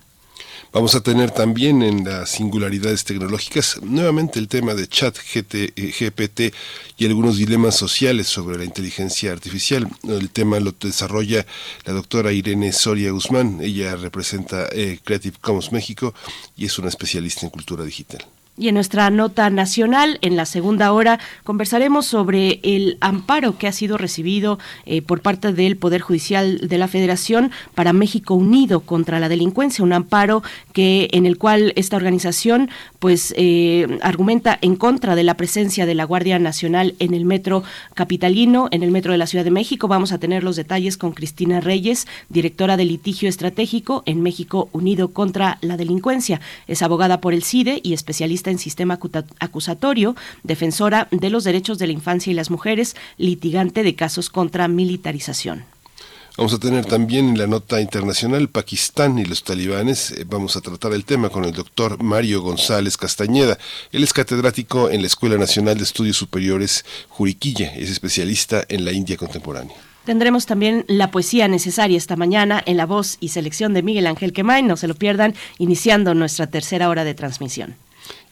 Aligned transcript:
Vamos 0.73 0.95
a 0.95 1.01
tener 1.01 1.31
también 1.31 1.81
en 1.81 2.03
las 2.03 2.29
singularidades 2.29 3.05
tecnológicas 3.05 3.79
nuevamente 3.81 4.37
el 4.37 4.49
tema 4.49 4.73
de 4.73 4.87
chat 4.87 5.17
GPT 5.17 6.39
eh, 6.39 6.51
y 6.97 7.05
algunos 7.05 7.37
dilemas 7.37 7.75
sociales 7.75 8.27
sobre 8.27 8.57
la 8.57 8.65
inteligencia 8.65 9.31
artificial. 9.31 9.87
El 10.03 10.29
tema 10.29 10.59
lo 10.59 10.73
desarrolla 10.73 11.45
la 11.85 11.93
doctora 11.93 12.33
Irene 12.33 12.73
Soria 12.73 13.11
Guzmán. 13.11 13.59
Ella 13.61 13.95
representa 13.95 14.67
eh, 14.71 14.99
Creative 15.03 15.37
Commons 15.39 15.71
México 15.71 16.13
y 16.57 16.65
es 16.65 16.77
una 16.77 16.89
especialista 16.89 17.45
en 17.45 17.51
cultura 17.51 17.85
digital. 17.85 18.25
Y 18.59 18.69
en 18.69 18.73
nuestra 18.73 19.11
nota 19.11 19.51
nacional, 19.51 20.17
en 20.21 20.35
la 20.35 20.47
segunda 20.47 20.91
hora, 20.91 21.19
conversaremos 21.43 22.07
sobre 22.07 22.59
el 22.63 22.97
amparo 23.01 23.59
que 23.59 23.67
ha 23.67 23.71
sido 23.71 23.99
recibido 23.99 24.57
eh, 24.87 25.03
por 25.03 25.21
parte 25.21 25.53
del 25.53 25.77
Poder 25.77 26.01
Judicial 26.01 26.67
de 26.67 26.77
la 26.79 26.87
Federación 26.87 27.51
para 27.75 27.93
México 27.93 28.33
Unido 28.33 28.79
contra 28.79 29.19
la 29.19 29.29
delincuencia, 29.29 29.83
un 29.83 29.93
amparo 29.93 30.41
que 30.73 31.07
en 31.11 31.27
el 31.27 31.37
cual 31.37 31.71
esta 31.75 31.97
organización 31.97 32.71
pues 32.97 33.31
eh, 33.37 33.99
argumenta 34.01 34.57
en 34.59 34.75
contra 34.75 35.15
de 35.15 35.23
la 35.23 35.37
presencia 35.37 35.85
de 35.85 35.93
la 35.93 36.05
Guardia 36.05 36.39
Nacional 36.39 36.95
en 36.97 37.13
el 37.13 37.25
metro 37.25 37.63
capitalino, 37.93 38.69
en 38.71 38.81
el 38.81 38.89
metro 38.89 39.11
de 39.11 39.19
la 39.19 39.27
Ciudad 39.27 39.45
de 39.45 39.51
México. 39.51 39.87
Vamos 39.87 40.11
a 40.11 40.17
tener 40.17 40.43
los 40.43 40.55
detalles 40.55 40.97
con 40.97 41.11
Cristina 41.11 41.59
Reyes, 41.59 42.07
directora 42.29 42.75
de 42.75 42.85
litigio 42.85 43.29
estratégico 43.29 44.01
en 44.07 44.23
México 44.23 44.69
Unido 44.71 45.09
contra 45.09 45.59
la 45.61 45.77
delincuencia. 45.77 46.41
Es 46.65 46.81
abogada 46.81 47.21
por 47.21 47.35
el 47.35 47.43
CIDE 47.43 47.81
y 47.83 47.93
especialista 47.93 48.46
en 48.51 48.59
sistema 48.59 48.99
acusatorio, 49.39 50.15
defensora 50.43 51.07
de 51.11 51.29
los 51.29 51.43
derechos 51.43 51.77
de 51.77 51.87
la 51.87 51.93
infancia 51.93 52.31
y 52.31 52.33
las 52.33 52.51
mujeres, 52.51 52.95
litigante 53.17 53.83
de 53.83 53.95
casos 53.95 54.29
contra 54.29 54.67
militarización. 54.67 55.65
Vamos 56.37 56.53
a 56.53 56.59
tener 56.59 56.85
también 56.85 57.29
en 57.29 57.37
la 57.39 57.47
nota 57.47 57.81
internacional 57.81 58.47
Pakistán 58.47 59.17
y 59.17 59.25
los 59.25 59.43
talibanes. 59.43 60.11
Eh, 60.11 60.23
vamos 60.23 60.55
a 60.55 60.61
tratar 60.61 60.93
el 60.93 61.03
tema 61.03 61.29
con 61.29 61.45
el 61.45 61.51
doctor 61.51 62.03
Mario 62.03 62.43
González 62.43 62.95
Castañeda. 62.95 63.57
Él 63.91 64.03
es 64.03 64.13
catedrático 64.13 64.91
en 64.91 65.01
la 65.01 65.07
Escuela 65.07 65.37
Nacional 65.37 65.77
de 65.77 65.83
Estudios 65.83 66.15
Superiores 66.15 66.85
Juriquilla. 67.09 67.73
Es 67.75 67.89
especialista 67.89 68.63
en 68.69 68.85
la 68.85 68.91
India 68.91 69.17
contemporánea. 69.17 69.75
Tendremos 70.05 70.45
también 70.45 70.85
la 70.87 71.09
poesía 71.09 71.47
necesaria 71.47 71.97
esta 71.97 72.15
mañana 72.15 72.61
en 72.67 72.77
la 72.77 72.85
voz 72.85 73.17
y 73.19 73.29
selección 73.29 73.73
de 73.73 73.81
Miguel 73.81 74.05
Ángel 74.05 74.31
Quemay. 74.31 74.61
No 74.61 74.77
se 74.77 74.87
lo 74.87 74.93
pierdan, 74.93 75.33
iniciando 75.57 76.13
nuestra 76.13 76.45
tercera 76.45 76.89
hora 76.89 77.03
de 77.03 77.15
transmisión. 77.15 77.75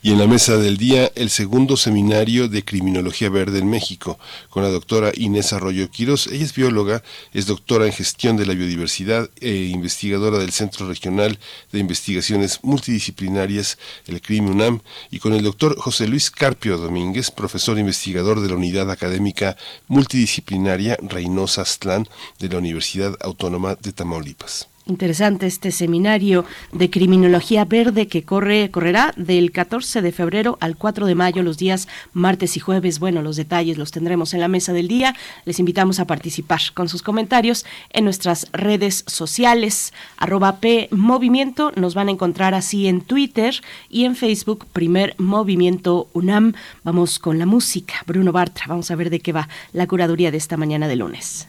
Y 0.06 0.12
en 0.12 0.20
la 0.20 0.28
mesa 0.28 0.58
del 0.58 0.78
día, 0.78 1.12
el 1.16 1.32
segundo 1.32 1.78
seminario 1.78 2.48
de 2.48 2.64
Criminología 2.64 3.28
Verde 3.28 3.58
en 3.58 3.72
México, 3.72 4.20
con 4.52 4.62
la 4.62 4.70
doctora 4.70 5.12
Inés 5.16 5.52
Arroyo 5.52 5.90
Quiros. 5.90 6.28
Ella 6.28 6.46
es 6.46 6.54
bióloga, 6.54 7.02
es 7.34 7.48
doctora 7.48 7.88
en 7.88 7.92
gestión 7.92 8.38
de 8.38 8.46
la 8.46 8.54
biodiversidad 8.54 9.32
e 9.42 9.56
investigadora 9.56 10.38
del 10.38 10.52
Centro 10.52 10.88
Regional 10.88 11.40
de 11.72 11.80
Investigaciones 11.80 12.60
Multidisciplinarias, 12.62 13.80
el 14.06 14.22
CRIM 14.22 14.48
UNAM, 14.48 14.82
y 15.10 15.18
con 15.18 15.34
el 15.34 15.42
doctor 15.42 15.76
José 15.76 16.08
Luis 16.08 16.30
Carpio 16.30 16.78
Domínguez, 16.78 17.32
profesor 17.32 17.80
investigador 17.80 18.42
de 18.42 18.50
la 18.50 18.58
Unidad 18.58 18.92
Académica 18.92 19.58
Multidisciplinaria 19.88 21.00
Reynosa 21.02 21.64
Aztlán 21.64 22.08
de 22.38 22.50
la 22.50 22.60
Universidad 22.60 23.18
Autónoma 23.22 23.74
de 23.74 23.92
Tamaulipas. 23.92 24.68
Interesante 24.88 25.48
este 25.48 25.72
seminario 25.72 26.46
de 26.72 26.92
criminología 26.92 27.66
verde 27.66 28.08
que 28.08 28.24
corre 28.24 28.70
correrá 28.70 29.14
del 29.18 29.52
14 29.52 30.04
de 30.04 30.12
febrero 30.12 30.60
al 30.62 30.78
4 30.78 31.08
de 31.08 31.16
mayo 31.16 31.42
los 31.42 31.58
días 31.58 31.88
martes 32.14 32.56
y 32.56 32.60
jueves. 32.60 33.00
Bueno, 33.00 33.24
los 33.24 33.36
detalles 33.36 33.80
los 33.80 33.90
tendremos 33.90 34.36
en 34.36 34.42
la 34.42 34.48
mesa 34.48 34.74
del 34.74 34.88
día. 34.88 35.16
Les 35.46 35.58
invitamos 35.58 36.00
a 36.00 36.06
participar 36.06 36.62
con 36.76 36.88
sus 36.88 37.02
comentarios 37.02 37.66
en 37.94 38.04
nuestras 38.04 38.48
redes 38.54 39.04
sociales 39.08 39.92
arroba 40.18 40.58
P. 40.58 40.88
Nos 40.92 41.96
van 41.96 42.08
a 42.08 42.12
encontrar 42.12 42.54
así 42.54 42.88
en 42.88 43.02
Twitter 43.02 43.56
y 43.90 44.06
en 44.06 44.16
Facebook 44.16 44.68
Primer 44.72 45.16
Movimiento 45.18 46.10
UNAM. 46.14 46.54
Vamos 46.84 47.18
con 47.18 47.40
la 47.40 47.48
música. 47.48 48.04
Bruno 48.06 48.32
Bartra. 48.32 48.66
Vamos 48.68 48.92
a 48.92 48.96
ver 48.96 49.10
de 49.10 49.20
qué 49.20 49.34
va 49.34 49.50
la 49.74 49.88
curaduría 49.88 50.30
de 50.30 50.38
esta 50.38 50.58
mañana 50.58 50.88
de 50.88 50.96
lunes. 50.96 51.48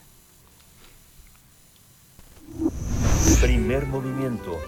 Primer 3.40 3.86
movimiento. 3.86 4.58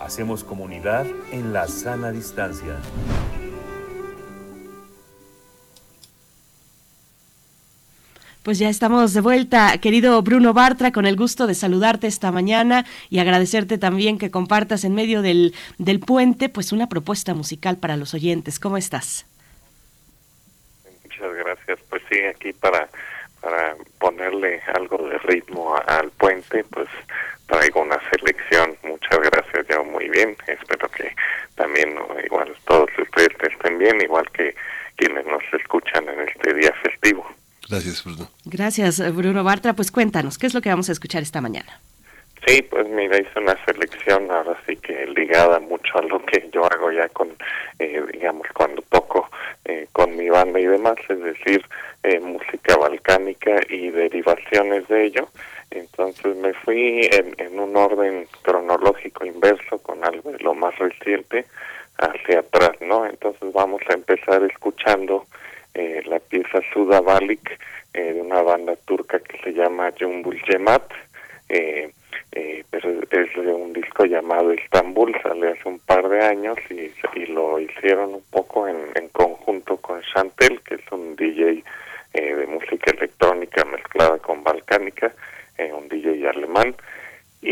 Hacemos 0.00 0.44
comunidad 0.44 1.06
en 1.32 1.52
la 1.52 1.66
sana 1.68 2.12
distancia. 2.12 2.76
Pues 8.42 8.58
ya 8.58 8.68
estamos 8.68 9.14
de 9.14 9.22
vuelta, 9.22 9.78
querido 9.78 10.20
Bruno 10.22 10.52
Bartra, 10.52 10.92
con 10.92 11.06
el 11.06 11.16
gusto 11.16 11.46
de 11.46 11.54
saludarte 11.54 12.06
esta 12.06 12.30
mañana 12.30 12.84
y 13.08 13.18
agradecerte 13.18 13.78
también 13.78 14.18
que 14.18 14.30
compartas 14.30 14.84
en 14.84 14.94
medio 14.94 15.22
del, 15.22 15.54
del 15.78 16.00
puente 16.00 16.50
pues 16.50 16.72
una 16.72 16.88
propuesta 16.88 17.32
musical 17.32 17.78
para 17.78 17.96
los 17.96 18.12
oyentes. 18.12 18.60
¿Cómo 18.60 18.76
estás? 18.76 19.24
Muchas 21.04 21.34
gracias. 21.34 21.78
Pues 21.88 22.02
sí, 22.10 22.18
aquí 22.20 22.52
para 22.52 22.88
para 23.44 23.76
ponerle 23.98 24.62
algo 24.74 24.96
de 25.06 25.18
ritmo 25.18 25.76
al 25.86 26.10
puente, 26.12 26.64
pues 26.64 26.88
traigo 27.46 27.82
una 27.82 27.98
selección. 28.10 28.76
Muchas 28.82 29.18
gracias, 29.20 29.66
yo 29.68 29.84
muy 29.84 30.08
bien. 30.08 30.36
Espero 30.46 30.88
que 30.88 31.14
también 31.56 31.96
igual 32.24 32.54
todos 32.66 32.90
ustedes 32.98 33.32
estén 33.40 33.78
bien, 33.78 34.00
igual 34.00 34.30
que 34.32 34.54
quienes 34.96 35.26
nos 35.26 35.42
escuchan 35.52 36.08
en 36.08 36.28
este 36.28 36.54
día 36.54 36.72
festivo. 36.82 37.26
Gracias, 37.68 38.04
Bruno. 38.04 38.28
Gracias, 38.44 39.14
Bruno 39.14 39.42
Bartra. 39.42 39.72
Pues 39.72 39.90
cuéntanos, 39.90 40.38
¿qué 40.38 40.46
es 40.46 40.54
lo 40.54 40.60
que 40.60 40.68
vamos 40.68 40.88
a 40.88 40.92
escuchar 40.92 41.22
esta 41.22 41.40
mañana? 41.40 41.80
Sí, 42.46 42.60
pues 42.60 42.86
mira, 42.88 43.18
hice 43.18 43.38
una 43.38 43.56
selección 43.64 44.30
ahora 44.30 44.56
sí 44.66 44.76
que 44.76 45.06
ligada 45.06 45.60
mucho 45.60 45.98
a 45.98 46.02
lo 46.02 46.22
que 46.26 46.50
yo 46.52 46.66
hago 46.66 46.92
ya 46.92 47.08
con, 47.08 47.30
eh, 47.78 48.02
digamos, 48.12 48.46
cuando 48.52 48.82
toco 48.90 49.30
eh, 49.64 49.86
con 49.92 50.14
mi 50.14 50.28
banda 50.28 50.60
y 50.60 50.66
demás, 50.66 50.96
es 51.08 51.20
decir, 51.20 51.64
eh, 52.02 52.20
música 52.20 52.76
balcánica 52.76 53.60
y 53.70 53.88
derivaciones 53.88 54.86
de 54.88 55.06
ello. 55.06 55.28
Entonces 55.70 56.36
me 56.36 56.52
fui 56.54 57.08
en, 57.10 57.58
un 57.58 57.76
orden 57.76 58.26
cronológico 58.42 59.24
inverso 59.24 59.78
con 59.78 60.04
algo 60.04 60.32
de 60.32 60.38
lo 60.38 60.54
más 60.54 60.76
reciente 60.78 61.46
hacia 61.98 62.40
atrás, 62.40 62.80
¿no? 62.80 63.06
Entonces 63.06 63.52
vamos 63.52 63.82
a 63.88 63.94
empezar 63.94 64.42
escuchando 64.44 65.26
la 66.06 66.20
pieza 66.20 66.60
Sudavalik 66.72 67.58
de 67.92 68.20
una 68.20 68.42
banda 68.42 68.76
turca 68.84 69.18
que 69.18 69.38
se 69.38 69.52
llama 69.52 69.92
Jumbul 69.98 70.40
Jemat. 70.42 70.84
Eh, 71.48 71.90
eh, 72.36 72.64
pero 72.68 72.90
es 72.90 73.32
de 73.34 73.52
un 73.52 73.72
disco 73.72 74.04
llamado 74.04 74.52
Istanbul, 74.52 75.14
sale 75.22 75.52
hace 75.52 75.68
un 75.68 75.78
par 75.78 76.08
de 76.08 76.20
años 76.20 76.58
y, 76.68 76.90
lo 77.28 77.58
hicieron 77.60 78.14
un 78.14 78.24
poco 78.30 78.66
en, 78.66 78.76
en, 78.96 79.08
conjunto 79.08 79.76
con 79.78 80.00
Chantel, 80.02 80.60
que 80.62 80.74
es 80.74 80.92
un 80.92 81.16
DJ 81.16 81.62
eh, 82.12 82.34
de 82.34 82.46
música 82.46 82.90
electrónica 82.90 83.64
mezclada 83.64 84.18
con 84.18 84.42
balcánica, 84.42 85.12
eh, 85.58 85.72
un 85.72 85.88
DJ 85.88 86.28
alemán. 86.28 86.74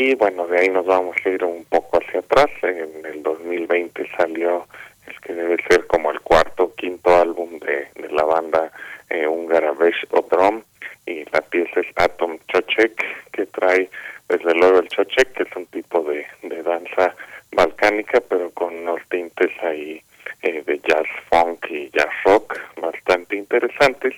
Y 0.03 0.15
bueno, 0.17 0.47
de 0.49 0.59
ahí 0.59 0.69
nos 0.69 0.85
vamos 0.85 1.17
a 1.25 1.29
ir 1.29 1.45
un 1.45 1.65
poco 1.65 1.99
hacia 1.99 2.21
atrás. 2.21 2.51
En 2.63 3.07
el 3.07 3.23
2020 3.23 4.09
salió 4.17 4.67
el 5.07 5.21
que 5.21 5.33
debe 5.33 5.57
ser 5.69 5.87
como 5.87 6.11
el 6.11 6.21
cuarto 6.21 6.65
o 6.65 6.75
quinto 6.75 7.15
álbum 7.17 7.59
de, 7.61 7.89
de 7.95 8.09
la 8.11 8.25
banda 8.25 8.73
eh, 9.11 9.27
húngara 9.27 9.73
Besh 9.73 10.07
Odrom 10.11 10.63
y 11.07 11.25
la 11.31 11.41
pieza 11.43 11.81
es 11.81 11.87
Atom 11.97 12.39
Chochek 12.49 13.05
que 13.33 13.47
trae 13.47 13.89
desde 14.29 14.55
luego 14.55 14.79
el 14.81 14.89
chochek, 14.89 15.33
que 15.35 15.43
es 15.43 15.57
un 15.57 15.67
tipo 15.67 16.03
de, 16.03 16.27
de 16.43 16.63
danza 16.63 17.15
balcánica, 17.53 18.21
pero 18.21 18.51
con 18.51 18.75
unos 18.75 19.01
tintes 19.09 19.51
ahí 19.63 20.01
eh, 20.43 20.63
de 20.67 20.81
jazz 20.81 21.07
funk 21.29 21.67
y 21.71 21.91
jazz 21.91 22.09
rock 22.25 22.59
bastante 22.81 23.37
interesantes. 23.37 24.15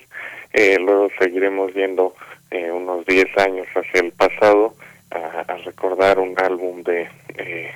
Eh, 0.53 0.77
luego 0.79 1.09
seguiremos 1.19 1.73
viendo 1.73 2.15
eh, 2.49 2.71
unos 2.71 3.05
10 3.05 3.37
años 3.37 3.67
hacia 3.75 4.01
el 4.01 4.11
pasado 4.13 4.73
a, 5.11 5.41
a 5.47 5.57
recordar 5.57 6.19
un 6.19 6.35
álbum 6.39 6.83
de 6.83 7.09
que 7.35 7.71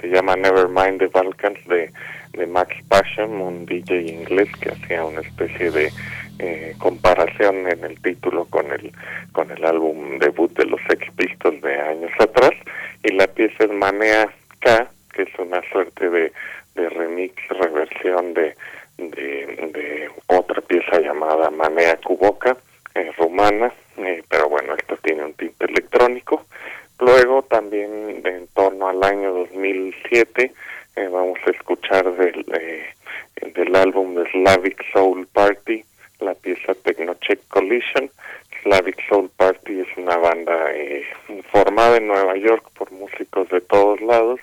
se 0.00 0.08
llama 0.08 0.34
Nevermind 0.34 0.98
the 0.98 1.06
Balkans 1.06 1.64
de, 1.68 1.92
de 2.32 2.46
Max 2.46 2.74
Passion, 2.88 3.36
inglés 3.90 4.48
que 4.60 4.70
hacía 4.70 5.04
una 5.04 5.20
especie 5.20 5.70
de 5.70 5.92
eh, 6.38 6.74
comparación 6.78 7.68
en 7.70 7.84
el 7.84 8.00
título 8.00 8.46
con 8.46 8.70
el 8.72 8.92
con 9.32 9.50
el 9.50 9.64
álbum 9.64 10.18
debut 10.18 10.52
de 10.56 10.66
los 10.66 10.80
Sex 10.88 11.06
Pistols 11.16 11.60
de 11.62 11.80
años 11.80 12.10
atrás 12.18 12.52
y 13.04 13.12
la 13.12 13.26
pieza 13.28 13.64
es 13.64 13.70
Manea 13.70 14.32
K 14.60 14.88
que 15.12 15.22
es 15.22 15.28
una 15.38 15.62
suerte 15.70 16.10
de, 16.10 16.32
de 16.74 16.88
remix 16.88 17.34
reversión 17.48 18.34
de, 18.34 18.56
de, 18.98 20.10
otra 20.26 20.60
pieza 20.62 20.98
llamada 20.98 21.50
Manea 21.50 21.96
Cuboca 21.98 22.56
eh, 22.96 23.12
rumana 23.16 23.72
eh, 23.98 24.22
pero 24.28 24.48
bueno 24.48 24.74
esto 24.74 24.96
tiene 24.96 25.24
un 25.24 25.34
tinte 25.34 25.66
electrónico 25.66 26.46
luego 26.98 27.42
también 27.42 28.22
en 28.24 28.48
torno 28.48 28.88
al 28.88 29.02
año 29.04 29.32
2007 29.32 30.52
eh, 30.96 31.08
vamos 31.12 31.38
a 31.46 31.50
escuchar 31.50 32.12
del 32.16 32.44
del 33.54 33.76
álbum 33.76 34.16
de 34.16 34.28
Slavic 34.32 34.82
Soul 34.92 35.28
Party 35.28 35.84
la 36.24 36.34
pieza 36.34 36.74
Technocheck 36.74 37.40
Collision. 37.48 38.10
Slavic 38.62 38.96
Soul 39.08 39.30
Party 39.36 39.80
es 39.80 39.96
una 39.96 40.16
banda 40.16 40.72
eh, 40.72 41.04
formada 41.52 41.98
en 41.98 42.06
Nueva 42.06 42.36
York 42.36 42.64
por 42.76 42.90
músicos 42.92 43.48
de 43.50 43.60
todos 43.60 44.00
lados 44.00 44.40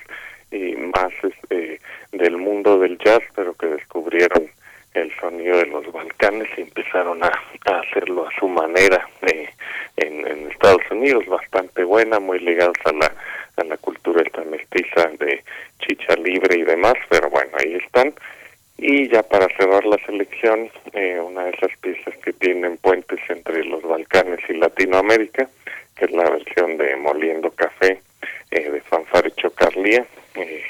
y 0.50 0.76
más 0.76 1.12
este, 1.22 1.80
del 2.12 2.36
mundo 2.36 2.78
del 2.78 2.98
jazz, 2.98 3.22
pero 3.34 3.54
que 3.54 3.66
descubrieron 3.66 4.48
el 4.94 5.10
sonido 5.18 5.56
de 5.56 5.66
los 5.66 5.90
Balcanes 5.90 6.48
y 6.56 6.60
empezaron 6.60 7.24
a, 7.24 7.32
hacerlo 7.64 8.28
a 8.28 8.38
su 8.38 8.46
manera 8.46 9.08
eh, 9.22 9.48
en, 9.96 10.26
en, 10.26 10.50
Estados 10.52 10.82
Unidos, 10.90 11.26
bastante 11.26 11.82
buena, 11.82 12.20
muy 12.20 12.38
ligados 12.38 12.76
a 12.84 12.92
la, 12.92 13.12
a 13.56 13.64
la 13.64 13.76
cultura 13.78 14.22
esta 14.22 14.44
mestiza 14.44 15.08
de 15.18 15.42
chicha 15.80 16.14
libre 16.16 16.58
y 16.58 16.62
demás, 16.62 16.94
pero 17.08 17.30
bueno, 17.30 17.50
ahí 17.58 17.74
están. 17.74 18.12
Y 18.76 19.01
ya 19.12 19.22
para 19.22 19.46
cerrar 19.56 19.84
la 19.84 19.98
selección, 20.06 20.70
eh, 20.94 21.20
una 21.20 21.44
de 21.44 21.50
esas 21.50 21.76
piezas 21.82 22.16
que 22.24 22.32
tienen 22.32 22.78
puentes 22.78 23.20
entre 23.28 23.62
los 23.66 23.82
Balcanes 23.82 24.40
y 24.48 24.54
Latinoamérica, 24.54 25.48
que 25.94 26.06
es 26.06 26.10
la 26.12 26.30
versión 26.30 26.78
de 26.78 26.96
Moliendo 26.96 27.50
Café 27.50 28.00
eh, 28.50 28.70
de 28.70 28.80
Fanfare 28.80 29.30
Chocarlía. 29.32 30.06
Eh, 30.34 30.62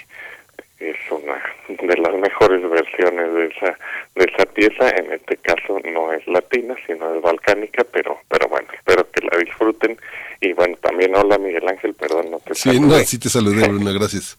es 0.81 0.97
una 1.09 1.41
de 1.69 1.97
las 1.97 2.15
mejores 2.15 2.69
versiones 2.69 3.33
de 3.33 3.47
esa 3.47 3.79
de 4.17 4.25
esa 4.25 4.45
pieza. 4.53 4.91
En 4.91 5.13
este 5.13 5.37
caso 5.37 5.79
no 5.85 6.13
es 6.13 6.27
latina, 6.27 6.75
sino 6.85 7.15
es 7.15 7.23
balcánica, 7.23 7.85
pero 7.93 8.19
pero 8.29 8.49
bueno, 8.49 8.67
espero 8.75 9.09
que 9.13 9.25
la 9.25 9.39
disfruten. 9.39 9.97
Y 10.41 10.53
bueno, 10.55 10.77
también 10.83 11.15
hola 11.15 11.39
Miguel 11.39 11.69
Ángel, 11.69 11.95
perdón, 11.95 12.33
no 12.33 12.41
te 12.41 12.57
Sí, 12.57 12.81
no, 12.81 12.99
sí 12.99 13.21
te 13.21 13.29
saludé, 13.29 13.69
Bruno, 13.69 13.93
gracias. 13.95 14.37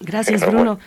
Gracias, 0.00 0.44
Bruno. 0.44 0.80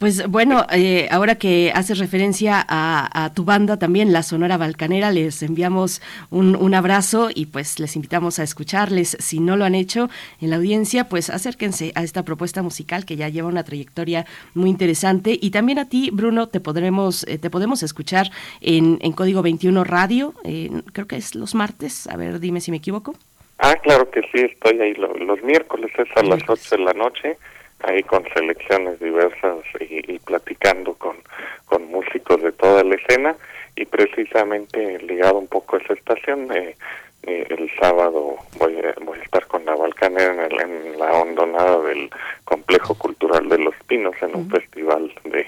Pues 0.00 0.26
bueno, 0.28 0.64
eh, 0.72 1.08
ahora 1.10 1.34
que 1.34 1.72
haces 1.74 1.98
referencia 1.98 2.64
a, 2.66 3.32
tu 3.34 3.44
banda 3.44 3.78
también, 3.78 4.14
la 4.14 4.22
Sonora 4.22 4.56
Balcanera, 4.56 5.10
les 5.10 5.42
enviamos 5.42 6.00
un, 6.30 6.56
un, 6.56 6.74
abrazo 6.74 7.28
y 7.34 7.44
pues 7.44 7.78
les 7.78 7.96
invitamos 7.96 8.38
a 8.38 8.42
escucharles. 8.42 9.18
Si 9.20 9.40
no 9.40 9.58
lo 9.58 9.66
han 9.66 9.74
hecho 9.74 10.08
en 10.40 10.48
la 10.48 10.56
audiencia, 10.56 11.04
pues 11.04 11.28
acérquense 11.28 11.92
a 11.94 12.02
esta 12.02 12.22
propuesta 12.22 12.62
musical 12.62 13.04
que 13.04 13.16
ya 13.16 13.28
lleva 13.28 13.48
una 13.48 13.62
trayectoria 13.62 14.24
muy 14.54 14.70
interesante. 14.70 15.38
Y 15.38 15.50
también 15.50 15.78
a 15.78 15.86
ti, 15.86 16.08
Bruno, 16.10 16.48
te 16.48 16.60
podremos, 16.60 17.28
eh, 17.28 17.36
te 17.36 17.50
podemos 17.50 17.82
escuchar 17.82 18.30
en, 18.62 18.96
en 19.02 19.12
Código 19.12 19.42
21 19.42 19.84
Radio, 19.84 20.32
eh, 20.44 20.70
creo 20.94 21.08
que 21.08 21.16
es 21.16 21.34
los 21.34 21.54
martes, 21.54 22.06
a 22.06 22.16
ver, 22.16 22.40
dime 22.40 22.62
si 22.62 22.70
me 22.70 22.78
equivoco. 22.78 23.14
Ah, 23.58 23.76
claro 23.82 24.10
que 24.10 24.22
sí, 24.32 24.46
estoy 24.50 24.80
ahí 24.80 24.94
los, 24.94 25.20
los 25.20 25.42
miércoles, 25.42 25.92
es 25.98 26.08
a 26.16 26.22
las 26.22 26.40
8 26.48 26.76
de 26.78 26.84
la 26.84 26.94
noche 26.94 27.36
ahí 27.82 28.02
con 28.02 28.24
selecciones 28.34 29.00
diversas 29.00 29.58
y, 29.80 30.14
y, 30.14 30.18
platicando 30.18 30.94
con, 30.94 31.16
con 31.66 31.86
músicos 31.86 32.42
de 32.42 32.52
toda 32.52 32.84
la 32.84 32.94
escena 32.96 33.36
y 33.76 33.84
precisamente 33.86 34.98
ligado 35.00 35.38
un 35.38 35.48
poco 35.48 35.76
a 35.76 35.78
esa 35.80 35.94
estación 35.94 36.50
eh, 36.54 36.76
eh, 37.22 37.46
el 37.50 37.70
sábado 37.78 38.36
voy 38.58 38.78
a, 38.78 38.94
voy 39.04 39.18
a 39.18 39.22
estar 39.22 39.46
con 39.46 39.64
la 39.64 39.74
Balcanera 39.74 40.32
en, 40.46 40.52
el, 40.52 40.60
en 40.60 40.98
la 40.98 41.12
hondonada 41.12 41.82
del 41.82 42.10
complejo 42.44 42.94
cultural 42.94 43.48
de 43.48 43.58
Los 43.58 43.74
Pinos 43.86 44.14
en 44.22 44.34
un 44.34 44.42
uh 44.42 44.46
-huh. 44.46 44.60
festival 44.60 45.12
de 45.24 45.46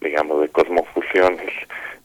digamos 0.00 0.40
de 0.42 0.48
cosmofusiones 0.48 1.52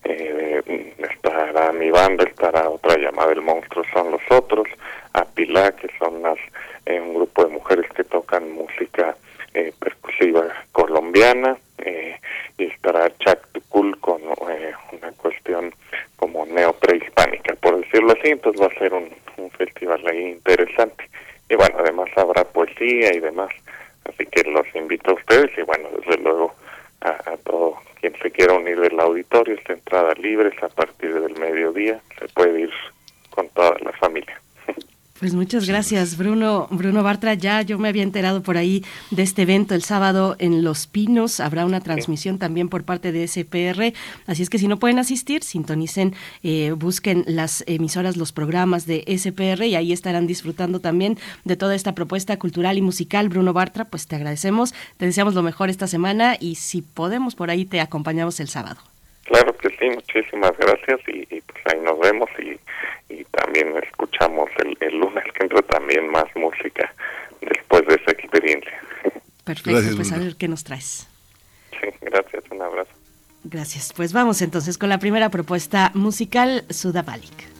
eh, 0.03 0.93
estará 0.97 1.71
mi 1.73 1.89
banda 1.91 2.23
estará 2.23 2.69
otra 2.69 2.97
llamada 2.97 3.33
el 3.33 3.41
monstruo 3.41 3.83
son 3.93 4.11
los 4.11 4.21
otros 4.29 4.67
Apilá 5.13 5.71
que 5.73 5.89
son 5.97 6.21
las 6.21 6.37
eh, 6.85 6.99
un 6.99 7.13
grupo 7.15 7.45
de 7.45 7.51
mujeres 7.51 7.89
que 7.95 8.03
tocan 8.03 8.51
música 8.51 9.15
percusiva 10.19 10.53
colombiana 10.71 11.57
eh, 11.79 12.17
y 12.57 12.65
estará 12.65 13.09
Chuck 13.19 13.39
Tukul 13.53 13.97
con 13.99 14.21
eh, 14.49 14.73
una 14.91 15.11
cuestión 15.13 15.73
como 16.17 16.45
neoprehispánica, 16.45 17.55
por 17.55 17.79
decirlo 17.79 18.11
así, 18.11 18.29
entonces 18.29 18.61
va 18.61 18.67
a 18.67 18.79
ser 18.79 18.93
un, 18.93 19.09
un 19.37 19.49
festival 19.51 20.01
ahí 20.07 20.31
interesante. 20.31 21.09
Y 21.49 21.55
bueno, 21.55 21.75
además 21.79 22.09
habrá 22.17 22.43
poesía 22.43 23.13
y 23.13 23.19
demás, 23.19 23.49
así 24.05 24.25
que 24.25 24.43
los 24.49 24.65
invito 24.75 25.11
a 25.11 25.15
ustedes 25.15 25.57
y 25.57 25.61
bueno, 25.61 25.89
desde 25.97 26.21
luego 26.21 26.53
a, 27.01 27.09
a 27.09 27.37
todo 27.37 27.77
quien 28.01 28.13
se 28.21 28.31
quiera 28.31 28.53
unir 28.53 28.79
del 28.79 28.99
auditorio, 28.99 29.55
esta 29.55 29.73
entrada 29.73 30.13
libre 30.15 30.49
es 30.55 30.63
a 30.63 30.69
partir 30.69 31.13
del 31.13 31.37
mediodía, 31.39 31.99
se 32.19 32.27
puede 32.29 32.61
ir 32.61 32.71
con 33.29 33.47
toda 33.49 33.77
la 33.81 33.91
familia. 33.93 34.28
Pues 35.19 35.33
muchas 35.33 35.67
gracias, 35.67 36.17
Bruno. 36.17 36.67
Bruno 36.71 37.03
Bartra, 37.03 37.33
ya 37.33 37.61
yo 37.61 37.77
me 37.77 37.89
había 37.89 38.03
enterado 38.03 38.41
por 38.41 38.55
ahí 38.55 38.85
de 39.11 39.23
este 39.23 39.41
evento 39.41 39.75
el 39.75 39.83
sábado 39.83 40.37
en 40.39 40.63
Los 40.63 40.87
Pinos. 40.87 41.41
Habrá 41.41 41.65
una 41.65 41.81
transmisión 41.81 42.39
también 42.39 42.69
por 42.69 42.85
parte 42.85 43.11
de 43.11 43.27
SPR. 43.27 43.91
Así 44.27 44.43
es 44.43 44.49
que 44.49 44.57
si 44.59 44.69
no 44.69 44.79
pueden 44.79 44.97
asistir, 44.97 45.43
sintonicen, 45.43 46.15
eh, 46.41 46.71
busquen 46.71 47.25
las 47.27 47.65
emisoras, 47.67 48.15
los 48.15 48.31
programas 48.31 48.85
de 48.85 49.03
SPR 49.07 49.65
y 49.67 49.75
ahí 49.75 49.91
estarán 49.91 50.25
disfrutando 50.25 50.79
también 50.79 51.17
de 51.43 51.57
toda 51.57 51.75
esta 51.75 51.95
propuesta 51.95 52.39
cultural 52.39 52.77
y 52.77 52.81
musical. 52.81 53.27
Bruno 53.27 53.51
Bartra, 53.51 53.83
pues 53.83 54.07
te 54.07 54.15
agradecemos, 54.15 54.73
te 54.95 55.05
deseamos 55.05 55.33
lo 55.33 55.43
mejor 55.43 55.69
esta 55.69 55.87
semana 55.87 56.37
y 56.39 56.55
si 56.55 56.81
podemos 56.81 57.35
por 57.35 57.49
ahí 57.49 57.65
te 57.65 57.81
acompañamos 57.81 58.39
el 58.39 58.47
sábado. 58.47 58.79
Claro 59.25 59.53
que 59.57 59.69
sí, 59.69 59.89
muchísimas 59.89 60.57
gracias 60.57 61.01
y, 61.07 61.41
pues 61.41 61.59
ahí 61.65 61.79
nos 61.83 61.99
vemos 61.99 62.29
y, 62.39 62.57
también 63.41 63.73
escuchamos 63.83 64.49
el, 64.63 64.77
el 64.81 64.99
lunes 64.99 65.23
que 65.33 65.43
entra 65.43 65.61
también 65.63 66.09
más 66.09 66.25
música 66.35 66.93
después 67.41 67.85
de 67.87 67.95
esa 67.95 68.11
experiencia. 68.11 68.79
Perfecto, 69.43 69.95
pues 69.95 70.11
a 70.11 70.17
ver 70.17 70.35
qué 70.35 70.47
nos 70.47 70.63
traes. 70.63 71.07
Sí, 71.71 71.87
gracias, 72.01 72.43
un 72.51 72.61
abrazo. 72.61 72.91
Gracias. 73.43 73.93
Pues 73.95 74.13
vamos 74.13 74.41
entonces 74.41 74.77
con 74.77 74.89
la 74.89 74.99
primera 74.99 75.29
propuesta 75.29 75.91
musical, 75.95 76.65
Sudavalik. 76.69 77.58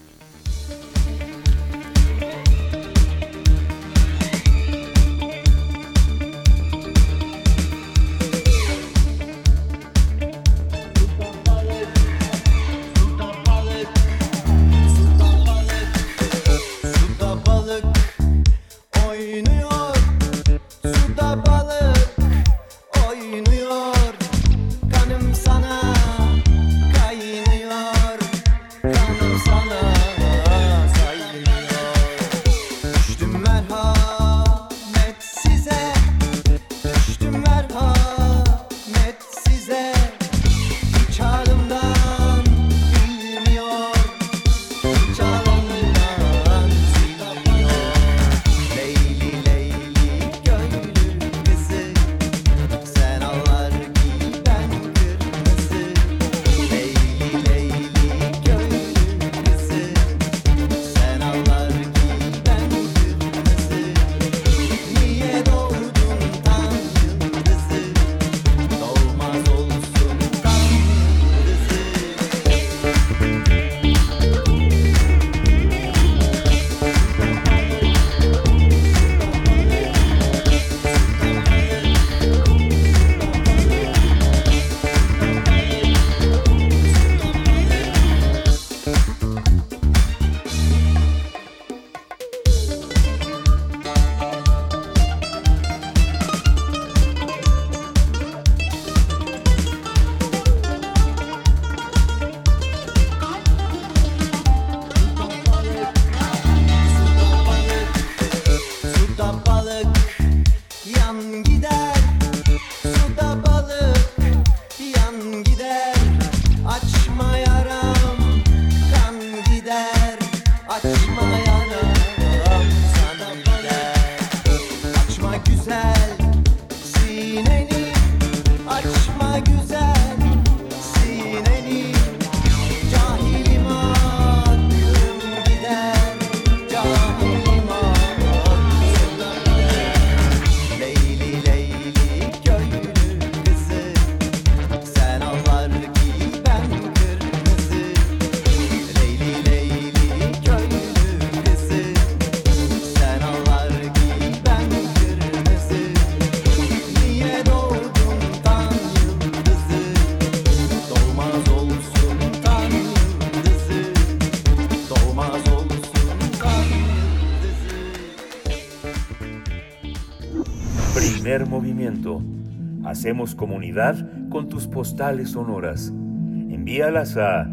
Hacemos 172.90 173.36
comunidad 173.36 173.96
con 174.30 174.50
tus 174.50 174.66
postales 174.66 175.30
sonoras. 175.30 175.90
Envíalas 175.90 177.18
a 177.18 177.48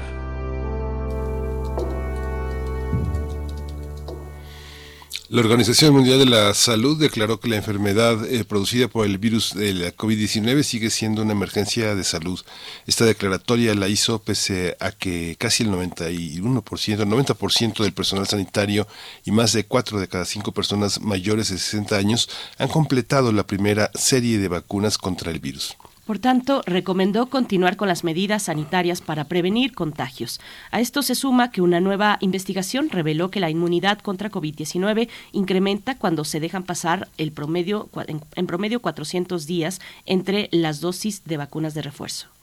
La 5.35 5.41
Organización 5.41 5.93
Mundial 5.93 6.19
de 6.19 6.27
la 6.27 6.53
Salud 6.53 6.97
declaró 6.97 7.41
que 7.41 7.49
la 7.49 7.57
enfermedad 7.57 8.25
eh, 8.25 8.45
producida 8.45 8.87
por 8.87 9.05
el 9.05 9.17
virus 9.17 9.53
de 9.53 9.73
la 9.73 9.93
COVID-19 9.93 10.63
sigue 10.63 10.89
siendo 10.89 11.23
una 11.23 11.33
emergencia 11.33 11.93
de 11.93 12.05
salud. 12.05 12.39
Esta 12.87 13.03
declaratoria 13.03 13.75
la 13.75 13.89
hizo 13.89 14.19
pese 14.19 14.77
a 14.79 14.93
que 14.93 15.35
casi 15.37 15.63
el 15.63 15.71
91%, 15.71 17.01
el 17.01 17.09
90% 17.09 17.83
del 17.83 17.91
personal 17.91 18.27
sanitario 18.27 18.87
y 19.25 19.31
más 19.31 19.51
de 19.51 19.65
4 19.65 19.99
de 19.99 20.07
cada 20.07 20.23
5 20.23 20.53
personas 20.53 21.01
mayores 21.01 21.49
de 21.49 21.57
60 21.57 21.97
años 21.97 22.29
han 22.57 22.69
completado 22.69 23.33
la 23.33 23.45
primera 23.45 23.91
serie 23.93 24.37
de 24.37 24.47
vacunas 24.47 24.97
contra 24.97 25.31
el 25.31 25.41
virus. 25.41 25.75
Por 26.05 26.19
tanto, 26.19 26.61
recomendó 26.67 27.25
continuar 27.31 27.77
con 27.77 27.87
las 27.87 28.03
medidas 28.03 28.43
sanitarias 28.43 29.01
para 29.01 29.23
prevenir 29.23 29.73
contagios. 29.73 30.39
A 30.69 30.79
esto 30.79 31.01
se 31.01 31.15
suma 31.15 31.49
que 31.49 31.63
una 31.63 31.79
nueva 31.79 32.19
investigación 32.21 32.91
reveló 32.91 33.31
que 33.31 33.39
la 33.39 33.49
inmunidad 33.49 33.97
contra 33.99 34.29
COVID-19 34.29 35.09
incrementa 35.31 35.97
cuando 35.97 36.23
se 36.23 36.39
dejan 36.39 36.63
pasar 36.63 37.07
el 37.17 37.31
promedio, 37.31 37.89
en 38.35 38.47
promedio 38.47 38.81
400 38.81 39.47
días 39.47 39.81
entre 40.05 40.47
las 40.51 40.79
dosis 40.79 41.23
de 41.25 41.37
vacunas 41.37 41.73
de 41.73 41.81
refuerzo. 41.81 42.34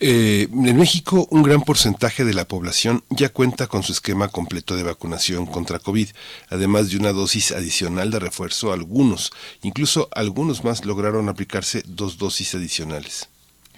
Eh, 0.00 0.48
en 0.52 0.76
México, 0.76 1.26
un 1.30 1.42
gran 1.42 1.62
porcentaje 1.62 2.24
de 2.24 2.32
la 2.32 2.46
población 2.46 3.02
ya 3.10 3.30
cuenta 3.30 3.66
con 3.66 3.82
su 3.82 3.90
esquema 3.90 4.28
completo 4.28 4.76
de 4.76 4.84
vacunación 4.84 5.44
contra 5.44 5.80
COVID, 5.80 6.08
además 6.50 6.90
de 6.90 6.98
una 6.98 7.12
dosis 7.12 7.50
adicional 7.50 8.12
de 8.12 8.20
refuerzo. 8.20 8.72
Algunos, 8.72 9.32
incluso 9.62 10.08
algunos 10.12 10.62
más, 10.62 10.84
lograron 10.84 11.28
aplicarse 11.28 11.82
dos 11.84 12.16
dosis 12.16 12.54
adicionales. 12.54 13.28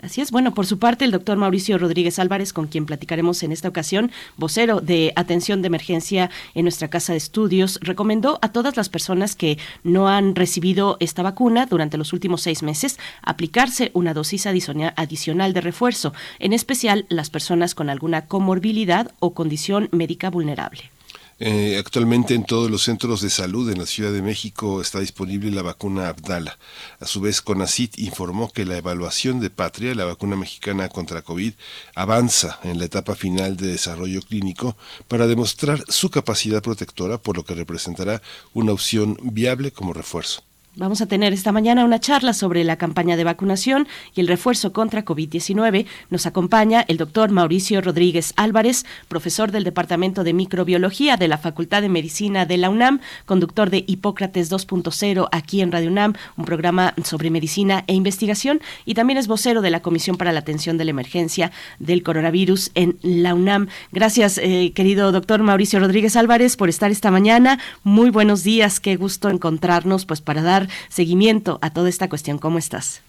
Así 0.03 0.23
es. 0.23 0.31
Bueno, 0.31 0.55
por 0.55 0.67
su 0.67 0.79
parte, 0.79 1.05
el 1.05 1.11
doctor 1.11 1.37
Mauricio 1.37 1.77
Rodríguez 1.77 2.19
Álvarez, 2.19 2.53
con 2.53 2.69
quien 2.69 2.87
platicaremos 2.87 3.43
en 3.43 3.53
esta 3.53 3.69
ocasión, 3.69 4.11
vocero 4.37 4.81
de 4.81 5.13
atención 5.15 5.61
de 5.61 5.67
emergencia 5.67 6.31
en 6.55 6.65
nuestra 6.65 6.89
casa 6.89 7.13
de 7.13 7.19
estudios, 7.19 7.79
recomendó 7.83 8.39
a 8.41 8.51
todas 8.53 8.77
las 8.77 8.89
personas 8.89 9.37
que 9.37 9.59
no 9.85 10.09
han 10.09 10.35
recibido 10.35 10.97
esta 11.01 11.23
vacuna 11.23 11.67
durante 11.67 11.99
los 11.99 12.15
últimos 12.15 12.41
seis 12.41 12.63
meses 12.63 12.99
aplicarse 13.23 13.91
una 13.93 14.15
dosis 14.15 14.47
adicional 14.47 15.53
de 15.53 15.61
refuerzo, 15.61 16.15
en 16.39 16.55
especial 16.55 17.05
las 17.11 17.29
personas 17.29 17.75
con 17.75 17.91
alguna 17.91 18.27
comorbilidad 18.27 19.13
o 19.19 19.35
condición 19.35 19.89
médica 19.93 20.31
vulnerable. 20.31 20.91
Eh, 21.43 21.79
actualmente 21.79 22.35
en 22.35 22.45
todos 22.45 22.71
los 22.71 22.83
centros 22.83 23.23
de 23.23 23.31
salud 23.31 23.71
en 23.71 23.79
la 23.79 23.87
Ciudad 23.87 24.13
de 24.13 24.21
México 24.21 24.83
está 24.83 25.01
disponible 25.01 25.51
la 25.51 25.63
vacuna 25.63 26.09
Abdala. 26.09 26.59
A 27.01 27.07
su 27.07 27.23
vez, 27.23 27.41
CONACIT 27.41 27.99
informó 27.99 28.53
que 28.53 28.67
la 28.67 28.77
evaluación 28.77 29.41
de 29.41 29.49
Patria, 29.49 29.95
la 29.95 30.05
vacuna 30.05 30.37
mexicana 30.37 30.91
contra 30.91 31.23
COVID, 31.23 31.55
avanza 31.95 32.61
en 32.63 32.79
la 32.79 32.85
etapa 32.85 33.15
final 33.15 33.57
de 33.57 33.69
desarrollo 33.69 34.21
clínico 34.21 34.77
para 35.09 35.27
demostrar 35.27 35.83
su 35.89 36.11
capacidad 36.11 36.63
protectora, 36.63 37.17
por 37.17 37.39
lo 37.39 37.45
que 37.47 37.55
representará 37.55 38.21
una 38.53 38.73
opción 38.73 39.17
viable 39.23 39.73
como 39.73 39.95
refuerzo. 39.95 40.43
Vamos 40.77 41.01
a 41.01 41.07
tener 41.07 41.33
esta 41.33 41.51
mañana 41.51 41.85
una 41.85 41.99
charla 41.99 42.33
sobre 42.33 42.63
la 42.63 42.77
campaña 42.77 43.17
de 43.17 43.25
vacunación 43.25 43.89
y 44.15 44.21
el 44.21 44.29
refuerzo 44.29 44.73
contra 44.73 45.05
COVID-19. 45.05 45.85
Nos 46.11 46.27
acompaña 46.27 46.85
el 46.87 46.97
doctor 46.97 47.33
Mauricio 47.33 47.81
Rodríguez 47.81 48.33
Álvarez, 48.37 48.87
profesor 49.09 49.51
del 49.51 49.65
Departamento 49.65 50.23
de 50.23 50.33
Microbiología 50.33 51.17
de 51.17 51.27
la 51.27 51.39
Facultad 51.39 51.83
de 51.83 51.89
Medicina 51.89 52.47
de 52.47 52.57
la 52.57 52.71
UNAM, 52.71 53.01
conductor 53.27 53.69
de 53.69 53.83
Hipócrates 53.85 54.49
2.0 54.49 55.29
aquí 55.33 55.61
en 55.61 55.73
Radio 55.73 55.91
UNAM, 55.91 56.15
un 56.37 56.45
programa 56.45 56.95
sobre 57.03 57.31
medicina 57.31 57.83
e 57.89 57.95
investigación, 57.95 58.61
y 58.85 58.95
también 58.95 59.19
es 59.19 59.27
vocero 59.27 59.63
de 59.63 59.71
la 59.71 59.83
Comisión 59.83 60.17
para 60.19 60.31
la 60.31 60.39
Atención 60.39 60.79
de 60.79 60.85
la 60.85 60.93
Emergencia 60.93 61.51
del 61.81 62.05
Coronavirus 62.05 62.71
en 62.77 62.97
la 63.03 63.35
UNAM. 63.35 63.67
Gracias, 63.91 64.39
eh, 64.39 64.71
querido 64.73 65.11
doctor 65.11 65.43
Mauricio 65.43 65.81
Rodríguez 65.81 66.15
Álvarez, 66.15 66.57
por 66.57 66.69
estar 66.69 66.93
esta 66.93 67.11
mañana. 67.11 67.59
Muy 67.83 68.11
buenos 68.11 68.45
días, 68.45 68.79
qué 68.79 68.95
gusto 68.95 69.31
encontrarnos 69.31 70.07
pues 70.07 70.21
para 70.21 70.43
dar 70.43 70.60
seguimiento 70.89 71.59
a 71.63 71.73
toda 71.73 71.89
esta 71.89 72.09
cuestión. 72.09 72.39
¿Cómo 72.39 72.59
estás? 72.59 73.03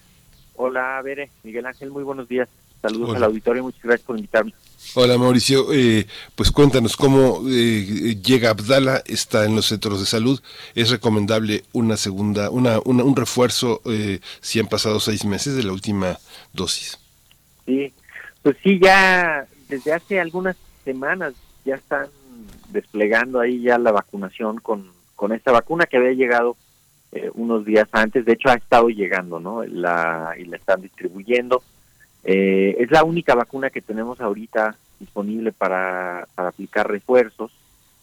Hola, 0.54 1.00
Bere, 1.02 1.30
Miguel 1.42 1.66
Ángel, 1.66 1.90
muy 1.90 2.02
buenos 2.02 2.28
días. 2.28 2.48
Saludos 2.82 3.14
al 3.14 3.24
auditorio, 3.24 3.62
muchas 3.62 3.82
gracias 3.82 4.06
por 4.06 4.16
invitarme. 4.16 4.52
Hola 4.94 5.16
Mauricio, 5.16 5.72
eh, 5.72 6.06
pues 6.34 6.50
cuéntanos 6.50 6.96
cómo 6.96 7.42
eh, 7.48 8.16
llega 8.20 8.50
Abdala, 8.50 9.02
está 9.06 9.44
en 9.44 9.54
los 9.54 9.66
centros 9.66 10.00
de 10.00 10.06
salud, 10.06 10.42
es 10.74 10.90
recomendable 10.90 11.62
una 11.72 11.96
segunda, 11.96 12.50
una, 12.50 12.80
un 12.80 13.14
refuerzo 13.14 13.80
eh, 13.84 14.18
si 14.40 14.58
han 14.58 14.66
pasado 14.66 14.98
seis 14.98 15.24
meses 15.24 15.54
de 15.54 15.62
la 15.62 15.72
última 15.72 16.18
dosis. 16.52 16.98
Sí, 17.64 17.92
pues 18.42 18.56
sí, 18.64 18.80
ya 18.82 19.46
desde 19.68 19.92
hace 19.92 20.20
algunas 20.20 20.56
semanas 20.84 21.34
ya 21.64 21.76
están 21.76 22.08
desplegando 22.70 23.38
ahí 23.38 23.62
ya 23.62 23.78
la 23.78 23.92
vacunación 23.92 24.58
con, 24.58 24.90
con 25.14 25.32
esta 25.32 25.52
vacuna 25.52 25.86
que 25.86 25.98
había 25.98 26.12
llegado 26.12 26.56
eh, 27.12 27.30
unos 27.34 27.64
días 27.64 27.88
antes. 27.92 28.24
De 28.24 28.32
hecho, 28.32 28.48
ha 28.48 28.54
estado 28.54 28.88
llegando, 28.88 29.38
¿no? 29.38 29.62
La, 29.64 30.34
y 30.38 30.44
la 30.44 30.56
están 30.56 30.80
distribuyendo. 30.80 31.62
Eh, 32.24 32.76
es 32.78 32.90
la 32.90 33.04
única 33.04 33.34
vacuna 33.34 33.70
que 33.70 33.82
tenemos 33.82 34.20
ahorita 34.20 34.76
disponible 34.98 35.52
para, 35.52 36.26
para 36.34 36.48
aplicar 36.48 36.88
refuerzos 36.88 37.52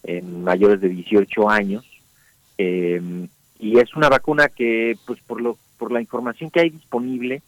en 0.04 0.44
mayores 0.44 0.80
de 0.82 0.90
18 0.90 1.50
años. 1.50 1.86
Eh, 2.58 3.28
y 3.58 3.80
es 3.80 3.96
una 3.96 4.10
vacuna 4.10 4.48
que, 4.48 4.96
pues 5.08 5.20
por, 5.22 5.42
lo, 5.42 5.58
por 5.78 5.92
la 5.92 6.02
información 6.02 6.52
que 6.52 6.60
hay 6.60 6.70
disponible, 6.70 7.42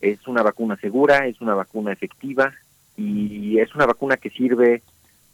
es 0.00 0.28
una 0.28 0.42
vacuna 0.42 0.76
segura, 0.76 1.26
es 1.26 1.40
una 1.40 1.54
vacuna 1.54 1.92
efectiva 1.92 2.52
y 2.96 3.58
es 3.58 3.74
una 3.74 3.86
vacuna 3.86 4.16
que 4.16 4.30
sirve 4.30 4.82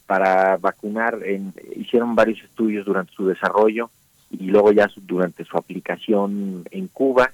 para 0.07 0.57
vacunar. 0.57 1.19
En, 1.23 1.53
hicieron 1.75 2.15
varios 2.15 2.41
estudios 2.43 2.85
durante 2.85 3.13
su 3.13 3.27
desarrollo 3.27 3.89
y 4.31 4.47
luego 4.47 4.71
ya 4.71 4.89
durante 4.95 5.45
su 5.45 5.57
aplicación 5.57 6.65
en 6.71 6.87
Cuba 6.87 7.31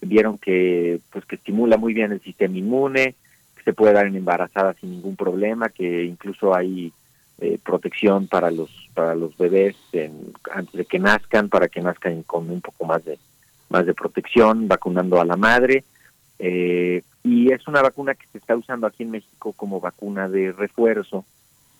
vieron 0.00 0.38
que 0.38 1.00
pues 1.10 1.24
que 1.24 1.36
estimula 1.36 1.76
muy 1.76 1.94
bien 1.94 2.12
el 2.12 2.20
sistema 2.20 2.56
inmune, 2.56 3.14
que 3.56 3.62
se 3.64 3.72
puede 3.72 3.94
dar 3.94 4.06
en 4.06 4.16
embarazadas 4.16 4.76
sin 4.80 4.90
ningún 4.90 5.16
problema, 5.16 5.68
que 5.68 6.04
incluso 6.04 6.54
hay 6.54 6.92
eh, 7.38 7.58
protección 7.64 8.28
para 8.28 8.50
los 8.50 8.70
para 8.94 9.14
los 9.14 9.36
bebés 9.36 9.76
antes 10.52 10.74
de 10.74 10.84
que 10.84 10.98
nazcan, 10.98 11.48
para 11.48 11.68
que 11.68 11.80
nazcan 11.80 12.22
con 12.22 12.50
un 12.50 12.60
poco 12.60 12.84
más 12.84 13.04
de 13.04 13.18
más 13.68 13.86
de 13.86 13.94
protección, 13.94 14.68
vacunando 14.68 15.20
a 15.20 15.24
la 15.24 15.36
madre. 15.36 15.84
Eh, 16.38 17.02
y 17.22 17.52
es 17.52 17.66
una 17.66 17.80
vacuna 17.80 18.14
que 18.14 18.26
se 18.26 18.38
está 18.38 18.54
usando 18.54 18.86
aquí 18.86 19.02
en 19.02 19.10
México 19.10 19.52
como 19.52 19.80
vacuna 19.80 20.28
de 20.28 20.52
refuerzo, 20.52 21.24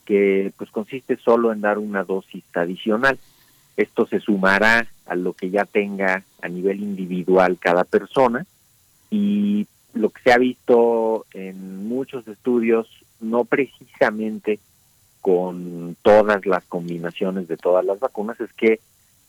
que 0.04 0.52
pues 0.56 0.70
consiste 0.70 1.16
solo 1.16 1.52
en 1.52 1.60
dar 1.60 1.78
una 1.78 2.02
dosis 2.02 2.44
adicional. 2.54 3.18
Esto 3.76 4.06
se 4.06 4.20
sumará 4.20 4.86
a 5.06 5.14
lo 5.16 5.32
que 5.32 5.50
ya 5.50 5.64
tenga 5.64 6.22
a 6.40 6.48
nivel 6.48 6.80
individual 6.80 7.58
cada 7.58 7.84
persona. 7.84 8.46
Y 9.10 9.66
lo 9.92 10.10
que 10.10 10.22
se 10.22 10.32
ha 10.32 10.38
visto 10.38 11.26
en 11.32 11.88
muchos 11.88 12.26
estudios, 12.28 12.88
no 13.20 13.44
precisamente 13.44 14.58
con 15.20 15.96
todas 16.02 16.44
las 16.46 16.64
combinaciones 16.64 17.48
de 17.48 17.56
todas 17.56 17.84
las 17.84 17.98
vacunas, 17.98 18.40
es 18.40 18.52
que 18.52 18.80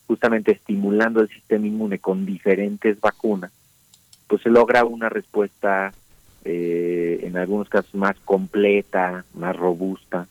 justamente 0.07 0.51
estimulando 0.51 1.21
el 1.21 1.29
sistema 1.29 1.65
inmune 1.67 1.99
con 1.99 2.25
diferentes 2.25 2.99
vacunas, 2.99 3.51
pues 4.27 4.41
se 4.41 4.49
logra 4.49 4.85
una 4.85 5.09
respuesta 5.09 5.93
eh, 6.43 7.21
en 7.23 7.37
algunos 7.37 7.69
casos 7.69 7.95
más 7.95 8.15
completa, 8.25 9.25
más 9.33 9.55
robusta 9.55 10.27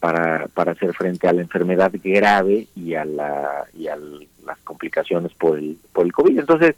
para, 0.00 0.48
para 0.48 0.72
hacer 0.72 0.94
frente 0.94 1.28
a 1.28 1.32
la 1.32 1.42
enfermedad 1.42 1.92
grave 2.02 2.66
y 2.74 2.94
a, 2.94 3.04
la, 3.04 3.66
y 3.74 3.86
a 3.86 3.96
las 4.44 4.58
complicaciones 4.64 5.32
por 5.34 5.58
el, 5.58 5.78
por 5.92 6.06
el 6.06 6.12
COVID. 6.12 6.38
Entonces, 6.38 6.74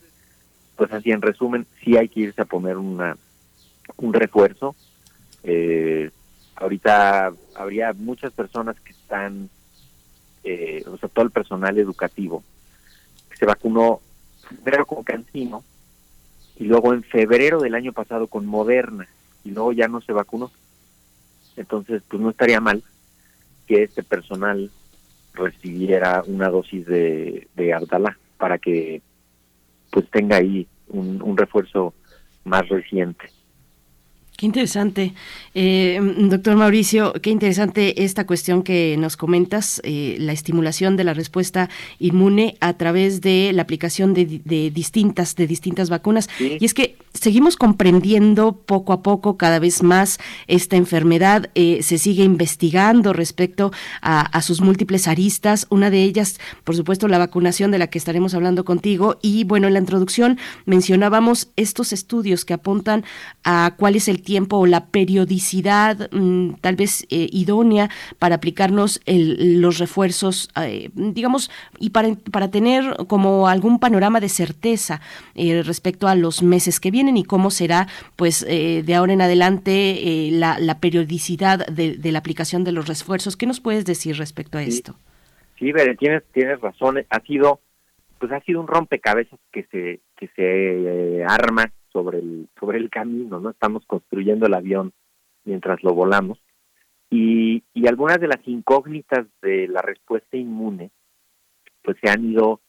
pues 0.76 0.92
así 0.92 1.12
en 1.12 1.22
resumen, 1.22 1.66
sí 1.82 1.96
hay 1.96 2.08
que 2.08 2.20
irse 2.20 2.42
a 2.42 2.46
poner 2.46 2.76
una, 2.76 3.16
un 3.96 4.12
refuerzo. 4.12 4.74
Eh, 5.44 6.10
ahorita 6.56 7.32
habría 7.54 7.92
muchas 7.92 8.32
personas 8.32 8.78
que 8.80 8.90
están, 8.90 9.48
eh, 10.42 10.82
o 10.86 10.96
sea, 10.98 11.08
todo 11.08 11.24
el 11.24 11.30
personal 11.30 11.78
educativo, 11.78 12.42
que 13.30 13.36
se 13.36 13.46
vacunó 13.46 14.00
primero 14.64 14.84
con 14.84 15.04
Cancino 15.04 15.62
y 16.56 16.64
luego 16.64 16.92
en 16.92 17.04
febrero 17.04 17.60
del 17.60 17.76
año 17.76 17.92
pasado 17.92 18.26
con 18.26 18.46
Moderna 18.46 19.06
y 19.44 19.52
luego 19.52 19.72
ya 19.72 19.86
no 19.86 20.00
se 20.00 20.12
vacunó. 20.12 20.50
Entonces, 21.56 22.02
pues 22.08 22.20
no 22.20 22.30
estaría 22.30 22.60
mal 22.60 22.82
que 23.72 23.84
este 23.84 24.02
personal 24.02 24.70
recibiera 25.32 26.22
una 26.26 26.50
dosis 26.50 26.84
de, 26.84 27.48
de 27.56 27.72
Ardala 27.72 28.18
para 28.36 28.58
que 28.58 29.00
pues 29.90 30.06
tenga 30.10 30.36
ahí 30.36 30.66
un, 30.88 31.22
un 31.22 31.38
refuerzo 31.38 31.94
más 32.44 32.68
reciente. 32.68 33.30
Qué 34.42 34.46
interesante, 34.46 35.14
eh, 35.54 36.00
doctor 36.18 36.56
Mauricio, 36.56 37.12
qué 37.22 37.30
interesante 37.30 38.02
esta 38.02 38.26
cuestión 38.26 38.64
que 38.64 38.96
nos 38.98 39.16
comentas, 39.16 39.80
eh, 39.84 40.16
la 40.18 40.32
estimulación 40.32 40.96
de 40.96 41.04
la 41.04 41.14
respuesta 41.14 41.70
inmune 42.00 42.56
a 42.58 42.72
través 42.72 43.20
de 43.20 43.52
la 43.54 43.62
aplicación 43.62 44.14
de, 44.14 44.24
distintas, 44.74 45.36
de 45.36 45.46
distintas 45.46 45.90
vacunas. 45.90 46.28
Y 46.40 46.64
es 46.64 46.74
que 46.74 46.96
seguimos 47.14 47.56
comprendiendo 47.56 48.56
poco 48.56 48.92
a 48.92 49.04
poco 49.04 49.36
cada 49.36 49.60
vez 49.60 49.84
más 49.84 50.18
esta 50.48 50.74
enfermedad, 50.74 51.50
eh, 51.54 51.78
se 51.84 51.96
sigue 51.98 52.24
investigando 52.24 53.12
respecto 53.12 53.70
a, 54.00 54.22
a, 54.22 54.42
sus 54.42 54.60
múltiples 54.60 55.06
aristas, 55.06 55.68
una 55.70 55.88
de 55.88 56.02
ellas, 56.02 56.40
por 56.64 56.74
supuesto, 56.74 57.06
la 57.06 57.18
vacunación 57.18 57.70
de 57.70 57.78
la 57.78 57.86
que 57.86 57.98
estaremos 57.98 58.34
hablando 58.34 58.64
contigo. 58.64 59.20
Y 59.22 59.44
bueno, 59.44 59.68
en 59.68 59.74
la 59.74 59.78
introducción 59.78 60.36
mencionábamos 60.66 61.52
estos 61.54 61.92
estudios 61.92 62.44
que 62.44 62.54
apuntan 62.54 63.04
a 63.44 63.76
cuál 63.78 63.94
es 63.94 64.08
el 64.08 64.20
tiempo 64.20 64.31
o 64.50 64.66
la 64.66 64.86
periodicidad 64.86 66.10
mm, 66.12 66.54
tal 66.60 66.76
vez 66.76 67.06
eh, 67.10 67.28
idónea 67.32 67.90
para 68.18 68.36
aplicarnos 68.36 69.00
los 69.06 69.78
refuerzos, 69.78 70.50
eh, 70.60 70.90
digamos, 70.94 71.50
y 71.78 71.90
para, 71.90 72.14
para 72.30 72.50
tener 72.50 72.96
como 73.08 73.48
algún 73.48 73.78
panorama 73.78 74.20
de 74.20 74.28
certeza 74.28 75.00
eh, 75.34 75.62
respecto 75.62 76.08
a 76.08 76.14
los 76.14 76.42
meses 76.42 76.80
que 76.80 76.90
vienen 76.90 77.16
y 77.16 77.24
cómo 77.24 77.50
será, 77.50 77.88
pues, 78.16 78.44
de 78.46 78.94
ahora 78.94 79.12
en 79.12 79.22
adelante 79.22 80.28
la, 80.32 80.58
la, 80.58 80.78
periodicidad 80.80 81.66
de, 81.66 82.12
la 82.12 82.18
aplicación 82.18 82.64
de 82.64 82.72
los 82.72 82.86
refuerzos. 82.88 83.36
¿Qué 83.36 83.46
nos 83.46 83.60
puedes 83.60 83.84
decir 83.84 84.16
respecto 84.16 84.58
a 84.58 84.62
esto? 84.62 84.96
Sí, 85.58 85.72
tienes, 85.98 86.22
tienes 86.32 86.60
razón. 86.60 87.04
Ha 87.08 87.20
sido, 87.20 87.60
pues, 88.18 88.32
ha 88.32 88.40
sido 88.40 88.60
un 88.60 88.66
rompecabezas 88.66 89.38
que 89.52 89.64
se, 89.70 90.00
que 90.16 90.28
se 90.34 91.24
arma 91.24 91.70
sobre 91.92 92.18
el, 92.18 92.48
sobre 92.58 92.78
el 92.78 92.90
camino, 92.90 93.40
¿no? 93.40 93.50
Estamos 93.50 93.84
construyendo 93.86 94.46
el 94.46 94.54
avión 94.54 94.92
mientras 95.44 95.82
lo 95.82 95.94
volamos. 95.94 96.38
Y, 97.10 97.62
y 97.74 97.86
algunas 97.86 98.18
de 98.20 98.28
las 98.28 98.46
incógnitas 98.46 99.26
de 99.42 99.68
la 99.68 99.82
respuesta 99.82 100.36
inmune, 100.36 100.90
pues 101.82 101.96
se 102.02 102.10
han 102.10 102.24
ido 102.24 102.60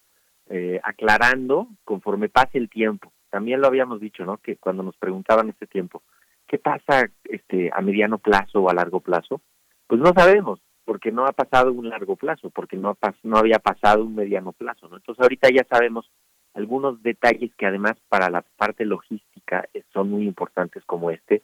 eh, 0.50 0.80
aclarando 0.84 1.68
conforme 1.86 2.30
pase 2.30 2.58
el 2.58 2.70
tiempo. 2.70 3.14
También 3.30 3.62
lo 3.62 3.68
habíamos 3.68 4.00
dicho, 4.00 4.26
¿no? 4.26 4.38
Que 4.38 4.58
cuando 4.58 4.84
nos 4.84 4.98
preguntaban 4.98 5.50
este 5.50 5.66
tiempo, 5.66 6.04
¿qué 6.46 6.58
pasa 6.58 7.10
este 7.24 7.72
a 7.74 7.82
mediano 7.82 8.18
plazo 8.18 8.62
o 8.62 8.70
a 8.70 8.74
largo 8.74 9.00
plazo? 9.00 9.42
Pues 9.88 10.02
no 10.02 10.12
sabemos, 10.14 10.60
porque 10.86 11.12
no 11.12 11.26
ha 11.26 11.32
pasado 11.32 11.72
un 11.72 11.90
largo 11.90 12.16
plazo, 12.16 12.50
porque 12.50 12.78
no, 12.78 12.98
ha 13.02 13.14
no 13.24 13.38
había 13.38 13.60
pasado 13.60 14.04
un 14.04 14.16
mediano 14.16 14.52
plazo, 14.52 14.90
¿no? 14.90 14.98
Entonces 14.98 15.22
ahorita 15.22 15.50
ya 15.50 15.66
sabemos 15.70 16.12
algunos 16.54 17.02
detalles 17.02 17.52
que 17.56 17.66
además 17.66 17.96
para 18.10 18.30
la 18.30 18.42
parte 18.42 18.86
logística 18.86 19.68
son 19.92 20.12
muy 20.12 20.26
importantes 20.26 20.84
como 20.86 21.10
este, 21.10 21.42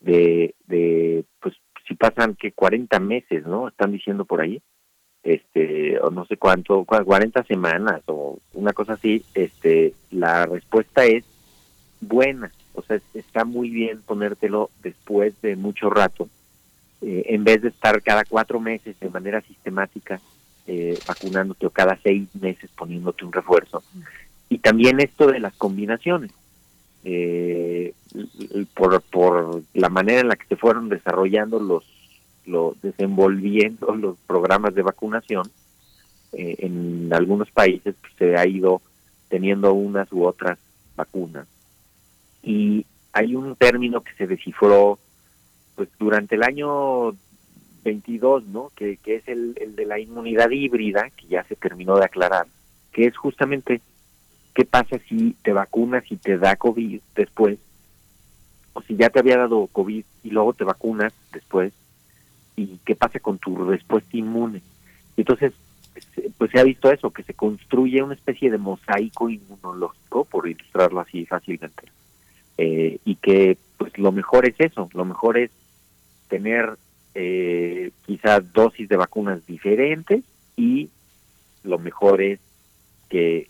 de, 0.00 1.24
pues 1.40 1.54
si 1.86 1.94
pasan 1.94 2.34
que 2.34 2.52
40 2.52 2.98
meses, 3.00 3.46
¿no? 3.46 3.68
Están 3.68 3.92
diciendo 3.92 4.24
por 4.24 4.40
ahí, 4.40 4.62
este 5.22 6.00
o 6.00 6.10
no 6.10 6.24
sé 6.26 6.36
cuánto, 6.36 6.84
40 6.84 7.44
semanas 7.44 8.02
o 8.06 8.38
una 8.54 8.72
cosa 8.72 8.94
así, 8.94 9.24
este 9.34 9.94
la 10.10 10.46
respuesta 10.46 11.04
es 11.04 11.24
buena, 12.00 12.50
o 12.74 12.82
sea, 12.82 12.98
está 13.14 13.44
muy 13.44 13.68
bien 13.70 14.00
ponértelo 14.02 14.70
después 14.82 15.40
de 15.42 15.56
mucho 15.56 15.90
rato, 15.90 16.28
eh, 17.02 17.24
en 17.26 17.44
vez 17.44 17.62
de 17.62 17.68
estar 17.68 18.02
cada 18.02 18.24
cuatro 18.24 18.60
meses 18.60 18.98
de 18.98 19.10
manera 19.10 19.40
sistemática 19.42 20.20
eh, 20.66 20.98
vacunándote 21.06 21.66
o 21.66 21.70
cada 21.70 21.98
seis 22.02 22.28
meses 22.34 22.70
poniéndote 22.76 23.24
un 23.24 23.32
refuerzo. 23.32 23.82
Y 24.50 24.58
también 24.58 25.00
esto 25.00 25.28
de 25.28 25.38
las 25.38 25.54
combinaciones. 25.54 26.32
Eh, 27.02 27.94
por, 28.74 29.00
por 29.02 29.62
la 29.72 29.88
manera 29.88 30.20
en 30.20 30.28
la 30.28 30.36
que 30.36 30.46
se 30.46 30.56
fueron 30.56 30.90
desarrollando 30.90 31.58
los, 31.58 31.84
los 32.44 32.78
desenvolviendo 32.82 33.94
los 33.94 34.18
programas 34.26 34.74
de 34.74 34.82
vacunación, 34.82 35.50
eh, 36.32 36.56
en 36.58 37.10
algunos 37.14 37.50
países 37.50 37.94
pues, 38.00 38.12
se 38.18 38.36
ha 38.36 38.46
ido 38.46 38.82
teniendo 39.28 39.72
unas 39.72 40.12
u 40.12 40.24
otras 40.24 40.58
vacunas. 40.96 41.46
Y 42.42 42.84
hay 43.12 43.36
un 43.36 43.54
término 43.54 44.02
que 44.02 44.12
se 44.14 44.26
descifró 44.26 44.98
pues 45.76 45.88
durante 45.98 46.34
el 46.34 46.42
año 46.42 47.12
22, 47.84 48.46
¿no? 48.46 48.72
Que, 48.74 48.96
que 48.96 49.16
es 49.16 49.28
el, 49.28 49.54
el 49.60 49.76
de 49.76 49.86
la 49.86 50.00
inmunidad 50.00 50.50
híbrida, 50.50 51.08
que 51.10 51.28
ya 51.28 51.44
se 51.44 51.56
terminó 51.56 51.96
de 51.96 52.04
aclarar, 52.04 52.46
que 52.92 53.06
es 53.06 53.16
justamente 53.16 53.80
qué 54.54 54.64
pasa 54.64 54.98
si 55.08 55.36
te 55.42 55.52
vacunas 55.52 56.04
y 56.10 56.16
te 56.16 56.38
da 56.38 56.56
COVID 56.56 57.00
después, 57.14 57.58
o 58.72 58.82
si 58.82 58.96
ya 58.96 59.10
te 59.10 59.18
había 59.18 59.38
dado 59.38 59.66
COVID 59.68 60.04
y 60.24 60.30
luego 60.30 60.52
te 60.52 60.64
vacunas 60.64 61.12
después, 61.32 61.72
y 62.56 62.78
qué 62.84 62.94
pasa 62.94 63.20
con 63.20 63.38
tu 63.38 63.56
respuesta 63.64 64.16
inmune. 64.16 64.62
Entonces, 65.16 65.52
pues 66.38 66.50
se 66.50 66.60
ha 66.60 66.64
visto 66.64 66.90
eso, 66.90 67.10
que 67.10 67.22
se 67.22 67.34
construye 67.34 68.02
una 68.02 68.14
especie 68.14 68.50
de 68.50 68.58
mosaico 68.58 69.28
inmunológico, 69.28 70.24
por 70.24 70.48
ilustrarlo 70.48 71.00
así 71.00 71.26
fácilmente, 71.26 71.84
eh, 72.58 72.98
y 73.04 73.16
que 73.16 73.58
pues 73.76 73.96
lo 73.98 74.12
mejor 74.12 74.46
es 74.46 74.54
eso, 74.58 74.88
lo 74.92 75.04
mejor 75.04 75.38
es 75.38 75.50
tener 76.28 76.76
eh, 77.14 77.90
quizás 78.06 78.52
dosis 78.52 78.88
de 78.88 78.96
vacunas 78.96 79.44
diferentes 79.46 80.22
y 80.56 80.90
lo 81.64 81.78
mejor 81.78 82.22
es 82.22 82.38
que 83.08 83.48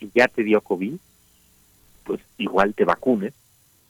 si 0.00 0.10
ya 0.14 0.26
te 0.26 0.42
dio 0.42 0.60
COVID, 0.62 0.94
pues 2.04 2.20
igual 2.38 2.74
te 2.74 2.84
vacunes 2.84 3.34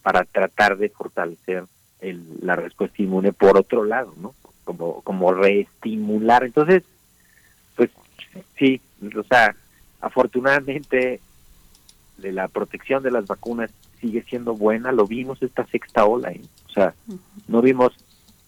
para 0.02 0.24
tratar 0.24 0.76
de 0.76 0.90
fortalecer 0.90 1.64
el, 2.00 2.22
la 2.42 2.56
respuesta 2.56 3.02
inmune 3.02 3.32
por 3.32 3.56
otro 3.56 3.84
lado, 3.84 4.12
¿no? 4.20 4.34
Como, 4.64 5.00
como 5.02 5.32
reestimular. 5.32 6.44
Entonces, 6.44 6.82
pues 7.76 7.90
sí, 8.58 8.80
o 9.16 9.22
sea, 9.22 9.54
afortunadamente 10.00 11.20
de 12.18 12.32
la 12.32 12.48
protección 12.48 13.02
de 13.02 13.10
las 13.10 13.26
vacunas 13.26 13.70
sigue 14.00 14.22
siendo 14.22 14.54
buena, 14.54 14.92
lo 14.92 15.06
vimos 15.06 15.42
esta 15.42 15.64
sexta 15.66 16.04
ola, 16.04 16.32
¿eh? 16.32 16.40
o 16.68 16.72
sea, 16.72 16.94
no 17.48 17.62
vimos 17.62 17.92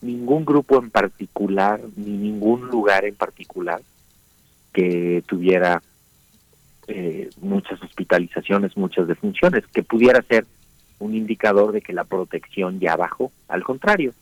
ningún 0.00 0.44
grupo 0.44 0.78
en 0.78 0.90
particular, 0.90 1.80
ni 1.96 2.16
ningún 2.16 2.68
lugar 2.68 3.04
en 3.04 3.14
particular 3.14 3.80
que 4.72 5.22
tuviera 5.26 5.82
eh, 6.88 7.30
muchas 7.40 7.82
hospitalizaciones, 7.82 8.76
muchas 8.76 9.06
defunciones, 9.06 9.66
que 9.68 9.82
pudiera 9.82 10.22
ser 10.22 10.46
un 10.98 11.14
indicador 11.14 11.72
de 11.72 11.82
que 11.82 11.92
la 11.92 12.04
protección 12.04 12.80
ya 12.80 12.96
bajó. 12.96 13.32
Al 13.48 13.62
contrario, 13.64 14.14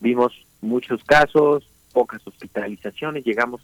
vimos 0.00 0.32
muchos 0.60 1.02
casos, 1.04 1.68
pocas 1.92 2.26
hospitalizaciones, 2.26 3.24
llegamos 3.24 3.62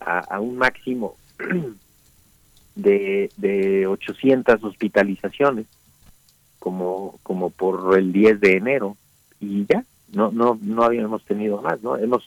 a, 0.00 0.38
un 0.40 0.58
máximo 0.58 1.16
de, 2.74 3.30
de 3.36 3.86
800 3.86 4.62
hospitalizaciones 4.62 5.66
como, 6.58 7.18
como 7.22 7.50
por 7.50 7.96
el 7.98 8.12
10 8.12 8.40
de 8.40 8.56
enero 8.56 8.96
y 9.40 9.66
ya, 9.66 9.84
no 10.14 10.30
no 10.30 10.58
no 10.62 10.84
habíamos 10.84 11.24
tenido 11.24 11.60
más 11.60 11.82
no 11.82 11.96
hemos 11.96 12.24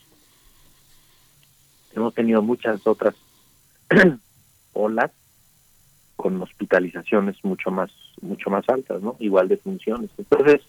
hemos 1.95 2.13
tenido 2.13 2.41
muchas 2.41 2.85
otras 2.85 3.15
olas 4.73 5.11
con 6.17 6.41
hospitalizaciones 6.41 7.37
mucho 7.43 7.71
más 7.71 7.89
mucho 8.21 8.49
más 8.49 8.67
altas 8.67 9.01
no 9.01 9.15
igual 9.19 9.47
de 9.47 9.57
funciones. 9.57 10.09
Entonces 10.17 10.61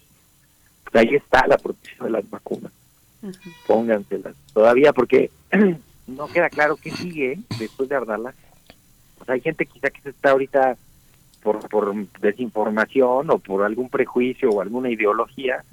pues 0.84 0.94
ahí 0.94 1.16
está 1.16 1.46
la 1.48 1.58
protección 1.58 2.06
de 2.06 2.12
las 2.12 2.30
vacunas. 2.30 2.72
Pónganselas 3.66 4.36
todavía 4.52 4.92
porque 4.92 5.30
no 6.06 6.28
queda 6.28 6.48
claro 6.48 6.76
qué 6.76 6.92
sigue 6.92 7.40
después 7.58 7.88
de 7.88 7.96
Ardala 7.96 8.32
o 9.20 9.24
sea 9.24 9.34
hay 9.34 9.40
gente 9.40 9.66
quizá 9.66 9.90
que 9.90 10.00
se 10.02 10.10
está 10.10 10.30
ahorita 10.30 10.76
por 11.42 11.68
por 11.68 11.92
desinformación 12.20 13.30
o 13.30 13.38
por 13.40 13.64
algún 13.64 13.88
prejuicio 13.88 14.50
o 14.50 14.60
alguna 14.60 14.90
ideología 14.90 15.64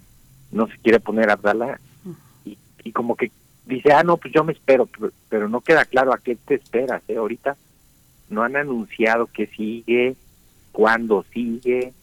no 0.52 0.68
se 0.68 0.78
quiere 0.80 1.00
poner 1.00 1.30
Abdala 1.30 1.80
y, 2.46 2.58
y 2.84 2.92
como 2.92 3.16
que 3.16 3.32
dice, 3.66 3.92
ah, 3.94 4.04
no, 4.04 4.18
pues 4.18 4.34
yo 4.34 4.44
me 4.44 4.54
espero, 4.54 4.88
pero, 5.30 5.50
no 5.50 5.62
queda 5.62 5.86
claro 5.86 6.14
a 6.14 6.18
qué 6.18 6.36
te 6.36 6.56
esperas, 6.56 7.02
¿eh? 7.08 7.18
Ahorita 7.18 7.58
no 8.30 8.44
han 8.44 8.56
anunciado 8.56 9.28
qué 9.28 9.48
sigue, 9.48 10.16
cuándo 10.72 11.26
sigue. 11.34 11.94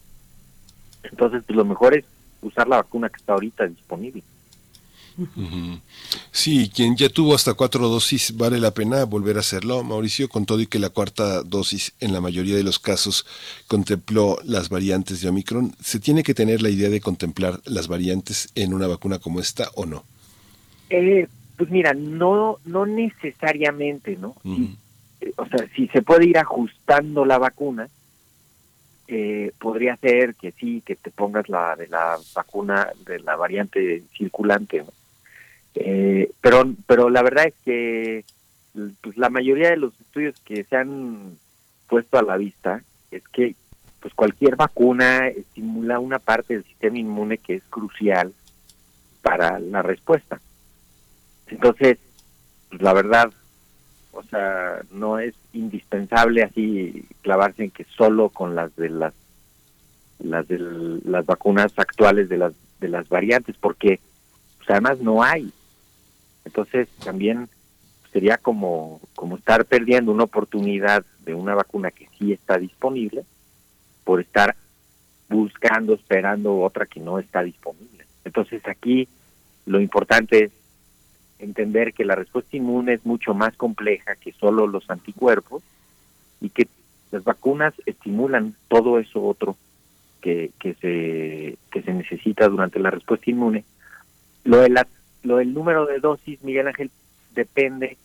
Entonces, 1.03 1.43
pues 1.45 1.55
lo 1.55 1.65
mejor 1.65 1.95
es 1.95 2.05
usar 2.41 2.67
la 2.67 2.77
vacuna 2.77 3.09
que 3.09 3.17
está 3.17 3.33
ahorita 3.33 3.67
disponible. 3.67 4.23
Sí, 6.31 6.71
quien 6.73 6.95
ya 6.95 7.07
tuvo 7.07 7.35
hasta 7.35 7.53
cuatro 7.53 7.87
dosis 7.87 8.35
vale 8.35 8.59
la 8.59 8.73
pena 8.73 9.03
volver 9.05 9.37
a 9.37 9.41
hacerlo, 9.41 9.83
Mauricio, 9.83 10.27
con 10.27 10.45
todo 10.45 10.59
y 10.59 10.67
que 10.67 10.79
la 10.79 10.89
cuarta 10.89 11.43
dosis 11.43 11.93
en 11.99 12.13
la 12.13 12.21
mayoría 12.21 12.55
de 12.55 12.63
los 12.63 12.79
casos 12.79 13.25
contempló 13.67 14.39
las 14.43 14.69
variantes 14.69 15.21
de 15.21 15.29
Omicron. 15.29 15.75
¿Se 15.79 15.99
tiene 15.99 16.23
que 16.23 16.33
tener 16.33 16.61
la 16.61 16.69
idea 16.69 16.89
de 16.89 17.01
contemplar 17.01 17.61
las 17.65 17.87
variantes 17.87 18.49
en 18.55 18.73
una 18.73 18.87
vacuna 18.87 19.19
como 19.19 19.39
esta 19.39 19.69
o 19.75 19.85
no? 19.85 20.03
Eh, 20.89 21.27
pues 21.57 21.69
mira, 21.69 21.93
no, 21.93 22.57
no 22.65 22.85
necesariamente, 22.85 24.17
¿no? 24.19 24.35
O 25.37 25.45
sea, 25.45 25.67
si 25.75 25.87
se 25.87 26.01
puede 26.01 26.25
ir 26.25 26.37
ajustando 26.37 27.25
la 27.25 27.37
vacuna, 27.37 27.87
eh, 29.07 29.51
podría 29.59 29.97
ser 29.97 30.35
que 30.35 30.51
sí, 30.51 30.81
que 30.85 30.95
te 30.95 31.11
pongas 31.11 31.49
la 31.49 31.75
de 31.75 31.87
la 31.87 32.17
vacuna 32.33 32.89
de 33.05 33.19
la 33.19 33.35
variante 33.35 34.03
circulante. 34.17 34.83
Eh, 35.75 36.31
pero, 36.41 36.71
pero 36.87 37.09
la 37.09 37.21
verdad 37.21 37.47
es 37.47 37.53
que 37.65 38.25
pues, 39.01 39.17
la 39.17 39.29
mayoría 39.29 39.69
de 39.69 39.77
los 39.77 39.99
estudios 39.99 40.39
que 40.41 40.63
se 40.63 40.75
han 40.75 41.37
puesto 41.87 42.17
a 42.17 42.23
la 42.23 42.37
vista 42.37 42.81
es 43.11 43.23
que 43.27 43.55
pues 43.99 44.13
cualquier 44.13 44.55
vacuna 44.55 45.27
estimula 45.27 45.99
una 45.99 46.19
parte 46.19 46.55
del 46.55 46.63
sistema 46.63 46.97
inmune 46.97 47.37
que 47.37 47.55
es 47.55 47.63
crucial 47.69 48.33
para 49.21 49.59
la 49.59 49.81
respuesta. 49.81 50.41
Entonces, 51.47 51.97
pues, 52.69 52.81
la 52.81 52.93
verdad, 52.93 53.31
o 54.13 54.23
sea, 54.23 54.81
no 54.91 55.19
es 55.19 55.33
indispensable 55.53 56.43
así 56.43 57.05
clavarse 57.21 57.65
en 57.65 57.71
que 57.71 57.83
solo 57.83 58.29
con 58.29 58.55
las 58.55 58.75
de 58.75 58.89
las 58.89 59.13
las 60.19 60.47
de 60.47 60.59
las 61.03 61.25
vacunas 61.25 61.73
actuales 61.77 62.29
de 62.29 62.37
las 62.37 62.53
de 62.79 62.87
las 62.87 63.09
variantes, 63.09 63.55
porque 63.59 63.99
pues, 64.57 64.69
además 64.69 64.99
no 64.99 65.23
hay. 65.23 65.51
Entonces 66.45 66.87
también 67.03 67.49
sería 68.11 68.37
como, 68.37 69.01
como 69.15 69.37
estar 69.37 69.65
perdiendo 69.65 70.11
una 70.11 70.25
oportunidad 70.25 71.03
de 71.25 71.33
una 71.33 71.55
vacuna 71.55 71.89
que 71.89 72.07
sí 72.17 72.31
está 72.31 72.57
disponible 72.57 73.23
por 74.03 74.21
estar 74.21 74.55
buscando, 75.29 75.95
esperando 75.95 76.59
otra 76.59 76.85
que 76.85 76.99
no 76.99 77.17
está 77.17 77.41
disponible. 77.41 78.05
Entonces 78.23 78.61
aquí 78.67 79.07
lo 79.65 79.81
importante 79.81 80.45
es 80.45 80.51
entender 81.39 81.93
que 81.93 82.05
la 82.05 82.15
respuesta 82.15 82.55
inmune 82.57 82.93
es 82.93 83.05
mucho 83.05 83.33
más 83.33 83.55
compleja 83.55 84.15
que 84.15 84.31
solo 84.33 84.67
los 84.67 84.89
anticuerpos 84.89 85.63
y 86.41 86.49
que 86.49 86.67
las 87.11 87.23
vacunas 87.23 87.73
estimulan 87.85 88.55
todo 88.67 88.99
eso 88.99 89.23
otro 89.23 89.55
que, 90.21 90.51
que 90.59 90.73
se 90.75 91.57
que 91.69 91.81
se 91.83 91.93
necesita 91.93 92.47
durante 92.47 92.79
la 92.79 92.91
respuesta 92.91 93.29
inmune. 93.29 93.65
Lo 94.43 94.57
de 94.57 94.69
la 94.69 94.87
lo 95.23 95.37
del 95.37 95.53
número 95.53 95.85
de 95.85 95.99
dosis, 95.99 96.43
Miguel 96.43 96.67
Ángel, 96.67 96.91
depende 97.33 97.97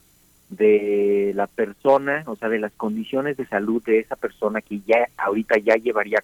de 0.50 1.32
la 1.34 1.46
persona, 1.46 2.22
o 2.26 2.36
sea, 2.36 2.48
de 2.48 2.58
las 2.58 2.72
condiciones 2.72 3.36
de 3.36 3.46
salud 3.46 3.82
de 3.84 3.98
esa 3.98 4.16
persona 4.16 4.62
que 4.62 4.80
ya 4.86 5.08
ahorita 5.16 5.58
ya 5.58 5.74
llevaría 5.76 6.22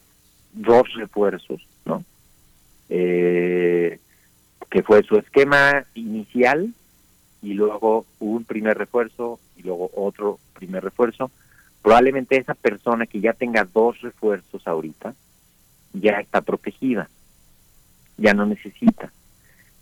dos 0.52 0.92
refuerzos, 0.94 1.66
¿no? 1.84 2.04
Eh, 2.88 3.98
que 4.70 4.82
fue 4.82 5.02
su 5.02 5.16
esquema 5.16 5.84
inicial 5.94 6.72
y 7.44 7.54
luego 7.54 8.06
un 8.20 8.44
primer 8.44 8.78
refuerzo 8.78 9.38
y 9.56 9.62
luego 9.62 9.90
otro 9.94 10.38
primer 10.54 10.82
refuerzo. 10.82 11.30
Probablemente 11.82 12.38
esa 12.38 12.54
persona 12.54 13.06
que 13.06 13.20
ya 13.20 13.34
tenga 13.34 13.64
dos 13.64 14.00
refuerzos 14.00 14.66
ahorita 14.66 15.14
ya 15.92 16.18
está 16.18 16.40
protegida, 16.40 17.08
ya 18.16 18.34
no 18.34 18.46
necesita. 18.46 19.12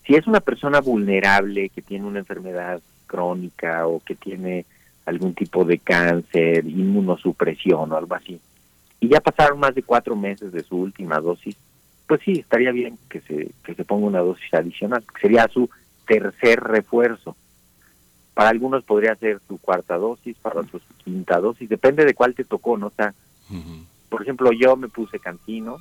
Si 0.05 0.15
es 0.15 0.27
una 0.27 0.41
persona 0.41 0.81
vulnerable 0.81 1.69
que 1.69 1.81
tiene 1.81 2.07
una 2.07 2.19
enfermedad 2.19 2.83
crónica 3.07 3.87
o 3.87 4.01
que 4.01 4.17
tiene 4.17 4.67
algún 5.07 5.35
tipo 5.35 5.65
de 5.65 5.79
cáncer, 5.79 6.67
inmunosupresión 6.67 7.93
o 7.93 7.97
algo 7.97 8.15
así, 8.15 8.41
y 9.01 9.09
ya 9.09 9.21
pasaron 9.21 9.59
más 9.59 9.75
de 9.75 9.83
cuatro 9.83 10.15
meses 10.15 10.53
de 10.53 10.63
su 10.63 10.77
última 10.77 11.19
dosis, 11.19 11.57
pues 12.07 12.21
sí, 12.25 12.33
estaría 12.33 12.73
bien 12.73 12.99
que 13.09 13.21
se, 13.21 13.51
que 13.65 13.75
se 13.75 13.85
ponga 13.85 14.07
una 14.07 14.21
dosis 14.21 14.53
adicional, 14.53 15.03
que 15.03 15.21
sería 15.21 15.49
su 15.49 15.71
tercer 16.07 16.61
refuerzo. 16.61 17.37
Para 18.35 18.49
algunos 18.49 18.85
podría 18.85 19.15
ser 19.17 19.41
su 19.47 19.59
cuarta 19.59 19.97
dosis, 19.97 20.37
para 20.41 20.61
otros 20.61 20.83
su 20.83 20.95
quinta 21.05 21.39
dosis, 21.39 21.69
depende 21.69 22.05
de 22.05 22.15
cuál 22.15 22.35
te 22.35 22.45
tocó, 22.45 22.79
¿no? 22.79 22.89
está 22.89 23.15
por 24.09 24.23
ejemplo, 24.23 24.53
yo 24.53 24.77
me 24.77 24.89
puse 24.89 25.19
Cantino 25.19 25.79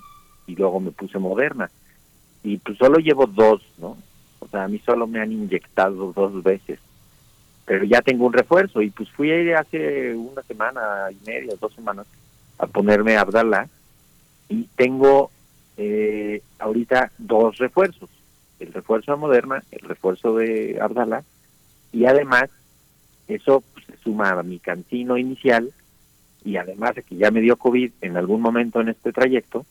y 0.48 0.56
luego 0.56 0.80
me 0.80 0.92
puse 0.92 1.20
Moderna. 1.20 1.70
Y 2.44 2.58
pues 2.58 2.78
solo 2.78 2.98
llevo 2.98 3.28
dos, 3.28 3.62
¿no? 3.78 3.98
O 4.40 4.48
sea, 4.48 4.64
a 4.64 4.68
mí 4.68 4.80
solo 4.86 5.06
me 5.06 5.20
han 5.20 5.32
inyectado 5.32 6.14
dos 6.14 6.42
veces, 6.42 6.80
pero 7.66 7.84
ya 7.84 8.02
tengo 8.02 8.26
un 8.26 8.34
refuerzo 8.34 8.82
y 8.82 8.90
pues 8.90 9.10
fui 9.12 9.32
a 9.32 9.38
ir 9.38 9.56
hace 9.56 10.16
una 10.16 10.42
semana 10.44 11.12
y 11.12 11.18
media, 11.28 11.54
dos 11.60 11.74
semanas 11.74 12.08
a 12.58 12.68
ponerme 12.68 13.18
Abdala 13.18 13.68
y 14.50 14.64
tengo 14.76 15.30
eh, 15.78 16.42
ahorita 16.58 17.12
dos 17.18 17.58
refuerzos, 17.58 18.10
el 18.60 18.74
refuerzo 18.74 19.12
de 19.12 19.18
Moderna, 19.18 19.64
el 19.72 19.88
refuerzo 19.88 20.36
de 20.38 20.80
Abdala 20.82 21.24
y 21.92 22.06
además 22.06 22.50
eso 23.28 23.64
pues, 23.74 23.86
se 23.86 23.98
suma 23.98 24.32
a 24.32 24.44
mi 24.44 24.60
cantino 24.60 25.18
inicial 25.18 25.72
y 26.44 26.58
además 26.58 26.96
de 26.96 27.04
que 27.04 27.16
ya 27.16 27.32
me 27.32 27.42
dio 27.42 27.56
COVID 27.58 27.92
en 28.02 28.18
algún 28.18 28.42
momento 28.42 28.82
en 28.82 28.90
este 28.90 29.12
trayecto, 29.14 29.66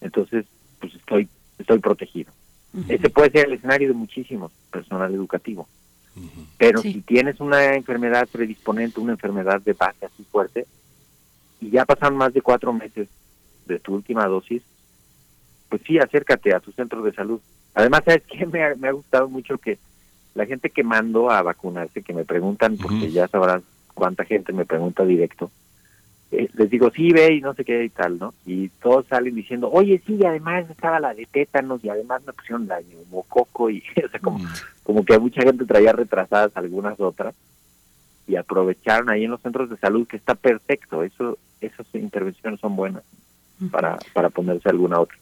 entonces 0.00 0.46
pues 0.80 0.94
estoy 0.94 1.28
estoy 1.58 1.78
protegido. 1.78 2.32
Ese 2.88 3.08
puede 3.08 3.30
ser 3.30 3.46
el 3.46 3.52
escenario 3.52 3.88
de 3.88 3.94
muchísimos 3.94 4.50
personal 4.70 5.14
educativo. 5.14 5.68
Pero 6.58 6.80
si 6.80 7.02
tienes 7.02 7.40
una 7.40 7.74
enfermedad 7.74 8.28
predisponente, 8.30 9.00
una 9.00 9.12
enfermedad 9.12 9.60
de 9.60 9.72
base 9.74 10.06
así 10.06 10.24
fuerte, 10.24 10.66
y 11.60 11.70
ya 11.70 11.84
pasan 11.84 12.16
más 12.16 12.32
de 12.32 12.42
cuatro 12.42 12.72
meses 12.72 13.08
de 13.66 13.78
tu 13.78 13.94
última 13.94 14.26
dosis, 14.26 14.62
pues 15.68 15.82
sí, 15.86 15.98
acércate 15.98 16.54
a 16.54 16.60
tu 16.60 16.72
centro 16.72 17.02
de 17.02 17.12
salud. 17.12 17.40
Además, 17.74 18.02
¿sabes 18.04 18.22
qué? 18.28 18.46
Me 18.52 18.64
ha, 18.64 18.74
me 18.74 18.88
ha 18.88 18.92
gustado 18.92 19.28
mucho 19.28 19.58
que 19.58 19.78
la 20.34 20.46
gente 20.46 20.70
que 20.70 20.82
mando 20.82 21.30
a 21.30 21.42
vacunarse, 21.42 22.02
que 22.02 22.12
me 22.12 22.24
preguntan, 22.24 22.76
porque 22.76 23.10
ya 23.10 23.28
sabrás 23.28 23.62
cuánta 23.94 24.24
gente 24.24 24.52
me 24.52 24.64
pregunta 24.64 25.04
directo, 25.04 25.50
eh, 26.32 26.48
les 26.54 26.70
digo, 26.70 26.90
sí, 26.90 27.12
ve 27.12 27.34
y 27.34 27.40
no 27.40 27.54
sé 27.54 27.64
qué 27.64 27.84
y 27.84 27.90
tal, 27.90 28.18
¿no? 28.18 28.34
Y 28.44 28.68
todos 28.68 29.06
salen 29.06 29.34
diciendo, 29.34 29.70
oye, 29.70 30.02
sí, 30.04 30.16
y 30.20 30.24
además 30.24 30.68
estaba 30.68 30.98
la 30.98 31.14
de 31.14 31.26
tétanos 31.26 31.84
y 31.84 31.88
además 31.88 32.22
me 32.26 32.32
pusieron 32.32 32.66
la 32.66 32.78
de 32.78 32.84
y, 33.70 33.82
o 34.04 34.08
sea, 34.08 34.20
como, 34.20 34.44
como 34.82 35.04
que 35.04 35.18
mucha 35.18 35.42
gente 35.42 35.64
traía 35.64 35.92
retrasadas 35.92 36.56
algunas 36.56 36.98
otras 36.98 37.34
y 38.26 38.36
aprovecharon 38.36 39.10
ahí 39.10 39.24
en 39.24 39.30
los 39.30 39.40
centros 39.42 39.70
de 39.70 39.76
salud 39.76 40.08
que 40.08 40.16
está 40.16 40.34
perfecto, 40.34 41.02
eso 41.02 41.38
esas 41.60 41.86
intervenciones 41.94 42.60
son 42.60 42.76
buenas 42.76 43.04
para, 43.70 43.98
para 44.12 44.28
ponerse 44.30 44.68
alguna 44.68 45.00
otra. 45.00 45.16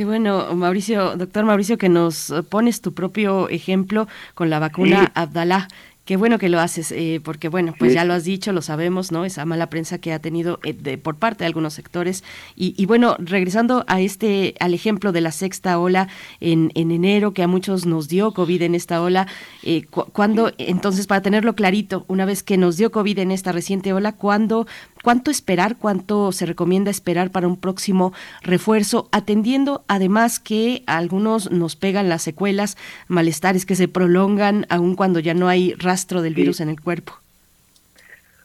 Qué 0.00 0.06
bueno, 0.06 0.56
Mauricio, 0.56 1.14
doctor 1.14 1.44
Mauricio, 1.44 1.76
que 1.76 1.90
nos 1.90 2.32
pones 2.48 2.80
tu 2.80 2.94
propio 2.94 3.50
ejemplo 3.50 4.08
con 4.32 4.48
la 4.48 4.58
vacuna 4.58 5.12
Abdalá. 5.14 5.68
Qué 6.10 6.16
bueno 6.16 6.40
que 6.40 6.48
lo 6.48 6.58
haces, 6.58 6.90
eh, 6.90 7.20
porque 7.22 7.48
bueno, 7.48 7.72
pues 7.78 7.94
ya 7.94 8.04
lo 8.04 8.14
has 8.14 8.24
dicho, 8.24 8.52
lo 8.52 8.62
sabemos, 8.62 9.12
¿no? 9.12 9.24
Esa 9.24 9.44
mala 9.44 9.70
prensa 9.70 9.98
que 9.98 10.12
ha 10.12 10.18
tenido 10.18 10.58
eh, 10.64 10.72
de, 10.72 10.98
por 10.98 11.14
parte 11.14 11.44
de 11.44 11.46
algunos 11.46 11.74
sectores. 11.74 12.24
Y, 12.56 12.84
bueno, 12.86 13.14
regresando 13.20 13.84
a 13.86 14.00
este, 14.00 14.56
al 14.58 14.74
ejemplo 14.74 15.12
de 15.12 15.20
la 15.20 15.30
sexta 15.30 15.78
ola 15.78 16.08
en, 16.40 16.72
en 16.74 16.90
enero, 16.90 17.32
que 17.32 17.44
a 17.44 17.46
muchos 17.46 17.86
nos 17.86 18.08
dio 18.08 18.34
COVID 18.34 18.60
en 18.62 18.74
esta 18.74 19.00
ola, 19.00 19.28
eh, 19.62 19.84
cuando, 19.86 20.50
entonces, 20.58 21.06
para 21.06 21.22
tenerlo 21.22 21.54
clarito, 21.54 22.06
una 22.08 22.24
vez 22.24 22.42
que 22.42 22.56
nos 22.56 22.76
dio 22.76 22.90
COVID 22.90 23.20
en 23.20 23.30
esta 23.30 23.52
reciente 23.52 23.92
ola, 23.92 24.10
¿cuándo 24.10 24.66
¿Cuánto 25.02 25.30
esperar? 25.30 25.76
¿Cuánto 25.78 26.30
se 26.30 26.44
recomienda 26.44 26.90
esperar 26.90 27.30
para 27.30 27.48
un 27.48 27.56
próximo 27.56 28.12
refuerzo? 28.42 29.08
Atendiendo 29.12 29.82
además 29.88 30.38
que 30.38 30.82
a 30.86 30.98
algunos 30.98 31.50
nos 31.50 31.74
pegan 31.74 32.10
las 32.10 32.20
secuelas, 32.20 32.76
malestares 33.08 33.64
que 33.64 33.76
se 33.76 33.88
prolongan 33.88 34.66
aun 34.68 34.96
cuando 34.96 35.18
ya 35.18 35.32
no 35.32 35.48
hay 35.48 35.72
rastro 35.72 35.99
del 36.06 36.34
virus 36.34 36.60
en 36.60 36.68
el 36.68 36.80
cuerpo. 36.80 37.14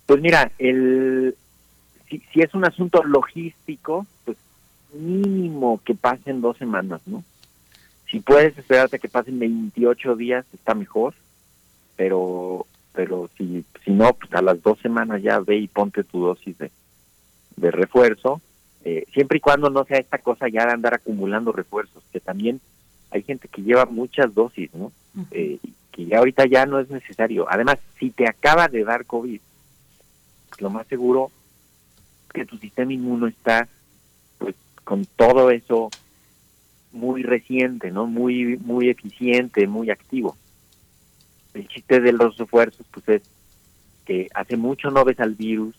Pues 0.06 0.22
mira, 0.22 0.52
el, 0.60 1.36
si, 2.10 2.20
si 2.32 2.42
es 2.42 2.54
un 2.54 2.66
asunto 2.66 3.04
logístico, 3.04 4.06
pues 4.24 4.38
mínimo 4.94 5.82
que 5.84 5.96
pasen 5.96 6.42
dos 6.42 6.58
semanas, 6.58 7.02
¿no? 7.06 7.24
Si 8.10 8.20
puedes 8.20 8.58
esperarte 8.58 9.00
que 9.00 9.10
pasen 9.10 9.40
28 9.40 10.16
días, 10.16 10.46
está 10.54 10.74
mejor, 10.74 11.14
pero 11.96 12.66
pero 12.94 13.30
si, 13.38 13.66
si 13.84 13.92
no, 13.92 14.14
pues 14.14 14.34
a 14.34 14.42
las 14.42 14.62
dos 14.64 14.80
semanas 14.80 15.22
ya 15.22 15.40
ve 15.40 15.58
y 15.58 15.68
ponte 15.68 16.04
tu 16.04 16.22
dosis 16.22 16.58
de, 16.58 16.72
de 17.58 17.72
refuerzo, 17.72 18.42
eh, 18.86 19.06
siempre 19.14 19.38
y 19.38 19.42
cuando 19.42 19.70
no 19.70 19.84
sea 19.84 19.98
esta 19.98 20.18
cosa 20.18 20.48
ya 20.48 20.66
de 20.66 20.74
andar 20.74 20.94
acumulando 20.94 21.52
refuerzos, 21.52 22.04
que 22.14 22.20
también 22.20 22.62
hay 23.16 23.24
gente 23.24 23.48
que 23.48 23.62
lleva 23.62 23.86
muchas 23.86 24.34
dosis, 24.34 24.74
¿no? 24.74 24.92
Eh, 25.32 25.60
que 25.92 26.06
ya 26.06 26.20
ahorita 26.20 26.46
ya 26.46 26.66
no 26.66 26.80
es 26.80 26.90
necesario. 26.90 27.48
Además, 27.50 27.78
si 28.00 28.12
te 28.12 28.28
acaba 28.28 28.68
de 28.68 28.84
dar 28.84 29.06
COVID, 29.06 29.40
pues 30.50 30.62
lo 30.62 30.70
más 30.70 30.86
seguro 30.88 31.32
es 32.28 32.34
que 32.34 32.46
tu 32.46 32.58
sistema 32.58 32.94
inmuno 32.94 33.28
está 33.28 33.68
pues 34.38 34.56
con 34.84 35.06
todo 35.06 35.52
eso 35.52 35.90
muy 36.92 37.24
reciente, 37.24 37.92
¿no? 37.92 38.06
Muy 38.06 38.58
muy 38.58 38.90
eficiente, 38.90 39.68
muy 39.68 39.90
activo 39.90 40.36
el 41.56 41.68
chiste 41.68 42.00
de 42.00 42.12
los 42.12 42.38
refuerzos 42.38 42.86
pues 42.92 43.08
es 43.10 43.22
que 44.06 44.28
hace 44.36 44.58
mucho 44.58 44.92
no 44.92 45.04
ves 45.04 45.20
al 45.20 45.34
virus 45.34 45.76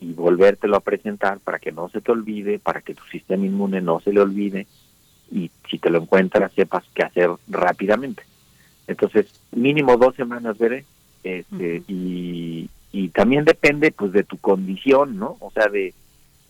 y 0.00 0.12
volvértelo 0.12 0.76
a 0.76 0.80
presentar 0.80 1.38
para 1.38 1.58
que 1.58 1.72
no 1.72 1.88
se 1.88 2.00
te 2.00 2.12
olvide, 2.12 2.58
para 2.58 2.82
que 2.82 2.94
tu 2.94 3.04
sistema 3.04 3.46
inmune 3.46 3.80
no 3.80 4.00
se 4.00 4.12
le 4.12 4.20
olvide 4.20 4.66
y 5.30 5.50
si 5.68 5.78
te 5.78 5.90
lo 5.90 5.98
encuentras 5.98 6.52
sepas 6.52 6.84
qué 6.94 7.02
hacer 7.02 7.30
rápidamente. 7.48 8.22
Entonces, 8.86 9.26
mínimo 9.52 9.96
dos 9.96 10.14
semanas, 10.14 10.58
veré, 10.58 10.84
este, 11.24 11.82
y, 11.88 12.70
y 12.92 13.08
también 13.08 13.44
depende 13.44 13.90
pues 13.90 14.12
de 14.12 14.22
tu 14.22 14.38
condición, 14.38 15.16
¿no? 15.16 15.36
O 15.40 15.50
sea, 15.50 15.68
de 15.68 15.92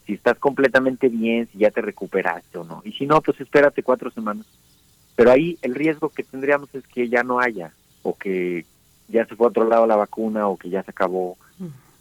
si 0.06 0.14
estás 0.14 0.38
completamente 0.38 1.08
bien, 1.08 1.48
si 1.50 1.58
ya 1.58 1.70
te 1.70 1.80
recuperaste 1.80 2.58
o 2.58 2.64
no. 2.64 2.82
Y 2.84 2.92
si 2.92 3.06
no, 3.06 3.20
pues 3.20 3.40
espérate 3.40 3.82
cuatro 3.82 4.10
semanas. 4.10 4.46
Pero 5.16 5.32
ahí 5.32 5.58
el 5.62 5.74
riesgo 5.74 6.10
que 6.10 6.22
tendríamos 6.22 6.72
es 6.74 6.86
que 6.86 7.08
ya 7.08 7.22
no 7.22 7.40
haya 7.40 7.72
o 8.02 8.16
que 8.16 8.64
ya 9.08 9.26
se 9.26 9.34
fue 9.34 9.46
a 9.46 9.50
otro 9.50 9.68
lado 9.68 9.86
la 9.86 9.96
vacuna 9.96 10.46
o 10.48 10.56
que 10.56 10.68
ya 10.68 10.82
se 10.82 10.90
acabó 10.90 11.36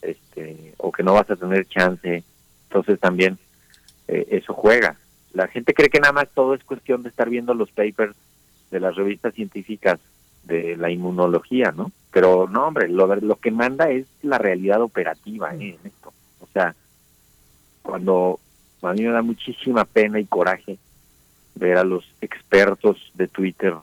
este 0.02 0.74
o 0.78 0.92
que 0.92 1.04
no 1.04 1.14
vas 1.14 1.30
a 1.30 1.36
tener 1.36 1.68
chance 1.68 2.24
entonces 2.68 3.00
también 3.00 3.38
eh, 4.08 4.28
eso 4.32 4.54
juega 4.54 4.98
la 5.36 5.48
gente 5.48 5.74
cree 5.74 5.90
que 5.90 6.00
nada 6.00 6.14
más 6.14 6.30
todo 6.34 6.54
es 6.56 6.64
cuestión 6.64 7.04
de 7.04 7.10
estar 7.10 7.30
viendo 7.30 7.54
los 7.54 7.72
papers 7.72 8.16
de 8.72 8.80
las 8.80 8.96
revistas 8.96 9.34
científicas 9.34 10.00
de 10.44 10.78
la 10.78 10.90
inmunología 10.90 11.72
no 11.72 11.92
pero 12.12 12.48
no 12.50 12.68
hombre 12.68 12.88
lo 12.88 13.36
que 13.36 13.52
manda 13.52 13.90
es 13.90 14.08
la 14.24 14.38
realidad 14.38 14.82
operativa 14.82 15.54
¿eh? 15.54 15.78
en 15.82 15.88
esto 15.88 16.14
o 16.40 16.48
sea 16.54 16.76
cuando 17.84 18.40
a 18.82 18.94
mí 18.94 19.04
me 19.04 19.12
da 19.12 19.22
muchísima 19.22 19.86
pena 19.86 20.20
y 20.20 20.26
coraje 20.26 20.78
ver 21.56 21.78
a 21.78 21.84
los 21.84 22.06
expertos 22.22 23.12
de 23.14 23.28
Twitter 23.28 23.74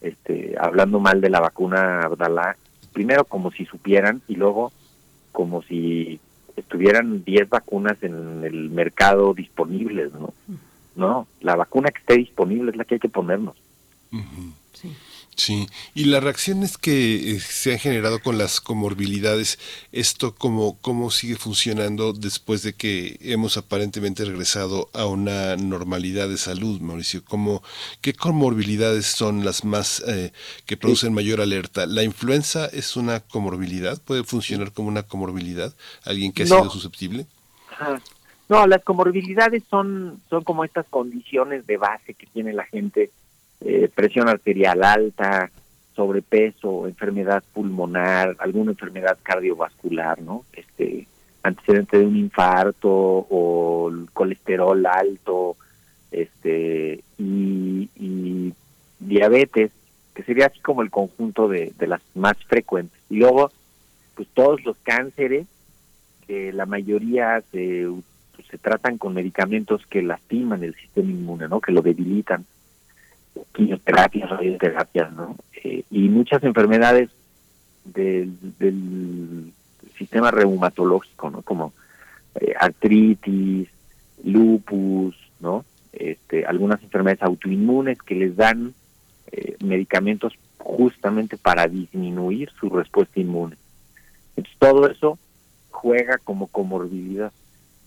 este, 0.00 0.54
hablando 0.58 1.00
mal 1.00 1.20
de 1.20 1.30
la 1.30 1.40
vacuna 1.40 2.02
Abdalá, 2.02 2.56
primero 2.92 3.24
como 3.24 3.50
si 3.50 3.64
supieran 3.64 4.22
y 4.28 4.36
luego 4.36 4.72
como 5.32 5.62
si 5.62 6.20
estuvieran 6.56 7.24
10 7.24 7.48
vacunas 7.48 8.02
en 8.02 8.44
el 8.44 8.70
mercado 8.70 9.34
disponibles, 9.34 10.12
¿no? 10.12 10.32
No, 10.98 11.28
la 11.40 11.54
vacuna 11.54 11.90
que 11.92 12.00
esté 12.00 12.16
disponible 12.16 12.72
es 12.72 12.76
la 12.76 12.84
que 12.84 12.96
hay 12.96 13.00
que 13.00 13.08
ponernos. 13.08 13.56
sí. 14.72 14.96
Sí, 15.38 15.68
y 15.94 16.06
las 16.06 16.24
reacciones 16.24 16.76
que 16.76 17.36
eh, 17.36 17.38
se 17.38 17.72
han 17.72 17.78
generado 17.78 18.20
con 18.20 18.38
las 18.38 18.60
comorbilidades, 18.60 19.60
¿esto 19.92 20.34
cómo, 20.34 20.76
cómo 20.80 21.12
sigue 21.12 21.36
funcionando 21.36 22.12
después 22.12 22.64
de 22.64 22.72
que 22.72 23.18
hemos 23.20 23.56
aparentemente 23.56 24.24
regresado 24.24 24.90
a 24.94 25.06
una 25.06 25.54
normalidad 25.54 26.28
de 26.28 26.38
salud, 26.38 26.80
Mauricio? 26.80 27.24
¿Cómo, 27.24 27.62
¿Qué 28.00 28.14
comorbilidades 28.14 29.06
son 29.06 29.44
las 29.44 29.64
más 29.64 30.02
eh, 30.08 30.32
que 30.66 30.76
producen 30.76 31.14
mayor 31.14 31.40
alerta? 31.40 31.86
¿La 31.86 32.02
influenza 32.02 32.66
es 32.66 32.96
una 32.96 33.20
comorbilidad? 33.20 34.02
¿Puede 34.02 34.24
funcionar 34.24 34.72
como 34.72 34.88
una 34.88 35.04
comorbilidad? 35.04 35.72
¿Alguien 36.04 36.32
que 36.32 36.42
ha 36.42 36.46
sido 36.46 36.68
susceptible? 36.68 37.26
No, 38.48 38.66
las 38.66 38.82
comorbilidades 38.82 39.62
son, 39.68 40.20
son 40.30 40.42
como 40.42 40.64
estas 40.64 40.86
condiciones 40.86 41.66
de 41.66 41.76
base 41.76 42.14
que 42.14 42.26
tiene 42.26 42.52
la 42.52 42.64
gente 42.64 43.10
eh, 43.60 43.90
presión 43.94 44.28
arterial 44.28 44.82
alta, 44.84 45.50
sobrepeso, 45.94 46.86
enfermedad 46.86 47.42
pulmonar, 47.52 48.36
alguna 48.38 48.70
enfermedad 48.70 49.18
cardiovascular, 49.22 50.22
¿no? 50.22 50.44
Este 50.52 51.06
antecedente 51.42 51.98
de 51.98 52.06
un 52.06 52.16
infarto 52.16 52.88
o 52.90 53.90
colesterol 54.12 54.86
alto, 54.86 55.56
este 56.10 57.02
y, 57.18 58.54
diabetes, 59.00 59.70
que 60.14 60.22
sería 60.22 60.46
así 60.46 60.60
como 60.60 60.82
el 60.82 60.90
conjunto 60.90 61.48
de, 61.48 61.72
de 61.78 61.86
las 61.86 62.00
más 62.14 62.36
frecuentes. 62.44 62.98
Y 63.10 63.16
luego, 63.16 63.50
pues 64.14 64.28
todos 64.34 64.64
los 64.64 64.76
cánceres, 64.78 65.46
que 66.26 66.52
la 66.52 66.66
mayoría 66.66 67.42
se, 67.50 67.86
se 68.50 68.58
tratan 68.58 68.98
con 68.98 69.14
medicamentos 69.14 69.86
que 69.86 70.02
lastiman 70.02 70.62
el 70.62 70.74
sistema 70.74 71.10
inmune, 71.10 71.48
¿no? 71.48 71.60
Que 71.60 71.72
lo 71.72 71.82
debilitan. 71.82 72.44
Quimioterapias, 73.52 74.30
radioterapias, 74.30 75.12
¿no? 75.12 75.36
Eh, 75.62 75.84
y 75.90 76.08
muchas 76.08 76.42
enfermedades 76.42 77.10
del, 77.84 78.36
del 78.58 79.52
sistema 79.96 80.30
reumatológico, 80.30 81.30
¿no? 81.30 81.42
Como 81.42 81.72
eh, 82.40 82.54
artritis, 82.58 83.68
lupus, 84.24 85.16
¿no? 85.40 85.64
Este, 85.92 86.44
algunas 86.46 86.82
enfermedades 86.82 87.22
autoinmunes 87.22 88.00
que 88.02 88.14
les 88.14 88.36
dan 88.36 88.74
eh, 89.32 89.56
medicamentos 89.64 90.34
justamente 90.58 91.36
para 91.36 91.66
disminuir 91.66 92.50
su 92.58 92.68
respuesta 92.70 93.20
inmune. 93.20 93.56
Entonces, 94.36 94.58
todo 94.58 94.88
eso 94.88 95.18
juega 95.70 96.18
como 96.18 96.46
comorbilidad. 96.48 97.32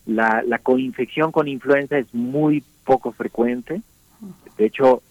La, 0.06 0.44
la 0.46 0.60
coinfección 0.60 1.32
con 1.32 1.48
influenza 1.48 1.98
es 1.98 2.14
muy 2.14 2.64
poco 2.84 3.12
frecuente. 3.12 3.82
De 4.58 4.66
hecho, 4.66 5.02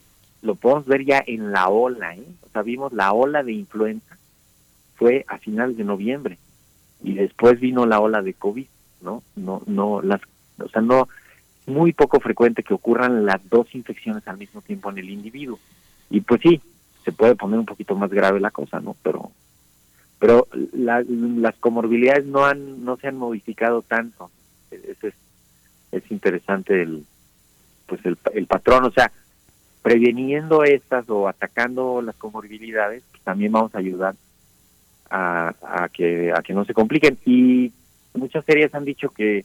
lo 0.42 0.54
podemos 0.54 0.86
ver 0.86 1.04
ya 1.04 1.22
en 1.26 1.52
la 1.52 1.68
ola. 1.68 2.14
¿eh? 2.14 2.24
O 2.42 2.48
sea, 2.48 2.62
vimos 2.62 2.92
la 2.92 3.12
ola 3.12 3.42
de 3.42 3.52
influenza 3.52 4.16
fue 4.96 5.24
a 5.28 5.38
finales 5.38 5.78
de 5.78 5.84
noviembre 5.84 6.38
y 7.02 7.14
después 7.14 7.58
vino 7.58 7.86
la 7.86 8.00
ola 8.00 8.20
de 8.20 8.34
COVID, 8.34 8.66
¿no? 9.00 9.22
No, 9.34 9.62
no, 9.66 10.02
las, 10.02 10.20
o 10.58 10.68
sea, 10.68 10.82
no, 10.82 11.08
muy 11.66 11.94
poco 11.94 12.20
frecuente 12.20 12.62
que 12.62 12.74
ocurran 12.74 13.24
las 13.24 13.48
dos 13.48 13.74
infecciones 13.74 14.28
al 14.28 14.36
mismo 14.36 14.60
tiempo 14.60 14.90
en 14.90 14.98
el 14.98 15.08
individuo. 15.08 15.58
Y 16.10 16.20
pues 16.20 16.42
sí, 16.42 16.60
se 17.02 17.12
puede 17.12 17.34
poner 17.34 17.58
un 17.58 17.64
poquito 17.64 17.94
más 17.94 18.10
grave 18.10 18.40
la 18.40 18.50
cosa, 18.50 18.80
¿no? 18.80 18.94
Pero 19.02 19.30
pero 20.18 20.46
las 20.74 21.56
comorbilidades 21.56 22.26
no 22.26 22.44
han 22.44 22.84
no 22.84 22.98
se 22.98 23.08
han 23.08 23.16
modificado 23.16 23.80
tanto. 23.80 24.30
Eso 24.70 25.08
es, 25.08 25.14
es 25.92 26.10
interesante 26.10 26.82
el 26.82 27.04
pues 27.86 28.04
el, 28.06 28.16
el 28.34 28.46
patrón, 28.46 28.84
o 28.84 28.90
sea, 28.92 29.10
preveniendo 29.82 30.62
estas 30.62 31.10
o 31.10 31.26
atacando 31.26 32.02
las 32.02 32.14
comorbilidades, 32.16 33.02
pues 33.10 33.22
también 33.24 33.50
vamos 33.50 33.74
a 33.74 33.78
ayudar 33.78 34.14
a, 35.10 35.54
a 35.62 35.88
que 35.88 36.32
a 36.32 36.42
que 36.42 36.54
no 36.54 36.64
se 36.64 36.74
compliquen 36.74 37.18
y 37.24 37.72
muchas 38.14 38.44
series 38.44 38.74
han 38.74 38.84
dicho 38.84 39.10
que 39.10 39.44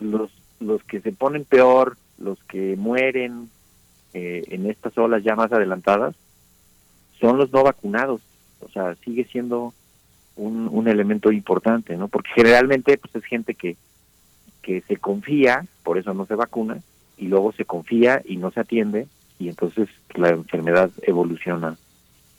los 0.00 0.30
los 0.60 0.82
que 0.84 1.00
se 1.00 1.12
ponen 1.12 1.44
peor, 1.44 1.96
los 2.18 2.42
que 2.44 2.76
mueren 2.76 3.50
eh, 4.12 4.44
en 4.48 4.70
estas 4.70 4.96
olas 4.98 5.22
ya 5.22 5.34
más 5.34 5.52
adelantadas, 5.52 6.14
son 7.18 7.38
los 7.38 7.52
no 7.52 7.62
vacunados. 7.62 8.20
O 8.60 8.68
sea, 8.68 8.94
sigue 8.96 9.24
siendo 9.24 9.72
un, 10.36 10.68
un 10.70 10.88
elemento 10.88 11.32
importante, 11.32 11.96
¿no? 11.96 12.08
Porque 12.08 12.30
generalmente 12.34 12.98
pues 12.98 13.14
es 13.14 13.24
gente 13.24 13.54
que, 13.54 13.76
que 14.62 14.80
se 14.82 14.96
confía, 14.96 15.66
por 15.82 15.98
eso 15.98 16.14
no 16.14 16.26
se 16.26 16.34
vacuna, 16.34 16.78
y 17.16 17.28
luego 17.28 17.52
se 17.52 17.64
confía 17.64 18.22
y 18.24 18.36
no 18.36 18.50
se 18.50 18.60
atiende, 18.60 19.06
y 19.38 19.48
entonces 19.48 19.88
la 20.14 20.30
enfermedad 20.30 20.90
evoluciona 21.02 21.76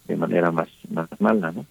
de 0.08 0.16
manera 0.16 0.52
más, 0.52 0.70
más 0.90 1.10
mala, 1.20 1.52
¿no? 1.52 1.66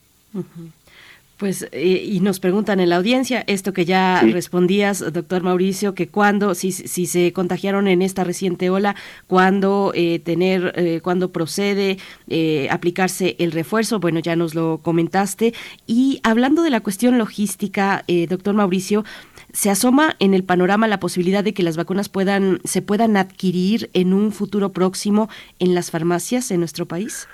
Pues, 1.40 1.66
eh, 1.72 2.04
y 2.04 2.20
nos 2.20 2.38
preguntan 2.38 2.80
en 2.80 2.90
la 2.90 2.96
audiencia, 2.96 3.44
esto 3.46 3.72
que 3.72 3.86
ya 3.86 4.20
respondías, 4.20 5.00
doctor 5.10 5.42
Mauricio, 5.42 5.94
que 5.94 6.06
cuando, 6.06 6.54
si, 6.54 6.70
si 6.70 7.06
se 7.06 7.32
contagiaron 7.32 7.88
en 7.88 8.02
esta 8.02 8.24
reciente 8.24 8.68
ola, 8.68 8.94
cuándo 9.26 9.92
eh, 9.94 10.18
tener, 10.18 10.74
eh, 10.76 11.00
cuándo 11.02 11.32
procede 11.32 11.96
eh, 12.28 12.68
aplicarse 12.70 13.36
el 13.38 13.52
refuerzo, 13.52 14.00
bueno, 14.00 14.20
ya 14.20 14.36
nos 14.36 14.54
lo 14.54 14.80
comentaste. 14.82 15.54
Y 15.86 16.20
hablando 16.24 16.62
de 16.62 16.68
la 16.68 16.80
cuestión 16.80 17.16
logística, 17.16 18.04
doctor 18.28 18.54
Mauricio, 18.54 19.06
¿se 19.54 19.70
asoma 19.70 20.16
en 20.18 20.34
el 20.34 20.44
panorama 20.44 20.88
la 20.88 21.00
posibilidad 21.00 21.42
de 21.42 21.54
que 21.54 21.62
las 21.62 21.78
vacunas 21.78 22.10
puedan, 22.10 22.60
se 22.64 22.82
puedan 22.82 23.16
adquirir 23.16 23.88
en 23.94 24.12
un 24.12 24.32
futuro 24.32 24.72
próximo 24.72 25.30
en 25.58 25.74
las 25.74 25.90
farmacias 25.90 26.50
en 26.50 26.60
nuestro 26.60 26.84
país? 26.84 27.28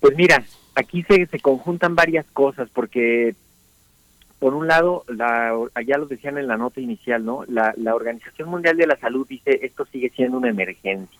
Pues 0.00 0.14
mira, 0.18 0.44
aquí 0.74 1.02
se, 1.04 1.26
se 1.26 1.40
conjuntan 1.40 1.94
varias 1.94 2.26
cosas 2.32 2.68
porque 2.72 3.34
por 4.42 4.54
un 4.54 4.66
lado, 4.66 5.04
la, 5.06 5.52
ya 5.86 5.98
lo 5.98 6.06
decían 6.06 6.36
en 6.36 6.48
la 6.48 6.56
nota 6.56 6.80
inicial, 6.80 7.24
¿no? 7.24 7.44
La, 7.46 7.72
la 7.76 7.94
Organización 7.94 8.48
Mundial 8.48 8.76
de 8.76 8.88
la 8.88 8.96
Salud 8.96 9.24
dice 9.28 9.60
esto 9.62 9.84
sigue 9.84 10.10
siendo 10.10 10.38
una 10.38 10.48
emergencia. 10.48 11.16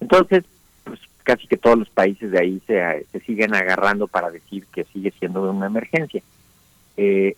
Entonces, 0.00 0.44
pues 0.82 0.98
casi 1.24 1.46
que 1.46 1.58
todos 1.58 1.78
los 1.78 1.90
países 1.90 2.30
de 2.30 2.38
ahí 2.38 2.62
se, 2.66 3.06
se 3.12 3.20
siguen 3.20 3.54
agarrando 3.54 4.06
para 4.06 4.30
decir 4.30 4.64
que 4.72 4.84
sigue 4.84 5.10
siendo 5.18 5.42
una 5.50 5.66
emergencia. 5.66 6.22
Eh, 6.96 7.36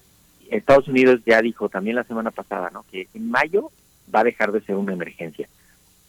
Estados 0.49 0.87
Unidos 0.87 1.23
ya 1.27 1.43
dijo 1.43 1.69
también 1.69 1.97
la 1.97 2.05
semana 2.05 2.31
pasada, 2.31 2.71
¿no? 2.71 2.85
Que 2.89 3.09
en 3.13 3.31
mayo 3.33 3.73
va 4.15 4.21
a 4.21 4.25
dejar 4.25 4.53
de 4.53 4.61
ser 4.61 4.77
una 4.77 4.93
emergencia. 4.93 5.49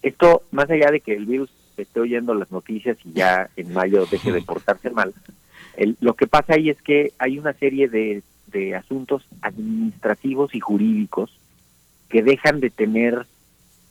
Esto, 0.00 0.44
más 0.52 0.70
allá 0.70 0.92
de 0.92 1.00
que 1.00 1.16
el 1.16 1.26
virus 1.26 1.50
esté 1.78 2.00
oyendo 2.00 2.34
las 2.34 2.50
noticias 2.50 2.98
y 3.04 3.12
ya 3.14 3.48
en 3.56 3.72
mayo 3.72 4.04
deje 4.06 4.32
de 4.32 4.42
portarse 4.42 4.90
mal, 4.90 5.14
lo 6.00 6.14
que 6.14 6.26
pasa 6.26 6.54
ahí 6.54 6.68
es 6.68 6.80
que 6.82 7.12
hay 7.18 7.38
una 7.38 7.54
serie 7.54 7.88
de, 7.88 8.22
de 8.48 8.74
asuntos 8.74 9.24
administrativos 9.40 10.54
y 10.54 10.60
jurídicos 10.60 11.38
que 12.08 12.22
dejan 12.22 12.60
de 12.60 12.70
tener 12.70 13.26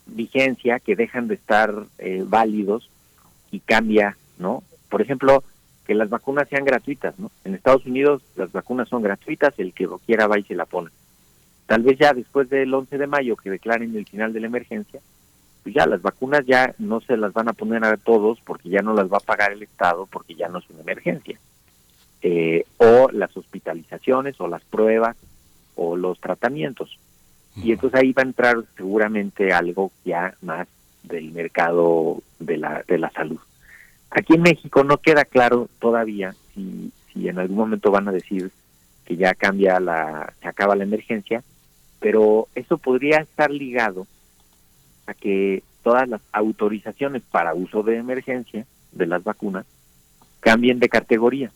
vigencia, 0.06 0.80
que 0.80 0.96
dejan 0.96 1.28
de 1.28 1.36
estar 1.36 1.74
eh, 1.98 2.24
válidos 2.26 2.90
y 3.52 3.60
cambia, 3.60 4.18
¿no? 4.38 4.64
Por 4.90 5.02
ejemplo, 5.02 5.44
que 5.86 5.96
las 5.96 6.10
vacunas 6.10 6.48
sean 6.48 6.66
gratuitas, 6.66 7.18
¿no? 7.18 7.32
En 7.44 7.56
Estados 7.56 7.86
Unidos 7.86 8.22
las 8.36 8.52
vacunas 8.52 8.90
son 8.90 9.02
gratuitas, 9.02 9.54
el 9.58 9.74
que 9.74 9.86
lo 9.86 9.98
quiera 10.00 10.28
va 10.28 10.38
y 10.38 10.44
se 10.44 10.56
la 10.56 10.66
pone. 10.66 10.92
Tal 11.66 11.84
vez 11.84 11.98
ya 11.98 12.14
después 12.14 12.50
del 12.50 12.74
11 12.74 12.98
de 12.98 13.08
mayo 13.08 13.36
que 13.36 13.50
declaren 13.50 13.96
el 13.96 14.06
final 14.06 14.34
de 14.34 14.42
la 14.42 14.48
emergencia, 14.48 15.00
pues 15.64 15.76
ya 15.76 15.86
las 15.86 16.02
vacunas 16.02 16.46
ya 16.46 16.74
no 16.80 17.02
se 17.02 17.18
las 17.18 17.34
van 17.34 17.50
a 17.50 17.54
poner 17.54 17.84
a 17.84 17.98
todos 17.98 18.40
porque 18.42 18.70
ya 18.70 18.82
no 18.82 18.94
las 18.94 19.12
va 19.12 19.18
a 19.18 19.26
pagar 19.26 19.52
el 19.52 19.64
Estado 19.64 20.08
porque 20.08 20.36
ya 20.36 20.48
no 20.48 20.60
es 20.60 20.70
una 20.70 20.82
emergencia. 20.82 21.40
Eh, 22.24 22.66
o 22.78 23.10
las 23.12 23.36
hospitalizaciones 23.36 24.40
o 24.40 24.48
las 24.48 24.64
pruebas 24.64 25.18
o 25.76 25.96
los 25.96 26.20
tratamientos. 26.20 26.98
Y 27.56 27.72
entonces 27.72 28.00
ahí 28.00 28.14
va 28.14 28.22
a 28.22 28.26
entrar 28.26 28.64
seguramente 28.76 29.52
algo 29.52 29.92
ya 30.06 30.36
más 30.42 30.68
del 31.04 31.32
mercado 31.32 32.22
de 32.40 32.58
la, 32.58 32.84
de 32.88 32.98
la 32.98 33.10
salud. 33.12 33.40
Aquí 34.10 34.36
en 34.36 34.42
México 34.42 34.84
no 34.84 34.98
queda 34.98 35.26
claro 35.26 35.70
todavía 35.80 36.36
si, 36.54 36.92
si 37.12 37.28
en 37.28 37.40
algún 37.40 37.58
momento 37.58 37.92
van 37.92 38.08
a 38.08 38.12
decir 38.12 38.52
que 39.06 39.16
ya 39.16 39.34
cambia 39.34 39.80
la, 39.80 40.34
se 40.42 40.48
acaba 40.48 40.76
la 40.76 40.84
emergencia, 40.84 41.44
pero 42.00 42.48
eso 42.56 42.78
podría 42.78 43.20
estar 43.20 43.52
ligado 43.52 44.08
a 45.08 45.14
que 45.14 45.64
todas 45.84 46.08
las 46.08 46.22
autorizaciones 46.32 47.24
para 47.32 47.54
uso 47.54 47.84
de 47.84 47.98
emergencia 47.98 48.66
de 48.92 49.06
las 49.06 49.24
vacunas 49.24 49.66
cambien 50.40 50.80
de 50.80 50.90
categoría 50.90 51.52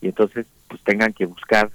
y 0.00 0.08
entonces 0.08 0.46
pues 0.68 0.80
tengan 0.82 1.12
que 1.12 1.26
buscar 1.26 1.70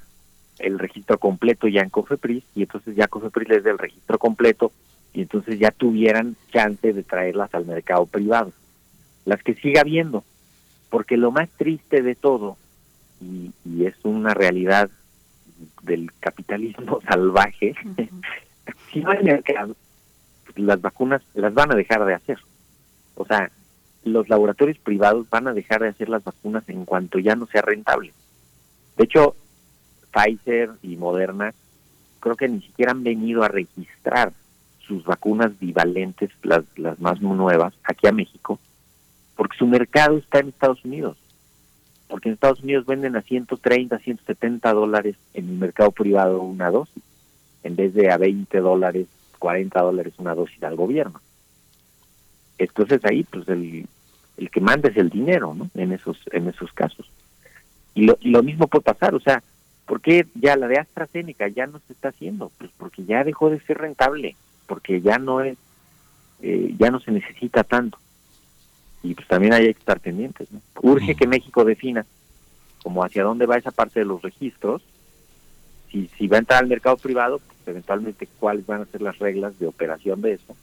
el 0.60 0.80
registro 0.80 1.18
completo 1.18 1.68
ya 1.68 1.82
en 1.82 1.90
COFEPRIS 1.90 2.44
y 2.56 2.64
entonces 2.64 2.96
ya 2.96 3.08
COFEPRIS 3.08 3.50
les 3.50 3.64
dé 3.64 3.72
el 3.72 3.78
registro 3.78 4.18
completo 4.18 4.72
y 5.14 5.22
entonces 5.22 5.60
ya 5.60 5.72
tuvieran 5.72 6.36
chance 6.52 6.94
de 6.94 7.04
traerlas 7.04 7.54
al 7.54 7.66
mercado 7.66 8.06
privado. 8.06 8.52
Las 9.26 9.42
que 9.44 9.54
siga 9.54 9.82
habiendo, 9.82 10.24
porque 10.90 11.18
lo 11.18 11.32
más 11.32 11.50
triste 11.50 12.02
de 12.02 12.16
todo, 12.16 12.58
y, 13.22 13.52
y 13.64 13.86
es 13.86 13.96
una 14.04 14.34
realidad 14.34 14.90
del 15.84 16.12
capitalismo 16.20 17.00
salvaje, 17.08 17.76
si 18.92 19.02
no 19.02 19.12
hay 19.12 19.24
mercado, 19.24 19.76
las 20.56 20.82
vacunas 20.82 21.22
las 21.34 21.54
van 21.54 21.72
a 21.72 21.76
dejar 21.76 22.06
de 22.06 22.14
hacer. 22.14 22.40
O 23.16 23.26
sea, 23.26 23.52
los 24.04 24.30
laboratorios 24.30 24.78
privados 24.80 25.30
van 25.30 25.48
a 25.48 25.54
dejar 25.54 25.82
de 25.82 25.90
hacer 25.90 26.10
las 26.10 26.24
vacunas 26.24 26.68
en 26.68 26.86
cuanto 26.86 27.20
ya 27.20 27.36
no 27.36 27.48
sea 27.48 27.62
rentable. 27.62 28.14
De 28.98 29.06
hecho, 29.06 29.36
Pfizer 30.12 30.72
y 30.82 30.96
Moderna 30.98 31.54
creo 32.20 32.36
que 32.36 32.48
ni 32.48 32.62
siquiera 32.62 32.92
han 32.92 33.04
venido 33.04 33.44
a 33.44 33.48
registrar 33.48 34.34
sus 34.88 35.04
vacunas 35.06 35.58
bivalentes, 35.60 36.30
las, 36.44 36.64
las 36.78 37.00
más 37.00 37.22
nuevas, 37.22 37.74
aquí 37.84 38.08
a 38.08 38.12
México, 38.12 38.60
porque 39.36 39.58
su 39.58 39.66
mercado 39.66 40.18
está 40.18 40.40
en 40.40 40.50
Estados 40.50 40.84
Unidos. 40.86 41.18
Porque 42.08 42.30
en 42.30 42.34
Estados 42.34 42.62
Unidos 42.62 42.86
venden 42.86 43.16
a 43.16 43.22
130, 43.22 43.98
170 43.98 44.74
dólares 44.74 45.16
en 45.34 45.50
el 45.50 45.56
mercado 45.56 45.92
privado 45.92 46.42
una 46.42 46.70
dosis, 46.70 47.02
en 47.64 47.76
vez 47.76 47.94
de 47.94 48.12
a 48.12 48.18
20 48.18 48.60
dólares 48.60 49.08
40 49.44 49.82
dólares 49.82 50.14
una 50.20 50.34
dosis 50.34 50.64
al 50.64 50.78
gobierno. 50.78 51.20
Entonces 52.58 53.04
ahí 53.04 53.26
pues 53.26 53.46
el, 53.50 53.90
el 54.38 54.50
que 54.50 54.62
manda 54.62 54.88
es 54.88 54.96
el 54.96 55.10
dinero, 55.10 55.54
¿no? 55.54 55.70
En 55.74 55.92
esos 55.92 56.18
en 56.32 56.48
esos 56.48 56.72
casos. 56.72 57.12
Y 57.94 58.04
lo, 58.04 58.18
y 58.22 58.30
lo 58.30 58.42
mismo 58.42 58.68
puede 58.68 58.86
pasar, 58.86 59.14
o 59.14 59.20
sea, 59.20 59.44
¿por 59.86 60.00
qué 60.00 60.26
ya 60.34 60.56
la 60.56 60.70
de 60.70 60.80
AstraZeneca 60.80 61.50
ya 61.50 61.68
no 61.68 61.82
se 61.86 61.92
está 61.92 62.08
haciendo? 62.08 62.54
Pues 62.58 62.72
porque 62.78 63.04
ya 63.04 63.26
dejó 63.26 63.50
de 63.50 63.60
ser 63.60 63.80
rentable, 63.80 64.38
porque 64.66 65.02
ya 65.02 65.18
no 65.18 65.42
es, 65.42 65.58
eh, 66.42 66.74
ya 66.80 66.90
no 66.90 67.02
se 67.02 67.12
necesita 67.12 67.66
tanto. 67.66 67.98
y 69.04 69.14
pues 69.14 69.28
también 69.28 69.52
hay 69.52 69.66
que 69.66 69.72
estar 69.72 70.00
pendientes. 70.00 70.50
¿no? 70.54 70.62
Urge 70.82 71.16
que 71.16 71.28
México 71.28 71.66
defina 71.66 72.06
como 72.82 73.04
hacia 73.04 73.24
dónde 73.24 73.46
va 73.46 73.58
esa 73.58 73.72
parte 73.72 74.00
de 74.00 74.06
los 74.06 74.22
registros, 74.22 74.82
si, 75.94 76.10
si 76.18 76.28
va 76.28 76.38
a 76.38 76.40
entrar 76.40 76.60
al 76.60 76.68
mercado 76.68 76.98
privado, 76.98 77.40
pues 77.40 77.60
eventualmente 77.68 78.28
cuáles 78.40 78.66
van 78.66 78.82
a 78.82 78.86
ser 78.86 79.02
las 79.02 79.20
reglas 79.20 79.58
de 79.60 79.68
operación 79.68 80.22
de 80.22 80.34
eso, 80.34 80.58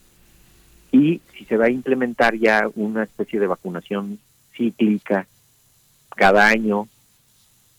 y 0.93 1.21
si 1.33 1.45
se 1.45 1.57
va 1.57 1.67
a 1.67 1.71
implementar 1.71 2.37
ya 2.37 2.69
una 2.75 3.05
especie 3.05 3.39
de 3.39 3.47
vacunación 3.47 4.19
cíclica 4.57 5.29
cada 6.17 6.49
año 6.49 6.89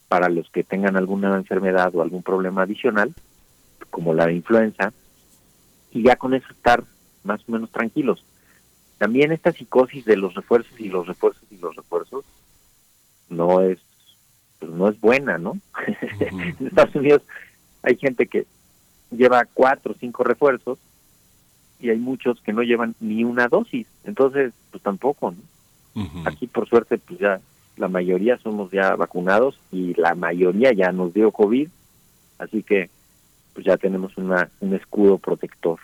para 0.08 0.30
los 0.30 0.50
que 0.50 0.64
tengan 0.64 0.96
alguna 0.96 1.36
enfermedad 1.36 1.94
o 1.94 2.02
algún 2.02 2.24
problema 2.24 2.64
adicional, 2.64 3.14
como 3.90 4.14
la 4.14 4.32
influenza, 4.32 4.94
y 5.92 6.04
ya 6.04 6.16
con 6.16 6.34
eso 6.34 6.48
estar 6.52 6.84
más 7.24 7.42
o 7.48 7.52
menos 7.52 7.70
tranquilos. 7.70 8.24
También 8.98 9.32
esta 9.32 9.52
psicosis 9.52 10.06
de 10.06 10.16
los 10.16 10.34
refuerzos 10.34 10.80
y 10.80 10.88
los 10.88 11.06
refuerzos 11.08 11.44
y 11.52 11.58
los 11.58 11.76
refuerzos 11.76 12.24
no 13.30 13.62
es 13.62 13.80
pues 14.62 14.72
no 14.72 14.88
es 14.88 15.02
buena, 15.02 15.38
¿no? 15.38 15.58
en 16.20 16.68
Estados 16.68 16.96
Unidos 16.96 17.24
hay 17.82 17.98
gente 17.98 18.28
que 18.28 18.46
lleva 19.10 19.46
cuatro 19.54 19.92
o 19.92 19.98
cinco 20.00 20.24
refuerzos 20.24 20.78
y 21.80 21.90
hay 21.90 21.98
muchos 21.98 22.40
que 22.42 22.54
no 22.54 22.62
llevan 22.62 22.96
ni 23.00 23.24
una 23.24 23.48
dosis, 23.48 23.88
entonces 24.06 24.54
pues 24.70 24.82
tampoco, 24.84 25.32
¿no? 25.32 25.42
Aquí 26.26 26.48
por 26.48 26.70
suerte 26.70 26.98
pues 27.00 27.20
ya 27.20 27.42
la 27.76 27.90
mayoría 27.90 28.38
somos 28.38 28.72
ya 28.72 28.96
vacunados 28.96 29.60
y 29.72 29.94
la 29.96 30.16
mayoría 30.16 30.72
ya 30.72 30.92
nos 30.92 31.14
dio 31.14 31.32
COVID, 31.32 31.68
así 32.38 32.64
que 32.64 32.90
pues 33.54 33.66
ya 33.66 33.76
tenemos 33.78 34.16
una, 34.18 34.50
un 34.62 34.76
escudo 34.76 35.18
protector. 35.18 35.80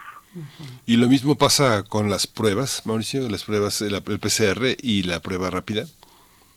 ¿Y 0.85 0.97
lo 0.97 1.07
mismo 1.07 1.35
pasa 1.35 1.83
con 1.83 2.09
las 2.09 2.27
pruebas, 2.27 2.85
Mauricio? 2.85 3.27
¿Las 3.27 3.43
pruebas, 3.43 3.81
el, 3.81 3.99
PCR 4.01 4.77
y 4.81 5.03
la 5.03 5.19
prueba 5.19 5.49
rápida? 5.49 5.85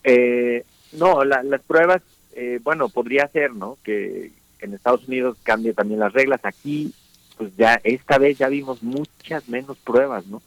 Eh, 0.05 0.65
no, 0.93 1.25
las 1.25 1.61
pruebas, 1.63 2.03
eh, 2.33 2.61
bueno, 2.63 2.89
podría 2.89 3.29
ser, 3.29 3.55
¿no? 3.55 3.79
Que 3.83 4.33
en 4.61 4.75
Estados 4.75 5.07
Unidos 5.09 5.37
cambie 5.43 5.73
también 5.73 6.01
las 6.01 6.13
reglas. 6.13 6.41
Aquí, 6.45 6.93
pues 7.37 7.57
ya, 7.57 7.81
esta 7.85 8.19
vez 8.19 8.39
ya 8.39 8.49
vimos 8.49 8.83
muchas 8.83 9.49
menos 9.49 9.79
pruebas, 9.79 10.27
¿no? 10.27 10.43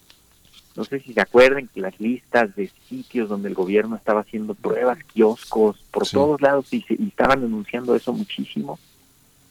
No 0.76 0.84
sé 0.86 1.00
si 1.00 1.14
se 1.14 1.22
acuerdan 1.22 1.68
que 1.68 1.82
las 1.82 2.00
listas 2.00 2.56
de 2.56 2.70
sitios 2.90 3.30
donde 3.30 3.48
el 3.48 3.54
gobierno 3.54 3.96
estaba 3.96 4.22
haciendo 4.22 4.56
pruebas, 4.56 4.98
kioscos, 5.14 5.78
por 5.92 6.08
todos 6.08 6.42
lados, 6.42 6.74
y, 6.74 6.84
y 6.90 7.08
estaban 7.08 7.44
anunciando 7.44 7.96
eso 7.96 8.12
muchísimo. 8.12 8.80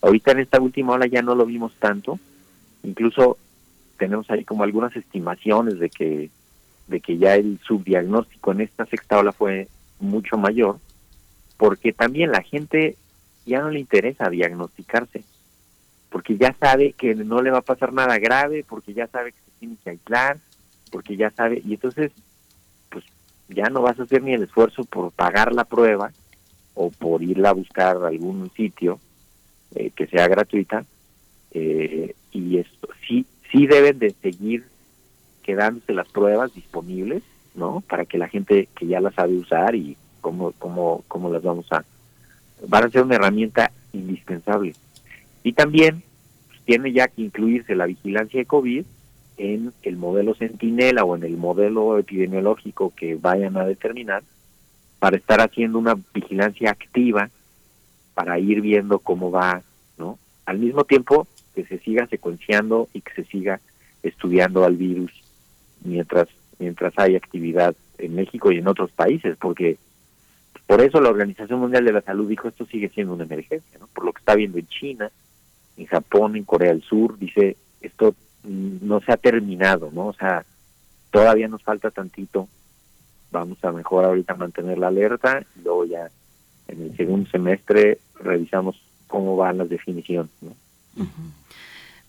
Ahorita 0.00 0.32
en 0.32 0.40
esta 0.40 0.60
última 0.60 0.94
ola 0.94 1.06
ya 1.06 1.22
no 1.22 1.36
lo 1.36 1.46
vimos 1.46 1.72
tanto. 1.78 2.18
Incluso 2.82 3.38
tenemos 3.98 4.28
ahí 4.30 4.44
como 4.44 4.64
algunas 4.64 4.96
estimaciones 4.96 5.78
de 5.78 5.90
que 5.90 6.30
de 6.88 7.00
que 7.00 7.18
ya 7.18 7.36
el 7.36 7.58
subdiagnóstico 7.66 8.52
en 8.52 8.62
esta 8.62 8.86
sexta 8.86 9.18
ola 9.18 9.32
fue 9.32 9.68
mucho 10.02 10.36
mayor, 10.36 10.78
porque 11.56 11.92
también 11.92 12.30
la 12.30 12.42
gente 12.42 12.96
ya 13.46 13.60
no 13.60 13.70
le 13.70 13.80
interesa 13.80 14.28
diagnosticarse, 14.28 15.24
porque 16.10 16.36
ya 16.36 16.54
sabe 16.58 16.92
que 16.92 17.14
no 17.14 17.42
le 17.42 17.50
va 17.50 17.58
a 17.58 17.62
pasar 17.62 17.92
nada 17.92 18.18
grave, 18.18 18.64
porque 18.68 18.92
ya 18.92 19.06
sabe 19.06 19.32
que 19.32 19.38
se 19.38 19.58
tiene 19.58 19.76
que 19.82 19.90
aislar, 19.90 20.38
porque 20.90 21.16
ya 21.16 21.30
sabe, 21.30 21.62
y 21.64 21.74
entonces, 21.74 22.12
pues 22.90 23.04
ya 23.48 23.70
no 23.70 23.82
vas 23.82 23.98
a 23.98 24.02
hacer 24.02 24.22
ni 24.22 24.34
el 24.34 24.42
esfuerzo 24.42 24.84
por 24.84 25.10
pagar 25.12 25.52
la 25.52 25.64
prueba 25.64 26.12
o 26.74 26.90
por 26.90 27.22
irla 27.22 27.50
a 27.50 27.54
buscar 27.54 27.96
algún 28.04 28.50
sitio 28.50 28.98
eh, 29.74 29.90
que 29.90 30.06
sea 30.06 30.28
gratuita, 30.28 30.84
eh, 31.52 32.14
y 32.32 32.58
esto 32.58 32.88
sí 33.06 33.26
sí 33.52 33.66
deben 33.66 33.98
de 33.98 34.10
seguir 34.10 34.64
quedándose 35.42 35.92
las 35.92 36.08
pruebas 36.08 36.54
disponibles, 36.54 37.22
¿no? 37.54 37.82
Para 37.88 38.04
que 38.04 38.18
la 38.18 38.28
gente 38.28 38.68
que 38.74 38.86
ya 38.86 39.00
las 39.00 39.14
sabe 39.14 39.36
usar 39.36 39.74
y 39.74 39.96
cómo, 40.20 40.52
cómo, 40.58 41.04
cómo 41.08 41.30
las 41.30 41.42
vamos 41.42 41.70
a... 41.72 41.84
Van 42.66 42.84
a 42.84 42.90
ser 42.90 43.02
una 43.02 43.16
herramienta 43.16 43.72
indispensable. 43.92 44.74
Y 45.42 45.52
también 45.52 46.02
pues, 46.48 46.60
tiene 46.64 46.92
ya 46.92 47.08
que 47.08 47.22
incluirse 47.22 47.74
la 47.74 47.86
vigilancia 47.86 48.40
de 48.40 48.46
COVID 48.46 48.84
en 49.36 49.72
el 49.82 49.96
modelo 49.96 50.34
Centinela 50.34 51.04
o 51.04 51.16
en 51.16 51.24
el 51.24 51.36
modelo 51.36 51.98
epidemiológico 51.98 52.92
que 52.94 53.16
vayan 53.16 53.56
a 53.56 53.64
determinar 53.64 54.22
para 54.98 55.16
estar 55.16 55.40
haciendo 55.40 55.78
una 55.78 55.96
vigilancia 56.14 56.70
activa 56.70 57.28
para 58.14 58.38
ir 58.38 58.60
viendo 58.60 58.98
cómo 58.98 59.30
va, 59.30 59.62
¿no? 59.98 60.18
Al 60.46 60.58
mismo 60.58 60.84
tiempo, 60.84 61.26
que 61.54 61.64
se 61.64 61.78
siga 61.78 62.06
secuenciando 62.06 62.88
y 62.92 63.00
que 63.00 63.12
se 63.14 63.24
siga 63.24 63.60
estudiando 64.02 64.64
al 64.64 64.76
virus 64.76 65.10
mientras 65.84 66.28
mientras 66.62 66.92
hay 66.96 67.16
actividad 67.16 67.74
en 67.98 68.14
México 68.14 68.52
y 68.52 68.58
en 68.58 68.68
otros 68.68 68.90
países, 68.92 69.36
porque 69.36 69.76
por 70.66 70.80
eso 70.80 71.00
la 71.00 71.10
Organización 71.10 71.60
Mundial 71.60 71.84
de 71.84 71.92
la 71.92 72.02
Salud 72.02 72.28
dijo 72.28 72.48
esto 72.48 72.64
sigue 72.66 72.88
siendo 72.88 73.14
una 73.14 73.24
emergencia, 73.24 73.78
¿no? 73.78 73.88
Por 73.88 74.04
lo 74.04 74.12
que 74.12 74.20
está 74.20 74.34
viendo 74.34 74.58
en 74.58 74.68
China, 74.68 75.10
en 75.76 75.86
Japón, 75.86 76.36
en 76.36 76.44
Corea 76.44 76.70
del 76.70 76.82
Sur, 76.82 77.18
dice 77.18 77.56
esto 77.80 78.14
no 78.44 79.00
se 79.00 79.12
ha 79.12 79.16
terminado, 79.16 79.90
¿no? 79.92 80.06
O 80.06 80.12
sea, 80.12 80.44
todavía 81.10 81.48
nos 81.48 81.62
falta 81.62 81.90
tantito. 81.90 82.48
Vamos 83.30 83.62
a 83.64 83.72
mejor 83.72 84.04
ahorita 84.04 84.34
mantener 84.34 84.78
la 84.78 84.88
alerta 84.88 85.44
y 85.58 85.62
luego 85.62 85.84
ya 85.84 86.10
en 86.68 86.82
el 86.82 86.96
segundo 86.96 87.28
semestre 87.30 87.98
revisamos 88.20 88.80
cómo 89.08 89.36
van 89.36 89.58
las 89.58 89.68
definiciones, 89.68 90.30
¿no? 90.40 90.54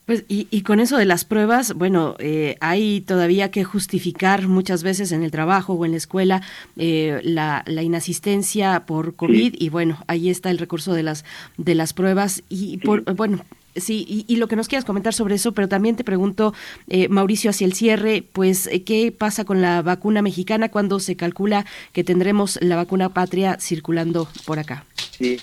Pues 0.06 0.26
y, 0.28 0.62
con 0.64 0.82
eso 0.82 0.97
de 0.97 1.06
las 1.06 1.24
pruebas, 1.24 1.74
bueno, 1.74 2.16
eh, 2.20 2.58
hay 2.60 2.99
todavía 3.01 3.51
que 3.51 3.64
justificar 3.64 4.49
muchas 4.49 4.84
veces 4.84 5.14
en 5.14 5.24
el 5.24 5.32
trabajo 5.32 5.74
o 5.74 5.86
en 5.86 5.91
la 5.91 5.97
escuela 5.97 6.41
eh, 6.76 7.22
la, 7.24 7.64
inasistencia 7.66 8.82
por 8.86 9.16
COVID 9.16 9.56
y 9.58 9.70
bueno, 9.70 10.04
ahí 10.08 10.30
está 10.30 10.49
el 10.49 10.58
recurso 10.58 10.93
de 10.93 11.04
las 11.04 11.24
de 11.58 11.76
las 11.76 11.93
pruebas 11.93 12.43
y 12.49 12.78
por, 12.78 13.04
bueno. 13.16 13.45
Sí, 13.76 14.26
y, 14.28 14.36
lo 14.36 14.47
que 14.47 14.56
nos 14.56 14.68
quieras 14.68 14.86
comentar 14.86 15.16
sobre 15.16 15.34
eso, 15.34 15.54
pero 15.54 15.68
también 15.68 15.95
te 15.95 16.04
pregunto, 16.04 16.54
eh, 16.89 17.08
Mauricio, 17.10 17.49
hacia 17.49 17.66
el 17.66 17.74
cierre, 17.74 18.24
pues, 18.32 18.70
¿qué 18.86 19.12
pasa 19.12 19.45
con 19.45 19.64
la 19.64 19.82
vacuna 19.82 20.22
mexicana? 20.22 20.70
cuando 20.70 20.99
se 20.99 21.16
calcula 21.16 21.66
que 21.91 22.04
tendremos 22.04 22.60
la 22.62 22.76
vacuna 22.76 23.10
patria 23.10 23.58
circulando 23.60 24.28
por 24.45 24.60
acá? 24.60 24.86
Sí, 25.18 25.41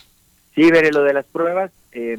sí, 0.55 0.71
veré 0.71 0.93
lo 0.93 1.03
de 1.03 1.13
las 1.13 1.27
pruebas. 1.27 1.73
Eh, 1.91 2.17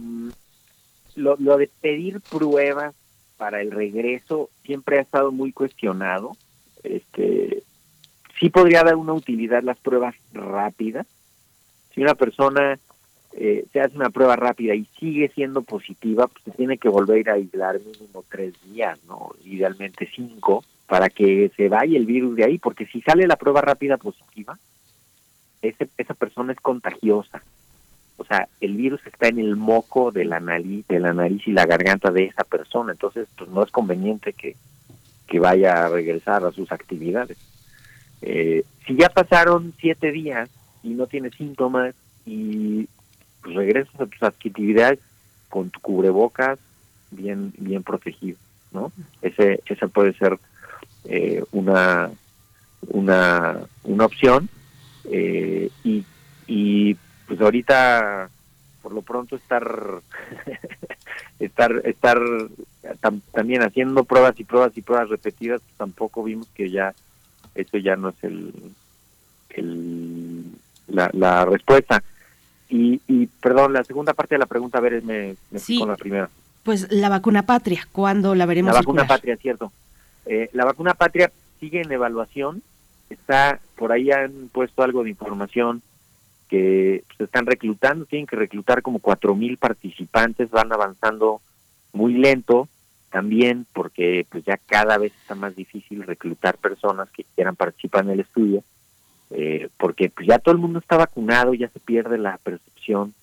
lo, 1.21 1.37
lo 1.39 1.57
de 1.57 1.69
pedir 1.81 2.19
pruebas 2.21 2.93
para 3.37 3.61
el 3.61 3.71
regreso 3.71 4.49
siempre 4.63 4.97
ha 4.97 5.01
estado 5.01 5.31
muy 5.31 5.51
cuestionado. 5.51 6.35
Este, 6.83 7.63
sí 8.39 8.49
podría 8.49 8.83
dar 8.83 8.95
una 8.95 9.13
utilidad 9.13 9.63
las 9.63 9.79
pruebas 9.79 10.15
rápidas. 10.33 11.07
Si 11.93 12.01
una 12.01 12.15
persona 12.15 12.77
eh, 13.33 13.65
se 13.71 13.79
hace 13.79 13.95
una 13.95 14.09
prueba 14.09 14.35
rápida 14.35 14.75
y 14.75 14.85
sigue 14.99 15.29
siendo 15.29 15.61
positiva, 15.61 16.27
pues 16.27 16.43
se 16.43 16.51
tiene 16.51 16.77
que 16.77 16.89
volver 16.89 17.29
a 17.29 17.33
aislar 17.33 17.79
mínimo 17.79 18.23
tres 18.29 18.53
días, 18.63 18.99
no, 19.07 19.31
idealmente 19.45 20.09
cinco, 20.13 20.63
para 20.87 21.09
que 21.09 21.51
se 21.55 21.69
vaya 21.69 21.97
el 21.97 22.05
virus 22.05 22.35
de 22.35 22.43
ahí, 22.43 22.57
porque 22.57 22.85
si 22.85 23.01
sale 23.01 23.25
la 23.27 23.37
prueba 23.37 23.61
rápida 23.61 23.97
positiva, 23.97 24.57
ese, 25.61 25.87
esa 25.97 26.13
persona 26.13 26.53
es 26.53 26.59
contagiosa 26.59 27.41
sea, 28.31 28.47
el 28.61 28.75
virus 28.75 29.01
está 29.05 29.27
en 29.27 29.39
el 29.39 29.55
moco 29.55 30.11
de 30.11 30.25
la 30.25 30.39
nariz, 30.39 30.87
de 30.87 30.99
la 30.99 31.13
nariz 31.13 31.45
y 31.47 31.51
la 31.51 31.65
garganta 31.65 32.11
de 32.11 32.25
esa 32.25 32.43
persona, 32.43 32.93
entonces 32.93 33.27
pues 33.37 33.49
no 33.49 33.63
es 33.63 33.71
conveniente 33.71 34.33
que, 34.33 34.55
que 35.27 35.39
vaya 35.39 35.85
a 35.85 35.89
regresar 35.89 36.45
a 36.45 36.51
sus 36.51 36.71
actividades. 36.71 37.37
Eh, 38.21 38.63
si 38.85 38.95
ya 38.95 39.09
pasaron 39.09 39.73
siete 39.79 40.11
días 40.11 40.49
y 40.83 40.89
no 40.89 41.07
tienes 41.07 41.33
síntomas 41.35 41.95
y 42.25 42.87
pues, 43.41 43.55
regresas 43.55 43.99
a 43.99 44.05
tus 44.05 44.23
actividades 44.23 44.99
con 45.49 45.69
tu 45.69 45.79
cubrebocas 45.81 46.59
bien 47.09 47.53
bien 47.57 47.83
protegido, 47.83 48.37
¿no? 48.71 48.91
Ese 49.21 49.61
esa 49.65 49.87
puede 49.87 50.13
ser 50.13 50.37
eh, 51.05 51.43
una 51.51 52.11
una 52.87 53.59
una 53.83 54.05
opción 54.05 54.47
eh, 55.05 55.69
y 55.83 56.05
y 56.47 56.95
pues 57.31 57.39
ahorita 57.39 58.29
por 58.81 58.91
lo 58.91 59.03
pronto 59.03 59.37
estar 59.37 60.01
estar 61.39 61.81
estar 61.85 62.19
también 63.31 63.63
haciendo 63.63 64.03
pruebas 64.03 64.37
y 64.37 64.43
pruebas 64.43 64.75
y 64.75 64.81
pruebas 64.81 65.07
repetidas 65.07 65.61
pues 65.61 65.77
tampoco 65.77 66.25
vimos 66.25 66.47
que 66.53 66.69
ya 66.69 66.93
eso 67.55 67.77
ya 67.77 67.95
no 67.95 68.09
es 68.09 68.21
el, 68.21 68.53
el 69.51 70.43
la, 70.87 71.45
respuesta. 71.45 72.03
Y, 72.67 72.99
y 73.07 73.27
perdón 73.27 73.71
la 73.71 73.85
segunda 73.85 74.13
parte 74.13 74.35
de 74.35 74.39
la 74.39 74.45
pregunta 74.45 74.79
a 74.79 74.81
ver 74.81 75.01
me, 75.01 75.37
me 75.51 75.77
con 75.79 75.87
la 75.87 75.95
primera. 75.95 76.29
Pues 76.63 76.91
la 76.91 77.07
vacuna 77.07 77.43
patria 77.43 77.87
¿cuándo 77.93 78.35
la 78.35 78.45
veremos 78.45 78.73
la 78.73 78.79
vacuna 78.81 79.07
patria 79.07 79.37
cierto. 79.37 79.71
Eh, 80.25 80.49
la 80.51 80.65
vacuna 80.65 80.95
patria 80.95 81.31
sigue 81.61 81.81
en 81.81 81.93
evaluación 81.93 82.61
está 83.09 83.61
por 83.77 83.93
ahí 83.93 84.11
han 84.11 84.49
puesto 84.51 84.83
algo 84.83 85.03
de 85.05 85.11
información 85.11 85.81
que 86.51 87.05
se 87.17 87.23
están 87.23 87.45
reclutando, 87.45 88.03
tienen 88.05 88.27
que 88.27 88.35
reclutar 88.35 88.81
como 88.81 88.99
cuatro 88.99 89.33
mil 89.35 89.55
participantes, 89.55 90.51
van 90.51 90.73
avanzando 90.73 91.39
muy 91.93 92.13
lento, 92.15 92.67
también 93.09 93.65
porque 93.71 94.25
pues 94.29 94.43
ya 94.43 94.57
cada 94.57 94.97
vez 94.97 95.13
está 95.21 95.33
más 95.33 95.55
difícil 95.55 96.03
reclutar 96.03 96.57
personas 96.57 97.09
que 97.11 97.23
quieran 97.35 97.55
participar 97.55 98.03
en 98.03 98.11
el 98.11 98.19
estudio, 98.19 98.65
eh, 99.29 99.69
porque 99.77 100.09
pues 100.09 100.27
ya 100.27 100.39
todo 100.39 100.53
el 100.53 100.59
mundo 100.59 100.79
está 100.79 100.97
vacunado, 100.97 101.53
ya 101.53 101.69
se 101.69 101.79
pierde 101.79 102.17
la 102.17 102.37
percepción 102.37 103.13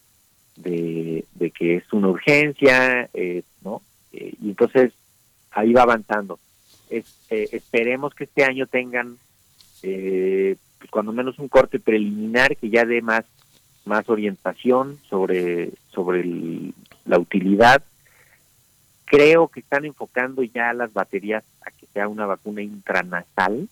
de, 0.57 1.27
que 1.55 1.77
es 1.77 1.93
una 1.93 2.09
urgencia, 2.09 3.11
eh, 3.13 3.43
¿no? 3.63 3.83
Eh, 4.15 4.33
y 4.41 4.49
entonces 4.49 4.95
ahí 5.51 5.75
va 5.75 5.83
avanzando. 5.83 6.39
esperemos 7.29 8.15
que 8.15 8.25
este 8.25 8.45
año 8.45 8.67
tengan 8.67 9.19
pues 10.79 10.91
cuando 10.91 11.13
menos 11.13 11.39
un 11.39 11.49
corte 11.49 11.79
preliminar 11.79 12.57
que 12.57 12.71
ya 12.71 12.85
dé 12.85 13.03
más 13.03 13.25
más 13.85 14.09
orientación 14.09 14.99
sobre 15.09 15.73
sobre 15.91 16.25
la 17.05 17.19
utilidad 17.19 17.83
Creo 19.11 19.49
que 19.49 19.61
están 19.61 19.87
enfocando 19.87 20.43
ya 20.43 20.73
las 20.75 20.93
baterías 20.93 21.43
a 21.67 21.71
que 21.71 21.87
sea 21.87 22.09
una 22.09 22.27
vacuna 22.27 22.61
intranasal, 22.61 23.69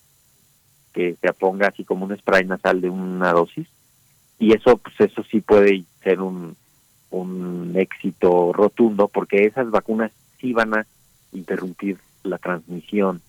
que 0.94 1.16
se 1.20 1.32
ponga 1.34 1.68
así 1.68 1.84
como 1.84 2.07
un 2.07 2.16
spray 2.16 2.46
nasal 2.46 2.80
de 2.80 2.88
una 2.88 3.32
dosis. 3.32 3.68
Y 4.38 4.54
eso, 4.54 4.78
pues 4.78 4.98
eso 4.98 5.22
sí 5.30 5.42
puede 5.42 5.84
ser 6.02 6.22
un, 6.22 6.57
un 7.11 7.72
éxito 7.76 8.54
rotundo, 8.54 9.09
porque 9.09 9.44
esas 9.44 9.70
vacunas 9.70 10.11
sí 10.40 10.54
van 10.54 10.74
a 10.74 10.86
interrumpir 11.32 11.98
la 12.22 12.38
transmisión. 12.38 13.20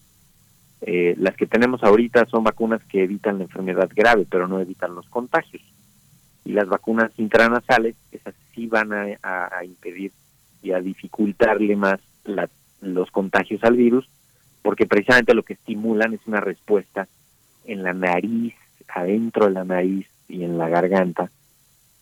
Eh, 0.81 1.15
las 1.17 1.35
que 1.35 1.47
tenemos 1.47 1.83
ahorita 1.83 2.25
son 2.25 2.43
vacunas 2.43 2.83
que 2.85 3.03
evitan 3.03 3.39
la 3.39 3.45
enfermedad 3.45 3.89
grave, 3.93 4.25
pero 4.29 4.47
no 4.47 4.59
evitan 4.59 4.95
los 4.95 5.07
contagios. 5.09 5.63
Y 6.45 6.53
las 6.53 6.67
vacunas 6.67 7.11
intranasales, 7.17 7.95
esas 8.11 8.35
sí 8.53 8.67
van 8.67 8.93
a, 8.93 9.17
a 9.23 9.65
impedir 9.65 10.11
y 10.61 10.71
a 10.71 10.79
dificultarle 10.79 11.75
más 11.75 11.99
los 12.81 13.11
contagios 13.11 13.63
al 13.63 13.75
virus, 13.75 14.07
porque 14.61 14.85
precisamente 14.85 15.33
lo 15.33 15.43
que 15.43 15.53
estimulan 15.53 16.13
es 16.13 16.21
una 16.25 16.41
respuesta 16.41 17.07
en 17.65 17.83
la 17.83 17.93
nariz, 17.93 18.53
adentro 18.87 19.45
de 19.45 19.51
la 19.51 19.63
nariz 19.63 20.07
y 20.27 20.43
en 20.43 20.57
la 20.57 20.69
garganta, 20.69 21.29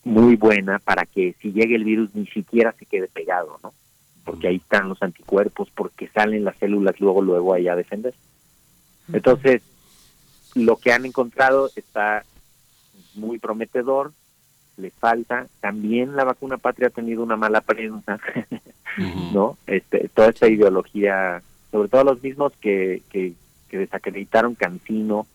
muy 0.03 0.35
buena 0.35 0.79
para 0.79 1.05
que 1.05 1.35
si 1.41 1.51
llegue 1.51 1.75
el 1.75 1.83
virus 1.83 2.13
ni 2.13 2.27
siquiera 2.27 2.73
se 2.73 2.85
quede 2.85 3.07
pegado, 3.07 3.59
¿no? 3.63 3.73
Porque 4.23 4.47
ahí 4.47 4.57
están 4.57 4.89
los 4.89 5.01
anticuerpos, 5.01 5.69
porque 5.75 6.07
salen 6.07 6.45
las 6.45 6.55
células 6.57 6.99
luego, 6.99 7.21
luego 7.21 7.53
ahí 7.53 7.67
a 7.67 7.75
defender. 7.75 8.13
Entonces, 9.11 9.61
lo 10.55 10.77
que 10.77 10.91
han 10.91 11.05
encontrado 11.05 11.69
está 11.75 12.23
muy 13.15 13.39
prometedor, 13.39 14.11
le 14.77 14.91
falta. 14.91 15.47
También 15.59 16.15
la 16.15 16.23
vacuna 16.23 16.57
patria 16.57 16.87
ha 16.87 16.91
tenido 16.91 17.23
una 17.23 17.35
mala 17.35 17.61
prensa, 17.61 18.19
¿no? 19.33 19.57
Este, 19.67 20.09
toda 20.13 20.29
esta 20.29 20.47
ideología, 20.47 21.41
sobre 21.71 21.89
todo 21.89 22.03
los 22.03 22.21
mismos 22.21 22.53
que, 22.59 23.01
que, 23.09 23.33
desacreditaron 23.71 24.55
Cancino 24.55 25.27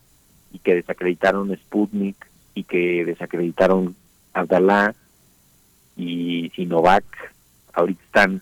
y 0.51 0.61
que 0.61 0.75
desacreditaron 0.75 1.55
Sputnik 1.55 2.16
y 2.55 2.64
que 2.64 3.05
desacreditaron 3.05 3.95
Abdalá 4.33 4.95
y 5.95 6.51
Sinovac, 6.57 7.05
ahorita 7.75 8.03
están 8.03 8.41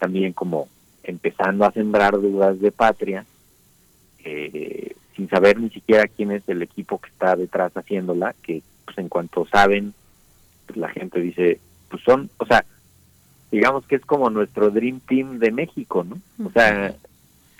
también 0.00 0.32
como 0.32 0.68
empezando 1.04 1.64
a 1.64 1.70
sembrar 1.70 2.20
dudas 2.20 2.58
de 2.58 2.72
patria, 2.72 3.24
eh, 4.26 4.96
sin 5.14 5.28
saber 5.28 5.60
ni 5.60 5.70
siquiera 5.70 6.08
quién 6.08 6.32
es 6.32 6.42
el 6.48 6.62
equipo 6.62 6.98
que 6.98 7.08
está 7.08 7.36
detrás 7.36 7.72
haciéndola, 7.76 8.34
que 8.42 8.62
pues 8.84 8.98
en 8.98 9.08
cuanto 9.08 9.46
saben 9.46 9.94
pues 10.66 10.76
la 10.76 10.88
gente 10.88 11.20
dice, 11.20 11.60
pues 11.88 12.02
son, 12.02 12.28
o 12.38 12.46
sea, 12.46 12.64
digamos 13.52 13.86
que 13.86 13.96
es 13.96 14.04
como 14.04 14.30
nuestro 14.30 14.70
Dream 14.70 15.00
Team 15.00 15.38
de 15.38 15.52
México, 15.52 16.04
¿no? 16.04 16.20
O 16.44 16.50
sea, 16.50 16.94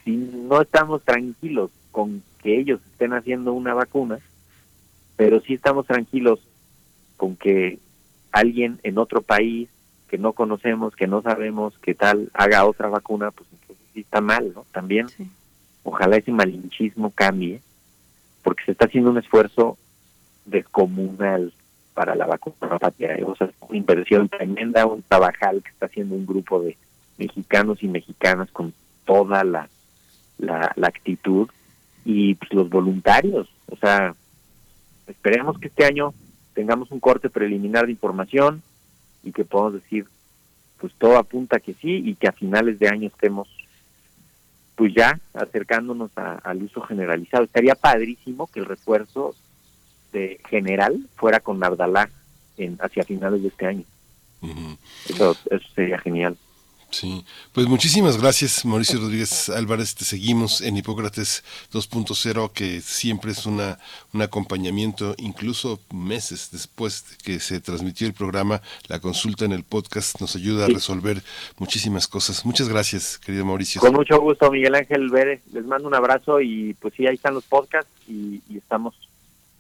si 0.05 0.17
no 0.17 0.61
estamos 0.61 1.03
tranquilos 1.03 1.71
con 1.93 2.23
que 2.43 2.59
ellos 2.59 2.81
estén 2.93 3.13
haciendo 3.13 3.53
una 3.53 3.75
vacuna, 3.75 4.19
pero 5.17 5.41
sí 5.41 5.55
estamos 5.55 5.87
tranquilos 5.87 6.41
con 7.17 7.37
que 7.37 7.79
alguien 8.33 8.81
en 8.83 8.99
otro 8.99 9.23
país 9.23 9.69
que 10.09 10.19
no 10.19 10.33
conocemos, 10.33 10.97
que 10.97 11.07
no 11.07 11.23
sabemos 11.23 11.79
qué 11.79 11.95
tal 11.95 12.29
haga 12.35 12.67
otra 12.67 12.89
vacuna, 12.89 13.31
pues 13.31 13.49
entonces 13.53 13.87
sí 13.95 14.01
está 14.01 14.21
mal, 14.21 14.53
¿no? 14.53 14.67
También 14.73 15.07
ojalá 15.87 16.17
ese 16.17 16.33
malinchismo 16.33 17.11
cambie, 17.11 17.61
porque 18.43 18.65
se 18.65 18.73
está 18.73 18.87
haciendo 18.87 19.11
un 19.11 19.19
esfuerzo 19.19 19.79
descomunal 20.45 21.53
para 21.95 22.15
la 22.17 22.27
vacuna 22.27 22.79
patria. 22.79 23.17
O 23.25 23.37
sea, 23.37 23.51
una 23.61 23.79
inversión 23.79 24.29
tremenda, 24.29 24.85
un 24.85 25.03
trabajal 25.03 25.63
que 25.63 25.71
está 25.71 25.87
haciendo 25.87 26.17
un 26.17 26.27
grupo 26.27 26.61
de 26.61 26.77
mexicanos 27.19 27.83
y 27.83 27.89
mexicanas 27.89 28.51
con 28.51 28.75
toda 29.05 29.45
la, 29.45 29.69
la, 30.39 30.75
actitud 30.83 31.49
y 32.05 32.35
pues, 32.35 32.53
los 32.53 32.69
voluntarios. 32.69 33.49
O 33.71 33.77
sea, 33.77 34.15
esperemos 35.07 35.59
que 35.59 35.69
este 35.69 35.85
año 35.85 36.13
tengamos 36.53 36.91
un 36.91 36.99
corte 36.99 37.31
preliminar 37.31 37.87
de 37.87 37.93
información 37.93 38.61
y 39.23 39.31
que 39.31 39.45
podamos 39.45 39.75
decir, 39.75 40.07
pues 40.79 40.93
todo 40.95 41.17
apunta 41.17 41.61
que 41.61 41.75
sí 41.75 42.03
y 42.05 42.17
que 42.17 42.27
a 42.27 42.33
finales 42.33 42.79
de 42.81 42.89
año 42.89 43.07
estemos 43.07 43.49
pues 44.77 44.93
ya 44.95 45.19
acercándonos 45.35 46.11
al 46.17 46.63
uso 46.63 46.83
generalizado. 46.83 47.45
Estaría 47.45 47.75
padrísimo 47.75 48.47
que 48.47 48.61
el 48.61 48.67
refuerzo 48.67 49.35
general 50.49 50.99
fuera 51.17 51.41
con 51.41 51.59
Nardalá 51.59 52.09
en, 52.57 52.79
hacia 52.81 53.05
finales 53.05 53.43
de 53.43 53.49
este 53.49 53.67
año. 53.67 53.85
eso, 55.09 55.37
sería 55.75 55.99
genial. 55.99 56.37
Sí, 56.91 57.25
pues 57.53 57.67
muchísimas 57.67 58.21
gracias 58.21 58.65
Mauricio 58.65 59.01
Rodríguez 59.01 59.49
Álvarez, 59.49 59.95
te 59.97 60.05
seguimos 60.05 60.61
en 60.61 60.77
Hipócrates 60.77 61.43
2.0 61.73 62.53
que 62.53 62.81
siempre 62.81 63.33
es 63.33 63.45
una, 63.45 63.79
un 64.15 64.23
acompañamiento, 64.23 65.15
incluso 65.19 65.81
meses 65.93 66.51
después 66.53 67.05
de 67.11 67.17
que 67.17 67.41
se 67.41 67.61
transmitió 67.61 68.07
el 68.07 68.15
programa, 68.15 68.63
la 68.89 69.01
consulta 69.01 69.45
en 69.45 69.53
el 69.53 69.65
podcast 69.65 70.21
nos 70.21 70.37
ayuda 70.37 70.67
a 70.67 70.69
resolver 70.69 71.23
muchísimas 71.59 72.07
cosas. 72.07 72.47
Muchas 72.47 72.69
gracias, 72.69 73.19
querido 73.19 73.45
Mauricio. 73.45 73.81
Con 73.81 73.93
mucho 73.93 74.21
gusto, 74.21 74.51
Miguel 74.51 74.77
Ángel 74.77 75.11
Vélez, 75.11 75.43
les 75.53 75.67
mando 75.67 75.89
un 75.89 75.95
abrazo 75.95 76.41
y 76.41 76.75
pues 76.75 76.95
sí, 76.95 77.07
ahí 77.07 77.17
están 77.17 77.35
los 77.35 77.45
podcasts 77.45 77.91
y 78.09 78.41
estamos 78.57 78.95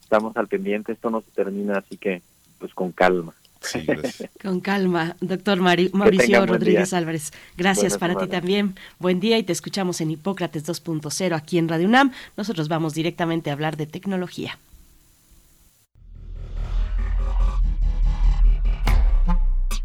estamos 0.07 0.37
al 0.37 0.47
pendiente, 0.47 0.93
esto 0.93 1.11
no 1.11 1.21
se 1.21 1.31
termina, 1.33 1.79
así 1.79 1.97
que 1.97 2.23
pues 2.59 2.73
con 2.73 2.93
calma. 2.93 3.35
con 4.43 4.61
calma, 4.61 5.17
doctor 5.21 5.61
Mauricio 5.61 6.47
Rodríguez 6.47 6.93
Álvarez. 6.93 7.33
Gracias 7.57 7.99
para 7.99 8.17
ti 8.17 8.27
también. 8.27 8.77
Buen 8.99 9.21
día 9.21 9.39
y 9.39 9.43
te 9.43 9.53
escuchamos 9.53 10.01
en 10.01 10.11
Hipócrates 10.11 10.67
2.0 10.67 11.35
aquí 11.35 11.59
en 11.59 11.69
Radio 11.69 11.89
UNAM. 11.89 12.13
Nosotros 12.37 12.69
vamos 12.69 12.95
directamente 12.95 13.51
a 13.51 13.53
hablar 13.55 13.77
de 13.77 13.87
tecnología. 13.87 14.59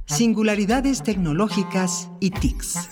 Singularidades 0.06 1.04
tecnológicas 1.04 2.10
y 2.20 2.32
TICs. 2.32 2.90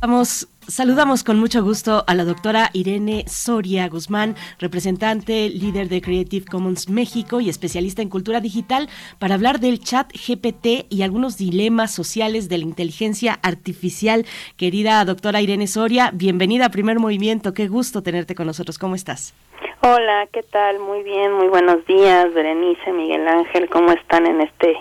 Vamos 0.00 0.48
Saludamos 0.68 1.24
con 1.24 1.40
mucho 1.40 1.62
gusto 1.64 2.04
a 2.06 2.14
la 2.14 2.24
doctora 2.24 2.70
Irene 2.72 3.24
Soria 3.26 3.88
Guzmán, 3.88 4.36
representante, 4.60 5.48
líder 5.48 5.88
de 5.88 6.00
Creative 6.00 6.46
Commons 6.46 6.88
México 6.88 7.40
y 7.40 7.48
especialista 7.48 8.00
en 8.00 8.08
cultura 8.08 8.40
digital, 8.40 8.88
para 9.18 9.34
hablar 9.34 9.58
del 9.58 9.80
chat 9.80 10.12
GPT 10.12 10.86
y 10.88 11.02
algunos 11.02 11.36
dilemas 11.36 11.92
sociales 11.92 12.48
de 12.48 12.58
la 12.58 12.64
inteligencia 12.64 13.40
artificial. 13.42 14.24
Querida 14.56 15.04
doctora 15.04 15.40
Irene 15.40 15.66
Soria, 15.66 16.10
bienvenida 16.14 16.66
a 16.66 16.70
Primer 16.70 17.00
Movimiento. 17.00 17.54
Qué 17.54 17.66
gusto 17.66 18.04
tenerte 18.04 18.36
con 18.36 18.46
nosotros. 18.46 18.78
¿Cómo 18.78 18.94
estás? 18.94 19.34
Hola, 19.80 20.28
¿qué 20.32 20.44
tal? 20.44 20.78
Muy 20.78 21.02
bien, 21.02 21.32
muy 21.32 21.48
buenos 21.48 21.84
días, 21.86 22.32
Berenice, 22.32 22.92
Miguel 22.92 23.26
Ángel. 23.26 23.68
¿Cómo 23.68 23.90
están 23.90 24.26
en 24.26 24.40
este 24.40 24.76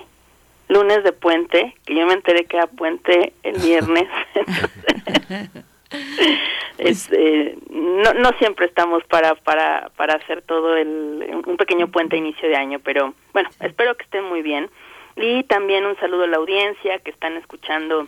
lunes 0.67 1.03
de 1.03 1.11
puente? 1.11 1.75
Que 1.85 1.95
yo 1.95 2.05
me 2.05 2.13
enteré 2.13 2.45
que 2.45 2.57
era 2.57 2.67
puente 2.67 3.33
el 3.41 3.59
viernes. 3.59 4.07
este, 6.77 7.57
no, 7.69 8.13
no 8.13 8.29
siempre 8.39 8.65
estamos 8.65 9.03
para, 9.05 9.35
para, 9.35 9.89
para 9.95 10.15
hacer 10.15 10.41
todo 10.41 10.75
el, 10.77 11.43
un 11.45 11.57
pequeño 11.57 11.87
puente 11.89 12.15
a 12.15 12.19
inicio 12.19 12.47
de 12.47 12.55
año, 12.55 12.79
pero 12.83 13.13
bueno, 13.33 13.49
espero 13.59 13.95
que 13.95 14.03
estén 14.03 14.23
muy 14.25 14.41
bien. 14.41 14.69
Y 15.17 15.43
también 15.43 15.85
un 15.85 15.97
saludo 15.97 16.23
a 16.23 16.27
la 16.27 16.37
audiencia 16.37 16.99
que 16.99 17.11
están 17.11 17.35
escuchando 17.35 18.07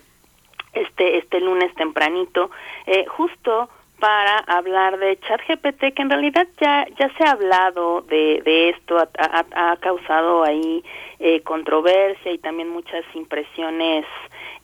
este, 0.74 1.18
este 1.18 1.40
lunes 1.40 1.74
tempranito, 1.76 2.50
eh, 2.88 3.06
justo 3.08 3.70
para 4.04 4.40
hablar 4.40 5.00
de 5.00 5.18
ChatGPT, 5.18 5.94
que 5.96 6.02
en 6.02 6.10
realidad 6.10 6.46
ya, 6.60 6.86
ya 7.00 7.10
se 7.16 7.24
ha 7.24 7.32
hablado 7.32 8.02
de, 8.02 8.42
de 8.44 8.72
esto, 8.72 8.98
ha, 8.98 9.46
ha, 9.56 9.78
causado 9.78 10.44
ahí 10.44 10.84
eh, 11.20 11.40
controversia 11.40 12.34
y 12.34 12.38
también 12.38 12.68
muchas 12.68 13.06
impresiones 13.14 14.06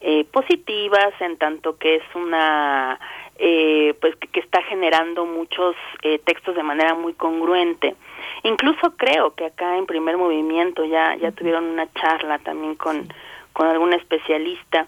eh, 0.01 0.25
positivas 0.25 1.13
en 1.21 1.37
tanto 1.37 1.77
que 1.77 1.95
es 1.95 2.03
una 2.15 2.99
eh, 3.37 3.93
pues 4.01 4.13
que, 4.17 4.41
está 4.41 4.61
generando 4.63 5.25
muchos 5.25 5.73
eh, 6.01 6.19
textos 6.19 6.53
de 6.57 6.63
manera 6.63 6.93
muy 6.93 7.13
congruente. 7.13 7.95
Incluso 8.43 8.91
creo 8.97 9.35
que 9.35 9.45
acá 9.45 9.77
en 9.77 9.85
primer 9.85 10.17
movimiento 10.17 10.83
ya 10.83 11.15
ya 11.15 11.31
tuvieron 11.31 11.63
una 11.63 11.89
charla 11.93 12.39
también 12.39 12.75
con 12.75 13.07
con 13.53 13.67
algún 13.67 13.93
especialista. 13.93 14.87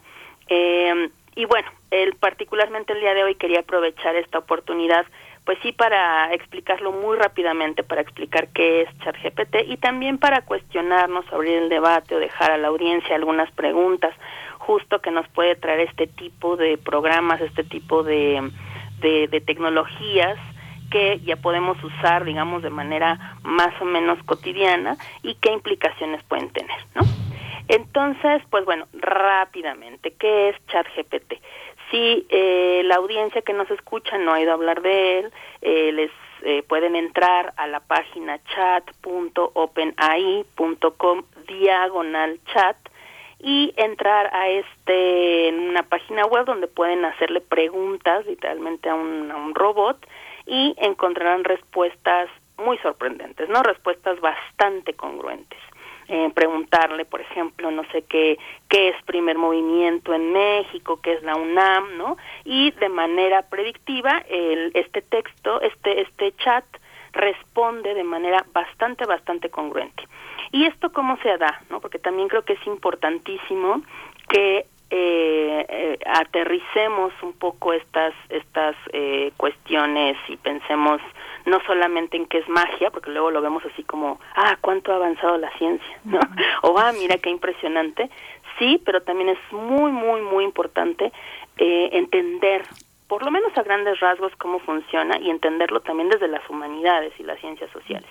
Eh, 0.49 1.09
Y 1.35 1.45
bueno, 1.45 1.69
él 1.91 2.15
particularmente 2.19 2.93
el 2.93 2.99
día 2.99 3.13
de 3.13 3.23
hoy 3.23 3.35
quería 3.35 3.61
aprovechar 3.61 4.15
esta 4.15 4.39
oportunidad 4.39 5.05
pues 5.45 5.57
sí 5.63 5.71
para 5.71 6.31
explicarlo 6.33 6.91
muy 6.91 7.17
rápidamente, 7.17 7.83
para 7.83 8.01
explicar 8.01 8.49
qué 8.49 8.83
es 8.83 8.99
ChatGPT 8.99 9.67
y 9.67 9.77
también 9.77 10.17
para 10.17 10.41
cuestionarnos, 10.45 11.25
abrir 11.33 11.57
el 11.57 11.69
debate 11.69 12.15
o 12.15 12.19
dejar 12.19 12.51
a 12.51 12.57
la 12.57 12.67
audiencia 12.67 13.15
algunas 13.15 13.51
preguntas 13.51 14.15
justo 14.59 15.01
que 15.01 15.09
nos 15.09 15.27
puede 15.29 15.55
traer 15.55 15.81
este 15.81 16.05
tipo 16.05 16.57
de 16.57 16.77
programas, 16.77 17.41
este 17.41 17.63
tipo 17.63 18.03
de, 18.03 18.51
de, 18.99 19.41
tecnologías 19.41 20.37
que 20.91 21.19
ya 21.21 21.37
podemos 21.37 21.83
usar, 21.83 22.25
digamos, 22.25 22.61
de 22.61 22.69
manera 22.69 23.37
más 23.41 23.73
o 23.81 23.85
menos 23.85 24.21
cotidiana 24.23 24.97
y 25.23 25.35
qué 25.35 25.51
implicaciones 25.51 26.21
pueden 26.23 26.49
tener, 26.49 26.77
¿no? 26.93 27.01
Entonces, 27.67 28.41
pues 28.49 28.65
bueno, 28.65 28.87
rápidamente, 28.93 30.11
¿qué 30.11 30.49
es 30.49 30.55
ChatGPT? 30.67 31.33
Si 31.89 32.25
eh, 32.29 32.81
la 32.85 32.95
audiencia 32.95 33.41
que 33.41 33.53
nos 33.53 33.69
escucha 33.69 34.17
no 34.17 34.33
ha 34.33 34.41
ido 34.41 34.51
a 34.51 34.55
hablar 34.55 34.81
de 34.81 35.19
él, 35.19 35.31
eh, 35.61 35.91
les 35.91 36.11
eh, 36.43 36.63
pueden 36.63 36.95
entrar 36.95 37.53
a 37.57 37.67
la 37.67 37.81
página 37.81 38.39
chat.openai.com 38.55 41.23
diagonal 41.47 42.39
chat 42.53 42.77
y 43.39 43.73
entrar 43.75 44.33
a 44.33 44.47
este 44.49 45.49
en 45.49 45.59
una 45.59 45.83
página 45.83 46.25
web 46.25 46.45
donde 46.45 46.67
pueden 46.67 47.03
hacerle 47.05 47.41
preguntas 47.41 48.25
literalmente 48.25 48.89
a 48.89 48.95
un, 48.95 49.29
a 49.31 49.35
un 49.35 49.53
robot 49.53 49.97
y 50.45 50.73
encontrarán 50.77 51.43
respuestas 51.43 52.29
muy 52.57 52.77
sorprendentes, 52.79 53.47
¿no? 53.49 53.61
Respuestas 53.63 54.19
bastante 54.19 54.93
congruentes. 54.93 55.59
Eh, 56.13 56.29
preguntarle, 56.35 57.05
por 57.05 57.21
ejemplo, 57.21 57.71
no 57.71 57.85
sé 57.93 58.01
qué, 58.01 58.37
qué 58.67 58.89
es 58.89 59.01
primer 59.05 59.37
movimiento 59.37 60.13
en 60.13 60.33
México, 60.33 60.99
qué 61.01 61.13
es 61.13 61.23
la 61.23 61.37
UNAM, 61.37 61.97
¿no? 61.97 62.17
Y 62.43 62.71
de 62.71 62.89
manera 62.89 63.43
predictiva, 63.43 64.21
el, 64.27 64.71
este 64.73 65.01
texto, 65.01 65.61
este, 65.61 66.01
este 66.01 66.33
chat 66.33 66.65
responde 67.13 67.93
de 67.93 68.03
manera 68.03 68.45
bastante, 68.51 69.05
bastante 69.05 69.49
congruente. 69.49 70.03
¿Y 70.51 70.65
esto 70.65 70.91
cómo 70.91 71.17
se 71.23 71.37
da? 71.37 71.61
¿no? 71.69 71.79
Porque 71.79 71.97
también 71.97 72.27
creo 72.27 72.43
que 72.43 72.53
es 72.53 72.67
importantísimo 72.67 73.81
que 74.27 74.65
eh, 74.89 75.65
eh, 75.69 75.99
aterricemos 76.05 77.13
un 77.21 77.31
poco 77.31 77.71
estas 77.71 78.13
estas 78.27 78.75
eh, 78.91 79.31
cuestiones 79.37 80.17
y 80.27 80.35
pensemos 80.35 80.99
no 81.45 81.59
solamente 81.65 82.17
en 82.17 82.25
qué 82.25 82.39
es 82.39 82.49
magia, 82.49 82.91
porque 82.91 83.11
luego 83.11 83.31
lo 83.31 83.41
vemos 83.41 83.63
así 83.65 83.83
como, 83.83 84.19
ah, 84.35 84.57
cuánto 84.61 84.91
ha 84.91 84.95
avanzado 84.95 85.37
la 85.37 85.51
ciencia, 85.57 85.99
¿no? 86.03 86.19
O, 86.63 86.77
ah, 86.77 86.91
mira 86.93 87.17
qué 87.17 87.29
impresionante. 87.29 88.09
Sí, 88.59 88.81
pero 88.85 89.01
también 89.01 89.29
es 89.29 89.39
muy, 89.51 89.91
muy, 89.91 90.21
muy 90.21 90.43
importante 90.43 91.11
eh, 91.57 91.89
entender 91.93 92.63
por 93.11 93.25
lo 93.25 93.31
menos 93.31 93.51
a 93.57 93.63
grandes 93.63 93.99
rasgos 93.99 94.31
cómo 94.37 94.59
funciona 94.59 95.19
y 95.19 95.29
entenderlo 95.29 95.81
también 95.81 96.07
desde 96.07 96.29
las 96.29 96.49
humanidades 96.49 97.11
y 97.19 97.23
las 97.23 97.37
ciencias 97.41 97.69
sociales. 97.71 98.09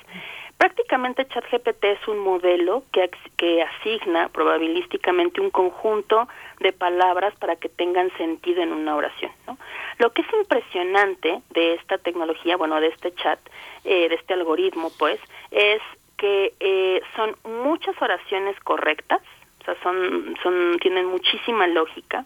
Prácticamente 0.59 1.27
ChatGPT 1.27 1.85
es 1.85 2.07
un 2.07 2.19
modelo 2.19 2.83
que, 2.93 3.11
que 3.39 3.63
asigna 3.63 4.29
probabilísticamente 4.29 5.41
un 5.41 5.49
conjunto 5.49 6.29
de 6.61 6.73
palabras 6.73 7.35
para 7.37 7.57
que 7.57 7.69
tengan 7.69 8.11
sentido 8.17 8.63
en 8.63 8.73
una 8.73 8.95
oración. 8.95 9.33
¿no? 9.47 9.59
Lo 9.99 10.13
que 10.13 10.23
es 10.23 10.29
impresionante 10.35 11.43
de 11.51 11.75
esta 11.75 11.99
tecnología, 11.99 12.57
bueno, 12.57 12.81
de 12.81 12.89
este 12.89 13.13
chat, 13.15 13.41
eh, 13.85 14.09
de 14.09 14.15
este 14.15 14.35
algoritmo, 14.35 14.93
pues, 14.99 15.19
es 15.51 15.81
que 16.17 16.53
eh, 16.61 17.03
son 17.17 17.35
muchas 17.65 18.01
oraciones 18.01 18.59
correctas, 18.61 19.23
o 19.63 19.65
sea, 19.65 19.75
son, 19.83 20.37
son, 20.43 20.79
tienen 20.81 21.07
muchísima 21.07 21.67
lógica, 21.67 22.25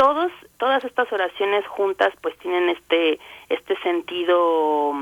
todos 0.00 0.32
todas 0.56 0.82
estas 0.84 1.12
oraciones 1.12 1.66
juntas 1.66 2.10
pues 2.22 2.34
tienen 2.38 2.70
este 2.70 3.20
este 3.50 3.76
sentido 3.82 4.94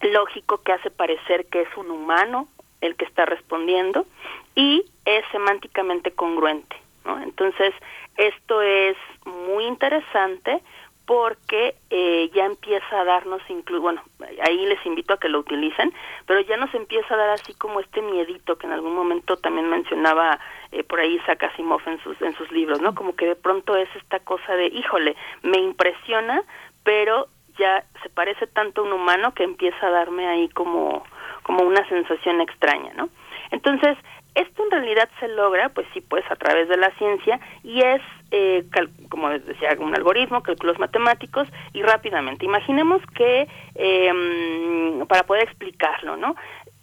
lógico 0.00 0.62
que 0.62 0.72
hace 0.72 0.90
parecer 0.90 1.44
que 1.50 1.60
es 1.60 1.76
un 1.76 1.90
humano 1.90 2.48
el 2.80 2.96
que 2.96 3.04
está 3.04 3.26
respondiendo 3.26 4.06
y 4.54 4.86
es 5.04 5.22
semánticamente 5.32 6.12
congruente 6.12 6.76
¿no? 7.04 7.20
entonces 7.22 7.74
esto 8.16 8.62
es 8.62 8.96
muy 9.24 9.64
interesante 9.64 10.62
porque 11.10 11.74
eh, 11.90 12.30
ya 12.32 12.44
empieza 12.44 13.00
a 13.00 13.04
darnos, 13.04 13.42
incluso, 13.48 13.82
bueno, 13.82 14.00
ahí 14.46 14.64
les 14.66 14.86
invito 14.86 15.14
a 15.14 15.18
que 15.18 15.28
lo 15.28 15.40
utilicen, 15.40 15.92
pero 16.24 16.38
ya 16.38 16.56
nos 16.56 16.72
empieza 16.72 17.12
a 17.12 17.16
dar 17.16 17.30
así 17.30 17.52
como 17.54 17.80
este 17.80 18.00
miedito 18.00 18.56
que 18.56 18.68
en 18.68 18.74
algún 18.74 18.94
momento 18.94 19.36
también 19.36 19.68
mencionaba 19.68 20.38
eh, 20.70 20.84
por 20.84 21.00
ahí 21.00 21.16
Isaac 21.16 21.50
en 21.58 21.98
sus, 22.04 22.22
en 22.22 22.32
sus 22.36 22.52
libros, 22.52 22.80
¿no? 22.80 22.94
Como 22.94 23.16
que 23.16 23.26
de 23.26 23.34
pronto 23.34 23.74
es 23.74 23.88
esta 23.96 24.20
cosa 24.20 24.54
de, 24.54 24.66
híjole, 24.66 25.16
me 25.42 25.58
impresiona, 25.58 26.44
pero 26.84 27.26
ya 27.58 27.82
se 28.04 28.08
parece 28.08 28.46
tanto 28.46 28.82
a 28.82 28.84
un 28.84 28.92
humano 28.92 29.34
que 29.34 29.42
empieza 29.42 29.84
a 29.88 29.90
darme 29.90 30.28
ahí 30.28 30.48
como, 30.50 31.02
como 31.42 31.64
una 31.64 31.84
sensación 31.88 32.40
extraña, 32.40 32.92
¿no? 32.94 33.08
Entonces, 33.50 33.98
esto 34.34 34.64
en 34.64 34.70
realidad 34.70 35.08
se 35.18 35.28
logra, 35.28 35.68
pues 35.70 35.86
sí, 35.92 36.00
pues 36.00 36.24
a 36.30 36.36
través 36.36 36.68
de 36.68 36.76
la 36.76 36.90
ciencia 36.92 37.40
y 37.62 37.80
es, 37.80 38.00
eh, 38.30 38.64
como 39.08 39.28
decía, 39.30 39.76
un 39.78 39.94
algoritmo, 39.94 40.42
cálculos 40.42 40.78
matemáticos 40.78 41.48
y 41.72 41.82
rápidamente. 41.82 42.44
Imaginemos 42.44 43.02
que, 43.14 43.48
eh, 43.74 45.04
para 45.08 45.24
poder 45.24 45.44
explicarlo, 45.44 46.16
¿no? 46.16 46.36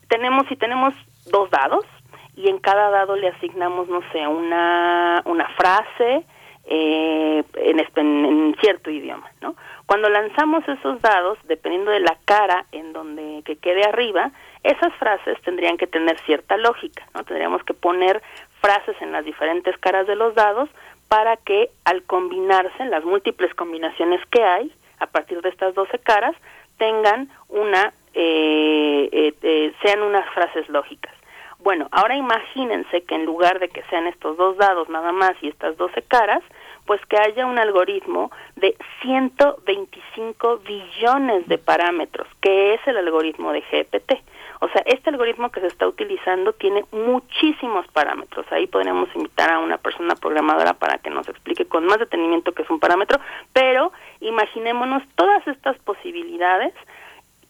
Tenemos, 0.09 0.47
si 0.47 0.55
tenemos 0.55 0.93
dos 1.31 1.49
dados 1.49 1.85
y 2.35 2.49
en 2.49 2.59
cada 2.59 2.89
dado 2.89 3.15
le 3.15 3.29
asignamos, 3.29 3.87
no 3.87 4.01
sé, 4.11 4.27
una, 4.27 5.21
una 5.25 5.47
frase 5.55 6.25
eh, 6.65 7.43
en, 7.55 7.79
en 7.79 8.55
cierto 8.59 8.91
idioma, 8.91 9.31
¿no? 9.41 9.55
Cuando 9.85 10.09
lanzamos 10.09 10.67
esos 10.67 11.01
dados, 11.01 11.37
dependiendo 11.45 11.91
de 11.91 12.01
la 12.01 12.17
cara 12.25 12.65
en 12.73 12.91
donde 12.91 13.41
que 13.45 13.55
quede 13.55 13.85
arriba, 13.85 14.31
esas 14.63 14.93
frases 14.95 15.41
tendrían 15.41 15.77
que 15.77 15.87
tener 15.87 16.19
cierta 16.21 16.57
lógica, 16.57 17.05
¿no? 17.13 17.23
Tendríamos 17.23 17.63
que 17.63 17.73
poner 17.73 18.21
frases 18.61 18.95
en 19.01 19.11
las 19.11 19.23
diferentes 19.25 19.77
caras 19.77 20.07
de 20.07 20.15
los 20.15 20.35
dados 20.35 20.69
para 21.07 21.37
que 21.37 21.69
al 21.85 22.03
combinarse, 22.03 22.85
las 22.85 23.03
múltiples 23.03 23.53
combinaciones 23.55 24.21
que 24.29 24.43
hay, 24.43 24.71
a 24.99 25.07
partir 25.07 25.41
de 25.41 25.49
estas 25.49 25.73
12 25.73 25.99
caras, 25.99 26.35
tengan 26.77 27.29
una, 27.49 27.93
eh, 28.13 29.09
eh, 29.11 29.33
eh, 29.41 29.73
sean 29.81 30.01
unas 30.01 30.27
frases 30.33 30.67
lógicas. 30.69 31.13
Bueno, 31.59 31.87
ahora 31.91 32.15
imagínense 32.15 33.03
que 33.03 33.15
en 33.15 33.25
lugar 33.25 33.59
de 33.59 33.69
que 33.69 33.83
sean 33.89 34.07
estos 34.07 34.37
dos 34.37 34.57
dados 34.57 34.89
nada 34.89 35.11
más 35.11 35.33
y 35.41 35.49
estas 35.49 35.75
12 35.77 36.01
caras, 36.03 36.43
pues 36.85 37.01
que 37.07 37.17
haya 37.17 37.45
un 37.45 37.59
algoritmo 37.59 38.31
de 38.55 38.75
125 39.01 40.59
billones 40.59 41.47
de 41.47 41.57
parámetros, 41.57 42.27
que 42.41 42.75
es 42.75 42.87
el 42.87 42.97
algoritmo 42.97 43.51
de 43.51 43.61
GPT. 43.61 44.21
O 44.59 44.67
sea, 44.69 44.81
este 44.85 45.09
algoritmo 45.09 45.51
que 45.51 45.61
se 45.61 45.67
está 45.67 45.87
utilizando 45.87 46.53
tiene 46.53 46.83
muchísimos 46.91 47.87
parámetros. 47.89 48.45
Ahí 48.51 48.67
podríamos 48.67 49.09
invitar 49.15 49.51
a 49.51 49.59
una 49.59 49.77
persona 49.77 50.15
programadora 50.15 50.73
para 50.73 50.97
que 50.97 51.09
nos 51.09 51.27
explique 51.27 51.65
con 51.65 51.85
más 51.85 51.99
detenimiento 51.99 52.53
qué 52.53 52.63
es 52.63 52.69
un 52.69 52.79
parámetro, 52.79 53.19
pero 53.53 53.91
imaginémonos 54.19 55.03
todas 55.15 55.47
estas 55.47 55.77
posibilidades 55.79 56.73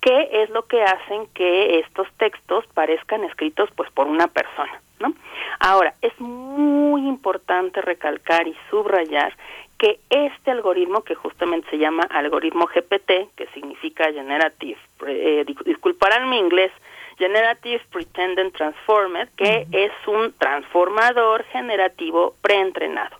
que 0.01 0.43
es 0.43 0.49
lo 0.51 0.65
que 0.67 0.83
hacen 0.83 1.27
que 1.33 1.79
estos 1.79 2.07
textos 2.17 2.65
parezcan 2.73 3.23
escritos 3.23 3.69
pues 3.75 3.89
por 3.91 4.07
una 4.07 4.27
persona. 4.27 4.79
¿no? 4.99 5.13
Ahora, 5.59 5.93
es 6.01 6.19
muy 6.19 7.07
importante 7.07 7.81
recalcar 7.81 8.47
y 8.47 8.55
subrayar 8.69 9.33
que 9.77 9.99
este 10.09 10.51
algoritmo, 10.51 11.03
que 11.03 11.15
justamente 11.15 11.69
se 11.69 11.77
llama 11.77 12.03
algoritmo 12.09 12.65
GPT, 12.65 13.29
que 13.35 13.47
significa 13.53 14.11
Generative, 14.11 14.79
eh, 15.05 15.45
disculparán 15.65 16.29
mi 16.29 16.39
inglés, 16.39 16.71
Generative 17.17 17.81
Pretended 17.91 18.51
Transformer, 18.53 19.29
que 19.35 19.67
es 19.71 19.91
un 20.07 20.33
transformador 20.33 21.43
generativo 21.45 22.35
preentrenado. 22.41 23.17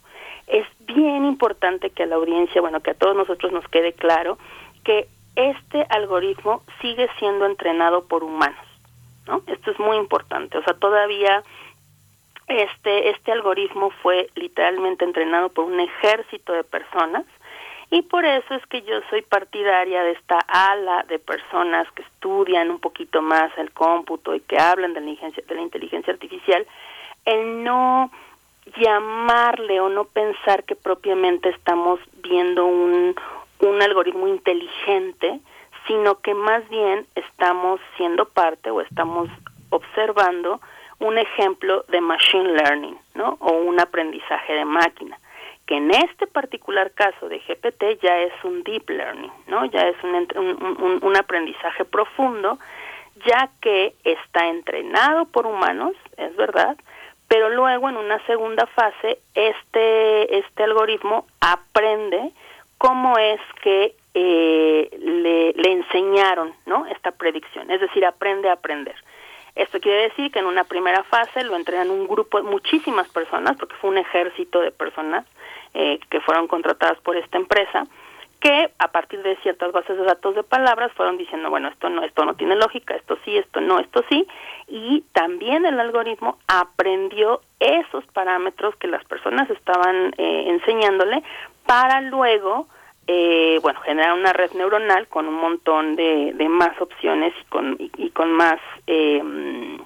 Es 0.48 0.66
bien 0.80 1.26
importante 1.26 1.90
que 1.90 2.04
a 2.04 2.06
la 2.06 2.16
audiencia, 2.16 2.62
bueno, 2.62 2.80
que 2.82 2.92
a 2.92 2.94
todos 2.94 3.16
nosotros 3.16 3.52
nos 3.52 3.68
quede 3.68 3.94
claro 3.94 4.38
que 4.84 5.08
este 5.36 5.86
algoritmo 5.90 6.64
sigue 6.82 7.10
siendo 7.20 7.46
entrenado 7.46 8.06
por 8.08 8.24
humanos, 8.24 8.66
¿no? 9.28 9.42
Esto 9.48 9.72
es 9.72 9.80
muy 9.80 9.98
importante, 9.98 10.58
o 10.58 10.64
sea, 10.64 10.74
todavía 10.74 11.44
este, 12.48 13.10
este 13.10 13.32
algoritmo 13.32 13.92
fue 14.02 14.30
literalmente 14.36 15.04
entrenado 15.04 15.50
por 15.50 15.66
un 15.66 15.80
ejército 15.80 16.54
de 16.54 16.64
personas 16.64 17.26
y 17.90 18.02
por 18.02 18.26
eso 18.26 18.54
es 18.54 18.66
que 18.68 18.82
yo 18.82 19.00
soy 19.10 19.22
partidaria 19.22 20.04
de 20.04 20.12
esta 20.12 20.40
ala 20.40 21.04
de 21.08 21.20
personas 21.20 21.90
que 21.94 22.02
estudian 22.02 22.70
un 22.70 22.80
poquito 22.80 23.22
más 23.22 23.52
el 23.58 23.72
cómputo 23.72 24.36
y 24.36 24.42
que 24.42 24.60
hablan 24.60 24.94
de 24.94 25.02
la 25.02 25.10
inteligencia, 25.10 25.44
de 25.48 25.56
la 25.56 25.62
inteligencia 25.62 26.14
artificial, 26.14 26.66
el 27.26 27.64
no 27.64 28.12
llamarle 28.78 29.80
o 29.80 29.88
no 29.88 30.04
pensar 30.06 30.64
que 30.66 30.76
propiamente 30.76 31.50
estamos 31.50 32.00
viendo 32.22 32.66
un, 32.66 33.16
un 33.60 33.82
algoritmo 33.82 34.28
inteligente, 34.28 35.40
sino 35.88 36.20
que 36.20 36.34
más 36.34 36.68
bien 36.70 37.06
estamos 37.16 37.80
siendo 37.96 38.28
parte 38.28 38.70
o 38.70 38.82
estamos 38.82 39.30
observando 39.70 40.60
un 41.00 41.18
ejemplo 41.18 41.86
de 41.88 42.02
machine 42.02 42.54
learning, 42.54 42.98
¿no? 43.14 43.38
O 43.40 43.52
un 43.54 43.80
aprendizaje 43.80 44.54
de 44.54 44.66
máquina, 44.66 45.18
que 45.68 45.76
en 45.76 45.92
este 45.92 46.26
particular 46.28 46.92
caso 46.92 47.28
de 47.28 47.40
GPT 47.40 48.02
ya 48.02 48.20
es 48.20 48.34
un 48.44 48.64
deep 48.64 48.90
learning, 48.90 49.32
¿no? 49.48 49.66
Ya 49.66 49.82
es 49.82 49.98
un, 50.02 51.00
un, 51.04 51.18
aprendizaje 51.18 51.84
profundo, 51.84 52.58
ya 53.26 53.50
que 53.62 53.94
está 54.06 54.48
entrenado 54.48 55.26
por 55.26 55.46
humanos, 55.46 55.94
es 56.16 56.36
verdad, 56.38 56.78
pero 57.28 57.50
luego 57.50 57.90
en 57.90 57.98
una 57.98 58.26
segunda 58.26 58.66
fase 58.68 59.20
este 59.36 60.38
este 60.38 60.64
algoritmo 60.64 61.28
aprende 61.42 62.32
cómo 62.78 63.18
es 63.18 63.42
que 63.62 63.94
eh, 64.14 64.90
le, 65.00 65.52
le 65.52 65.72
enseñaron, 65.74 66.54
¿no? 66.66 66.86
Esta 66.86 67.12
predicción, 67.12 67.70
es 67.70 67.82
decir, 67.82 68.06
aprende 68.06 68.50
a 68.50 68.54
aprender. 68.54 68.96
Esto 69.56 69.82
quiere 69.82 70.04
decir 70.04 70.32
que 70.32 70.40
en 70.40 70.46
una 70.46 70.64
primera 70.64 71.04
fase 71.04 71.44
lo 71.44 71.56
entrenan 71.56 71.90
un 71.90 72.08
grupo, 72.08 72.42
muchísimas 72.44 73.10
personas, 73.10 73.58
porque 73.58 73.76
fue 73.76 73.90
un 73.90 73.98
ejército 73.98 74.62
de 74.62 74.72
personas 74.72 75.26
eh, 75.78 76.00
que 76.10 76.20
fueron 76.22 76.48
contratadas 76.48 77.00
por 77.02 77.16
esta 77.16 77.38
empresa, 77.38 77.86
que 78.40 78.70
a 78.80 78.88
partir 78.90 79.22
de 79.22 79.36
ciertas 79.38 79.72
bases 79.72 79.98
de 79.98 80.04
datos 80.04 80.36
de 80.36 80.44
palabras 80.44 80.92
fueron 80.94 81.18
diciendo, 81.18 81.50
bueno, 81.50 81.68
esto 81.68 81.90
no, 81.90 82.04
esto 82.04 82.26
no 82.26 82.34
tiene 82.34 82.56
lógica, 82.56 82.96
esto 82.96 83.18
sí, 83.24 83.38
esto 83.38 83.62
no, 83.62 83.80
esto 83.80 84.04
sí, 84.10 84.28
y 84.68 85.02
también 85.14 85.66
el 85.66 85.80
algoritmo 85.80 86.38
aprendió 86.48 87.42
esos 87.60 88.06
parámetros 88.08 88.76
que 88.78 88.88
las 88.88 89.04
personas 89.06 89.50
estaban 89.50 90.14
eh, 90.18 90.46
enseñándole 90.48 91.24
para 91.66 92.02
luego 92.02 92.68
eh, 93.08 93.60
bueno, 93.62 93.80
generar 93.82 94.14
una 94.14 94.34
red 94.34 94.52
neuronal 94.52 95.08
con 95.08 95.28
un 95.28 95.36
montón 95.36 95.96
de, 95.96 96.34
de 96.34 96.50
más 96.50 96.80
opciones 96.82 97.34
y 97.40 97.46
con, 97.46 97.78
y, 97.80 98.10
con 98.10 98.34
más 98.34 98.60
em, 98.86 99.78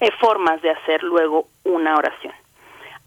eh, 0.00 0.10
formas 0.18 0.60
de 0.62 0.70
hacer 0.70 1.04
luego 1.04 1.46
una 1.62 1.94
oración. 1.94 2.34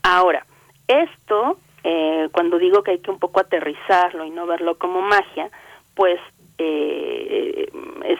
Ahora, 0.02 0.46
esto, 0.88 1.58
eh, 1.84 2.30
cuando 2.32 2.58
digo 2.58 2.84
que 2.84 2.92
hay 2.92 3.00
que 3.00 3.12
un 3.12 3.20
poco 3.20 3.40
aterrizarlo 3.40 4.26
y 4.26 4.30
no 4.30 4.46
verlo 4.46 4.78
como 4.78 5.02
magia, 5.02 5.50
pues 5.96 6.20
eh, 6.58 7.72
es, 8.04 8.20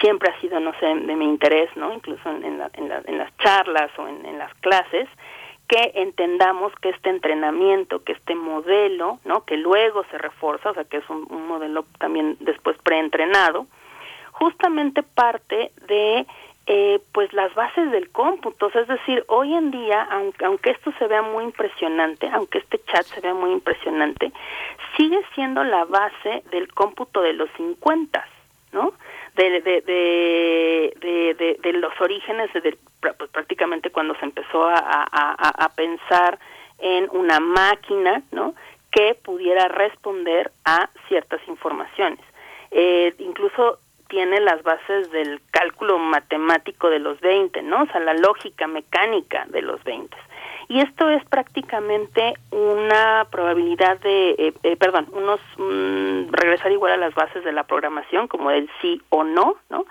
siempre 0.00 0.30
ha 0.30 0.40
sido, 0.40 0.60
no 0.60 0.72
sé, 0.80 0.86
de 0.86 1.16
mi 1.16 1.26
interés, 1.26 1.68
¿no? 1.76 1.92
Incluso 1.92 2.30
en, 2.30 2.44
en, 2.44 2.92
en 3.06 3.18
las 3.18 3.36
charlas 3.38 3.90
o 3.98 4.08
en, 4.08 4.38
las 4.38 4.54
clases, 4.56 5.08
que 5.68 5.92
entendamos 5.94 6.72
que 6.80 6.90
este 6.90 7.10
entrenamiento, 7.10 8.02
que 8.02 8.12
este 8.12 8.34
modelo, 8.34 9.18
¿no? 9.24 9.44
que 9.44 9.56
luego 9.56 10.04
se 10.10 10.18
refuerza, 10.18 10.70
o 10.70 10.74
sea, 10.74 10.84
que 10.84 10.98
es 10.98 11.10
un, 11.10 11.26
modelo 11.46 11.84
también 11.98 12.36
después 12.40 12.76
preentrenado, 12.82 13.66
justamente 14.32 15.02
parte 15.02 15.70
de 15.86 16.26
eh, 16.66 17.00
pues 17.12 17.32
las 17.32 17.52
bases 17.54 17.90
del 17.90 18.10
cómputo, 18.10 18.70
es 18.72 18.86
decir, 18.86 19.24
hoy 19.26 19.52
en 19.52 19.72
día, 19.72 20.06
aunque, 20.10 20.44
aunque 20.44 20.70
esto 20.70 20.92
se 20.98 21.08
vea 21.08 21.22
muy 21.22 21.44
impresionante, 21.44 22.28
aunque 22.32 22.58
este 22.58 22.78
chat 22.84 23.04
se 23.06 23.20
vea 23.20 23.34
muy 23.34 23.50
impresionante, 23.50 24.32
sigue 24.96 25.20
siendo 25.34 25.64
la 25.64 25.84
base 25.84 26.44
del 26.52 26.72
cómputo 26.72 27.20
de 27.20 27.32
los 27.32 27.50
50, 27.56 28.24
¿no? 28.72 28.92
De, 29.34 29.60
de, 29.60 29.80
de, 31.60 31.72
los 31.72 31.98
orígenes 32.00 32.50
pues 33.00 33.30
prácticamente 33.30 33.90
cuando 33.90 34.14
se 34.16 34.26
empezó 34.26 34.64
a, 34.64 34.78
a, 34.78 35.64
a, 35.64 35.68
pensar 35.70 36.38
en 36.78 37.08
una 37.10 37.40
máquina, 37.40 38.22
¿no? 38.30 38.54
Que 38.90 39.14
pudiera 39.14 39.68
responder 39.68 40.52
a 40.64 40.90
ciertas 41.08 41.40
informaciones. 41.48 42.20
Eh, 42.70 43.14
incluso 43.18 43.78
tiene 44.12 44.40
las 44.40 44.62
bases 44.62 45.10
del 45.10 45.40
cálculo 45.50 45.98
matemático 45.98 46.90
de 46.90 46.98
los 46.98 47.18
20, 47.22 47.62
¿no? 47.62 47.84
O 47.84 47.86
sea, 47.86 47.98
la 48.00 48.12
lógica 48.12 48.66
mecánica 48.66 49.46
de 49.48 49.62
los 49.62 49.82
20. 49.84 50.14
Y 50.68 50.80
esto 50.80 51.08
es 51.08 51.24
prácticamente 51.24 52.34
una 52.50 53.26
probabilidad 53.30 53.98
de, 54.00 54.32
eh, 54.32 54.52
eh, 54.64 54.76
perdón, 54.76 55.06
unos 55.12 55.40
mm, 55.56 56.30
regresar 56.30 56.70
igual 56.72 56.92
a 56.92 56.98
las 56.98 57.14
bases 57.14 57.42
de 57.42 57.52
la 57.52 57.62
programación, 57.64 58.28
como 58.28 58.50
el 58.50 58.68
sí 58.82 59.00
o 59.08 59.24
no, 59.24 59.56
¿no? 59.70 59.86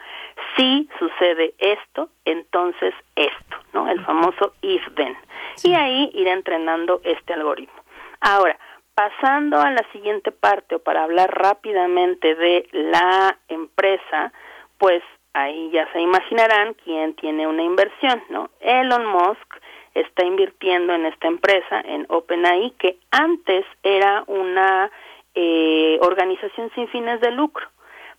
Si 0.56 0.88
sucede 1.00 1.56
esto, 1.58 2.10
entonces 2.24 2.94
esto, 3.16 3.58
¿no? 3.74 3.90
El 3.90 4.06
famoso 4.06 4.54
if 4.62 4.84
then. 4.94 5.18
Y 5.64 5.74
ahí 5.74 6.12
ir 6.14 6.28
entrenando 6.28 7.02
este 7.04 7.34
algoritmo. 7.34 7.82
Ahora, 8.20 8.56
pasando 9.02 9.60
a 9.60 9.72
la 9.72 9.84
siguiente 9.92 10.32
parte 10.32 10.76
o 10.76 10.80
para 10.80 11.04
hablar 11.04 11.32
rápidamente 11.34 12.36
de 12.36 12.68
la 12.72 13.36
empresa, 13.48 14.32
pues 14.78 15.02
ahí 15.34 15.72
ya 15.72 15.92
se 15.92 16.02
imaginarán 16.02 16.76
quién 16.84 17.16
tiene 17.16 17.48
una 17.48 17.64
inversión, 17.64 18.22
¿no? 18.30 18.52
Elon 18.60 19.08
Musk 19.08 19.56
está 19.96 20.24
invirtiendo 20.24 20.94
en 20.94 21.08
esta 21.08 21.28
empresa, 21.28 21.82
en 21.84 22.06
OpenAI, 22.10 22.72
que 22.78 22.98
antes 23.10 23.66
era 23.82 24.24
una 24.28 24.92
eh, 25.34 25.98
organización 26.02 26.70
sin 26.76 26.88
fines 26.90 27.20
de 27.22 27.32
lucro, 27.32 27.66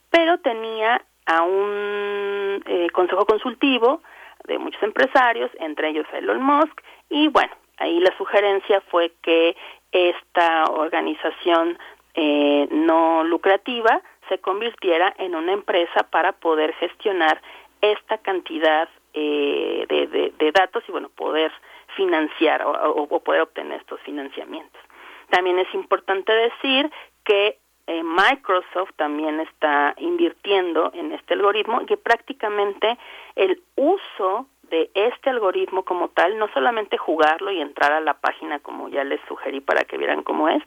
pero 0.09 0.39
tenía 0.39 1.01
a 1.25 1.43
un 1.43 2.61
eh, 2.65 2.89
consejo 2.91 3.25
consultivo 3.25 4.01
de 4.45 4.57
muchos 4.57 4.83
empresarios, 4.83 5.49
entre 5.59 5.89
ellos 5.89 6.05
Elon 6.11 6.43
Musk, 6.43 6.81
y 7.09 7.29
bueno, 7.29 7.53
ahí 7.77 8.01
la 8.01 8.15
sugerencia 8.17 8.81
fue 8.91 9.13
que 9.21 9.55
esta 9.93 10.65
organización 10.65 11.77
eh, 12.15 12.67
no 12.71 13.23
lucrativa 13.23 14.01
se 14.27 14.39
convirtiera 14.39 15.13
en 15.17 15.35
una 15.35 15.53
empresa 15.53 16.03
para 16.09 16.33
poder 16.33 16.73
gestionar 16.75 17.41
esta 17.81 18.17
cantidad 18.17 18.89
eh, 19.13 19.85
de, 19.87 20.51
datos 20.51 20.83
y 20.87 20.91
bueno 20.91 21.09
poder 21.09 21.51
financiar 21.95 22.63
o, 22.65 23.19
poder 23.19 23.41
obtener 23.41 23.79
estos 23.79 23.99
financiamientos. 24.01 24.81
También 25.29 25.59
es 25.59 25.71
importante 25.73 26.31
decir 26.31 26.91
que 27.23 27.57
eh, 27.87 28.03
Microsoft 28.03 28.91
también 28.95 29.39
está 29.39 29.93
invirtiendo 29.97 30.91
en 30.93 31.11
este 31.11 31.33
algoritmo 31.33 31.81
y 31.81 31.85
que 31.85 31.97
prácticamente 31.97 32.97
el 33.35 33.61
uso 33.75 34.47
de 34.69 34.89
este 34.93 35.29
algoritmo 35.29 35.83
como 35.83 36.09
tal, 36.09 36.37
no 36.37 36.47
solamente 36.53 36.97
jugarlo 36.97 37.51
y 37.51 37.61
entrar 37.61 37.91
a 37.91 38.01
la 38.01 38.15
página 38.15 38.59
como 38.59 38.89
ya 38.89 39.03
les 39.03 39.19
sugerí 39.27 39.59
para 39.59 39.83
que 39.83 39.97
vieran 39.97 40.23
cómo 40.23 40.49
es, 40.49 40.63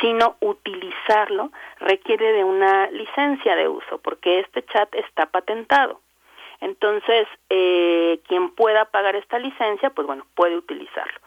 sino 0.00 0.36
utilizarlo 0.40 1.50
requiere 1.78 2.32
de 2.32 2.44
una 2.44 2.90
licencia 2.90 3.54
de 3.56 3.68
uso 3.68 3.98
porque 3.98 4.40
este 4.40 4.64
chat 4.64 4.92
está 4.94 5.26
patentado. 5.26 6.00
Entonces, 6.60 7.26
eh, 7.50 8.20
quien 8.26 8.50
pueda 8.50 8.86
pagar 8.86 9.16
esta 9.16 9.38
licencia, 9.38 9.90
pues 9.90 10.06
bueno, 10.06 10.26
puede 10.34 10.56
utilizarlo. 10.56 11.20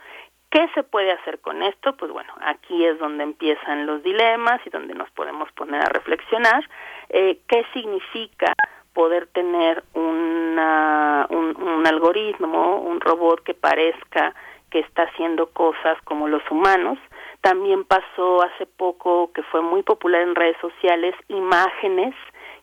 ¿Qué 0.49 0.69
se 0.73 0.83
puede 0.83 1.11
hacer 1.11 1.39
con 1.39 1.61
esto? 1.61 1.95
Pues 1.97 2.11
bueno, 2.11 2.33
aquí 2.39 2.85
es 2.85 2.97
donde 2.99 3.23
empiezan 3.23 3.85
los 3.85 4.01
dilemas 4.01 4.61
y 4.65 4.69
donde 4.69 4.93
nos 4.93 5.09
podemos 5.11 5.51
poner 5.51 5.81
a 5.81 5.89
reflexionar. 5.89 6.67
Eh, 7.09 7.39
¿Qué 7.47 7.65
significa 7.73 8.53
poder 8.97 9.27
tener 9.27 9.83
una, 9.93 11.27
un, 11.29 11.55
un 11.61 11.85
algoritmo, 11.85 12.77
un 12.77 12.99
robot 12.99 13.43
que 13.43 13.53
parezca 13.53 14.33
que 14.71 14.79
está 14.79 15.03
haciendo 15.03 15.51
cosas 15.51 16.01
como 16.03 16.27
los 16.27 16.41
humanos? 16.49 16.97
También 17.41 17.83
pasó 17.83 18.41
hace 18.41 18.65
poco, 18.65 19.31
que 19.33 19.43
fue 19.43 19.61
muy 19.61 19.83
popular 19.83 20.23
en 20.23 20.33
redes 20.33 20.57
sociales, 20.59 21.13
imágenes 21.27 22.15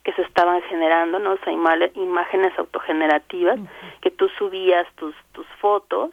que 0.03 0.13
se 0.15 0.23
estaban 0.23 0.61
generando, 0.63 1.21
¿no? 1.21 1.35
O 1.35 1.39
sea, 1.45 1.53
imágenes 1.53 2.53
autogenerativas, 2.59 3.61
que 4.01 4.11
tú 4.11 4.29
subías 4.37 4.89
tus, 4.97 5.15
tus 5.31 5.47
fotos 5.61 6.11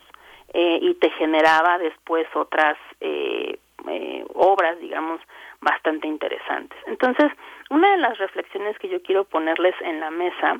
eh, 0.53 0.77
y 0.83 0.93
te 0.93 1.09
generaba 1.09 1.79
después 1.79 2.27
otras 2.35 2.77
eh, 2.99 3.57
eh, 3.89 4.23
obras, 4.35 4.79
digamos, 4.79 5.19
bastante 5.61 6.07
interesantes. 6.07 6.77
Entonces, 6.87 7.31
una 7.69 7.91
de 7.91 7.97
las 7.97 8.17
reflexiones 8.17 8.77
que 8.79 8.89
yo 8.89 9.01
quiero 9.01 9.23
ponerles 9.23 9.75
en 9.81 9.99
la 9.99 10.11
mesa, 10.11 10.59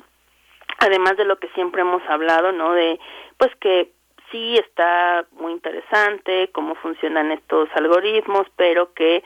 además 0.78 1.16
de 1.16 1.24
lo 1.24 1.38
que 1.38 1.48
siempre 1.48 1.82
hemos 1.82 2.02
hablado, 2.08 2.52
¿no? 2.52 2.72
De, 2.72 2.98
pues 3.36 3.54
que 3.56 3.92
sí 4.30 4.56
está 4.56 5.26
muy 5.32 5.52
interesante 5.52 6.50
cómo 6.52 6.74
funcionan 6.76 7.32
estos 7.32 7.68
algoritmos, 7.74 8.46
pero 8.56 8.92
que 8.94 9.22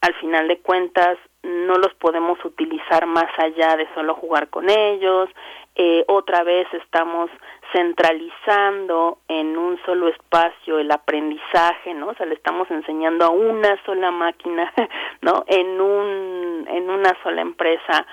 al 0.00 0.14
final 0.14 0.48
de 0.48 0.58
cuentas 0.58 1.18
no 1.42 1.76
los 1.76 1.94
podemos 1.94 2.42
utilizar 2.44 3.06
más 3.06 3.30
allá 3.38 3.76
de 3.76 3.88
solo 3.94 4.14
jugar 4.14 4.48
con 4.48 4.68
ellos. 4.68 5.28
Eh, 5.76 6.04
otra 6.08 6.42
vez 6.42 6.66
estamos 6.74 7.30
centralizando 7.72 9.18
en 9.28 9.56
un 9.56 9.78
solo 9.86 10.08
espacio 10.08 10.78
el 10.78 10.90
aprendizaje, 10.90 11.94
¿no? 11.94 12.08
O 12.08 12.14
sea, 12.14 12.26
le 12.26 12.34
estamos 12.34 12.70
enseñando 12.70 13.24
a 13.24 13.30
una 13.30 13.82
sola 13.84 14.10
máquina, 14.10 14.72
¿no? 15.22 15.44
En 15.46 15.80
un 15.80 16.66
en 16.68 16.90
una 16.90 17.16
sola 17.22 17.40
empresa 17.40 18.06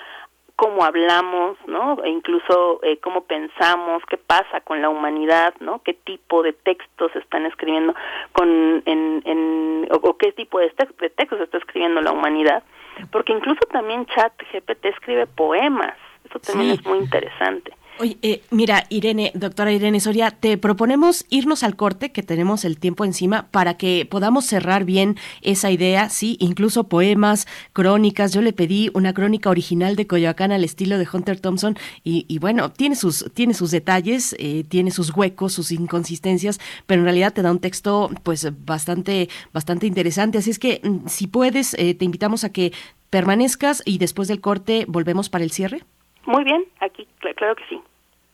cómo 0.57 0.83
hablamos, 0.83 1.55
¿no? 1.67 2.03
E 2.03 2.09
incluso 2.09 2.79
eh, 2.81 2.97
cómo 2.97 3.21
pensamos, 3.25 4.03
qué 4.09 4.17
pasa 4.17 4.59
con 4.61 4.81
la 4.81 4.89
humanidad, 4.89 5.53
¿no? 5.59 5.81
Qué 5.83 5.93
tipo 5.93 6.41
de 6.41 6.51
textos 6.51 7.15
están 7.15 7.45
escribiendo 7.45 7.93
con 8.33 8.81
en, 8.85 9.21
en 9.23 9.87
o, 9.91 10.17
qué 10.17 10.31
tipo 10.31 10.59
de, 10.59 10.69
textos 10.71 11.39
está 11.39 11.57
escribiendo 11.59 12.01
la 12.01 12.11
humanidad, 12.11 12.63
porque 13.11 13.33
incluso 13.33 13.59
también 13.71 14.07
Chat 14.07 14.33
GPT 14.51 14.85
escribe 14.85 15.27
poemas, 15.27 15.95
eso 16.30 16.39
también 16.39 16.71
es 16.71 16.86
muy 16.86 16.99
interesante. 16.99 17.71
Oye, 17.99 18.19
eh, 18.21 18.43
mira, 18.51 18.86
Irene, 18.89 19.32
doctora 19.34 19.71
Irene 19.71 19.99
Soria, 19.99 20.30
te 20.30 20.59
proponemos 20.59 21.25
irnos 21.30 21.63
al 21.63 21.75
corte, 21.75 22.11
que 22.11 22.21
tenemos 22.21 22.63
el 22.63 22.78
tiempo 22.78 23.05
encima, 23.05 23.47
para 23.49 23.75
que 23.75 24.05
podamos 24.05 24.45
cerrar 24.45 24.86
bien 24.86 25.17
esa 25.41 25.71
idea, 25.71 26.09
sí, 26.09 26.38
incluso 26.39 26.84
poemas, 26.84 27.47
crónicas. 27.73 28.34
Yo 28.34 28.43
le 28.43 28.53
pedí 28.53 28.91
una 28.93 29.15
crónica 29.15 29.49
original 29.49 29.95
de 29.95 30.05
Coyoacán 30.05 30.51
al 30.51 30.63
estilo 30.63 30.99
de 30.99 31.07
Hunter 31.11 31.39
Thompson 31.39 31.75
y, 32.03 32.38
bueno, 32.38 32.71
tiene 32.71 32.95
sus, 32.95 33.32
tiene 33.34 33.55
sus 33.55 33.71
detalles, 33.71 34.36
eh, 34.38 34.63
tiene 34.69 34.91
sus 34.91 35.15
huecos, 35.15 35.53
sus 35.53 35.71
inconsistencias, 35.71 36.59
pero 36.86 37.01
en 37.01 37.05
realidad 37.05 37.34
te 37.34 37.41
da 37.41 37.49
un 37.49 37.59
texto 37.59 38.11
pues 38.21 38.47
bastante, 38.63 39.28
bastante 39.53 39.88
interesante. 39.88 40.38
Así 40.38 40.51
es 40.51 40.59
que 40.59 40.82
mm, 40.84 41.07
si 41.07 41.25
puedes, 41.25 41.73
eh, 41.73 41.95
te 41.95 42.05
invitamos 42.05 42.43
a 42.43 42.51
que 42.51 42.73
permanezcas 43.09 43.82
y 43.86 43.97
después 43.97 44.28
del 44.28 44.39
corte 44.39 44.86
volvemos 44.88 45.30
para 45.30 45.43
el 45.43 45.51
cierre. 45.51 45.84
Muy 46.28 46.43
bien, 46.43 46.65
aquí, 46.82 47.07
claro 47.19 47.55
que 47.55 47.63
sí. 47.69 47.82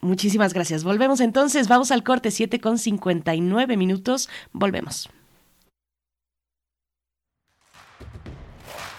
Muchísimas 0.02 0.54
gracias. 0.54 0.84
Volvemos 0.84 1.22
entonces, 1.22 1.68
vamos 1.68 1.92
al 1.92 2.04
corte 2.04 2.32
7 2.32 2.60
con 2.60 2.78
59 2.80 3.78
minutos. 3.78 4.30
Volvemos. 4.52 5.10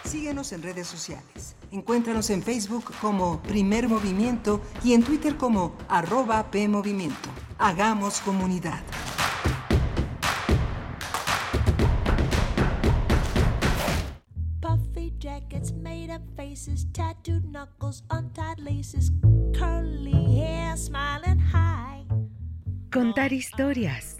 Síguenos 0.05 0.53
en 0.53 0.63
redes 0.63 0.87
sociales. 0.87 1.57
Encuéntranos 1.73 2.31
en 2.31 2.43
Facebook 2.43 2.85
como 3.01 3.43
Primer 3.43 3.89
Movimiento 3.89 4.61
y 4.85 4.95
en 4.95 5.03
Twitter 5.03 5.37
como 5.37 5.77
arroba 5.89 6.51
PMovimiento. 6.53 7.29
Hagamos 7.59 8.21
comunidad. 8.21 8.81
Up 16.15 16.23
faces, 16.37 16.87
tattooed 16.93 17.45
knuckles, 17.51 18.03
untied 18.11 18.59
laces, 18.61 19.11
curly 19.53 20.37
hair, 20.37 20.77
smiling 20.77 21.39
high. 21.39 22.05
Contar 22.91 23.33
historias. 23.33 24.19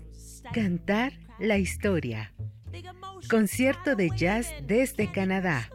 Cantar 0.53 1.13
la 1.39 1.59
historia. 1.59 2.33
Concierto 3.31 3.95
de 3.95 4.11
jazz 4.17 4.53
desde 4.67 5.11
Canadá. 5.11 5.71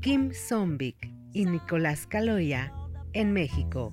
Kim 0.00 0.32
Zombik 0.32 1.12
y 1.32 1.44
Nicolás 1.46 2.06
Caloya 2.06 2.72
en 3.12 3.32
México. 3.32 3.92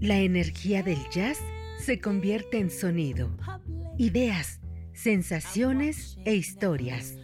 La 0.00 0.18
energía 0.18 0.82
del 0.82 0.98
jazz 1.10 1.38
se 1.78 2.00
convierte 2.00 2.58
en 2.58 2.70
sonido, 2.70 3.30
ideas, 3.98 4.59
sensaciones 5.02 6.18
e 6.26 6.34
historias. 6.34 7.16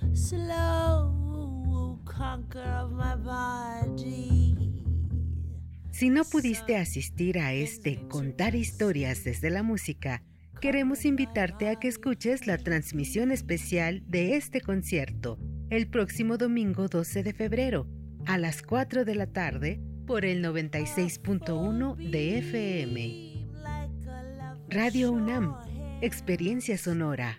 Si 5.91 6.11
no 6.11 6.25
pudiste 6.25 6.77
asistir 6.77 7.39
a 7.39 7.53
este 7.53 8.09
Contar 8.09 8.55
historias 8.55 9.25
desde 9.25 9.51
la 9.51 9.63
música, 9.63 10.23
queremos 10.63 11.05
invitarte 11.05 11.69
a 11.69 11.77
que 11.77 11.89
escuches 11.89 12.47
la 12.47 12.57
transmisión 12.57 13.31
especial 13.31 14.03
de 14.07 14.37
este 14.37 14.63
concierto 14.63 15.39
el 15.69 15.89
próximo 15.89 16.39
domingo 16.39 16.89
12 16.89 17.25
de 17.25 17.35
febrero 17.35 17.89
a 18.25 18.39
las 18.39 18.63
4 18.63 19.05
de 19.05 19.15
la 19.17 19.27
tarde 19.27 19.81
por 20.07 20.25
el 20.25 20.43
96.1 20.43 21.97
de 22.11 22.39
FM. 22.39 23.47
Radio 24.71 25.13
UNAM, 25.13 25.55
Experiencia 26.01 26.79
Sonora. 26.79 27.39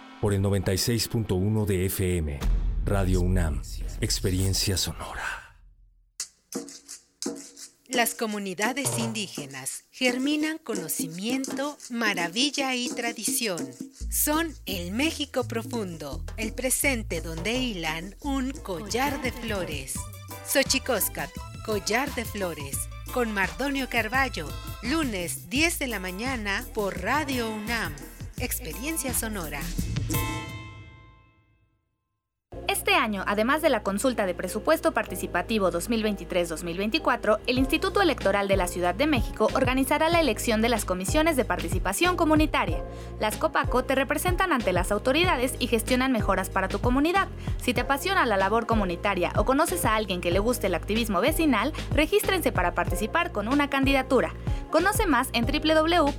por 0.21 0.35
el 0.35 0.41
96.1 0.41 1.65
de 1.65 1.87
FM. 1.87 2.39
Radio 2.85 3.21
UNAM, 3.21 3.61
Experiencia 4.01 4.77
Sonora. 4.77 5.57
Las 7.87 8.13
comunidades 8.13 8.97
indígenas 8.99 9.83
germinan 9.91 10.59
conocimiento, 10.59 11.75
maravilla 11.89 12.75
y 12.75 12.87
tradición. 12.89 13.67
Son 14.09 14.53
el 14.65 14.91
México 14.91 15.47
profundo, 15.47 16.23
el 16.37 16.53
presente 16.53 17.21
donde 17.21 17.53
hilan 17.57 18.15
un 18.21 18.51
collar 18.51 19.21
de 19.23 19.31
flores. 19.31 19.95
Xochicóscat, 20.45 21.31
collar 21.65 22.13
de 22.15 22.25
flores, 22.25 22.77
con 23.13 23.33
Mardonio 23.33 23.89
Carballo, 23.89 24.47
lunes 24.83 25.49
10 25.49 25.79
de 25.79 25.87
la 25.87 25.99
mañana 25.99 26.65
por 26.73 27.01
Radio 27.01 27.49
UNAM. 27.49 27.93
Experiencia 28.41 29.13
Sonora. 29.13 29.61
Este 32.71 32.95
año, 32.95 33.25
además 33.27 33.61
de 33.61 33.69
la 33.69 33.83
consulta 33.83 34.25
de 34.25 34.33
presupuesto 34.33 34.93
participativo 34.93 35.69
2023-2024, 35.73 37.39
el 37.45 37.57
Instituto 37.57 38.01
Electoral 38.01 38.47
de 38.47 38.55
la 38.55 38.67
Ciudad 38.67 38.95
de 38.95 39.07
México 39.07 39.49
organizará 39.53 40.07
la 40.07 40.21
elección 40.21 40.61
de 40.61 40.69
las 40.69 40.85
comisiones 40.85 41.35
de 41.35 41.43
participación 41.43 42.15
comunitaria. 42.15 42.81
Las 43.19 43.35
COPACO 43.35 43.83
te 43.83 43.95
representan 43.95 44.53
ante 44.53 44.71
las 44.71 44.93
autoridades 44.93 45.55
y 45.59 45.67
gestionan 45.67 46.13
mejoras 46.13 46.49
para 46.49 46.69
tu 46.69 46.79
comunidad. 46.79 47.27
Si 47.61 47.73
te 47.73 47.81
apasiona 47.81 48.25
la 48.25 48.37
labor 48.37 48.67
comunitaria 48.67 49.33
o 49.35 49.43
conoces 49.43 49.83
a 49.83 49.95
alguien 49.95 50.21
que 50.21 50.31
le 50.31 50.39
guste 50.39 50.67
el 50.67 50.75
activismo 50.75 51.19
vecinal, 51.19 51.73
regístrense 51.93 52.53
para 52.53 52.73
participar 52.73 53.33
con 53.33 53.49
una 53.49 53.69
candidatura. 53.69 54.33
Conoce 54.69 55.07
más 55.07 55.27
en 55.33 55.45
www.ism.mx 55.45 56.13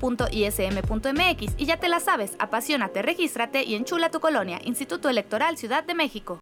y 1.56 1.64
ya 1.64 1.78
te 1.78 1.88
la 1.88 2.00
sabes, 2.00 2.36
apasionate, 2.38 3.00
regístrate 3.00 3.64
y 3.64 3.74
enchula 3.74 4.10
tu 4.10 4.20
colonia, 4.20 4.60
Instituto 4.62 5.08
Electoral 5.08 5.56
Ciudad 5.56 5.84
de 5.84 5.94
México. 5.94 6.41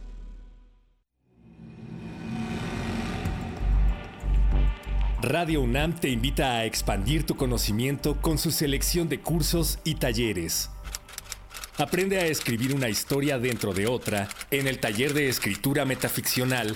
Radio 5.21 5.61
UNAM 5.61 5.99
te 5.99 6.09
invita 6.09 6.55
a 6.55 6.65
expandir 6.65 7.27
tu 7.27 7.35
conocimiento 7.35 8.19
con 8.19 8.39
su 8.39 8.49
selección 8.49 9.07
de 9.07 9.19
cursos 9.19 9.77
y 9.83 9.95
talleres. 9.95 10.71
Aprende 11.77 12.19
a 12.19 12.25
escribir 12.25 12.73
una 12.73 12.89
historia 12.89 13.37
dentro 13.37 13.71
de 13.73 13.85
otra 13.85 14.27
en 14.49 14.65
el 14.65 14.79
taller 14.79 15.13
de 15.13 15.29
escritura 15.29 15.85
metaficcional 15.85 16.75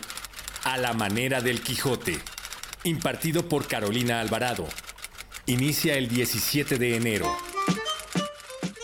A 0.63 0.77
la 0.77 0.93
manera 0.93 1.41
del 1.41 1.61
Quijote, 1.61 2.19
impartido 2.83 3.49
por 3.49 3.67
Carolina 3.67 4.21
Alvarado 4.21 4.67
Inicia 5.47 5.95
el 5.95 6.07
17 6.07 6.77
de 6.77 6.95
enero. 6.97 7.35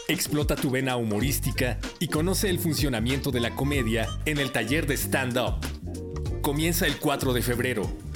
Explota 0.08 0.56
tu 0.56 0.72
vena 0.72 0.96
humorística 0.96 1.80
y 2.00 2.08
conoce 2.08 2.50
el 2.50 2.58
funcionamiento 2.58 3.30
de 3.30 3.40
la 3.40 3.56
comedia 3.56 4.08
en 4.26 4.40
el 4.40 4.52
taller 4.52 4.88
de 4.88 4.96
stand-up. 4.96 5.56
Comienza 6.42 6.88
el 6.88 6.98
4 6.98 7.34
de 7.34 7.42
febrero. 7.44 8.11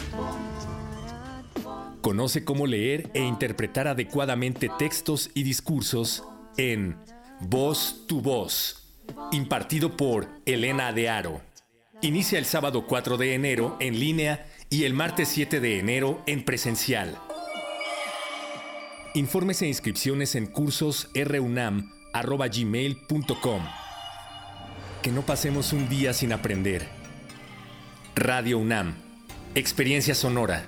Conoce 2.05 2.45
cómo 2.45 2.67
leer 2.67 3.09
e 3.15 3.23
interpretar 3.23 3.87
adecuadamente 3.87 4.69
textos 4.77 5.31
y 5.33 5.41
discursos 5.41 6.23
en 6.55 6.97
Voz 7.39 8.05
tu 8.07 8.21
Voz, 8.21 8.93
impartido 9.31 9.97
por 9.97 10.27
Elena 10.45 10.93
de 10.93 11.09
Aro. 11.09 11.41
Inicia 12.03 12.37
el 12.37 12.45
sábado 12.45 12.85
4 12.85 13.17
de 13.17 13.33
enero 13.33 13.75
en 13.79 13.99
línea 13.99 14.45
y 14.69 14.83
el 14.83 14.93
martes 14.93 15.29
7 15.29 15.59
de 15.59 15.79
enero 15.79 16.21
en 16.27 16.45
presencial. 16.45 17.17
Informes 19.15 19.63
e 19.63 19.67
inscripciones 19.67 20.35
en 20.35 20.45
cursos 20.45 21.09
runam.gmail.com. 21.15 23.61
Que 25.01 25.11
no 25.11 25.23
pasemos 25.23 25.73
un 25.73 25.89
día 25.89 26.13
sin 26.13 26.33
aprender. 26.33 26.87
Radio 28.13 28.59
UNAM. 28.59 28.93
Experiencia 29.55 30.13
sonora. 30.13 30.67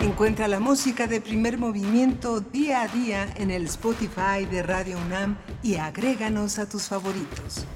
Encuentra 0.00 0.46
la 0.46 0.60
música 0.60 1.08
de 1.08 1.20
primer 1.20 1.58
movimiento 1.58 2.38
día 2.38 2.82
a 2.82 2.88
día 2.88 3.26
en 3.36 3.50
el 3.50 3.64
Spotify 3.64 4.46
de 4.48 4.62
Radio 4.62 4.96
UNAM 4.96 5.36
y 5.60 5.74
agréganos 5.74 6.60
a 6.60 6.68
tus 6.68 6.84
favoritos. 6.84 7.66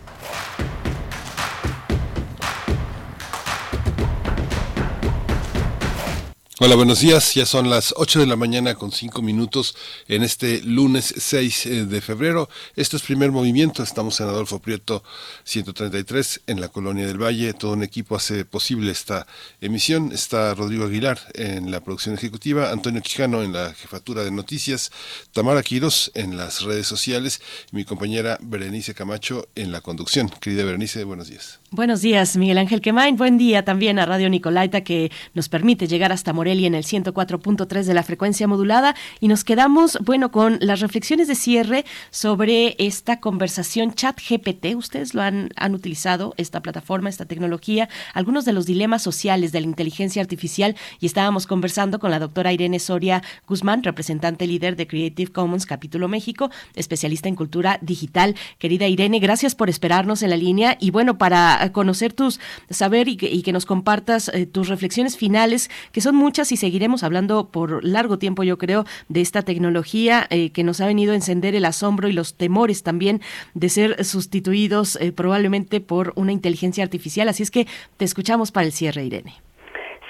Hola, 6.65 6.77
buenos 6.77 7.01
días. 7.01 7.35
Ya 7.35 7.45
son 7.45 7.69
las 7.71 7.93
8 7.97 8.21
de 8.21 8.27
la 8.27 8.37
mañana 8.37 8.77
con 8.77 8.93
5 8.93 9.21
minutos 9.21 9.75
en 10.07 10.23
este 10.23 10.63
lunes 10.63 11.13
6 11.19 11.67
eh, 11.67 11.87
de 11.87 12.01
febrero. 12.01 12.49
Esto 12.77 12.97
es 12.97 13.03
primer 13.03 13.33
movimiento. 13.33 13.83
Estamos 13.83 14.21
en 14.21 14.29
Adolfo 14.29 14.61
Prieto 14.61 15.03
133 15.43 16.43
en 16.47 16.61
la 16.61 16.69
Colonia 16.69 17.05
del 17.05 17.21
Valle. 17.21 17.53
Todo 17.53 17.73
un 17.73 17.83
equipo 17.83 18.15
hace 18.15 18.45
posible 18.45 18.93
esta 18.93 19.27
emisión. 19.61 20.13
Está 20.13 20.55
Rodrigo 20.55 20.85
Aguilar 20.85 21.19
en 21.35 21.73
la 21.73 21.81
producción 21.81 22.15
ejecutiva, 22.15 22.71
Antonio 22.71 23.03
Quijano 23.03 23.43
en 23.43 23.53
la 23.53 23.75
jefatura 23.75 24.23
de 24.23 24.31
noticias, 24.31 24.93
Tamara 25.33 25.65
Quiros 25.65 26.13
en 26.15 26.37
las 26.37 26.63
redes 26.63 26.87
sociales 26.87 27.41
y 27.73 27.77
mi 27.77 27.85
compañera 27.85 28.39
Berenice 28.41 28.95
Camacho 28.95 29.49
en 29.57 29.73
la 29.73 29.81
conducción. 29.81 30.29
Querida 30.29 30.65
Berenice, 30.65 31.03
buenos 31.03 31.27
días. 31.27 31.62
Buenos 31.75 32.03
días, 32.03 32.37
Miguel 32.37 32.59
Ángel 32.59 32.83
Quemain. 32.83 33.17
Buen 33.17 33.39
día 33.39 33.65
también 33.65 33.99
a 33.99 34.05
Radio 34.05 34.29
Nicolaita 34.29 34.83
que 34.83 35.11
nos 35.33 35.49
permite 35.49 35.87
llegar 35.87 36.13
hasta 36.13 36.35
Morelia 36.35 36.67
en 36.67 36.75
el 36.75 36.85
104.3 36.85 37.85
de 37.85 37.95
la 37.95 38.03
frecuencia 38.03 38.47
modulada 38.47 38.95
y 39.21 39.29
nos 39.29 39.43
quedamos, 39.43 39.97
bueno, 40.03 40.31
con 40.31 40.59
las 40.61 40.81
reflexiones 40.81 41.29
de 41.29 41.35
cierre 41.35 41.87
sobre 42.11 42.77
esta 42.77 43.21
conversación 43.21 43.95
chat 43.95 44.21
GPT. 44.21 44.77
Ustedes 44.77 45.15
lo 45.15 45.23
han, 45.23 45.49
han 45.57 45.75
utilizado, 45.75 46.35
esta 46.37 46.61
plataforma, 46.61 47.09
esta 47.09 47.25
tecnología, 47.25 47.89
algunos 48.13 48.45
de 48.45 48.53
los 48.53 48.67
dilemas 48.67 49.01
sociales 49.01 49.51
de 49.51 49.63
la 49.63 49.67
inteligencia 49.67 50.21
artificial 50.21 50.77
y 51.01 51.07
estábamos 51.07 51.47
conversando 51.47 51.99
con 52.01 52.11
la 52.11 52.19
doctora 52.19 52.53
Irene 52.53 52.81
Soria 52.81 53.23
Guzmán, 53.49 53.83
representante 53.83 54.47
líder 54.47 54.77
de 54.77 54.87
Creative 54.87 55.33
Commons 55.33 55.65
Capítulo 55.65 56.07
México, 56.07 56.51
especialista 56.75 57.31
en 57.31 57.35
cultura 57.35 57.79
digital. 57.81 58.37
Querida 58.59 58.89
Irene, 58.89 59.21
gracias 59.21 59.55
por 59.55 59.71
esperarnos 59.71 60.23
en 60.23 60.29
la 60.29 60.37
línea 60.37 60.77
y 60.79 60.91
bueno, 60.91 61.17
para 61.17 61.62
conocer 61.71 62.13
tus, 62.13 62.41
saber 62.71 63.07
y 63.09 63.17
que, 63.17 63.53
nos 63.53 63.67
compartas 63.67 64.29
eh, 64.29 64.47
tus 64.47 64.69
reflexiones 64.69 65.17
finales, 65.17 65.71
que 65.93 66.01
son 66.01 66.17
muchas 66.17 66.51
y 66.51 66.57
seguiremos 66.57 67.05
hablando 67.05 67.51
por 67.51 67.85
largo 67.85 68.19
tiempo, 68.19 68.43
yo 68.43 68.59
creo, 68.59 68.85
de 69.09 69.21
esta 69.21 69.43
tecnología 69.43 70.27
eh, 70.31 70.51
que 70.51 70.65
nos 70.65 70.81
ha 70.81 70.87
venido 70.87 71.13
a 71.13 71.17
encender 71.17 71.55
el 71.55 71.67
asombro 71.67 72.09
y 72.09 72.13
los 72.13 72.37
temores 72.37 72.83
también 72.83 73.21
de 73.55 73.69
ser 73.69 74.05
sustituidos 74.05 74.97
eh, 74.97 75.13
probablemente 75.13 75.81
por 75.81 76.13
una 76.17 76.33
inteligencia 76.33 76.83
artificial. 76.83 77.29
Así 77.29 77.43
es 77.43 77.51
que 77.51 77.67
te 77.99 78.05
escuchamos 78.05 78.51
para 78.51 78.67
el 78.67 78.73
cierre, 78.73 79.05
Irene. 79.05 79.35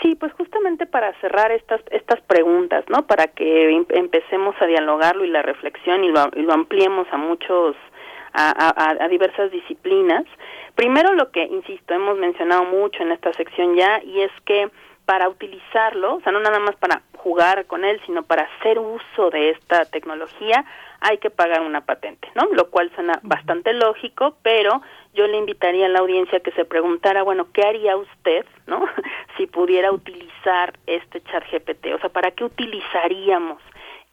Sí, 0.02 0.16
pues 0.16 0.32
justamente 0.32 0.86
para 0.86 1.12
cerrar 1.20 1.52
estas 1.52 1.80
estas 1.90 2.20
preguntas, 2.22 2.84
¿no? 2.88 3.06
Para 3.06 3.28
que 3.28 3.70
em, 3.70 3.86
empecemos 3.90 4.54
a 4.60 4.66
dialogarlo 4.66 5.24
y 5.24 5.30
la 5.30 5.42
reflexión 5.42 6.02
y 6.02 6.08
lo, 6.08 6.52
ampliemos 6.52 7.06
a 7.12 7.16
muchos 7.16 7.76
a, 8.34 9.08
diversas 9.08 9.50
disciplinas. 9.52 10.24
Primero 10.74 11.12
lo 11.14 11.30
que, 11.30 11.44
insisto, 11.44 11.94
hemos 11.94 12.18
mencionado 12.18 12.64
mucho 12.64 13.02
en 13.02 13.12
esta 13.12 13.32
sección 13.34 13.76
ya, 13.76 14.02
y 14.02 14.20
es 14.20 14.32
que 14.44 14.70
para 15.04 15.28
utilizarlo, 15.28 16.16
o 16.16 16.20
sea, 16.20 16.32
no 16.32 16.40
nada 16.40 16.58
más 16.60 16.76
para 16.76 17.02
jugar 17.16 17.66
con 17.66 17.84
él, 17.84 18.00
sino 18.06 18.22
para 18.22 18.42
hacer 18.42 18.78
uso 18.78 19.30
de 19.30 19.50
esta 19.50 19.84
tecnología, 19.84 20.64
hay 21.00 21.18
que 21.18 21.30
pagar 21.30 21.62
una 21.62 21.80
patente, 21.84 22.28
¿no? 22.34 22.46
Lo 22.52 22.70
cual 22.70 22.90
suena 22.94 23.18
bastante 23.22 23.72
lógico, 23.72 24.36
pero 24.42 24.82
yo 25.14 25.26
le 25.26 25.36
invitaría 25.36 25.86
a 25.86 25.88
la 25.88 25.98
audiencia 25.98 26.40
que 26.40 26.52
se 26.52 26.64
preguntara, 26.64 27.22
bueno, 27.24 27.48
¿qué 27.52 27.62
haría 27.62 27.96
usted, 27.96 28.46
¿no? 28.66 28.84
si 29.36 29.46
pudiera 29.46 29.90
utilizar 29.90 30.72
este 30.86 31.20
chat 31.22 31.44
GPT, 31.50 31.94
o 31.94 31.98
sea, 31.98 32.08
¿para 32.08 32.30
qué 32.30 32.44
utilizaríamos 32.44 33.60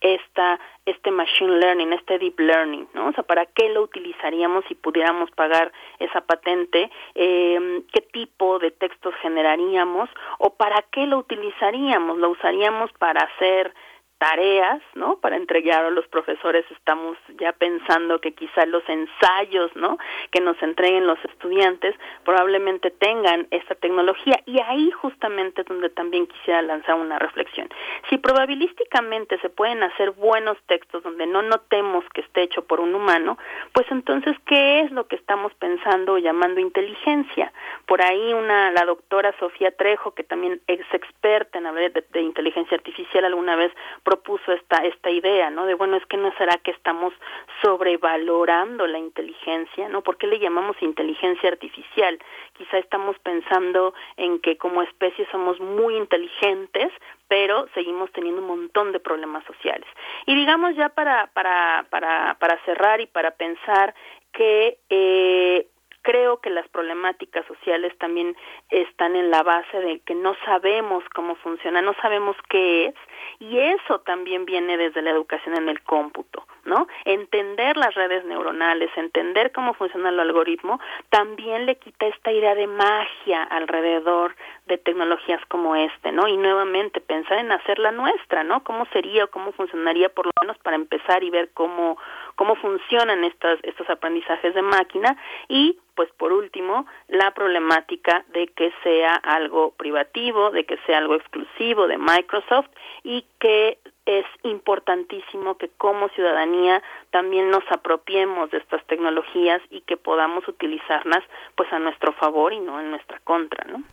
esta 0.01 0.59
este 0.85 1.11
machine 1.11 1.59
learning, 1.59 1.93
este 1.93 2.17
deep 2.17 2.39
learning, 2.39 2.87
¿no? 2.93 3.09
O 3.09 3.13
sea, 3.13 3.23
¿para 3.23 3.45
qué 3.45 3.69
lo 3.69 3.83
utilizaríamos 3.83 4.65
si 4.67 4.75
pudiéramos 4.75 5.29
pagar 5.31 5.71
esa 5.99 6.21
patente? 6.21 6.89
Eh, 7.15 7.83
¿Qué 7.91 8.01
tipo 8.01 8.59
de 8.59 8.71
textos 8.71 9.13
generaríamos? 9.21 10.09
¿O 10.39 10.55
para 10.55 10.81
qué 10.91 11.05
lo 11.05 11.19
utilizaríamos? 11.19 12.17
¿Lo 12.17 12.29
usaríamos 12.29 12.91
para 12.93 13.21
hacer 13.21 13.73
tareas, 14.19 14.81
¿no? 14.95 15.17
Para 15.19 15.37
entregar 15.37 15.85
a 15.85 15.89
los 15.89 16.05
profesores 16.07 16.65
estamos 16.71 17.17
ya 17.39 17.53
pensando 17.53 18.19
que 18.19 18.33
quizá 18.33 18.65
los 18.65 18.83
ensayos, 18.87 19.73
¿no? 19.75 19.97
Que 20.31 20.41
nos 20.41 20.61
entreguen 20.61 21.07
los 21.07 21.17
estudiantes 21.23 21.95
probablemente 22.25 22.91
tengan 22.91 23.47
esta 23.49 23.75
tecnología 23.75 24.41
y 24.45 24.59
ahí 24.61 24.91
justamente 24.91 25.61
es 25.61 25.67
donde 25.67 25.89
también 25.89 26.27
quisiera 26.27 26.61
lanzar 26.61 26.95
una 26.95 27.17
reflexión. 27.17 27.69
Si 28.09 28.17
probabilísticamente 28.17 29.39
se 29.39 29.49
pueden 29.49 29.83
hacer 29.83 30.11
buenos 30.11 30.57
textos 30.67 31.01
donde 31.03 31.25
no 31.25 31.41
notemos 31.41 32.03
que 32.13 32.21
esté 32.21 32.43
hecho 32.43 32.65
por 32.65 32.81
un 32.81 32.93
humano, 32.93 33.37
pues 33.73 33.87
entonces 33.89 34.35
¿qué 34.45 34.81
es 34.81 34.91
lo 34.91 35.07
que 35.07 35.15
estamos 35.15 35.53
pensando 35.55 36.17
llamando 36.17 36.59
inteligencia? 36.59 37.53
Por 37.87 38.01
ahí 38.01 38.33
una 38.33 38.71
la 38.71 38.83
doctora 38.85 39.33
Sofía 39.39 39.71
Trejo 39.71 40.13
que 40.13 40.23
también 40.23 40.59
es 40.67 40.81
experta 40.91 41.57
en 41.57 41.67
hablar 41.67 41.93
de 41.93 42.21
inteligencia 42.21 42.75
artificial 42.75 43.23
alguna 43.23 43.55
vez 43.55 43.71
propuso 44.09 44.51
esta 44.51 44.77
esta 44.77 45.11
idea, 45.11 45.51
¿no? 45.51 45.67
De 45.67 45.75
bueno, 45.75 45.95
es 45.95 46.05
que 46.07 46.17
no 46.17 46.31
será 46.39 46.57
que 46.57 46.71
estamos 46.71 47.13
sobrevalorando 47.61 48.87
la 48.87 48.97
inteligencia, 48.97 49.87
¿no? 49.87 50.01
¿Por 50.01 50.17
qué 50.17 50.25
le 50.25 50.39
llamamos 50.39 50.75
inteligencia 50.81 51.47
artificial? 51.47 52.17
Quizá 52.57 52.79
estamos 52.79 53.19
pensando 53.19 53.93
en 54.17 54.39
que 54.39 54.57
como 54.57 54.81
especie 54.81 55.27
somos 55.29 55.59
muy 55.59 55.95
inteligentes, 55.95 56.91
pero 57.27 57.67
seguimos 57.75 58.11
teniendo 58.11 58.41
un 58.41 58.47
montón 58.47 58.93
de 58.93 58.99
problemas 58.99 59.43
sociales. 59.45 59.87
Y 60.25 60.33
digamos 60.33 60.75
ya 60.75 60.89
para 60.89 61.27
para 61.27 61.85
para 61.91 62.33
para 62.39 62.57
cerrar 62.65 63.01
y 63.01 63.05
para 63.05 63.29
pensar 63.29 63.93
que 64.33 64.79
eh, 64.89 65.67
creo 66.01 66.37
que 66.37 66.49
las 66.49 66.67
problemáticas 66.69 67.45
sociales 67.45 67.97
también 67.97 68.35
están 68.69 69.15
en 69.15 69.31
la 69.31 69.43
base 69.43 69.79
de 69.79 69.99
que 70.01 70.15
no 70.15 70.35
sabemos 70.45 71.03
cómo 71.13 71.35
funciona, 71.35 71.81
no 71.81 71.93
sabemos 72.01 72.35
qué 72.49 72.87
es, 72.87 72.95
y 73.39 73.57
eso 73.59 73.99
también 74.01 74.45
viene 74.45 74.77
desde 74.77 75.01
la 75.01 75.11
educación 75.11 75.55
en 75.55 75.69
el 75.69 75.81
cómputo, 75.83 76.45
¿no? 76.65 76.87
Entender 77.05 77.77
las 77.77 77.95
redes 77.95 78.23
neuronales, 78.25 78.89
entender 78.95 79.51
cómo 79.51 79.73
funciona 79.73 80.09
el 80.09 80.19
algoritmo, 80.19 80.79
también 81.09 81.65
le 81.65 81.75
quita 81.75 82.07
esta 82.07 82.31
idea 82.31 82.55
de 82.55 82.67
magia 82.67 83.43
alrededor 83.43 84.35
de 84.69 84.77
tecnologías 84.77 85.43
como 85.47 85.75
este, 85.75 86.11
¿no? 86.13 86.27
Y 86.27 86.37
nuevamente 86.37 87.01
pensar 87.01 87.39
en 87.39 87.51
hacerla 87.51 87.91
nuestra, 87.91 88.43
¿no? 88.43 88.63
¿Cómo 88.63 88.85
sería 88.93 89.25
o 89.25 89.27
cómo 89.29 89.51
funcionaría 89.51 90.09
por 90.09 90.27
lo 90.27 90.31
menos 90.41 90.57
para 90.59 90.77
empezar 90.77 91.23
y 91.23 91.29
ver 91.29 91.49
cómo 91.53 91.97
cómo 92.35 92.55
funcionan 92.55 93.25
estos 93.25 93.59
estos 93.63 93.89
aprendizajes 93.89 94.53
de 94.53 94.61
máquina 94.61 95.17
y 95.49 95.77
pues 95.95 96.09
por 96.13 96.31
último 96.31 96.85
la 97.09 97.31
problemática 97.31 98.23
de 98.29 98.47
que 98.47 98.71
sea 98.83 99.15
algo 99.15 99.71
privativo, 99.71 100.51
de 100.51 100.63
que 100.65 100.77
sea 100.85 100.99
algo 100.99 101.15
exclusivo 101.15 101.87
de 101.87 101.97
Microsoft 101.97 102.69
y 103.03 103.25
que 103.39 103.79
es 104.05 104.25
importantísimo 104.43 105.57
que 105.57 105.69
como 105.77 106.09
ciudadanía 106.09 106.81
también 107.11 107.49
nos 107.49 107.63
apropiemos 107.71 108.49
de 108.51 108.59
estas 108.59 108.85
tecnologías 108.85 109.61
y 109.69 109.81
que 109.81 109.97
podamos 109.97 110.47
utilizarlas 110.47 111.23
pues 111.55 111.71
a 111.73 111.79
nuestro 111.79 112.13
favor 112.13 112.53
y 112.53 112.59
no 112.59 112.79
en 112.79 112.91
nuestra 112.91 113.19
contra, 113.19 113.65
¿no? 113.65 113.83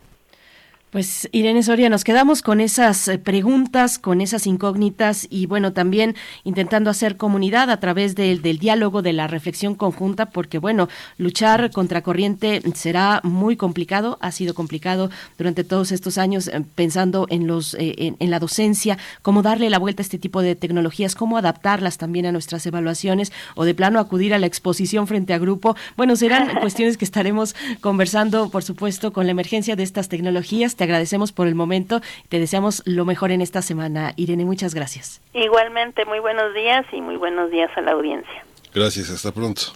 Pues 0.89 1.27
Irene 1.33 1.63
Soria, 1.63 1.89
nos 1.89 2.05
quedamos 2.05 2.41
con 2.41 2.61
esas 2.61 3.09
eh, 3.09 3.19
preguntas, 3.19 3.99
con 3.99 4.21
esas 4.21 4.47
incógnitas 4.47 5.27
y 5.29 5.45
bueno, 5.45 5.73
también 5.73 6.15
intentando 6.45 6.89
hacer 6.89 7.17
comunidad 7.17 7.69
a 7.69 7.81
través 7.81 8.15
del, 8.15 8.41
diálogo, 8.41 9.01
de 9.01 9.11
la 9.11 9.27
reflexión 9.27 9.75
conjunta, 9.75 10.27
porque 10.27 10.59
bueno, 10.59 10.87
luchar 11.17 11.71
contra 11.71 12.03
corriente 12.03 12.61
será 12.73 13.19
muy 13.25 13.57
complicado, 13.57 14.17
ha 14.21 14.31
sido 14.31 14.53
complicado 14.53 15.09
durante 15.37 15.65
todos 15.65 15.91
estos 15.91 16.17
años 16.17 16.47
eh, 16.47 16.63
pensando 16.75 17.27
en, 17.29 17.47
los, 17.47 17.73
eh, 17.73 18.15
en, 18.17 18.31
la 18.31 18.39
docencia, 18.39 18.97
cómo 19.21 19.41
darle 19.41 19.69
la 19.69 19.79
vuelta 19.79 19.99
a 19.99 20.05
este 20.05 20.19
tipo 20.19 20.41
de 20.41 20.55
tecnologías, 20.55 21.15
cómo 21.15 21.37
adaptarlas 21.37 21.97
también 21.97 22.27
a 22.27 22.31
nuestras 22.31 22.65
evaluaciones 22.65 23.33
o 23.55 23.65
de 23.65 23.75
plano 23.75 23.99
acudir 23.99 24.33
a 24.33 24.39
la 24.39 24.47
exposición 24.47 25.05
frente 25.05 25.33
a 25.33 25.37
grupo. 25.37 25.75
Bueno, 25.97 26.15
serán 26.15 26.47
cuestiones 26.61 26.95
que 26.95 27.03
estaremos 27.03 27.57
conversando, 27.81 28.49
por 28.49 28.63
supuesto, 28.63 29.11
con 29.11 29.25
la 29.25 29.31
emergencia 29.31 29.75
de 29.75 29.83
estas 29.83 30.07
tecnologías 30.07 30.76
Te 30.77 30.85
agradecemos 30.85 31.31
por 31.31 31.47
el 31.47 31.55
momento. 31.55 32.01
Te 32.29 32.39
deseamos 32.39 32.83
lo 32.85 33.03
mejor 33.05 33.31
en 33.31 33.41
esta 33.41 33.61
semana. 33.61 34.13
Irene, 34.15 34.45
muchas 34.45 34.73
gracias. 34.73 35.21
Igualmente, 35.33 36.05
muy 36.05 36.19
buenos 36.19 36.53
días 36.53 36.85
y 36.93 37.01
muy 37.01 37.17
buenos 37.17 37.51
días 37.51 37.69
a 37.75 37.81
la 37.81 37.91
audiencia. 37.91 38.45
Gracias, 38.73 39.09
hasta 39.09 39.31
pronto. 39.31 39.73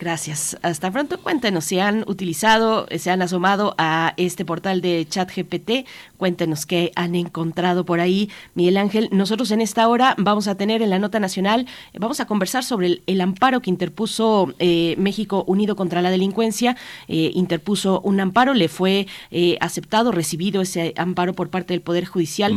Gracias. 0.00 0.56
Hasta 0.62 0.90
pronto. 0.90 1.20
Cuéntenos 1.20 1.66
si 1.66 1.78
han 1.78 2.04
utilizado, 2.08 2.86
se 2.96 3.10
han 3.10 3.20
asomado 3.20 3.74
a 3.76 4.14
este 4.16 4.46
portal 4.46 4.80
de 4.80 5.06
ChatGPT. 5.06 5.86
Cuéntenos 6.16 6.64
qué 6.64 6.90
han 6.96 7.14
encontrado 7.14 7.84
por 7.84 8.00
ahí. 8.00 8.30
Miguel 8.54 8.78
Ángel, 8.78 9.10
nosotros 9.12 9.50
en 9.50 9.60
esta 9.60 9.86
hora 9.88 10.14
vamos 10.16 10.48
a 10.48 10.54
tener 10.54 10.80
en 10.80 10.88
la 10.88 10.98
nota 10.98 11.20
nacional, 11.20 11.66
vamos 11.98 12.18
a 12.20 12.26
conversar 12.26 12.64
sobre 12.64 13.02
el, 13.06 13.20
amparo 13.20 13.60
que 13.60 13.68
interpuso 13.68 14.54
eh, 14.58 14.94
México 14.96 15.44
Unido 15.46 15.76
contra 15.76 16.00
la 16.00 16.10
Delincuencia. 16.10 16.78
Eh, 17.06 17.32
interpuso 17.34 18.00
un 18.00 18.20
amparo, 18.20 18.54
le 18.54 18.68
fue 18.68 19.06
eh, 19.30 19.58
aceptado, 19.60 20.12
recibido 20.12 20.62
ese 20.62 20.94
amparo 20.96 21.34
por 21.34 21.50
parte 21.50 21.74
del 21.74 21.82
Poder 21.82 22.06
Judicial, 22.06 22.54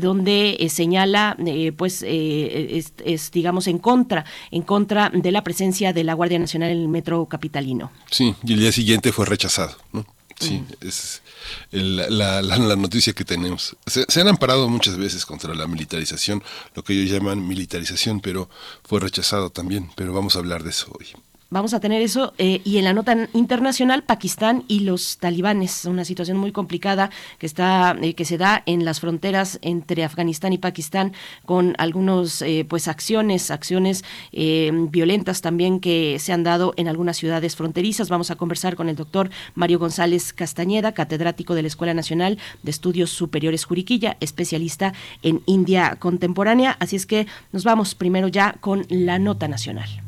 donde 0.00 0.64
señala, 0.70 1.36
pues, 1.76 2.04
es, 2.06 3.30
digamos, 3.32 3.66
en 3.66 3.78
contra, 3.78 4.24
en 4.52 4.62
contra 4.62 5.10
de 5.12 5.32
la 5.32 5.42
presencia 5.42 5.92
de 5.92 6.04
la 6.04 6.14
Guardia 6.14 6.38
Nacional 6.38 6.67
el 6.68 6.88
metro 6.88 7.26
capitalino. 7.26 7.90
Sí, 8.10 8.34
y 8.44 8.52
el 8.54 8.60
día 8.60 8.72
siguiente 8.72 9.12
fue 9.12 9.26
rechazado, 9.26 9.76
¿no? 9.92 10.06
Sí, 10.40 10.60
mm. 10.60 10.86
es 10.86 11.22
la, 11.72 12.42
la, 12.42 12.76
noticia 12.76 13.12
que 13.12 13.24
tenemos. 13.24 13.76
Se, 13.86 14.04
se, 14.06 14.20
han 14.20 14.28
amparado 14.28 14.68
muchas 14.68 14.96
veces 14.96 15.26
contra 15.26 15.52
la 15.54 15.66
militarización, 15.66 16.44
lo 16.74 16.84
que 16.84 16.92
ellos 16.92 17.10
llaman 17.10 17.46
militarización, 17.46 18.20
pero 18.20 18.48
fue 18.84 19.00
rechazado 19.00 19.50
también. 19.50 19.90
Pero 19.96 20.12
vamos 20.12 20.36
a 20.36 20.38
hablar 20.38 20.62
de 20.62 20.70
eso 20.70 20.92
hoy. 20.96 21.08
Vamos 21.50 21.72
a 21.72 21.80
tener 21.80 22.02
eso. 22.02 22.34
Eh, 22.36 22.60
y 22.62 22.76
en 22.76 22.84
la 22.84 22.92
nota 22.92 23.16
internacional, 23.32 24.02
Pakistán 24.02 24.64
y 24.68 24.80
los 24.80 25.16
talibanes, 25.16 25.86
una 25.86 26.04
situación 26.04 26.36
muy 26.36 26.52
complicada 26.52 27.08
que 27.38 27.46
está, 27.46 27.96
eh, 28.02 28.12
que 28.12 28.26
se 28.26 28.36
da 28.36 28.62
en 28.66 28.84
las 28.84 29.00
fronteras 29.00 29.58
entre 29.62 30.04
Afganistán 30.04 30.52
y 30.52 30.58
Pakistán, 30.58 31.14
con 31.46 31.74
algunos 31.78 32.42
eh, 32.42 32.66
pues 32.68 32.86
acciones, 32.86 33.50
acciones 33.50 34.04
violentas 34.30 35.40
también 35.40 35.80
que 35.80 36.18
se 36.18 36.32
han 36.32 36.44
dado 36.44 36.74
en 36.76 36.86
algunas 36.86 37.16
ciudades 37.16 37.56
fronterizas. 37.56 38.10
Vamos 38.10 38.30
a 38.30 38.36
conversar 38.36 38.76
con 38.76 38.90
el 38.90 38.96
doctor 38.96 39.30
Mario 39.54 39.78
González 39.78 40.34
Castañeda, 40.34 40.92
catedrático 40.92 41.54
de 41.54 41.62
la 41.62 41.68
Escuela 41.68 41.94
Nacional 41.94 42.38
de 42.62 42.70
Estudios 42.70 43.10
Superiores 43.10 43.64
Juriquilla, 43.64 44.18
especialista 44.20 44.92
en 45.22 45.42
India 45.46 45.96
contemporánea. 45.98 46.76
Así 46.78 46.96
es 46.96 47.06
que 47.06 47.26
nos 47.52 47.64
vamos 47.64 47.94
primero 47.94 48.28
ya 48.28 48.52
con 48.60 48.84
la 48.90 49.18
nota 49.18 49.48
nacional. 49.48 50.07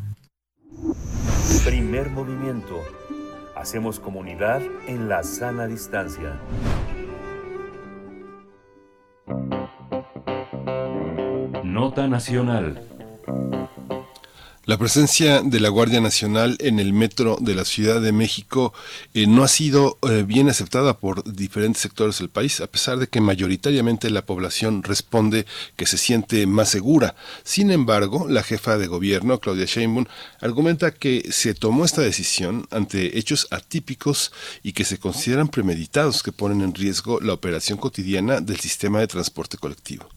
Primer 1.65 2.09
movimiento. 2.09 2.81
Hacemos 3.55 4.01
comunidad 4.01 4.63
en 4.87 5.11
la 5.11 5.23
sana 5.23 5.67
distancia. 5.67 6.41
Nota 11.63 12.09
Nacional. 12.09 12.90
La 14.71 14.79
presencia 14.79 15.43
de 15.43 15.59
la 15.59 15.69
Guardia 15.69 16.01
Nacional 16.01 16.57
en 16.61 16.79
el 16.79 16.93
metro 16.93 17.39
de 17.41 17.57
la 17.57 17.65
Ciudad 17.65 18.01
de 18.01 18.13
México 18.13 18.73
eh, 19.15 19.27
no 19.27 19.43
ha 19.43 19.49
sido 19.49 19.99
eh, 20.09 20.23
bien 20.25 20.49
aceptada 20.49 20.97
por 20.97 21.25
diferentes 21.25 21.83
sectores 21.83 22.21
del 22.21 22.29
país, 22.29 22.61
a 22.61 22.69
pesar 22.69 22.99
de 22.99 23.09
que 23.09 23.21
mayoritariamente 23.21 24.11
la 24.11 24.25
población 24.25 24.85
responde 24.85 25.45
que 25.75 25.87
se 25.87 25.99
siente 25.99 26.47
más 26.47 26.69
segura. 26.69 27.17
Sin 27.43 27.73
embargo, 27.73 28.29
la 28.29 28.45
jefa 28.45 28.79
de 28.79 28.87
gobierno, 28.87 29.41
Claudia 29.41 29.67
Sheinbaum, 29.67 30.07
argumenta 30.41 30.93
que 30.93 31.27
se 31.33 31.53
tomó 31.55 31.85
esta 31.85 32.03
decisión 32.03 32.69
ante 32.71 33.19
hechos 33.19 33.49
atípicos 33.51 34.31
y 34.63 34.73
que 34.73 34.85
se 34.85 34.99
consideran 34.99 35.49
premeditados 35.49 36.23
que 36.23 36.31
ponen 36.31 36.61
en 36.61 36.77
riesgo 36.77 37.19
la 37.21 37.33
operación 37.33 37.77
cotidiana 37.77 38.41
del 38.41 38.61
sistema 38.61 39.01
de 39.01 39.09
transporte 39.09 39.59
colectivo. 39.59 40.09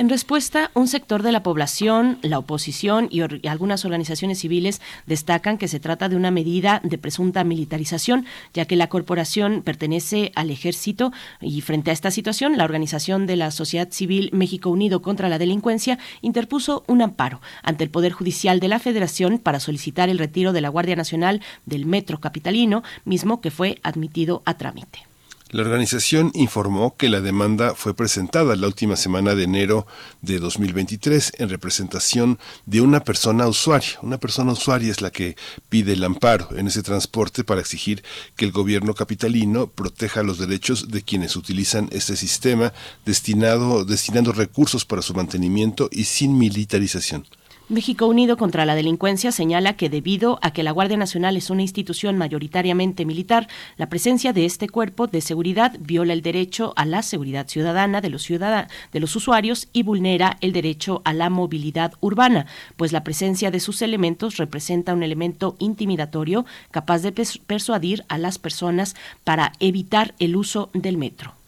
En 0.00 0.08
respuesta, 0.08 0.70
un 0.72 0.88
sector 0.88 1.22
de 1.22 1.30
la 1.30 1.42
población, 1.42 2.20
la 2.22 2.38
oposición 2.38 3.08
y, 3.10 3.20
algunas 3.46 3.84
organizaciones 3.84 4.38
civiles 4.38 4.80
destacan 5.04 5.58
que 5.58 5.68
se 5.68 5.78
trata 5.78 6.08
de 6.08 6.16
una 6.16 6.30
medida 6.30 6.80
de 6.82 6.96
presunta 6.96 7.44
militarización, 7.44 8.24
ya 8.54 8.64
que 8.64 8.76
la 8.76 8.88
corporación 8.88 9.60
pertenece 9.60 10.32
al 10.36 10.48
ejército 10.48 11.12
y 11.42 11.60
frente 11.60 11.90
a 11.90 11.92
esta 11.92 12.10
situación, 12.10 12.56
la 12.56 12.64
organización 12.64 13.26
de 13.26 13.36
la 13.36 13.50
sociedad 13.50 13.90
civil 13.90 14.30
México 14.32 14.70
Unido 14.70 15.02
contra 15.02 15.28
la 15.28 15.36
Delincuencia 15.36 15.98
interpuso 16.22 16.82
un 16.86 17.02
amparo 17.02 17.42
ante 17.62 17.84
el 17.84 17.90
Poder 17.90 18.12
Judicial 18.12 18.58
de 18.58 18.68
la 18.68 18.78
Federación 18.78 19.36
para 19.36 19.60
solicitar 19.60 20.08
el 20.08 20.16
retiro 20.16 20.54
de 20.54 20.62
la 20.62 20.70
Guardia 20.70 20.96
Nacional 20.96 21.42
del 21.66 21.84
Metro 21.84 22.20
Capitalino, 22.20 22.82
mismo 23.04 23.42
que 23.42 23.50
fue 23.50 23.78
admitido 23.82 24.40
a 24.46 24.54
trámite. 24.54 25.09
La 25.52 25.62
organización 25.62 26.30
informó 26.34 26.96
que 26.96 27.08
la 27.08 27.20
demanda 27.20 27.74
fue 27.74 27.92
presentada 27.92 28.54
la 28.54 28.68
última 28.68 28.94
semana 28.94 29.34
de 29.34 29.42
enero 29.42 29.84
de 30.22 30.38
2023 30.38 31.32
en 31.38 31.48
representación 31.48 32.38
de 32.66 32.80
una 32.80 33.00
persona 33.00 33.48
usuaria. 33.48 33.98
Una 34.02 34.18
persona 34.18 34.52
usuaria 34.52 34.92
es 34.92 35.00
la 35.00 35.10
que 35.10 35.36
pide 35.68 35.94
el 35.94 36.04
amparo 36.04 36.56
en 36.56 36.68
ese 36.68 36.84
transporte 36.84 37.42
para 37.42 37.60
exigir 37.60 38.04
que 38.36 38.44
el 38.44 38.52
gobierno 38.52 38.94
capitalino 38.94 39.66
proteja 39.66 40.22
los 40.22 40.38
derechos 40.38 40.88
de 40.88 41.02
quienes 41.02 41.34
utilizan 41.34 41.88
este 41.90 42.14
sistema 42.14 42.72
destinado, 43.04 43.84
destinando 43.84 44.30
recursos 44.30 44.84
para 44.84 45.02
su 45.02 45.14
mantenimiento 45.14 45.88
y 45.90 46.04
sin 46.04 46.38
militarización. 46.38 47.26
México 47.70 48.06
Unido 48.06 48.36
contra 48.36 48.66
la 48.66 48.74
Delincuencia 48.74 49.30
señala 49.30 49.76
que 49.76 49.88
debido 49.88 50.40
a 50.42 50.52
que 50.52 50.64
la 50.64 50.72
Guardia 50.72 50.96
Nacional 50.96 51.36
es 51.36 51.50
una 51.50 51.62
institución 51.62 52.18
mayoritariamente 52.18 53.04
militar, 53.04 53.46
la 53.76 53.88
presencia 53.88 54.32
de 54.32 54.44
este 54.44 54.68
cuerpo 54.68 55.06
de 55.06 55.20
seguridad 55.20 55.76
viola 55.78 56.12
el 56.12 56.20
derecho 56.20 56.72
a 56.74 56.84
la 56.84 57.02
seguridad 57.02 57.46
ciudadana 57.46 58.00
de 58.00 58.10
los, 58.10 58.26
de 58.26 59.00
los 59.00 59.14
usuarios 59.14 59.68
y 59.72 59.84
vulnera 59.84 60.36
el 60.40 60.52
derecho 60.52 61.00
a 61.04 61.12
la 61.12 61.30
movilidad 61.30 61.92
urbana, 62.00 62.46
pues 62.76 62.90
la 62.90 63.04
presencia 63.04 63.52
de 63.52 63.60
sus 63.60 63.82
elementos 63.82 64.36
representa 64.36 64.92
un 64.92 65.04
elemento 65.04 65.54
intimidatorio 65.60 66.46
capaz 66.72 67.02
de 67.02 67.12
persuadir 67.12 68.04
a 68.08 68.18
las 68.18 68.38
personas 68.38 68.96
para 69.22 69.52
evitar 69.60 70.14
el 70.18 70.34
uso 70.34 70.70
del 70.72 70.96
metro. 70.96 71.39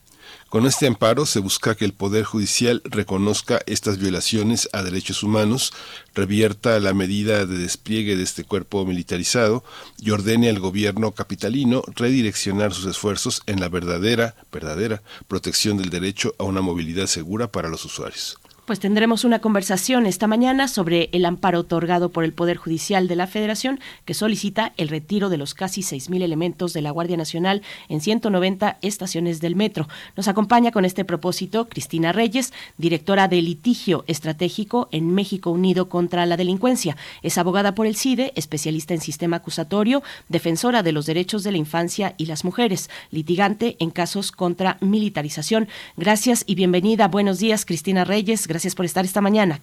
Con 0.52 0.66
este 0.66 0.86
amparo 0.86 1.24
se 1.24 1.40
busca 1.40 1.74
que 1.76 1.86
el 1.86 1.94
Poder 1.94 2.24
Judicial 2.24 2.82
reconozca 2.84 3.62
estas 3.64 3.96
violaciones 3.96 4.68
a 4.74 4.82
derechos 4.82 5.22
humanos, 5.22 5.72
revierta 6.14 6.78
la 6.78 6.92
medida 6.92 7.46
de 7.46 7.56
despliegue 7.56 8.16
de 8.16 8.22
este 8.22 8.44
cuerpo 8.44 8.84
militarizado 8.84 9.64
y 9.96 10.10
ordene 10.10 10.50
al 10.50 10.60
gobierno 10.60 11.12
capitalino 11.12 11.82
redireccionar 11.96 12.74
sus 12.74 12.84
esfuerzos 12.84 13.40
en 13.46 13.60
la 13.60 13.70
verdadera, 13.70 14.34
verdadera 14.52 15.02
protección 15.26 15.78
del 15.78 15.88
derecho 15.88 16.34
a 16.38 16.44
una 16.44 16.60
movilidad 16.60 17.06
segura 17.06 17.50
para 17.50 17.70
los 17.70 17.86
usuarios. 17.86 18.36
Pues 18.64 18.78
tendremos 18.78 19.24
una 19.24 19.40
conversación 19.40 20.06
esta 20.06 20.28
mañana 20.28 20.68
sobre 20.68 21.08
el 21.10 21.24
amparo 21.24 21.58
otorgado 21.58 22.10
por 22.10 22.22
el 22.22 22.32
Poder 22.32 22.58
Judicial 22.58 23.08
de 23.08 23.16
la 23.16 23.26
Federación 23.26 23.80
que 24.04 24.14
solicita 24.14 24.72
el 24.76 24.86
retiro 24.86 25.30
de 25.30 25.36
los 25.36 25.52
casi 25.52 25.80
6.000 25.80 26.22
elementos 26.22 26.72
de 26.72 26.80
la 26.80 26.92
Guardia 26.92 27.16
Nacional 27.16 27.62
en 27.88 28.00
190 28.00 28.78
estaciones 28.80 29.40
del 29.40 29.56
metro. 29.56 29.88
Nos 30.16 30.28
acompaña 30.28 30.70
con 30.70 30.84
este 30.84 31.04
propósito 31.04 31.68
Cristina 31.68 32.12
Reyes, 32.12 32.52
directora 32.78 33.26
de 33.26 33.42
litigio 33.42 34.04
estratégico 34.06 34.88
en 34.92 35.12
México 35.12 35.50
Unido 35.50 35.88
contra 35.88 36.24
la 36.24 36.36
Delincuencia. 36.36 36.96
Es 37.22 37.38
abogada 37.38 37.74
por 37.74 37.88
el 37.88 37.96
CIDE, 37.96 38.32
especialista 38.36 38.94
en 38.94 39.00
sistema 39.00 39.38
acusatorio, 39.38 40.04
defensora 40.28 40.84
de 40.84 40.92
los 40.92 41.06
derechos 41.06 41.42
de 41.42 41.50
la 41.50 41.58
infancia 41.58 42.14
y 42.16 42.26
las 42.26 42.44
mujeres, 42.44 42.90
litigante 43.10 43.74
en 43.80 43.90
casos 43.90 44.30
contra 44.30 44.78
militarización. 44.80 45.66
Gracias 45.96 46.44
y 46.46 46.54
bienvenida. 46.54 47.08
Buenos 47.08 47.40
días, 47.40 47.64
Cristina 47.64 48.04
Reyes. 48.04 48.46
Gracias 48.52 48.74
por 48.74 48.84
estar 48.84 49.02
esta 49.02 49.22
mañana. 49.22 49.60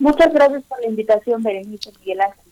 Muchas 0.00 0.32
gracias 0.32 0.64
por 0.64 0.80
la 0.80 0.88
invitación, 0.88 1.44
Berenice 1.44 1.92
Miguel 2.00 2.22
Ángel. 2.22 2.42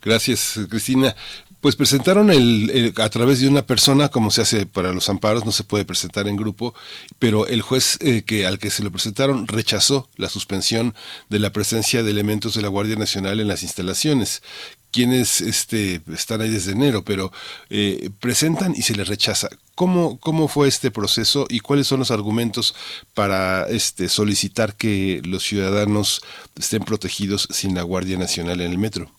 Gracias, 0.00 0.58
Cristina. 0.70 1.14
Pues 1.60 1.76
presentaron 1.76 2.30
el, 2.30 2.94
a 2.96 3.10
través 3.10 3.40
de 3.40 3.48
una 3.48 3.66
persona, 3.66 4.08
como 4.08 4.30
se 4.30 4.40
hace 4.40 4.64
para 4.64 4.94
los 4.94 5.10
amparos, 5.10 5.44
no 5.44 5.52
se 5.52 5.62
puede 5.62 5.84
presentar 5.84 6.26
en 6.26 6.36
grupo, 6.36 6.74
pero 7.18 7.46
el 7.46 7.60
juez 7.60 7.98
eh, 8.00 8.22
que 8.22 8.46
al 8.46 8.58
que 8.58 8.70
se 8.70 8.82
lo 8.82 8.90
presentaron 8.90 9.46
rechazó 9.46 10.08
la 10.16 10.30
suspensión 10.30 10.94
de 11.28 11.38
la 11.38 11.50
presencia 11.50 12.02
de 12.02 12.10
elementos 12.10 12.54
de 12.54 12.62
la 12.62 12.68
Guardia 12.68 12.96
Nacional 12.96 13.40
en 13.40 13.48
las 13.48 13.62
instalaciones 13.62 14.42
quienes 14.92 15.40
este, 15.40 16.02
están 16.12 16.42
ahí 16.42 16.50
desde 16.50 16.72
enero, 16.72 17.02
pero 17.02 17.32
eh, 17.70 18.10
presentan 18.20 18.72
y 18.72 18.82
se 18.82 18.94
les 18.94 19.08
rechaza. 19.08 19.48
¿Cómo, 19.74 20.20
¿Cómo 20.20 20.48
fue 20.48 20.68
este 20.68 20.90
proceso 20.90 21.46
y 21.48 21.60
cuáles 21.60 21.86
son 21.86 21.98
los 22.00 22.10
argumentos 22.10 22.76
para 23.14 23.66
este, 23.68 24.08
solicitar 24.08 24.74
que 24.74 25.22
los 25.24 25.42
ciudadanos 25.42 26.20
estén 26.56 26.84
protegidos 26.84 27.48
sin 27.50 27.74
la 27.74 27.82
Guardia 27.82 28.18
Nacional 28.18 28.60
en 28.60 28.70
el 28.70 28.78
metro? 28.78 29.10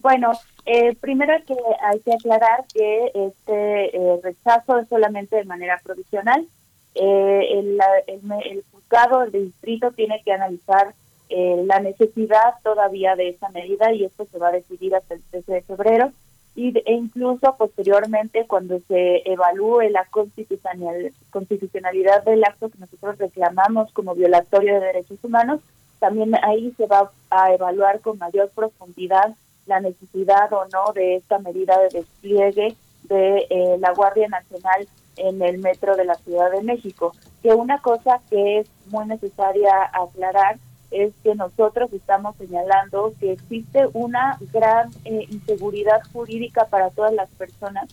Bueno, 0.00 0.32
eh, 0.64 0.96
primero 1.00 1.34
que 1.46 1.54
hay 1.82 2.00
que 2.00 2.14
aclarar 2.14 2.64
que 2.72 3.12
este 3.14 3.96
eh, 3.96 4.20
rechazo 4.22 4.78
es 4.78 4.88
solamente 4.88 5.36
de 5.36 5.44
manera 5.44 5.78
provisional. 5.84 6.46
el, 6.94 7.78
el, 8.06 8.20
el 8.46 8.64
juzgado, 8.72 9.24
el 9.24 9.32
distrito, 9.32 9.92
tiene 9.92 10.22
que 10.24 10.32
analizar 10.32 10.94
eh, 11.34 11.64
la 11.66 11.80
necesidad 11.80 12.54
todavía 12.62 13.16
de 13.16 13.30
esa 13.30 13.48
medida 13.48 13.92
y 13.92 14.04
esto 14.04 14.26
se 14.26 14.38
va 14.38 14.48
a 14.48 14.52
decidir 14.52 14.94
hasta 14.94 15.14
el 15.14 15.22
13 15.30 15.52
de 15.52 15.62
febrero. 15.62 16.12
y, 16.54 16.78
e 16.78 16.92
incluso 16.92 17.56
posteriormente 17.56 18.46
cuando 18.46 18.78
se 18.80 19.22
evalúe 19.24 19.88
la 19.90 20.04
constitucionalidad 20.10 22.24
del 22.24 22.44
acto 22.44 22.68
que 22.68 22.78
nosotros 22.78 23.16
reclamamos 23.18 23.90
como 23.92 24.14
violatorio 24.14 24.74
de 24.74 24.86
derechos 24.86 25.18
humanos, 25.22 25.60
también 25.98 26.34
ahí 26.42 26.74
se 26.76 26.86
va 26.86 27.10
a 27.30 27.54
evaluar 27.54 28.00
con 28.00 28.18
mayor 28.18 28.50
profundidad 28.50 29.34
la 29.66 29.80
necesidad 29.80 30.52
o 30.52 30.66
no 30.72 30.92
de 30.92 31.16
esta 31.16 31.38
medida 31.38 31.78
de 31.78 32.00
despliegue 32.00 32.76
de 33.04 33.46
eh, 33.48 33.76
la 33.78 33.92
Guardia 33.92 34.28
Nacional 34.28 34.86
en 35.16 35.40
el 35.42 35.58
metro 35.58 35.96
de 35.96 36.04
la 36.04 36.14
Ciudad 36.16 36.50
de 36.50 36.62
México. 36.62 37.14
Que 37.42 37.54
una 37.54 37.78
cosa 37.78 38.20
que 38.28 38.58
es 38.58 38.68
muy 38.86 39.06
necesaria 39.06 39.90
aclarar 39.92 40.58
es 40.92 41.12
que 41.22 41.34
nosotros 41.34 41.92
estamos 41.92 42.36
señalando 42.36 43.14
que 43.18 43.32
existe 43.32 43.88
una 43.94 44.38
gran 44.52 44.90
eh, 45.04 45.26
inseguridad 45.30 46.02
jurídica 46.12 46.66
para 46.66 46.90
todas 46.90 47.12
las 47.14 47.30
personas, 47.30 47.88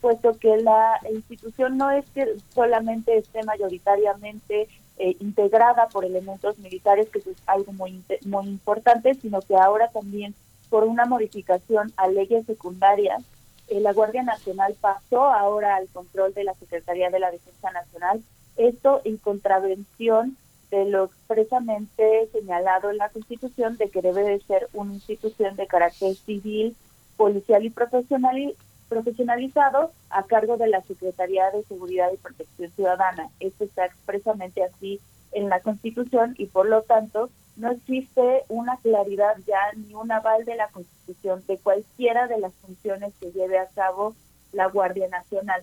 puesto 0.00 0.38
que 0.38 0.56
la 0.58 0.98
institución 1.12 1.76
no 1.76 1.90
es 1.90 2.04
que 2.14 2.36
solamente 2.54 3.16
esté 3.16 3.42
mayoritariamente 3.44 4.68
eh, 4.98 5.16
integrada 5.20 5.88
por 5.88 6.04
elementos 6.04 6.58
militares, 6.58 7.08
que 7.10 7.18
es 7.18 7.26
algo 7.46 7.72
muy, 7.72 8.02
muy 8.24 8.46
importante, 8.46 9.14
sino 9.14 9.40
que 9.42 9.54
ahora 9.54 9.88
también 9.88 10.34
por 10.70 10.84
una 10.84 11.04
modificación 11.04 11.92
a 11.96 12.08
leyes 12.08 12.46
secundarias, 12.46 13.22
eh, 13.68 13.80
la 13.80 13.92
Guardia 13.92 14.22
Nacional 14.22 14.74
pasó 14.80 15.24
ahora 15.24 15.76
al 15.76 15.88
control 15.88 16.32
de 16.34 16.44
la 16.44 16.54
Secretaría 16.54 17.10
de 17.10 17.20
la 17.20 17.30
Defensa 17.30 17.70
Nacional, 17.70 18.22
esto 18.56 19.00
en 19.04 19.18
contravención 19.18 20.36
de 20.70 20.84
lo 20.86 21.04
expresamente 21.04 22.28
señalado 22.32 22.90
en 22.90 22.98
la 22.98 23.08
Constitución 23.08 23.76
de 23.76 23.88
que 23.90 24.02
debe 24.02 24.22
de 24.22 24.40
ser 24.40 24.68
una 24.72 24.94
institución 24.94 25.56
de 25.56 25.66
carácter 25.66 26.14
civil, 26.14 26.76
policial 27.16 27.64
y 27.64 27.70
profesional, 27.70 28.54
profesionalizado 28.88 29.92
a 30.10 30.22
cargo 30.24 30.56
de 30.56 30.68
la 30.68 30.82
Secretaría 30.82 31.50
de 31.50 31.62
Seguridad 31.64 32.10
y 32.12 32.16
Protección 32.18 32.70
Ciudadana. 32.72 33.30
Esto 33.40 33.64
está 33.64 33.86
expresamente 33.86 34.62
así 34.62 35.00
en 35.32 35.48
la 35.48 35.60
Constitución 35.60 36.34
y 36.38 36.46
por 36.46 36.68
lo 36.68 36.82
tanto 36.82 37.30
no 37.56 37.70
existe 37.72 38.44
una 38.48 38.76
claridad 38.78 39.36
ya 39.46 39.60
ni 39.76 39.94
un 39.94 40.12
aval 40.12 40.44
de 40.44 40.54
la 40.54 40.68
Constitución 40.68 41.42
de 41.48 41.58
cualquiera 41.58 42.28
de 42.28 42.38
las 42.38 42.54
funciones 42.54 43.12
que 43.20 43.32
lleve 43.32 43.58
a 43.58 43.66
cabo 43.66 44.14
la 44.52 44.66
Guardia 44.66 45.08
Nacional. 45.08 45.62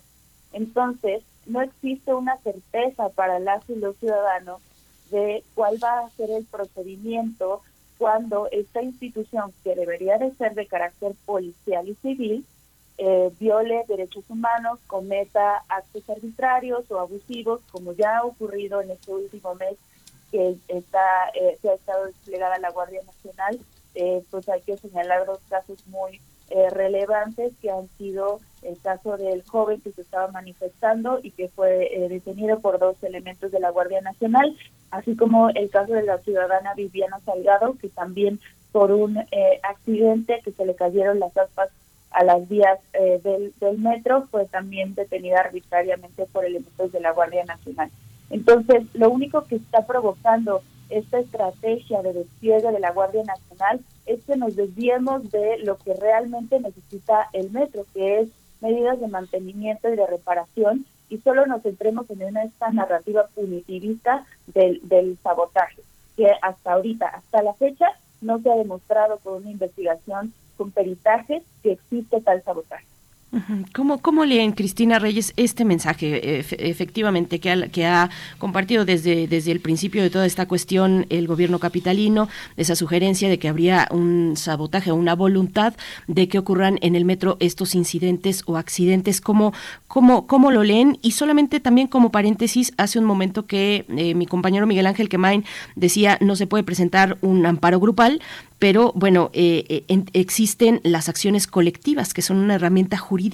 Entonces, 0.52 1.23
no 1.45 1.61
existe 1.61 2.14
una 2.14 2.38
certeza 2.38 3.10
para 3.10 3.40
las 3.40 3.68
y 3.69 3.76
los 3.76 3.95
ciudadanos 3.98 4.61
de 5.11 5.44
cuál 5.53 5.77
va 5.84 5.99
a 5.99 6.10
ser 6.11 6.32
el 6.32 6.45
procedimiento 6.45 7.61
cuando 7.98 8.49
esta 8.52 8.82
institución, 8.82 9.53
que 9.64 9.76
debería 9.76 10.18
de 10.18 10.34
ser 10.36 10.53
de 10.53 10.68
carácter 10.68 11.14
policial 11.26 11.88
y 11.88 11.95
civil, 11.95 12.45
eh, 12.98 13.32
viole 13.40 13.84
derechos 13.88 14.23
humanos, 14.30 14.80
cometa 14.88 15.64
actos 15.68 16.10
arbitrarios 16.10 16.90
o 16.91 16.99
abusivos, 16.99 17.61
como 17.72 17.94
ya 17.94 18.18
ha 18.18 18.26
ocurrido 18.26 18.82
en 18.82 18.91
este 18.91 19.11
último 19.11 19.56
mes 19.56 19.76
que 20.32 20.57
está 20.68 21.30
eh, 21.34 21.57
se 21.61 21.69
ha 21.69 21.73
estado 21.76 22.06
desplegada 22.06 22.57
la 22.60 22.72
Guardia 22.72 23.02
Nacional, 23.03 23.60
eh, 23.95 24.23
pues 24.30 24.48
hay 24.49 24.61
que 24.61 24.77
señalar 24.77 25.26
dos 25.26 25.40
casos 25.49 25.86
muy 25.88 26.19
eh, 26.50 26.70
relevantes 26.70 27.54
que 27.62 27.72
han 27.72 27.88
sido 27.98 28.40
el 28.62 28.80
caso 28.80 29.18
del 29.18 29.44
joven 29.44 29.82
que 29.82 29.92
se 29.92 30.02
estaba 30.02 30.32
manifestando 30.32 31.20
y 31.22 31.32
que 31.32 31.50
fue 31.50 31.90
eh, 31.92 32.08
detenido 32.10 32.60
por 32.60 32.80
dos 32.80 33.02
elementos 33.04 33.52
de 33.52 33.60
la 33.60 33.72
Guardia 33.72 34.02
Nacional, 34.02 34.56
así 34.92 35.16
como 35.16 35.50
el 35.50 35.70
caso 35.70 35.94
de 35.94 36.04
la 36.04 36.20
ciudadana 36.20 36.74
Viviana 36.76 37.20
Salgado, 37.26 37.76
que 37.80 37.90
también 37.90 38.40
por 38.72 38.92
un 38.92 39.18
eh, 39.18 39.60
accidente 39.64 40.42
que 40.44 40.52
se 40.52 40.66
le 40.66 40.76
cayeron 40.76 41.20
las 41.20 41.36
aspas 41.36 41.70
a 42.12 42.24
las 42.24 42.48
vías 42.48 42.80
del, 42.94 43.54
del 43.60 43.78
metro, 43.78 44.28
fue 44.32 44.46
también 44.46 44.96
detenida 44.96 45.42
arbitrariamente 45.42 46.26
por 46.28 46.46
elementos 46.46 46.92
de 46.94 47.02
la 47.02 47.12
Guardia 47.12 47.44
Nacional. 47.44 47.92
Entonces, 48.30 48.84
lo 48.94 49.10
único 49.10 49.44
que 49.46 49.58
está 49.58 49.86
provocando 49.86 50.62
esta 50.90 51.20
estrategia 51.20 52.02
de 52.02 52.14
despliegue 52.14 52.72
de 52.72 52.80
la 52.80 52.91
Guardia 52.91 53.24
Nacional 53.24 53.82
es 54.06 54.24
que 54.24 54.36
nos 54.36 54.56
desviemos 54.56 55.32
de 55.32 55.57
lo 55.60 55.78
que 55.78 55.94
realmente 55.94 56.60
necesita 56.60 57.30
el 57.34 57.52
metro, 57.52 57.86
que 57.94 58.20
es 58.20 58.30
medidas 58.62 58.99
de 58.99 59.07
mantenimiento 59.07 59.90
y 59.90 59.95
de 59.95 60.07
reparación, 60.07 60.86
y 61.10 61.18
solo 61.20 61.45
nos 61.45 61.64
centremos 61.64 62.10
en 62.10 62.38
esta 62.38 62.72
narrativa 62.72 63.28
punitivista 63.36 64.26
del, 64.48 64.80
del 64.84 65.18
sabotaje, 65.22 65.82
que 66.16 66.32
hasta 66.41 66.74
ahorita, 66.74 67.07
hasta 67.07 67.44
la 67.44 67.53
fecha, 67.53 67.88
no 68.22 68.40
se 68.40 68.52
ha 68.52 68.56
demostrado 68.56 69.18
por 69.18 69.34
una 69.34 69.52
investigación 69.52 70.34
con 70.57 70.72
peritajes 70.72 71.44
que 71.62 71.74
existe 71.74 72.22
tal 72.22 72.41
sabotaje. 72.44 72.86
¿Cómo, 73.74 73.98
¿Cómo, 73.98 74.24
leen, 74.24 74.54
Cristina 74.54 74.98
Reyes, 74.98 75.34
este 75.36 75.66
mensaje 75.66 76.40
efectivamente 76.40 77.40
que 77.40 77.52
ha, 77.52 77.68
que 77.68 77.86
ha 77.86 78.10
compartido 78.38 78.86
desde, 78.86 79.28
desde 79.28 79.52
el 79.52 79.60
principio 79.60 80.02
de 80.02 80.10
toda 80.10 80.26
esta 80.26 80.48
cuestión 80.48 81.06
el 81.10 81.28
gobierno 81.28 81.60
capitalino, 81.60 82.30
esa 82.56 82.78
sugerencia 82.78 83.28
de 83.28 83.38
que 83.38 83.50
habría 83.50 83.90
un 83.92 84.38
sabotaje 84.38 84.92
o 84.92 84.96
una 84.96 85.16
voluntad 85.16 85.74
de 86.08 86.30
que 86.30 86.40
ocurran 86.40 86.78
en 86.82 86.96
el 86.96 87.04
metro 87.04 87.36
estos 87.42 87.76
incidentes 87.76 88.44
o 88.46 88.56
accidentes? 88.56 89.20
¿Cómo, 89.20 89.54
cómo, 89.90 90.28
cómo 90.28 90.50
lo 90.52 90.64
leen? 90.64 90.98
Y 91.02 91.12
solamente 91.12 91.60
también 91.60 91.88
como 91.88 92.12
paréntesis, 92.12 92.74
hace 92.78 93.00
un 93.00 93.06
momento 93.06 93.46
que 93.46 93.86
eh, 93.90 94.16
mi 94.16 94.28
compañero 94.28 94.66
Miguel 94.66 94.88
Ángel 94.88 95.10
Quemain 95.10 95.44
decía 95.76 96.18
no 96.22 96.38
se 96.38 96.48
puede 96.48 96.64
presentar 96.64 97.18
un 97.22 97.46
amparo 97.46 97.82
grupal, 97.82 98.22
pero 98.60 98.94
bueno, 98.96 99.32
eh, 99.34 99.84
eh, 99.90 100.04
existen 100.14 100.80
las 100.84 101.10
acciones 101.10 101.46
colectivas, 101.46 102.14
que 102.14 102.22
son 102.22 102.38
una 102.38 102.56
herramienta 102.56 102.98
jurídica. 102.98 103.25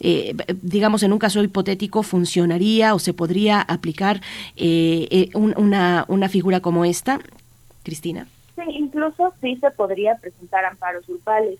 Eh, 0.00 0.34
digamos, 0.62 1.02
en 1.02 1.12
un 1.12 1.18
caso 1.18 1.42
hipotético, 1.42 2.02
¿funcionaría 2.02 2.94
o 2.94 2.98
se 2.98 3.12
podría 3.12 3.60
aplicar 3.60 4.20
una, 5.34 6.04
una 6.08 6.28
figura 6.28 6.60
como 6.60 6.84
esta? 6.84 7.20
Cristina. 7.82 8.26
Sí, 8.56 8.62
incluso 8.68 9.34
sí 9.40 9.56
se 9.56 9.70
podría 9.70 10.16
presentar 10.16 10.64
amparos 10.64 11.06
grupales. 11.06 11.58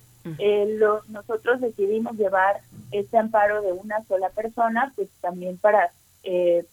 nosotros 1.08 1.60
decidimos 1.60 2.16
llevar 2.16 2.60
este 2.92 3.18
amparo 3.18 3.62
de 3.62 3.72
una 3.72 4.02
sola 4.04 4.30
persona, 4.30 4.92
pues 4.96 5.08
también 5.20 5.58
para 5.58 5.90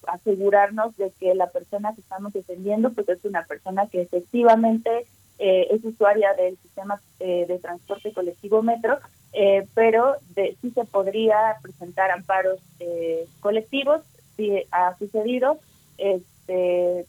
asegurarnos 0.08 0.96
de 0.98 1.12
que 1.20 1.36
la 1.36 1.48
persona 1.48 1.94
que 1.94 2.02
estamos 2.02 2.32
defendiendo 2.32 2.92
pues 2.92 3.10
es 3.10 3.26
una 3.26 3.44
persona 3.44 3.88
que 3.88 4.02
efectivamente 4.02 5.06
eh, 5.44 5.70
es 5.72 5.84
usuaria 5.84 6.36
del 6.36 6.56
sistema 6.58 7.02
eh, 7.20 7.46
de 7.48 7.58
transporte 7.58 8.14
colectivo 8.14 8.62
metro, 8.62 9.00
eh, 9.34 9.66
pero 9.74 10.18
de, 10.36 10.56
sí 10.62 10.70
se 10.70 10.86
podría 10.86 11.58
presentar 11.64 12.12
amparos 12.12 12.60
colectivos, 13.40 14.02
si 14.38 14.64
ha 14.70 14.96
sucedido. 15.00 15.58
Este, 15.98 17.08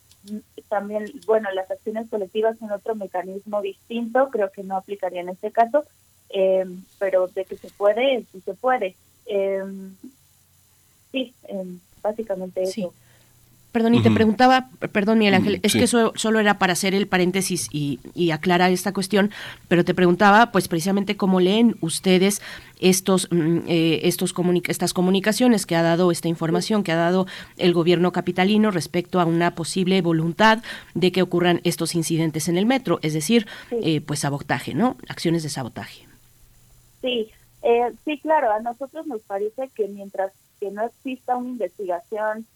también, 0.71 1.13
bueno, 1.27 1.51
las 1.53 1.71
acciones 1.71 2.09
colectivas 2.09 2.57
son 2.57 2.73
otro 2.73 2.95
mecanismo 2.95 3.61
distinto, 3.61 4.31
creo 4.31 4.51
que 4.51 4.63
no 4.63 4.79
aplicaría 4.79 5.21
en 5.21 5.29
este 5.29 5.53
caso, 5.53 5.85
pero 6.99 7.27
de 7.29 7.45
que 7.45 7.59
se 7.59 7.69
puede, 7.69 8.25
sí 8.33 8.41
se 8.41 8.55
puede. 8.55 8.97
sí, 11.13 11.35
básicamente 12.03 12.63
eso. 12.63 12.95
Perdón, 13.73 13.95
y 13.95 14.03
te 14.03 14.11
preguntaba, 14.11 14.69
perdón 14.93 15.19
Miguel 15.19 15.33
Ángel, 15.33 15.61
es 15.63 15.73
que 15.73 15.85
eso 15.85 16.13
solo 16.15 16.41
era 16.41 16.59
para 16.59 16.75
hacer 16.75 16.95
el 16.95 17.09
paréntesis 17.09 17.69
y, 17.73 18.01
y, 18.15 18.31
aclarar 18.31 18.71
esta 18.71 18.93
cuestión, 18.93 19.31
pero 19.67 19.83
te 19.83 19.95
preguntaba 19.95 20.53
pues 20.53 20.69
precisamente 20.69 21.17
cómo 21.17 21.41
leen 21.41 21.77
ustedes 21.81 22.43
estos, 22.81 23.29
mm, 23.31 23.61
eh, 23.67 24.01
estos 24.03 24.35
estas 24.67 24.93
comunicaciones 24.93 25.65
que 25.65 25.75
ha 25.75 25.83
dado 25.83 26.11
esta 26.11 26.29
información 26.29 26.83
que 26.83 26.93
ha 26.93 26.97
dado 26.97 27.27
el 27.57 27.73
gobierno 27.73 28.13
capitalino 28.13 28.71
respecto 28.71 29.21
a 29.21 29.25
una 29.25 29.55
posible 29.55 30.03
voluntad 30.03 30.63
de 30.95 31.11
que 31.11 31.23
ocurran 31.23 31.63
estos 31.65 31.95
incidentes 31.95 32.49
en 32.49 32.59
el 32.59 32.67
metro, 32.67 32.99
es 33.01 33.15
decir, 33.15 33.47
eh, 33.71 34.03
pues 34.03 34.21
sabotaje, 34.21 34.75
¿no? 34.75 34.97
Acciones 35.09 35.43
de 35.43 35.49
sabotaje. 35.49 36.07
Sí, 37.01 37.31
eh, 37.63 37.93
sí, 38.05 38.19
claro, 38.19 38.53
a 38.53 38.61
nosotros 38.61 39.07
nos 39.07 39.23
parece 39.23 39.71
que 39.75 39.89
mientras 39.89 40.33
que 40.61 40.71
no 40.71 40.85
exista 40.85 41.37
una 41.37 41.49
investigación 41.49 42.47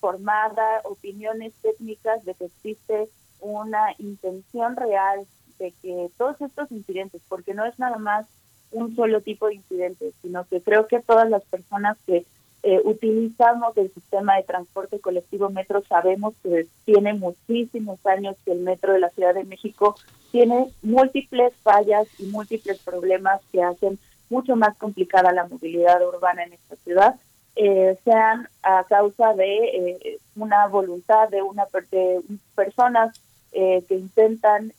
formada, 0.00 0.80
opiniones 0.84 1.52
técnicas 1.62 2.24
de 2.24 2.34
que 2.34 2.46
existe 2.46 3.08
una 3.40 3.94
intención 3.98 4.76
real 4.76 5.26
de 5.58 5.72
que 5.82 6.10
todos 6.16 6.40
estos 6.40 6.70
incidentes, 6.72 7.22
porque 7.28 7.54
no 7.54 7.64
es 7.64 7.78
nada 7.78 7.98
más 7.98 8.26
un 8.70 8.94
solo 8.96 9.20
tipo 9.20 9.46
de 9.46 9.54
incidentes, 9.54 10.14
sino 10.22 10.44
que 10.46 10.60
creo 10.60 10.86
que 10.86 11.00
todas 11.00 11.28
las 11.30 11.44
personas 11.44 11.96
que 12.06 12.24
eh, 12.62 12.80
utilizamos 12.84 13.76
el 13.76 13.92
sistema 13.92 14.36
de 14.36 14.42
transporte 14.42 14.98
colectivo 14.98 15.50
metro 15.50 15.82
sabemos 15.82 16.34
que 16.42 16.66
tiene 16.86 17.12
muchísimos 17.12 18.04
años 18.06 18.36
que 18.44 18.52
el 18.52 18.60
metro 18.60 18.94
de 18.94 19.00
la 19.00 19.10
Ciudad 19.10 19.34
de 19.34 19.44
México 19.44 19.96
tiene 20.32 20.72
múltiples 20.82 21.52
fallas 21.62 22.08
y 22.18 22.24
múltiples 22.24 22.78
problemas 22.78 23.42
que 23.52 23.62
hacen 23.62 23.98
mucho 24.30 24.56
más 24.56 24.76
complicada 24.78 25.32
la 25.32 25.46
movilidad 25.46 26.06
urbana 26.08 26.44
en 26.44 26.54
esta 26.54 26.76
ciudad 26.76 27.16
eh, 27.56 27.96
sean 28.04 28.48
a 28.62 28.84
causa 28.84 29.32
de 29.34 29.64
eh, 29.64 30.18
una 30.34 30.66
voluntad 30.66 31.28
de 31.28 31.40
una 31.42 31.66
de 31.90 32.20
personas 32.56 33.20
eh, 33.52 33.84
que 33.86 33.94
intentan 33.94 34.72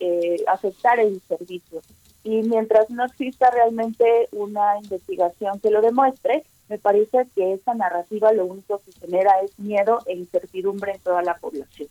afectar 0.47 0.99
el 0.99 1.21
servicio. 1.21 1.81
Y 2.23 2.41
mientras 2.41 2.89
no 2.89 3.05
exista 3.05 3.49
realmente 3.51 4.27
una 4.31 4.77
investigación 4.79 5.59
que 5.59 5.69
lo 5.69 5.81
demuestre, 5.81 6.43
me 6.67 6.77
parece 6.79 7.27
que 7.35 7.53
esa 7.53 7.75
narrativa 7.75 8.33
lo 8.33 8.45
único 8.45 8.81
que 8.83 8.91
genera 8.99 9.31
es 9.41 9.57
miedo 9.59 9.99
e 10.07 10.15
incertidumbre 10.15 10.93
en 10.93 10.99
toda 10.99 11.21
la 11.21 11.37
población. 11.37 11.87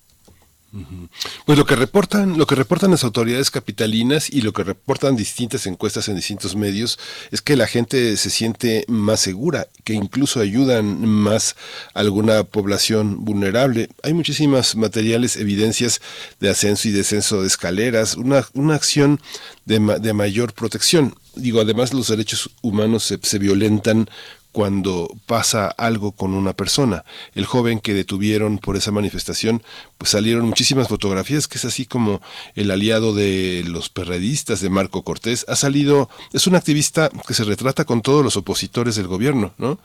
Pues 1.45 1.59
lo 1.59 1.67
que 1.67 1.77
reportan, 1.77 2.37
lo 2.37 2.47
que 2.47 2.55
reportan 2.55 2.91
las 2.91 3.05
autoridades 3.05 3.51
capitalinas 3.51 4.29
y 4.31 4.41
lo 4.41 4.53
que 4.53 4.65
reportan 4.65 5.15
distintas 5.15 5.67
encuestas 5.67 6.09
en 6.09 6.17
distintos 6.17 6.57
medios 6.57 6.99
es 7.31 7.43
que 7.43 7.57
la 7.57 7.67
gente 7.67 8.17
se 8.17 8.31
siente 8.31 8.85
más 8.89 9.21
segura, 9.21 9.69
que 9.85 9.93
incluso 9.95 10.41
ayudan 10.41 11.07
más 11.07 11.55
a 11.95 12.01
alguna 12.01 12.45
población 12.45 13.25
vulnerable. 13.25 13.89
Hay 14.03 14.15
muchísimas 14.15 14.75
materiales, 14.75 15.37
evidencias 15.37 16.01
de 16.41 16.51
ascenso 16.51 16.89
y 16.89 16.93
descenso 16.93 17.43
de 17.43 17.47
escaleras, 17.47 18.17
una, 18.17 18.47
una 18.55 18.75
acción 18.75 19.21
de, 19.67 19.79
de 20.01 20.13
mayor 20.13 20.55
protección. 20.55 21.15
Digo, 21.37 21.61
además 21.61 21.93
los 21.93 22.09
derechos 22.09 22.51
humanos 22.63 23.05
se, 23.05 23.19
se 23.23 23.39
violentan 23.39 24.09
cuando 24.55 25.09
pasa 25.27 25.67
algo 25.67 26.13
con 26.13 26.33
una 26.33 26.53
persona. 26.53 27.05
El 27.35 27.45
joven 27.45 27.81
que 27.81 27.93
detuvieron 27.93 28.59
por 28.59 28.77
esa 28.77 28.93
manifestación, 28.93 29.65
pues 29.99 30.13
salieron 30.13 30.47
muchísimas 30.47 30.87
fotografías, 30.87 31.49
que 31.49 31.59
es 31.59 31.65
así 31.65 31.87
como 31.87 32.23
el 32.55 32.71
aliado 32.71 33.13
de 33.13 33.65
los 33.67 33.89
perredistas 33.89 34.61
de 34.61 34.71
Marco 34.71 35.03
Cortés, 35.03 35.45
ha 35.49 35.57
salido, 35.57 36.09
es 36.33 36.47
un 36.47 36.55
activista 36.55 37.11
que 37.27 37.35
se 37.35 37.43
retrata 37.43 37.85
con 37.85 38.01
todos 38.01 38.23
los 38.23 38.37
opositores 38.37 38.95
del 38.95 39.09
gobierno, 39.09 39.55
¿no? 39.59 39.81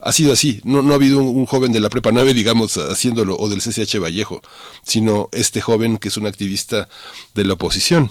Ha 0.00 0.10
sido 0.10 0.32
así, 0.32 0.60
no, 0.64 0.82
no 0.82 0.94
ha 0.94 0.96
habido 0.96 1.20
un, 1.20 1.46
joven 1.46 1.70
de 1.70 1.78
la 1.78 1.88
Prepa 1.88 2.10
9, 2.10 2.34
digamos, 2.34 2.76
haciéndolo, 2.76 3.36
o 3.38 3.48
del 3.48 3.60
CCH 3.60 4.00
Vallejo, 4.00 4.42
sino 4.82 5.28
este 5.30 5.60
joven 5.60 5.96
que 5.98 6.08
es 6.08 6.16
un 6.16 6.26
activista 6.26 6.88
de 7.34 7.44
la 7.44 7.52
oposición, 7.54 8.10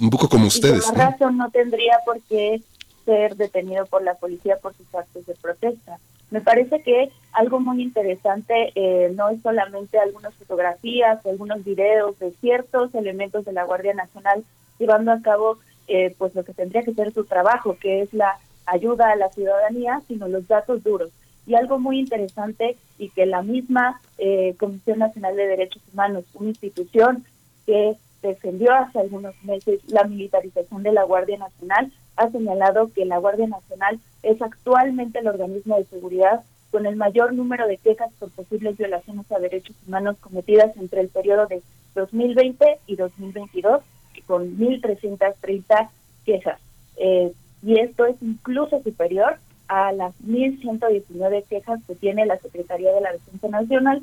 un 0.00 0.10
poco 0.10 0.28
como 0.28 0.48
ustedes. 0.48 0.84
razón 0.92 1.36
no 1.36 1.48
tendría 1.50 1.94
por 2.04 2.20
qué 2.28 2.60
ser 3.04 3.36
detenido 3.36 3.86
por 3.86 4.02
la 4.02 4.14
policía 4.14 4.56
por 4.56 4.74
sus 4.74 4.94
actos 4.94 5.26
de 5.26 5.34
protesta. 5.34 5.98
Me 6.30 6.40
parece 6.40 6.82
que 6.82 7.10
algo 7.32 7.60
muy 7.60 7.82
interesante 7.82 8.72
eh, 8.74 9.12
no 9.14 9.28
es 9.28 9.42
solamente 9.42 9.98
algunas 9.98 10.34
fotografías 10.34 11.24
algunos 11.26 11.62
videos 11.62 12.18
de 12.18 12.30
ciertos 12.40 12.94
elementos 12.94 13.44
de 13.44 13.52
la 13.52 13.64
Guardia 13.64 13.94
Nacional 13.94 14.42
llevando 14.78 15.12
a 15.12 15.20
cabo 15.20 15.58
eh, 15.88 16.14
pues 16.16 16.34
lo 16.34 16.44
que 16.44 16.54
tendría 16.54 16.82
que 16.82 16.94
ser 16.94 17.12
su 17.12 17.24
trabajo, 17.24 17.76
que 17.78 18.02
es 18.02 18.14
la 18.14 18.38
ayuda 18.66 19.10
a 19.10 19.16
la 19.16 19.30
ciudadanía, 19.30 20.00
sino 20.08 20.28
los 20.28 20.46
datos 20.48 20.82
duros. 20.82 21.10
Y 21.46 21.54
algo 21.54 21.78
muy 21.78 21.98
interesante 21.98 22.76
y 22.98 23.10
que 23.10 23.26
la 23.26 23.42
misma 23.42 24.00
eh, 24.16 24.54
Comisión 24.58 25.00
Nacional 25.00 25.36
de 25.36 25.46
Derechos 25.48 25.82
Humanos, 25.92 26.24
una 26.34 26.50
institución 26.50 27.24
que 27.66 27.96
defendió 28.22 28.72
hace 28.72 29.00
algunos 29.00 29.34
meses 29.42 29.80
la 29.88 30.04
militarización 30.04 30.82
de 30.82 30.92
la 30.92 31.02
Guardia 31.02 31.38
Nacional, 31.38 31.92
ha 32.16 32.30
señalado 32.30 32.90
que 32.92 33.04
la 33.04 33.18
Guardia 33.18 33.46
Nacional 33.46 33.98
es 34.22 34.40
actualmente 34.42 35.18
el 35.18 35.28
organismo 35.28 35.76
de 35.76 35.84
seguridad 35.84 36.42
con 36.70 36.86
el 36.86 36.96
mayor 36.96 37.34
número 37.34 37.66
de 37.66 37.76
quejas 37.76 38.10
por 38.18 38.30
posibles 38.30 38.78
violaciones 38.78 39.30
a 39.30 39.38
derechos 39.38 39.76
humanos 39.86 40.16
cometidas 40.20 40.76
entre 40.76 41.02
el 41.02 41.08
periodo 41.08 41.46
de 41.46 41.62
2020 41.94 42.78
y 42.86 42.96
2022, 42.96 43.82
con 44.26 44.56
1.330 44.58 45.88
quejas. 46.24 46.58
Eh, 46.96 47.32
y 47.62 47.78
esto 47.78 48.06
es 48.06 48.16
incluso 48.22 48.82
superior 48.82 49.36
a 49.68 49.92
las 49.92 50.14
1.119 50.24 51.44
quejas 51.44 51.80
que 51.86 51.94
tiene 51.94 52.26
la 52.26 52.38
Secretaría 52.38 52.92
de 52.92 53.00
la 53.00 53.12
Defensa 53.12 53.48
Nacional, 53.48 54.02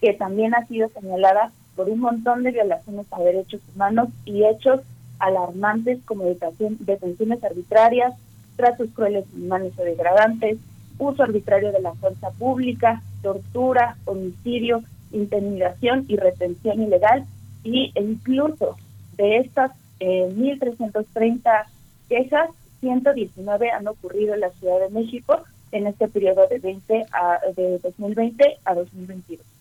que 0.00 0.12
también 0.12 0.54
ha 0.54 0.66
sido 0.66 0.88
señalada 0.88 1.50
por 1.76 1.88
un 1.88 2.00
montón 2.00 2.44
de 2.44 2.52
violaciones 2.52 3.06
a 3.10 3.20
derechos 3.20 3.60
humanos 3.74 4.08
y 4.24 4.44
hechos 4.44 4.80
alarmantes 5.18 6.00
como 6.04 6.24
detenciones 6.24 7.42
arbitrarias, 7.44 8.14
tratos 8.56 8.88
crueles, 8.94 9.24
inhumanos 9.34 9.72
o 9.78 9.82
degradantes, 9.82 10.58
uso 10.98 11.22
arbitrario 11.22 11.72
de 11.72 11.80
la 11.80 11.94
fuerza 11.94 12.30
pública, 12.30 13.02
tortura, 13.22 13.96
homicidio, 14.04 14.82
intimidación 15.12 16.04
y 16.08 16.16
retención 16.16 16.82
ilegal, 16.82 17.24
y 17.62 17.92
e 17.94 18.02
incluso 18.02 18.76
de 19.16 19.38
estas 19.38 19.72
eh, 20.00 20.28
1.330 20.36 21.64
quejas, 22.08 22.50
119 22.80 23.70
han 23.70 23.88
ocurrido 23.88 24.34
en 24.34 24.40
la 24.40 24.50
Ciudad 24.50 24.78
de 24.80 24.90
México 24.90 25.42
en 25.72 25.86
este 25.86 26.08
periodo 26.08 26.46
de 26.48 26.58
20 26.58 27.06
a, 27.12 27.38
de 27.56 27.78
2020 27.78 28.58
a 28.64 28.74
2022. 28.74 29.53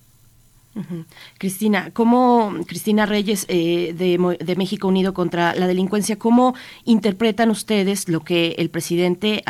Cristina, 1.38 1.92
¿cómo, 1.94 2.56
Cristina 2.66 3.06
Reyes 3.06 3.46
eh, 3.48 3.94
de, 3.96 4.18
México 4.56 4.88
Unido 4.88 5.14
contra 5.14 5.54
la 5.56 5.68
Delincuencia, 5.68 6.18
cómo 6.18 6.56
interpretan 6.84 7.52
ustedes 7.52 8.10
lo 8.10 8.22
que 8.22 8.56
el 8.58 8.72
presidente 8.72 9.44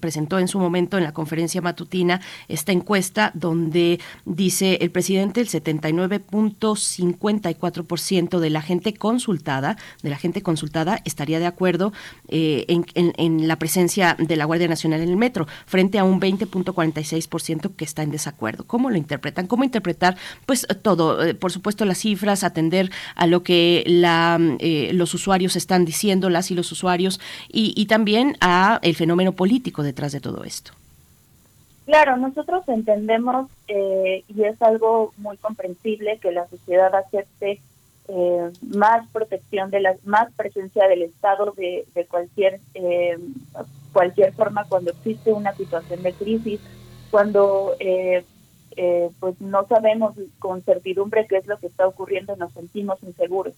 presentó 0.00 0.38
en 0.38 0.48
su 0.48 0.58
momento 0.58 0.96
en 0.96 1.04
la 1.04 1.12
conferencia 1.12 1.60
matutina, 1.60 2.22
esta 2.48 2.72
encuesta 2.72 3.30
donde 3.34 4.00
dice 4.24 4.78
el 4.80 4.90
presidente 4.90 5.42
el 5.42 5.48
79.54% 5.48 8.38
de 8.38 8.50
la 8.50 8.62
gente 8.62 8.94
consultada, 8.94 9.76
de 10.02 10.10
la 10.10 10.16
gente 10.16 10.42
consultada 10.42 11.02
estaría 11.04 11.40
de 11.40 11.46
acuerdo 11.46 11.92
eh, 12.28 12.64
en, 12.68 12.86
en 12.94 13.48
la 13.48 13.58
presencia 13.58 14.16
de 14.18 14.36
la 14.36 14.46
Guardia 14.46 14.68
Nacional 14.68 15.02
en 15.02 15.10
el 15.10 15.16
metro, 15.16 15.46
frente 15.66 15.98
a 15.98 16.04
un 16.04 16.20
20.46% 16.20 17.76
que 17.76 17.84
está 17.84 18.02
en 18.02 18.10
desacuerdo. 18.10 18.66
¿Cómo 18.66 18.88
lo 18.88 18.96
interpretan? 18.96 19.46
¿Cómo 19.46 19.64
interpretar? 19.64 20.16
Pues, 20.46 20.53
pues 20.54 20.82
todo, 20.82 21.24
eh, 21.24 21.34
por 21.34 21.50
supuesto 21.50 21.84
las 21.84 21.98
cifras, 21.98 22.44
atender 22.44 22.90
a 23.16 23.26
lo 23.26 23.42
que 23.42 23.82
la, 23.86 24.38
eh, 24.60 24.90
los 24.92 25.12
usuarios 25.14 25.56
están 25.56 25.84
diciendo, 25.84 26.30
las 26.30 26.50
y 26.50 26.54
los 26.54 26.70
usuarios, 26.70 27.20
y, 27.48 27.84
también 27.86 28.36
a 28.40 28.78
el 28.82 28.94
fenómeno 28.94 29.32
político 29.32 29.82
detrás 29.82 30.12
de 30.12 30.20
todo 30.20 30.44
esto. 30.44 30.72
Claro, 31.86 32.16
nosotros 32.16 32.62
entendemos, 32.68 33.50
eh, 33.68 34.24
y 34.28 34.44
es 34.44 34.60
algo 34.62 35.12
muy 35.18 35.36
comprensible, 35.36 36.18
que 36.18 36.30
la 36.30 36.46
sociedad 36.48 36.94
acepte 36.94 37.60
más 38.76 39.08
protección, 39.12 39.70
de 39.70 39.80
la, 39.80 39.94
más 40.04 40.30
presencia 40.34 40.86
del 40.88 41.02
Estado 41.02 41.54
de, 41.56 41.86
de 41.94 42.04
cualquier, 42.04 42.60
cualquier 43.94 44.32
forma 44.34 44.64
cuando 44.68 44.90
existe 44.90 45.32
una 45.32 45.54
situación 45.54 46.02
de 46.02 46.12
crisis, 46.12 46.60
cuando 47.10 47.74
eh, 48.76 49.10
pues 49.20 49.40
no 49.40 49.66
sabemos 49.66 50.14
con 50.38 50.62
certidumbre 50.62 51.26
qué 51.26 51.36
es 51.36 51.46
lo 51.46 51.58
que 51.58 51.66
está 51.66 51.86
ocurriendo, 51.86 52.36
nos 52.36 52.52
sentimos 52.52 53.02
inseguros. 53.02 53.54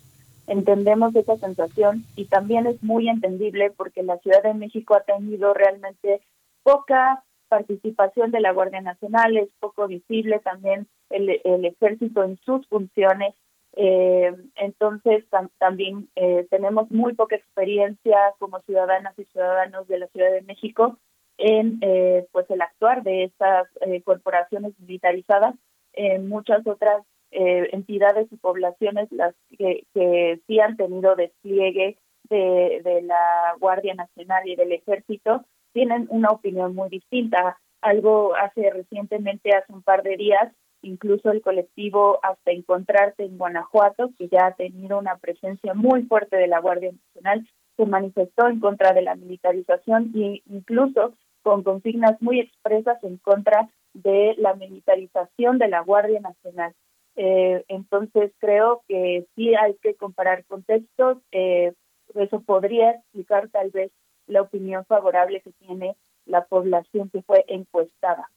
Entendemos 0.47 1.15
esa 1.17 1.37
sensación 1.37 2.05
y 2.15 2.27
también 2.27 2.67
es 2.67 2.83
muy 2.83 3.09
entendible 3.09 3.73
porque 3.77 4.03
la 4.03 4.19
Ciudad 4.19 4.43
de 4.43 4.55
México 4.55 4.95
ha 4.95 5.01
tenido 5.01 5.55
realmente 5.55 6.21
poca 6.63 7.25
participación 7.49 8.31
de 8.31 8.41
la 8.41 8.53
Guardia 8.53 8.81
Nacional, 8.81 9.37
es 9.37 9.49
poco 9.61 9.87
visible 9.87 10.39
también 10.41 10.87
el, 11.11 11.31
ejército 11.65 12.23
en 12.25 12.39
sus 12.45 12.67
funciones. 12.69 13.35
Eh, 13.79 14.35
entonces 14.57 15.25
también 15.59 16.09
eh, 16.17 16.47
tenemos 16.49 16.91
muy 16.91 17.15
poca 17.15 17.37
experiencia 17.37 18.17
como 18.39 18.61
ciudadanas 18.61 19.19
y 19.19 19.25
ciudadanos 19.25 19.87
de 19.89 19.99
la 19.99 20.07
Ciudad 20.09 20.33
de 20.33 20.43
México 20.43 20.99
en 21.39 21.79
eh, 21.83 22.27
pues 22.33 22.49
el 22.51 22.63
actuar 22.63 23.03
de 23.03 23.25
estas 23.25 23.69
eh, 23.83 24.03
corporaciones 24.03 24.73
militarizadas 24.79 25.55
en 25.93 26.29
muchas 26.29 26.67
otras 26.67 27.03
eh, 27.31 27.69
entidades 27.73 28.29
y 28.31 28.37
poblaciones 28.37 29.11
las 29.11 29.35
que, 29.59 29.85
que 29.93 30.41
sí 30.47 30.61
han 30.61 30.77
tenido 30.77 31.17
despliegue 31.17 31.99
de, 32.31 32.81
de 32.85 33.03
la 33.03 33.55
Guardia 33.59 33.95
Nacional 33.95 34.49
y 34.49 34.57
del 34.57 34.73
Ejército 34.73 35.45
tienen 35.73 36.07
una 36.09 36.31
opinión 36.31 36.75
muy 36.75 36.89
distinta. 36.89 37.59
Algo 37.83 38.35
hace 38.35 38.71
recientemente, 38.71 39.55
hace 39.55 39.73
un 39.73 39.83
par 39.83 40.03
de 40.03 40.17
días, 40.17 40.53
incluso 40.83 41.31
el 41.31 41.43
colectivo 41.43 42.19
Hasta 42.23 42.53
Encontrarte 42.53 43.25
en 43.25 43.37
Guanajuato, 43.37 44.11
que 44.19 44.29
ya 44.29 44.47
ha 44.47 44.55
tenido 44.55 44.99
una 44.99 45.19
presencia 45.19 45.75
muy 45.75 46.05
fuerte 46.05 46.37
de 46.37 46.47
la 46.47 46.61
Guardia 46.61 46.93
Nacional, 46.93 47.47
se 47.77 47.85
manifestó 47.85 48.49
en 48.49 48.61
contra 48.61 48.93
de 48.93 49.03
la 49.03 49.17
militarización 49.17 50.13
e 50.15 50.43
incluso 50.47 51.13
con 51.47 51.63
consignas 51.63 52.21
muy 52.21 52.41
expresas 52.41 52.99
en 53.05 53.19
contra 53.19 53.71
de 53.95 54.35
la 54.37 54.55
militarización 54.55 55.59
de 55.59 55.69
la 55.69 55.79
Guardia 55.79 56.19
Nacional. 56.19 56.75
Eh, 57.15 57.65
entonces 57.69 58.33
creo 58.39 58.83
que 58.89 59.29
sí 59.37 59.55
hay 59.55 59.77
que 59.81 59.95
comparar 59.95 60.45
contextos. 60.47 61.19
Eh, 61.31 61.73
eso 62.17 62.41
podría 62.41 62.91
explicar 62.91 63.49
tal 63.51 63.71
vez 63.71 63.93
la 64.27 64.43
opinión 64.43 64.85
favorable 64.87 65.41
que 65.41 65.53
tiene 65.53 65.97
la 66.25 66.47
población 66.47 67.11
que 67.11 67.23
fue 67.23 67.45
encuestada. 67.47 68.29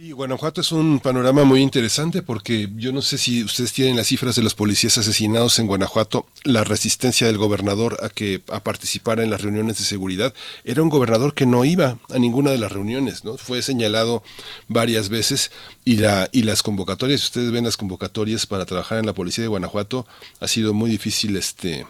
Sí, 0.00 0.12
Guanajuato 0.12 0.60
es 0.60 0.70
un 0.70 1.00
panorama 1.00 1.42
muy 1.42 1.60
interesante 1.60 2.22
porque 2.22 2.68
yo 2.76 2.92
no 2.92 3.02
sé 3.02 3.18
si 3.18 3.42
ustedes 3.42 3.72
tienen 3.72 3.96
las 3.96 4.06
cifras 4.06 4.36
de 4.36 4.44
los 4.44 4.54
policías 4.54 4.96
asesinados 4.96 5.58
en 5.58 5.66
Guanajuato, 5.66 6.24
la 6.44 6.62
resistencia 6.62 7.26
del 7.26 7.36
gobernador 7.36 7.98
a 8.00 8.08
que 8.08 8.40
a 8.46 8.60
participar 8.60 9.18
en 9.18 9.28
las 9.28 9.42
reuniones 9.42 9.78
de 9.78 9.84
seguridad. 9.84 10.32
Era 10.62 10.84
un 10.84 10.88
gobernador 10.88 11.34
que 11.34 11.46
no 11.46 11.64
iba 11.64 11.98
a 12.10 12.18
ninguna 12.20 12.52
de 12.52 12.58
las 12.58 12.70
reuniones, 12.70 13.24
¿no? 13.24 13.38
Fue 13.38 13.60
señalado 13.60 14.22
varias 14.68 15.08
veces 15.08 15.50
y 15.84 15.96
la 15.96 16.28
y 16.30 16.42
las 16.42 16.62
convocatorias, 16.62 17.18
si 17.22 17.26
ustedes 17.26 17.50
ven 17.50 17.64
las 17.64 17.76
convocatorias 17.76 18.46
para 18.46 18.66
trabajar 18.66 18.98
en 18.98 19.06
la 19.06 19.14
policía 19.14 19.42
de 19.42 19.48
Guanajuato, 19.48 20.06
ha 20.38 20.46
sido 20.46 20.74
muy 20.74 20.90
difícil 20.90 21.36
este 21.36 21.88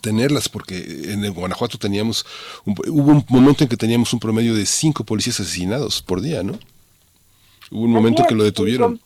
tenerlas 0.00 0.48
porque 0.48 1.12
en 1.12 1.30
Guanajuato 1.34 1.76
teníamos 1.76 2.24
hubo 2.64 3.10
un 3.12 3.26
momento 3.28 3.62
en 3.62 3.68
que 3.68 3.76
teníamos 3.76 4.14
un 4.14 4.20
promedio 4.20 4.54
de 4.54 4.64
cinco 4.64 5.04
policías 5.04 5.38
asesinados 5.38 6.00
por 6.00 6.22
día, 6.22 6.42
¿no? 6.42 6.58
Hubo 7.70 7.82
un 7.82 7.92
momento 7.92 8.24
que 8.28 8.34
lo 8.34 8.44
detuvieron. 8.44 9.00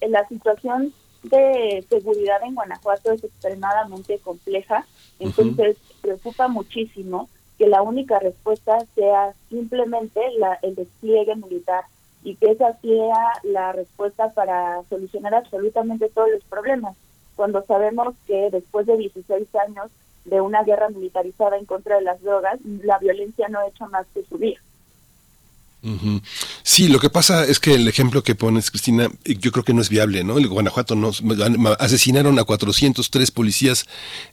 la 0.00 0.28
situación 0.28 0.92
de 1.22 1.84
seguridad 1.88 2.42
en 2.42 2.54
Guanajuato 2.54 3.12
es 3.12 3.22
extremadamente 3.22 4.18
compleja, 4.18 4.86
entonces 5.20 5.76
preocupa 6.00 6.48
muchísimo 6.48 7.28
que 7.58 7.68
la 7.68 7.82
única 7.82 8.18
respuesta 8.18 8.84
sea 8.96 9.32
simplemente 9.48 10.20
la, 10.38 10.58
el 10.62 10.74
despliegue 10.74 11.36
militar 11.36 11.84
y 12.24 12.34
que 12.36 12.50
esa 12.50 12.76
sea 12.80 13.32
la 13.44 13.72
respuesta 13.72 14.30
para 14.30 14.82
solucionar 14.88 15.34
absolutamente 15.34 16.08
todos 16.08 16.30
los 16.30 16.42
problemas, 16.44 16.96
cuando 17.36 17.62
sabemos 17.62 18.14
que 18.26 18.50
después 18.50 18.86
de 18.86 18.96
16 18.96 19.48
años 19.66 19.90
de 20.24 20.40
una 20.40 20.62
guerra 20.62 20.88
militarizada 20.88 21.56
en 21.56 21.66
contra 21.66 21.96
de 21.96 22.02
las 22.02 22.22
drogas, 22.22 22.60
la 22.64 22.98
violencia 22.98 23.48
no 23.48 23.60
ha 23.60 23.68
hecho 23.68 23.86
más 23.88 24.06
que 24.14 24.24
subir. 24.24 24.58
Sí, 26.62 26.88
lo 26.88 27.00
que 27.00 27.10
pasa 27.10 27.44
es 27.44 27.58
que 27.58 27.74
el 27.74 27.88
ejemplo 27.88 28.22
que 28.22 28.36
pones, 28.36 28.70
Cristina, 28.70 29.10
yo 29.24 29.50
creo 29.50 29.64
que 29.64 29.74
no 29.74 29.82
es 29.82 29.88
viable, 29.88 30.22
¿no? 30.22 30.38
El 30.38 30.46
Guanajuato 30.46 30.94
no, 30.94 31.10
asesinaron 31.80 32.38
a 32.38 32.44
403 32.44 33.30
policías 33.32 33.86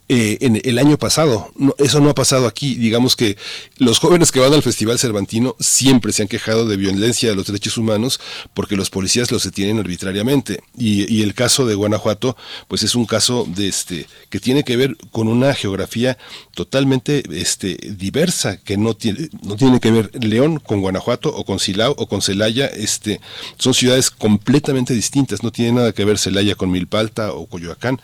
eh, 0.09 0.37
en 0.41 0.61
el 0.63 0.77
año 0.77 0.97
pasado. 0.97 1.51
No, 1.55 1.73
eso 1.79 2.01
no 2.01 2.11
ha 2.11 2.15
pasado 2.15 2.45
aquí. 2.45 2.75
Digamos 2.75 3.15
que 3.15 3.35
los 3.77 3.97
jóvenes 3.99 4.31
que 4.31 4.39
van 4.39 4.53
al 4.53 4.61
Festival 4.61 4.99
Cervantino 4.99 5.55
siempre 5.59 6.13
se 6.13 6.21
han 6.21 6.27
quejado 6.27 6.67
de 6.67 6.77
violencia 6.77 7.29
de 7.29 7.35
los 7.35 7.47
derechos 7.47 7.77
humanos 7.77 8.19
porque 8.53 8.75
los 8.75 8.91
policías 8.91 9.31
los 9.31 9.43
detienen 9.43 9.79
arbitrariamente. 9.79 10.61
Y, 10.77 11.11
y 11.11 11.23
el 11.23 11.33
caso 11.33 11.65
de 11.65 11.73
Guanajuato, 11.73 12.37
pues 12.67 12.83
es 12.83 12.93
un 12.93 13.05
caso 13.05 13.47
de 13.47 13.67
este 13.67 14.07
que 14.29 14.39
tiene 14.39 14.63
que 14.63 14.77
ver 14.77 14.97
con 15.11 15.27
una 15.27 15.53
geografía 15.55 16.17
totalmente 16.53 17.23
este, 17.31 17.77
diversa, 17.97 18.57
que 18.57 18.77
no 18.77 18.95
tiene, 18.95 19.29
no 19.43 19.55
tiene 19.55 19.79
que 19.79 19.91
ver 19.91 20.11
León 20.23 20.59
con 20.59 20.81
Guanajuato 20.81 21.33
o 21.39 21.45
con 21.45 21.59
Silao 21.59 21.95
o 21.97 22.07
con 22.07 22.21
Celaya, 22.21 22.65
este, 22.67 23.21
son 23.57 23.73
ciudades 23.73 24.11
completamente 24.11 24.93
distintas, 24.93 25.43
no 25.43 25.51
tiene 25.51 25.73
nada 25.73 25.93
que 25.93 26.05
ver 26.05 26.17
Celaya 26.17 26.55
con 26.55 26.71
Milpalta 26.71 27.33
o 27.33 27.45
Coyoacán. 27.45 27.99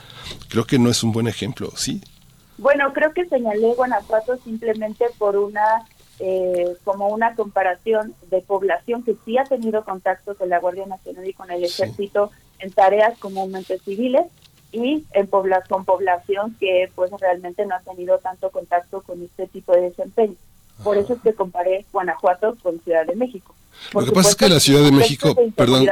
Creo 0.50 0.66
que 0.66 0.80
no 0.80 0.90
es 0.90 1.04
un 1.04 1.12
buen 1.12 1.28
ejemplo, 1.28 1.72
¿sí? 1.76 2.02
Bueno, 2.58 2.94
creo 2.94 3.14
que 3.14 3.26
señalé 3.26 3.74
Guanajuato 3.74 4.38
simplemente 4.44 5.06
por 5.18 5.36
una 5.36 5.86
eh, 6.20 6.78
como 6.86 7.10
una 7.10 7.36
comparación 7.36 8.16
de 8.30 8.40
población 8.40 9.04
que 9.04 9.18
sí 9.26 9.38
ha 9.38 9.44
tenido 9.44 9.84
contacto 9.84 10.36
con 10.36 10.48
la 10.48 10.60
Guardia 10.60 10.86
Nacional 10.86 11.28
y 11.28 11.34
con 11.34 11.52
el 11.52 11.66
Ejército 11.66 12.32
en 12.60 12.72
tareas 12.72 13.18
comúnmente 13.20 13.78
civiles 13.80 14.24
y 14.72 15.04
en 15.12 15.28
pobla 15.28 15.62
con 15.68 15.84
población 15.84 16.56
que 16.60 16.90
pues 16.96 17.12
realmente 17.20 17.66
no 17.66 17.76
ha 17.76 17.82
tenido 17.82 18.18
tanto 18.20 18.50
contacto 18.50 19.02
con 19.02 19.22
este 19.24 19.48
tipo 19.48 19.74
de 19.74 19.82
desempeño. 19.82 20.36
Por 20.84 20.98
eso 20.98 21.14
es 21.14 21.22
que 21.22 21.34
comparé 21.34 21.86
Guanajuato 21.92 22.56
con 22.62 22.80
Ciudad 22.82 23.06
de 23.06 23.16
México. 23.16 23.56
Lo 23.94 24.06
que 24.06 24.12
pasa 24.12 24.30
es 24.30 24.36
que 24.36 24.50
la 24.50 24.60
Ciudad 24.60 24.84
de 24.84 24.92
México, 24.92 25.36
perdón, 25.56 25.86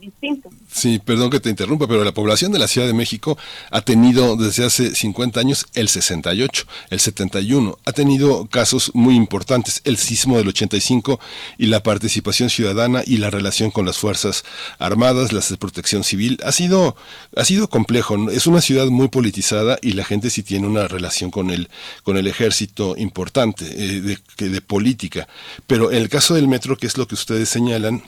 distintos. 0.00 0.52
sí, 0.70 0.98
perdón 0.98 1.30
que 1.30 1.40
te 1.40 1.50
interrumpa, 1.50 1.86
pero 1.86 2.02
la 2.02 2.12
población 2.12 2.52
de 2.52 2.58
la 2.58 2.66
Ciudad 2.66 2.86
de 2.86 2.94
México 2.94 3.36
ha 3.70 3.82
tenido 3.82 4.36
desde 4.36 4.64
hace 4.64 4.94
50 4.94 5.40
años 5.40 5.66
el 5.74 5.88
68, 5.88 6.66
el 6.90 7.00
71, 7.00 7.78
ha 7.84 7.92
tenido 7.92 8.46
casos 8.46 8.90
muy 8.94 9.14
importantes, 9.14 9.82
el 9.84 9.98
sismo 9.98 10.38
del 10.38 10.48
85 10.48 11.20
y 11.58 11.66
la 11.66 11.82
participación 11.82 12.50
ciudadana 12.50 13.02
y 13.04 13.18
la 13.18 13.30
relación 13.30 13.70
con 13.70 13.84
las 13.84 13.98
fuerzas 13.98 14.44
armadas, 14.78 15.32
las 15.32 15.50
de 15.50 15.56
protección 15.56 16.02
civil, 16.02 16.38
ha 16.44 16.52
sido 16.52 16.96
ha 17.36 17.44
sido 17.44 17.68
complejo, 17.68 18.30
es 18.30 18.46
una 18.46 18.60
ciudad 18.60 18.86
muy 18.86 19.08
politizada 19.08 19.78
y 19.82 19.92
la 19.92 20.04
gente 20.04 20.30
sí 20.30 20.42
tiene 20.42 20.66
una 20.66 20.88
relación 20.88 21.30
con 21.30 21.50
el 21.50 21.68
con 22.02 22.16
el 22.16 22.26
ejército 22.26 22.96
importante 22.96 23.64
eh, 23.66 24.00
de, 24.00 24.18
de 24.36 24.60
política, 24.60 25.28
pero 25.66 25.92
en 25.92 25.98
el 25.98 26.08
caso 26.08 26.34
del 26.34 26.48
metro, 26.48 26.76
que 26.76 26.86
es 26.86 26.98
lo 26.98 27.06
que 27.06 27.14
ustedes 27.14 27.48
señalan, 27.48 28.02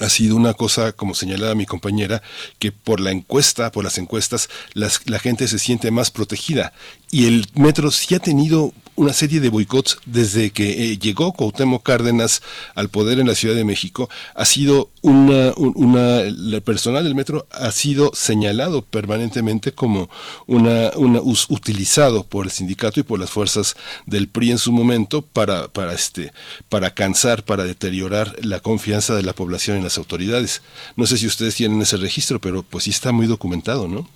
ha 0.00 0.08
sido 0.08 0.36
una 0.36 0.54
cosa, 0.54 0.92
como 0.92 1.14
señalaba 1.14 1.54
mi 1.54 1.66
compañera, 1.66 2.22
que 2.58 2.72
por 2.72 3.00
la 3.00 3.10
encuesta, 3.10 3.72
por 3.72 3.84
las 3.84 3.98
encuestas, 3.98 4.48
la 4.74 5.18
gente 5.18 5.48
se 5.48 5.58
siente 5.58 5.90
más 5.90 6.10
protegida. 6.10 6.72
Y 7.10 7.26
el 7.26 7.46
metro 7.54 7.90
sí 7.90 8.14
ha 8.14 8.18
tenido 8.18 8.72
una 8.98 9.12
serie 9.12 9.40
de 9.40 9.48
boicots 9.48 9.98
desde 10.06 10.50
que 10.50 10.92
eh, 10.92 10.98
llegó 10.98 11.32
Cuauhtémoc 11.32 11.84
Cárdenas 11.84 12.42
al 12.74 12.88
poder 12.88 13.20
en 13.20 13.28
la 13.28 13.36
Ciudad 13.36 13.54
de 13.54 13.64
México. 13.64 14.10
Ha 14.34 14.44
sido 14.44 14.90
una, 15.02 15.52
una, 15.56 16.20
el 16.20 16.60
personal 16.62 17.04
del 17.04 17.14
metro 17.14 17.46
ha 17.52 17.70
sido 17.70 18.10
señalado 18.12 18.82
permanentemente 18.82 19.72
como 19.72 20.10
una, 20.46 20.90
una 20.96 21.20
utilizado 21.20 22.24
por 22.24 22.46
el 22.46 22.50
sindicato 22.50 22.98
y 22.98 23.04
por 23.04 23.20
las 23.20 23.30
fuerzas 23.30 23.76
del 24.06 24.26
PRI 24.26 24.50
en 24.52 24.58
su 24.58 24.72
momento 24.72 25.22
para, 25.22 25.68
para 25.68 25.92
este, 25.92 26.32
para 26.68 26.90
cansar, 26.90 27.44
para 27.44 27.64
deteriorar 27.64 28.34
la 28.42 28.58
confianza 28.58 29.14
de 29.14 29.22
la 29.22 29.32
población 29.32 29.76
en 29.76 29.84
las 29.84 29.96
autoridades. 29.96 30.62
No 30.96 31.06
sé 31.06 31.18
si 31.18 31.26
ustedes 31.28 31.54
tienen 31.54 31.80
ese 31.80 31.98
registro, 31.98 32.40
pero 32.40 32.64
pues 32.64 32.84
sí 32.84 32.90
está 32.90 33.12
muy 33.12 33.28
documentado, 33.28 33.86
¿no? 33.86 34.08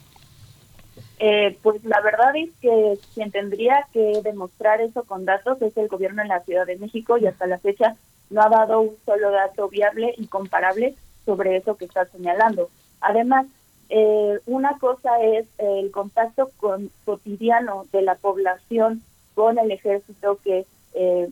Eh, 1.24 1.56
pues 1.62 1.84
la 1.84 2.00
verdad 2.00 2.34
es 2.34 2.50
que 2.60 2.98
quien 3.14 3.30
tendría 3.30 3.86
que 3.92 4.20
demostrar 4.24 4.80
eso 4.80 5.04
con 5.04 5.24
datos 5.24 5.62
es 5.62 5.76
el 5.76 5.86
gobierno 5.86 6.20
en 6.20 6.26
la 6.26 6.40
Ciudad 6.40 6.66
de 6.66 6.76
México 6.76 7.16
y 7.16 7.28
hasta 7.28 7.46
la 7.46 7.58
fecha 7.58 7.94
no 8.30 8.42
ha 8.42 8.48
dado 8.48 8.80
un 8.80 8.96
solo 9.06 9.30
dato 9.30 9.68
viable 9.68 10.16
y 10.18 10.26
comparable 10.26 10.96
sobre 11.24 11.54
eso 11.54 11.76
que 11.76 11.84
está 11.84 12.06
señalando. 12.06 12.70
Además, 13.00 13.46
eh, 13.88 14.40
una 14.46 14.76
cosa 14.80 15.22
es 15.22 15.46
el 15.58 15.92
contacto 15.92 16.50
con, 16.56 16.90
cotidiano 17.04 17.86
de 17.92 18.02
la 18.02 18.16
población 18.16 19.00
con 19.36 19.60
el 19.60 19.70
ejército 19.70 20.40
que 20.42 20.66
eh, 20.94 21.28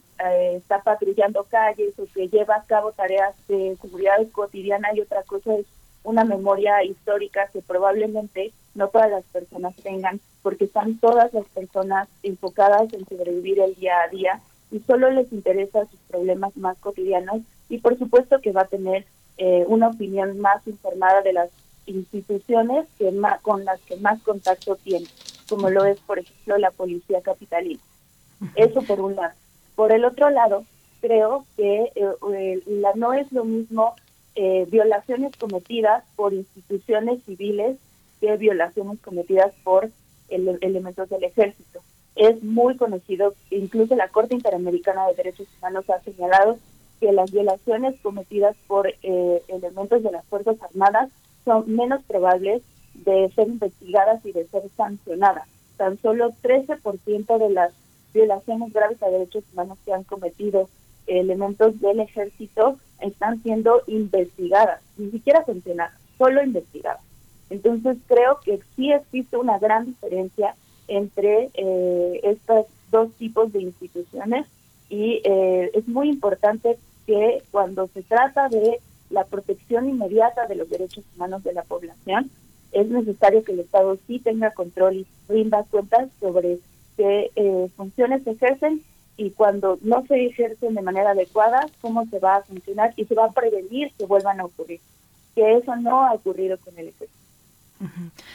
está 0.54 0.82
patrullando 0.82 1.42
calles 1.50 1.98
o 1.98 2.06
que 2.14 2.28
lleva 2.28 2.54
a 2.54 2.64
cabo 2.64 2.92
tareas 2.92 3.34
de 3.48 3.76
seguridad 3.82 4.18
cotidiana 4.30 4.94
y 4.94 5.00
otra 5.00 5.24
cosa 5.24 5.52
es 5.56 5.66
una 6.04 6.22
memoria 6.22 6.84
histórica 6.84 7.48
que 7.52 7.60
probablemente 7.60 8.52
no 8.74 8.88
todas 8.88 9.10
las 9.10 9.24
personas 9.24 9.74
tengan, 9.76 10.20
porque 10.42 10.64
están 10.64 10.98
todas 10.98 11.32
las 11.34 11.46
personas 11.46 12.08
enfocadas 12.22 12.92
en 12.92 13.06
sobrevivir 13.06 13.60
el 13.60 13.74
día 13.74 13.94
a 14.02 14.08
día 14.08 14.40
y 14.70 14.80
solo 14.80 15.10
les 15.10 15.32
interesa 15.32 15.86
sus 15.86 16.00
problemas 16.08 16.56
más 16.56 16.78
cotidianos 16.78 17.42
y 17.68 17.78
por 17.78 17.98
supuesto 17.98 18.40
que 18.40 18.52
va 18.52 18.62
a 18.62 18.66
tener 18.66 19.04
eh, 19.38 19.64
una 19.68 19.88
opinión 19.88 20.38
más 20.38 20.66
informada 20.66 21.22
de 21.22 21.32
las 21.32 21.50
instituciones 21.86 22.86
que 22.98 23.10
más, 23.10 23.40
con 23.40 23.64
las 23.64 23.80
que 23.80 23.96
más 23.96 24.20
contacto 24.22 24.76
tiene, 24.76 25.06
como 25.48 25.70
lo 25.70 25.84
es, 25.84 25.98
por 26.00 26.18
ejemplo, 26.18 26.58
la 26.58 26.70
policía 26.70 27.20
capitalina. 27.22 27.80
Eso 28.54 28.82
por 28.82 29.00
un 29.00 29.16
lado. 29.16 29.34
Por 29.74 29.92
el 29.92 30.04
otro 30.04 30.30
lado, 30.30 30.64
creo 31.00 31.46
que 31.56 31.90
eh, 31.94 32.62
la, 32.66 32.92
no 32.94 33.12
es 33.12 33.30
lo 33.32 33.44
mismo 33.44 33.94
eh, 34.34 34.66
violaciones 34.70 35.36
cometidas 35.36 36.04
por 36.16 36.32
instituciones 36.32 37.22
civiles 37.24 37.76
que 38.20 38.36
violaciones 38.36 39.00
cometidas 39.00 39.54
por 39.64 39.90
elementos 40.28 41.08
del 41.08 41.24
ejército. 41.24 41.80
Es 42.16 42.42
muy 42.42 42.76
conocido, 42.76 43.34
incluso 43.50 43.96
la 43.96 44.08
Corte 44.08 44.34
Interamericana 44.34 45.06
de 45.08 45.14
Derechos 45.14 45.48
Humanos 45.58 45.88
ha 45.90 46.00
señalado 46.00 46.58
que 47.00 47.12
las 47.12 47.30
violaciones 47.32 47.98
cometidas 48.02 48.56
por 48.66 48.88
eh, 49.02 49.42
elementos 49.48 50.02
de 50.02 50.12
las 50.12 50.24
Fuerzas 50.26 50.62
Armadas 50.62 51.10
son 51.44 51.74
menos 51.74 52.02
probables 52.04 52.62
de 52.94 53.30
ser 53.34 53.48
investigadas 53.48 54.24
y 54.26 54.32
de 54.32 54.46
ser 54.48 54.62
sancionadas. 54.76 55.48
Tan 55.76 55.98
solo 56.02 56.30
13% 56.42 57.38
de 57.38 57.50
las 57.50 57.72
violaciones 58.12 58.72
graves 58.72 59.02
a 59.02 59.08
derechos 59.08 59.44
humanos 59.52 59.78
que 59.84 59.94
han 59.94 60.04
cometido 60.04 60.68
elementos 61.06 61.80
del 61.80 62.00
ejército 62.00 62.78
están 63.00 63.42
siendo 63.42 63.82
investigadas, 63.86 64.82
ni 64.98 65.10
siquiera 65.10 65.44
sancionadas, 65.44 65.98
solo 66.18 66.42
investigadas. 66.42 67.00
Entonces 67.50 67.98
creo 68.06 68.40
que 68.44 68.60
sí 68.76 68.92
existe 68.92 69.36
una 69.36 69.58
gran 69.58 69.86
diferencia 69.86 70.54
entre 70.88 71.50
eh, 71.54 72.20
estos 72.22 72.66
dos 72.90 73.12
tipos 73.14 73.52
de 73.52 73.62
instituciones 73.62 74.46
y 74.88 75.20
eh, 75.24 75.70
es 75.74 75.86
muy 75.86 76.08
importante 76.08 76.78
que 77.06 77.42
cuando 77.50 77.88
se 77.88 78.02
trata 78.02 78.48
de 78.48 78.80
la 79.10 79.24
protección 79.24 79.88
inmediata 79.88 80.46
de 80.46 80.56
los 80.56 80.70
derechos 80.70 81.04
humanos 81.14 81.42
de 81.42 81.52
la 81.52 81.62
población, 81.62 82.30
es 82.72 82.88
necesario 82.88 83.42
que 83.42 83.52
el 83.52 83.60
Estado 83.60 83.98
sí 84.06 84.20
tenga 84.20 84.52
control 84.52 84.96
y 84.96 85.06
rinda 85.28 85.64
cuentas 85.64 86.08
sobre 86.20 86.58
qué 86.96 87.30
eh, 87.34 87.68
funciones 87.76 88.26
ejercen 88.26 88.82
y 89.16 89.30
cuando 89.30 89.78
no 89.82 90.06
se 90.06 90.24
ejercen 90.26 90.74
de 90.74 90.82
manera 90.82 91.10
adecuada, 91.10 91.66
cómo 91.80 92.06
se 92.06 92.18
va 92.20 92.36
a 92.36 92.42
funcionar 92.42 92.94
y 92.96 93.04
se 93.04 93.14
va 93.14 93.26
a 93.26 93.32
prevenir 93.32 93.92
que 93.98 94.06
vuelvan 94.06 94.40
a 94.40 94.44
ocurrir. 94.44 94.80
Que 95.34 95.56
eso 95.56 95.76
no 95.76 96.06
ha 96.06 96.14
ocurrido 96.14 96.56
con 96.58 96.78
el 96.78 96.88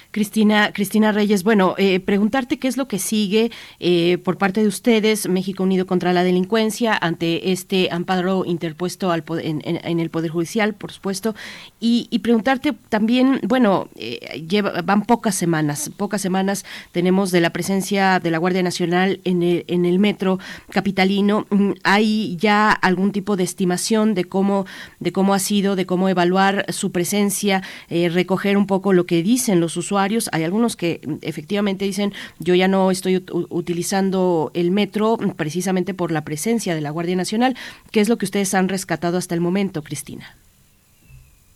Cristina, 0.09 0.71
Cristina 0.73 1.11
Reyes, 1.11 1.43
bueno, 1.43 1.75
eh, 1.77 1.99
preguntarte 1.99 2.57
qué 2.57 2.67
es 2.67 2.77
lo 2.77 2.87
que 2.87 2.97
sigue 2.97 3.51
eh, 3.79 4.17
por 4.17 4.37
parte 4.37 4.61
de 4.61 4.67
ustedes, 4.67 5.29
México 5.29 5.61
Unido 5.61 5.85
contra 5.85 6.13
la 6.13 6.23
Delincuencia, 6.23 6.97
ante 6.99 7.51
este 7.51 7.89
amparo 7.91 8.43
interpuesto 8.45 9.11
al, 9.11 9.23
en, 9.41 9.99
el 9.99 10.09
Poder 10.09 10.31
Judicial, 10.31 10.73
por 10.73 10.91
supuesto, 10.91 11.35
y, 11.79 12.07
preguntarte 12.19 12.73
también, 12.89 13.39
bueno, 13.43 13.89
eh, 13.95 14.43
lleva, 14.49 14.81
van 14.81 15.03
pocas 15.03 15.35
semanas, 15.35 15.91
pocas 15.95 16.21
semanas 16.21 16.65
tenemos 16.91 17.29
de 17.29 17.41
la 17.41 17.51
presencia 17.51 18.19
de 18.19 18.31
la 18.31 18.39
Guardia 18.39 18.63
Nacional 18.63 19.19
en 19.25 19.43
el, 19.43 19.65
en 19.67 19.85
el 19.85 19.99
metro 19.99 20.39
capitalino. 20.71 21.45
Mm, 21.51 21.73
¿Hay 21.83 22.35
ya 22.37 22.71
algún 22.71 23.11
tipo 23.11 23.35
de 23.35 23.43
estimación 23.43 24.15
de 24.15 24.23
cómo, 24.23 24.65
de 24.99 25.11
cómo 25.11 25.35
ha 25.35 25.39
sido, 25.39 25.75
de 25.75 25.85
cómo 25.85 26.09
evaluar 26.09 26.65
su 26.69 26.91
presencia, 26.91 27.61
recoger 27.89 28.57
un 28.57 28.65
poco 28.65 28.91
lo 28.91 29.05
que 29.05 29.21
dice? 29.21 29.34
Dicen 29.35 29.59
los 29.59 29.75
usuarios. 29.75 30.29
Hay 30.31 30.43
algunos 30.45 30.77
que 30.77 31.01
mm, 31.05 31.15
efectivamente 31.21 31.83
dicen, 31.83 32.13
yo 32.39 32.55
ya 32.55 32.69
no 32.69 32.89
estoy 32.89 33.23
utilizando 33.49 34.49
el 34.53 34.71
metro 34.71 35.17
precisamente 35.35 35.93
por 35.93 36.11
la 36.11 36.21
presencia 36.21 36.73
de 36.73 36.81
la 36.81 36.91
Guardia 36.91 37.17
Nacional. 37.17 37.55
¿Qué 37.91 37.99
es 37.99 38.07
lo 38.07 38.17
que 38.17 38.25
ustedes 38.25 38.53
han 38.53 38.69
rescatado 38.69 39.17
hasta 39.17 39.35
el 39.35 39.41
momento, 39.41 39.83
Cristina? 39.83 40.25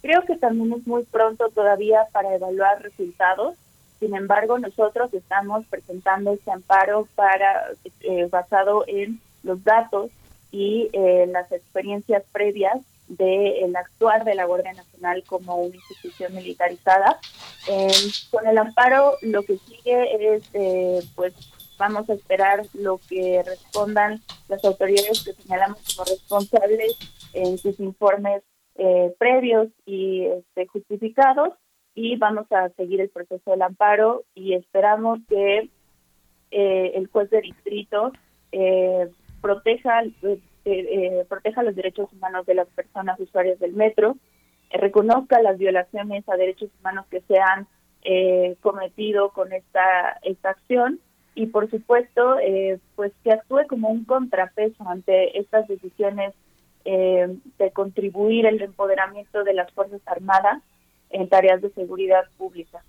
Creo 0.02 0.26
que 0.26 0.36
también 0.36 0.74
es 0.74 0.86
muy 0.86 1.04
pronto 1.04 1.50
todavía 1.56 2.00
para 2.12 2.36
evaluar 2.36 2.82
resultados. 2.82 3.56
Sin 4.00 4.14
embargo, 4.14 4.60
nosotros 4.60 5.14
estamos 5.14 5.66
presentando 5.68 6.34
este 6.34 6.52
amparo 6.52 7.08
para 7.16 7.72
eh, 8.02 8.28
basado 8.30 8.84
en 8.88 9.20
los 9.44 9.64
datos 9.64 10.12
y 10.52 10.90
eh, 10.92 11.28
las 11.32 11.50
experiencias 11.52 12.24
previas 12.34 12.78
del 13.10 13.76
actuar 13.76 14.24
de 14.24 14.36
la 14.36 14.46
Guardia 14.46 14.74
Nacional 14.74 15.24
como 15.28 15.56
una 15.58 15.76
institución 15.76 16.34
militarizada. 16.36 17.20
Eh, 17.68 17.92
con 18.30 18.48
el 18.48 18.58
amparo 18.58 19.16
lo 19.22 19.44
que 19.44 19.58
sigue 19.58 20.36
es, 20.36 20.44
eh, 20.54 21.02
pues 21.16 21.34
vamos 21.78 22.10
a 22.10 22.14
esperar 22.14 22.66
lo 22.74 23.00
que 23.10 23.42
respondan 23.44 24.22
las 24.48 24.64
autoridades 24.64 25.24
que 25.24 25.34
señalamos 25.34 25.80
como 25.96 26.06
responsables 26.06 26.98
en 27.34 27.58
sus 27.58 27.80
informes 27.80 28.44
eh, 28.76 29.14
previos 29.18 29.70
y 29.86 30.26
este, 30.26 30.68
justificados 30.68 31.54
y 31.96 32.16
vamos 32.18 32.46
a 32.52 32.70
seguir 32.70 33.02
el 33.02 33.10
proceso 33.10 33.52
del 33.52 33.62
amparo 33.64 34.24
y 34.36 34.54
esperamos 34.54 35.20
que 35.28 35.70
el 36.52 37.08
juez 37.08 37.30
de 37.30 37.42
distrito 37.42 38.12
proteja 39.42 40.02
eh, 40.66 41.26
proteja 41.28 41.64
los 41.64 41.76
derechos 41.76 42.12
humanos 42.14 42.46
de 42.46 42.54
las 42.54 42.68
personas 42.70 43.20
usuarias 43.20 43.60
del 43.60 43.74
metro, 43.74 44.18
eh, 44.70 44.78
reconozca 44.78 45.42
las 45.42 45.58
violaciones 45.58 46.28
a 46.28 46.36
derechos 46.36 46.70
humanos 46.80 47.06
que 47.10 47.22
se 47.22 47.40
han 47.40 47.68
eh, 48.04 48.56
cometido 48.62 49.30
con 49.30 49.52
esta, 49.54 50.20
esta 50.22 50.52
acción 50.52 51.00
y 51.36 51.48
por 51.48 51.70
supuesto 51.70 52.38
pues 52.96 53.14
que 53.24 53.32
actúe 53.32 53.68
como 53.70 53.90
un 53.90 54.04
contrapeso 54.04 54.88
ante 54.88 55.40
estas 55.40 55.68
decisiones 55.68 56.34
de 56.84 57.72
contribuir 57.72 58.46
el 58.46 58.62
empoderamiento 58.62 59.44
de 59.44 59.54
las 59.54 59.72
Fuerzas 59.72 60.02
Armadas 60.06 60.62
en 61.12 61.30
tareas 61.30 61.62
de 61.62 61.70
seguridad 61.70 62.24
pública. 62.38 62.84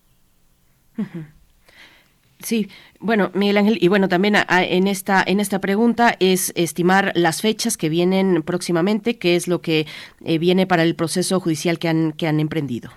Sí, 2.42 2.68
bueno, 3.00 3.30
Miguel 3.34 3.58
Ángel, 3.58 3.78
y 3.80 3.88
bueno, 3.88 4.08
también 4.08 4.34
en 4.48 4.86
esta 4.86 5.22
en 5.26 5.40
esta 5.40 5.58
pregunta 5.58 6.14
es 6.20 6.52
estimar 6.56 7.12
las 7.14 7.42
fechas 7.42 7.76
que 7.76 7.90
vienen 7.90 8.42
próximamente, 8.42 9.18
qué 9.18 9.36
es 9.36 9.46
lo 9.46 9.60
que 9.60 9.86
eh, 10.24 10.38
viene 10.38 10.66
para 10.66 10.82
el 10.82 10.96
proceso 10.96 11.38
judicial 11.38 11.78
que 11.78 11.88
han 11.88 12.12
que 12.12 12.26
han 12.26 12.40
emprendido. 12.40 12.90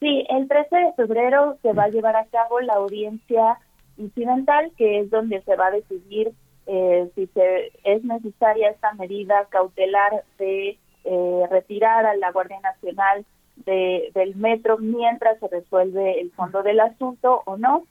Sí, 0.00 0.26
el 0.30 0.48
13 0.48 0.76
de 0.76 0.92
febrero 0.94 1.58
se 1.62 1.72
va 1.72 1.84
a 1.84 1.88
llevar 1.88 2.16
a 2.16 2.26
cabo 2.26 2.60
la 2.60 2.74
audiencia 2.74 3.58
incidental, 3.98 4.72
que 4.76 5.00
es 5.00 5.10
donde 5.10 5.42
se 5.42 5.56
va 5.56 5.68
a 5.68 5.70
decidir 5.70 6.32
eh, 6.66 7.10
si 7.14 7.26
se 7.28 7.72
es 7.84 8.04
necesaria 8.04 8.70
esta 8.70 8.92
medida 8.94 9.46
cautelar 9.50 10.24
de 10.38 10.78
eh, 11.04 11.42
retirar 11.50 12.06
a 12.06 12.16
la 12.16 12.32
Guardia 12.32 12.60
Nacional 12.60 13.24
de, 13.56 14.10
del 14.14 14.34
metro 14.36 14.78
mientras 14.78 15.38
se 15.40 15.48
resuelve 15.48 16.20
el 16.20 16.30
fondo 16.32 16.62
del 16.62 16.80
asunto 16.80 17.42
o 17.44 17.56
no 17.56 17.84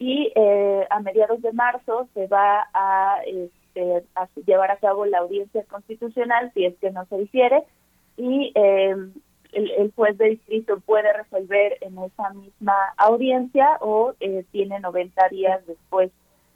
y 0.00 0.32
eh, 0.34 0.86
a 0.88 1.00
mediados 1.00 1.42
de 1.42 1.52
marzo 1.52 2.08
se 2.14 2.26
va 2.26 2.66
este, 3.26 4.02
a, 4.14 4.28
llevar 4.46 4.70
a 4.70 4.78
cabo 4.78 5.04
la 5.04 5.18
audiencia 5.18 5.62
constitucional 5.64 6.50
si 6.54 6.64
es 6.64 6.74
que 6.78 6.90
no 6.90 7.04
se 7.04 7.18
difiere 7.18 7.62
y 8.16 8.50
eh, 8.54 8.96
el, 9.52 9.92
juez 9.94 10.16
de 10.16 10.30
distrito 10.30 10.80
puede 10.80 11.12
resolver 11.12 11.76
en 11.82 11.98
esa 11.98 12.30
misma 12.30 12.74
audiencia 12.96 13.76
o 13.82 14.14
eh, 14.20 14.44
tiene 14.52 14.80
90 14.80 15.28
días 15.28 15.66
después 15.66 16.10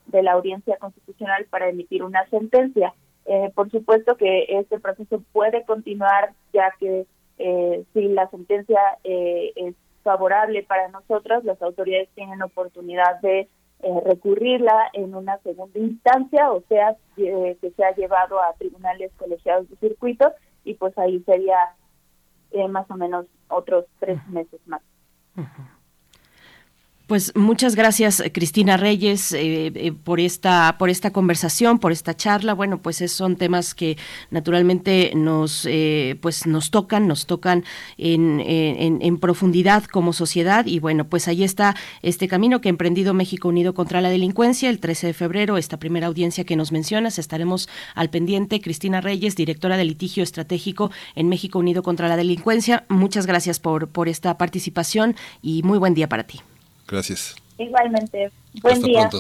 de 0.07 0.23
la 0.23 0.33
audiencia 0.33 0.79
constitucional 0.79 1.45
para 1.51 1.69
emitir 1.69 2.03
una 2.03 2.27
sentencia. 2.31 2.95
por 3.55 3.71
supuesto 3.71 4.16
que 4.16 4.47
este 4.49 4.81
proceso 4.81 5.23
puede 5.33 5.65
continuar 5.65 6.33
ya 6.55 6.73
que 6.81 7.07
si 7.93 8.09
la 8.09 8.29
sentencia 8.31 8.81
es 9.03 9.75
favorable 10.05 10.62
para 10.62 10.89
nosotros, 10.89 11.43
las 11.43 11.60
autoridades 11.60 12.09
tienen 12.14 12.40
oportunidad 12.43 13.20
de 13.20 13.48
eh, 13.81 14.01
recurrirla 14.05 14.90
en 14.93 15.14
una 15.14 15.39
segunda 15.39 15.78
instancia, 15.78 16.52
o 16.52 16.62
sea, 16.68 16.97
eh, 17.16 17.59
que 17.60 17.70
se 17.72 17.85
ha 17.85 17.94
llevado 17.94 18.40
a 18.40 18.52
tribunales 18.55 19.10
colegiados 19.16 19.68
de 19.68 19.76
circuito, 19.76 20.32
y 20.64 20.74
pues 20.74 20.97
ahí 20.97 21.20
sería 21.24 21.56
eh, 22.52 22.68
más 22.68 22.89
o 22.90 22.94
menos 22.94 23.26
otros 23.48 23.86
tres 23.98 24.24
meses 24.28 24.60
más. 24.66 24.82
Pues 27.06 27.36
muchas 27.36 27.76
gracias 27.76 28.22
Cristina 28.32 28.78
Reyes 28.78 29.32
eh, 29.32 29.66
eh, 29.74 29.93
por 29.93 30.20
esta 30.20 30.76
por 30.78 30.89
esta 30.89 31.10
conversación, 31.10 31.78
por 31.78 31.93
esta 31.93 32.16
charla. 32.16 32.55
Bueno, 32.55 32.81
pues 32.81 32.97
son 33.12 33.36
temas 33.36 33.74
que 33.74 33.98
naturalmente 34.31 35.12
nos 35.14 35.66
eh, 35.66 36.16
pues 36.22 36.47
nos 36.47 36.70
tocan, 36.70 37.06
nos 37.06 37.26
tocan 37.26 37.62
en, 37.98 38.40
en, 38.40 39.18
profundidad 39.18 39.85
como 39.85 40.14
sociedad 40.14 40.64
y 40.64 40.78
bueno, 40.78 41.06
pues 41.06 41.28
ahí 41.28 41.44
está 41.44 41.76
este 42.01 42.26
camino 42.26 42.62
que 42.62 42.70
ha 42.70 42.70
emprendido 42.70 43.12
México 43.12 43.48
Unido 43.48 43.74
contra 43.74 44.01
la 44.01 44.09
delincuencia 44.09 44.70
el 44.70 44.81
13 44.81 45.09
de 45.09 45.12
febrero, 45.12 45.59
esta 45.59 45.78
primera 45.78 46.06
audiencia 46.06 46.44
que 46.44 46.56
nos 46.56 46.72
mencionas, 46.72 47.18
estaremos 47.18 47.68
al 47.94 48.09
pendiente. 48.09 48.62
Cristina 48.62 49.02
Reyes, 49.02 49.36
directora 49.36 49.76
de 49.76 49.85
litigio 49.85 50.22
estratégico 50.22 50.90
en 51.14 51.28
México 51.28 51.59
Unido 51.59 51.82
contra 51.82 52.09
la 52.09 52.16
delincuencia. 52.16 52.86
Muchas 52.89 53.26
gracias 53.26 53.60
por 53.60 53.89
por 53.89 54.09
esta 54.09 54.39
participación 54.39 55.16
y 55.43 55.62
muy 55.64 55.78
buen 55.78 55.93
día 55.93 56.09
para 56.09 56.24
ti. 56.24 56.40
Gracias. 56.86 57.35
Igualmente. 57.59 58.31
Buen 58.62 58.82
día. 58.82 59.11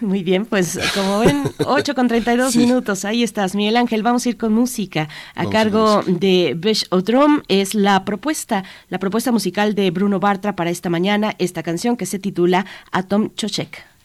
Muy 0.00 0.22
bien, 0.22 0.44
pues 0.44 0.78
como 0.94 1.20
ven, 1.20 1.42
8 1.66 1.94
con 1.94 2.06
32 2.06 2.54
minutos, 2.56 3.06
ahí 3.06 3.22
estás, 3.22 3.54
Miguel 3.54 3.78
Ángel. 3.78 4.02
Vamos 4.02 4.26
a 4.26 4.28
ir 4.28 4.36
con 4.36 4.52
música 4.52 5.08
a 5.34 5.48
cargo 5.48 6.02
de 6.06 6.54
Besh 6.54 6.86
Odrom. 6.90 7.42
Es 7.48 7.74
la 7.74 8.04
propuesta, 8.04 8.64
la 8.90 8.98
propuesta 8.98 9.32
musical 9.32 9.74
de 9.74 9.90
Bruno 9.90 10.20
Bartra 10.20 10.54
para 10.54 10.68
esta 10.68 10.90
mañana, 10.90 11.34
esta 11.38 11.62
canción 11.62 11.96
que 11.96 12.04
se 12.04 12.18
titula 12.18 12.66
Atom 12.92 13.34
Chochek. 13.34 13.95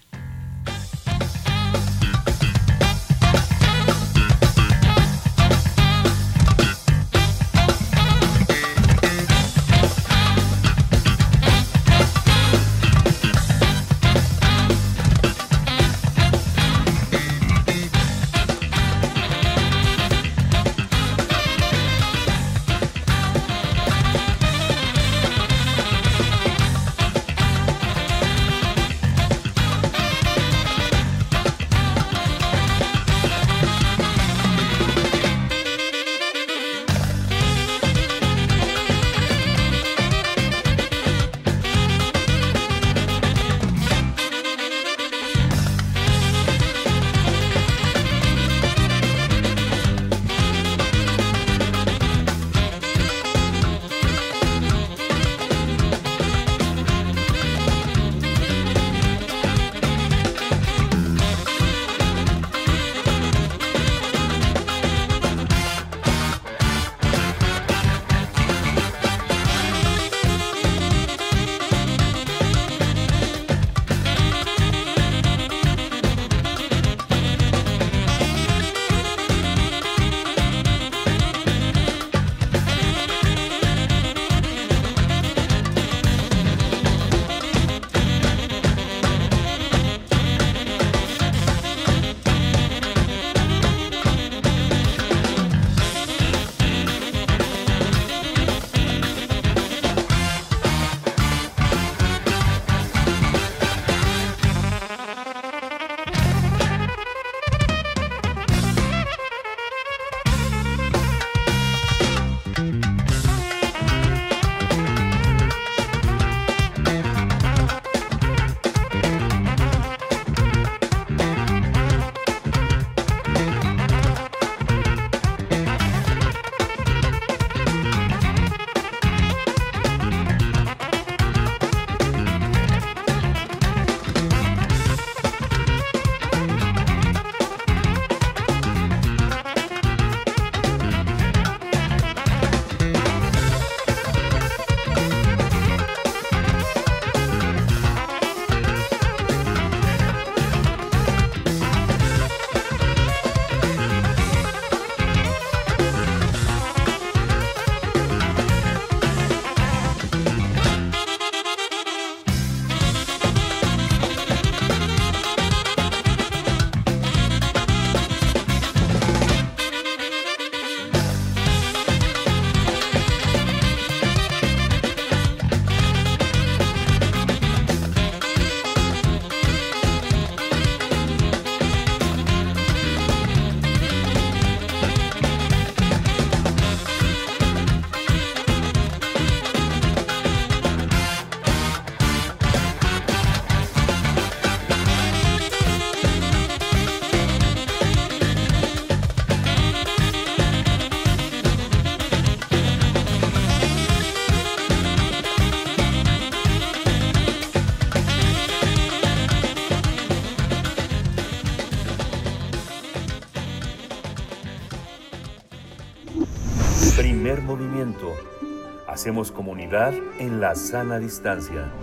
Hacemos 219.01 219.31
comunidad 219.31 219.95
en 220.19 220.39
la 220.39 220.53
sana 220.53 220.99
distancia. 220.99 221.73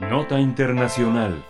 Nota 0.00 0.40
Internacional. 0.40 1.44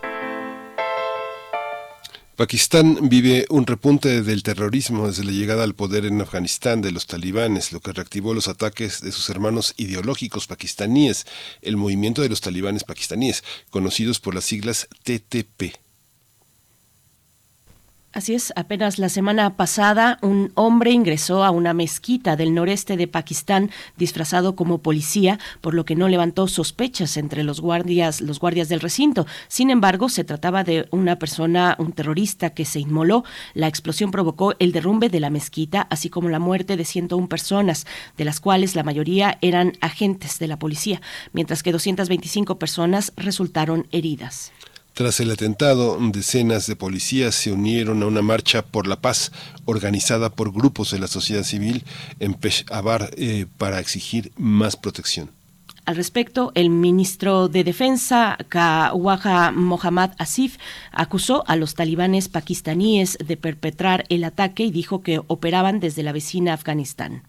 Pakistán 2.35 3.07
vive 3.07 3.45
un 3.49 3.65
repunte 3.65 4.21
del 4.21 4.43
terrorismo 4.43 5.07
desde 5.07 5.23
la 5.23 5.31
llegada 5.31 5.63
al 5.63 5.75
poder 5.75 6.05
en 6.05 6.19
Afganistán 6.19 6.81
de 6.81 6.91
los 6.91 7.07
talibanes, 7.07 7.71
lo 7.71 7.79
que 7.79 7.93
reactivó 7.93 8.33
los 8.33 8.49
ataques 8.49 8.99
de 8.99 9.13
sus 9.13 9.29
hermanos 9.29 9.75
ideológicos 9.77 10.45
pakistaníes, 10.45 11.25
el 11.61 11.77
movimiento 11.77 12.21
de 12.21 12.27
los 12.27 12.41
talibanes 12.41 12.83
pakistaníes, 12.83 13.45
conocidos 13.69 14.19
por 14.19 14.35
las 14.35 14.43
siglas 14.43 14.89
TTP. 15.03 15.88
Apenas 18.57 18.99
la 18.99 19.07
semana 19.07 19.55
pasada 19.55 20.19
un 20.21 20.51
hombre 20.55 20.91
ingresó 20.91 21.45
a 21.45 21.51
una 21.51 21.73
mezquita 21.73 22.35
del 22.35 22.53
noreste 22.53 22.97
de 22.97 23.07
Pakistán 23.07 23.71
disfrazado 23.95 24.57
como 24.57 24.79
policía, 24.79 25.39
por 25.61 25.73
lo 25.73 25.85
que 25.85 25.95
no 25.95 26.09
levantó 26.09 26.49
sospechas 26.49 27.15
entre 27.15 27.43
los 27.43 27.61
guardias, 27.61 28.19
los 28.19 28.41
guardias 28.41 28.67
del 28.67 28.81
recinto. 28.81 29.25
Sin 29.47 29.69
embargo, 29.69 30.09
se 30.09 30.25
trataba 30.25 30.65
de 30.65 30.89
una 30.91 31.15
persona, 31.17 31.77
un 31.79 31.93
terrorista 31.93 32.49
que 32.49 32.65
se 32.65 32.81
inmoló. 32.81 33.23
La 33.53 33.67
explosión 33.67 34.11
provocó 34.11 34.53
el 34.59 34.73
derrumbe 34.73 35.07
de 35.07 35.21
la 35.21 35.29
mezquita, 35.29 35.87
así 35.89 36.09
como 36.09 36.27
la 36.27 36.39
muerte 36.39 36.75
de 36.75 36.83
101 36.83 37.29
personas, 37.29 37.87
de 38.17 38.25
las 38.25 38.41
cuales 38.41 38.75
la 38.75 38.83
mayoría 38.83 39.37
eran 39.39 39.77
agentes 39.79 40.39
de 40.39 40.47
la 40.47 40.59
policía, 40.59 41.01
mientras 41.31 41.63
que 41.63 41.71
225 41.71 42.59
personas 42.59 43.13
resultaron 43.15 43.87
heridas. 43.93 44.51
Tras 44.93 45.19
el 45.21 45.31
atentado, 45.31 45.97
decenas 46.11 46.67
de 46.67 46.75
policías 46.75 47.33
se 47.33 47.51
unieron 47.51 48.03
a 48.03 48.07
una 48.07 48.21
marcha 48.21 48.63
por 48.63 48.85
la 48.85 48.99
paz 48.99 49.31
organizada 49.65 50.29
por 50.29 50.51
grupos 50.51 50.91
de 50.91 50.99
la 50.99 51.07
sociedad 51.07 51.43
civil 51.43 51.85
en 52.19 52.33
Peshawar 52.33 53.11
eh, 53.15 53.45
para 53.57 53.79
exigir 53.79 54.31
más 54.37 54.75
protección. 54.75 55.31
Al 55.85 55.95
respecto, 55.95 56.51
el 56.53 56.69
ministro 56.69 57.47
de 57.47 57.63
Defensa, 57.63 58.37
Kawaja 58.49 59.51
Mohammad 59.51 60.11
Asif, 60.17 60.57
acusó 60.91 61.43
a 61.47 61.55
los 61.55 61.73
talibanes 61.73 62.27
pakistaníes 62.27 63.17
de 63.25 63.37
perpetrar 63.37 64.05
el 64.09 64.23
ataque 64.23 64.65
y 64.65 64.71
dijo 64.71 65.01
que 65.01 65.19
operaban 65.27 65.79
desde 65.79 66.03
la 66.03 66.11
vecina 66.11 66.53
Afganistán 66.53 67.23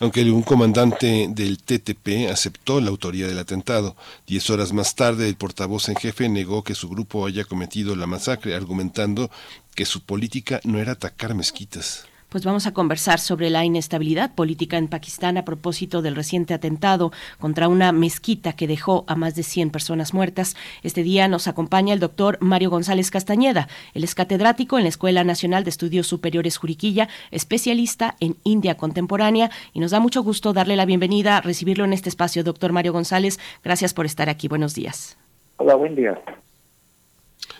aunque 0.00 0.22
un 0.30 0.42
comandante 0.42 1.26
del 1.30 1.58
TTP 1.58 2.30
aceptó 2.30 2.80
la 2.80 2.90
autoría 2.90 3.26
del 3.26 3.38
atentado. 3.38 3.96
Diez 4.26 4.48
horas 4.50 4.72
más 4.72 4.94
tarde, 4.94 5.28
el 5.28 5.36
portavoz 5.36 5.88
en 5.88 5.96
jefe 5.96 6.28
negó 6.28 6.64
que 6.64 6.74
su 6.74 6.88
grupo 6.88 7.26
haya 7.26 7.44
cometido 7.44 7.96
la 7.96 8.06
masacre, 8.06 8.54
argumentando 8.54 9.30
que 9.74 9.84
su 9.84 10.02
política 10.02 10.60
no 10.64 10.78
era 10.78 10.92
atacar 10.92 11.34
mezquitas 11.34 12.06
pues 12.34 12.44
vamos 12.44 12.66
a 12.66 12.74
conversar 12.74 13.20
sobre 13.20 13.48
la 13.48 13.64
inestabilidad 13.64 14.34
política 14.34 14.76
en 14.76 14.88
Pakistán 14.88 15.36
a 15.36 15.44
propósito 15.44 16.02
del 16.02 16.16
reciente 16.16 16.52
atentado 16.52 17.12
contra 17.38 17.68
una 17.68 17.92
mezquita 17.92 18.54
que 18.54 18.66
dejó 18.66 19.04
a 19.06 19.14
más 19.14 19.36
de 19.36 19.44
100 19.44 19.70
personas 19.70 20.12
muertas. 20.12 20.56
Este 20.82 21.04
día 21.04 21.28
nos 21.28 21.46
acompaña 21.46 21.94
el 21.94 22.00
doctor 22.00 22.38
Mario 22.40 22.70
González 22.70 23.12
Castañeda. 23.12 23.68
Él 23.92 24.02
es 24.02 24.16
catedrático 24.16 24.78
en 24.78 24.82
la 24.82 24.88
Escuela 24.88 25.22
Nacional 25.22 25.62
de 25.62 25.70
Estudios 25.70 26.08
Superiores 26.08 26.56
Juriquilla, 26.56 27.08
especialista 27.30 28.16
en 28.18 28.34
India 28.42 28.76
contemporánea 28.76 29.52
y 29.72 29.78
nos 29.78 29.92
da 29.92 30.00
mucho 30.00 30.24
gusto 30.24 30.52
darle 30.52 30.74
la 30.74 30.86
bienvenida, 30.86 31.40
recibirlo 31.40 31.84
en 31.84 31.92
este 31.92 32.08
espacio. 32.08 32.42
Doctor 32.42 32.72
Mario 32.72 32.92
González, 32.92 33.38
gracias 33.62 33.94
por 33.94 34.06
estar 34.06 34.28
aquí. 34.28 34.48
Buenos 34.48 34.74
días. 34.74 35.16
Hola, 35.58 35.76
buen 35.76 35.94
día. 35.94 36.20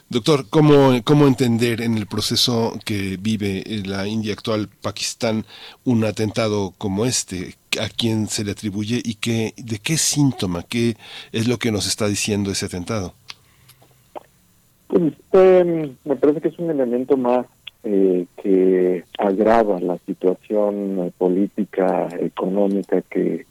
Doctor, 0.08 0.46
¿cómo, 0.48 0.92
¿cómo 1.02 1.26
entender 1.26 1.80
en 1.80 1.96
el 1.96 2.06
proceso 2.06 2.78
que 2.84 3.16
vive 3.20 3.64
la 3.84 4.06
India 4.06 4.32
actual, 4.32 4.68
Pakistán, 4.82 5.44
un 5.84 6.04
atentado 6.04 6.72
como 6.78 7.04
este? 7.06 7.54
¿A 7.80 7.88
quién 7.88 8.28
se 8.28 8.44
le 8.44 8.52
atribuye 8.52 9.00
y 9.04 9.14
qué, 9.14 9.54
de 9.56 9.78
qué 9.78 9.96
síntoma, 9.96 10.62
qué 10.62 10.96
es 11.32 11.48
lo 11.48 11.58
que 11.58 11.72
nos 11.72 11.86
está 11.86 12.06
diciendo 12.06 12.50
ese 12.50 12.66
atentado? 12.66 13.14
Pues, 14.86 15.12
em, 15.32 15.96
me 16.04 16.16
parece 16.16 16.40
que 16.40 16.48
es 16.48 16.58
un 16.58 16.70
elemento 16.70 17.16
más 17.16 17.46
eh, 17.82 18.26
que 18.42 19.04
agrava 19.18 19.80
la 19.80 19.98
situación 20.06 21.12
política, 21.18 22.08
económica 22.20 23.02
que, 23.02 23.46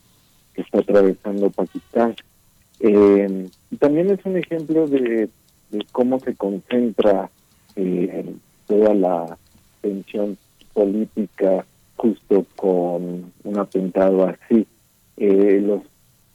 está 0.56 0.80
atravesando 0.80 1.50
Pakistán. 1.50 2.16
Eh, 2.80 3.50
también 3.80 4.12
es 4.12 4.20
un 4.24 4.38
ejemplo 4.38 4.88
de 4.88 5.28
cómo 5.92 6.20
se 6.20 6.36
concentra 6.36 7.30
eh, 7.76 8.26
toda 8.68 8.94
la 8.94 9.38
tensión 9.82 10.38
política 10.74 11.66
justo 11.96 12.46
con 12.56 13.32
un 13.44 13.60
atentado 13.60 14.26
así. 14.26 14.66
Eh, 15.18 15.62
los, 15.64 15.82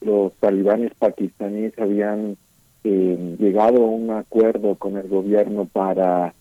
los 0.01 0.33
talibanes 0.33 0.93
pakistaníes 0.95 1.77
habían 1.77 2.37
eh, 2.83 3.35
llegado 3.39 3.83
a 3.83 3.89
un 3.89 4.11
acuerdo 4.11 4.75
con 4.75 4.97
el 4.97 5.07
gobierno 5.07 5.65
para 5.65 6.33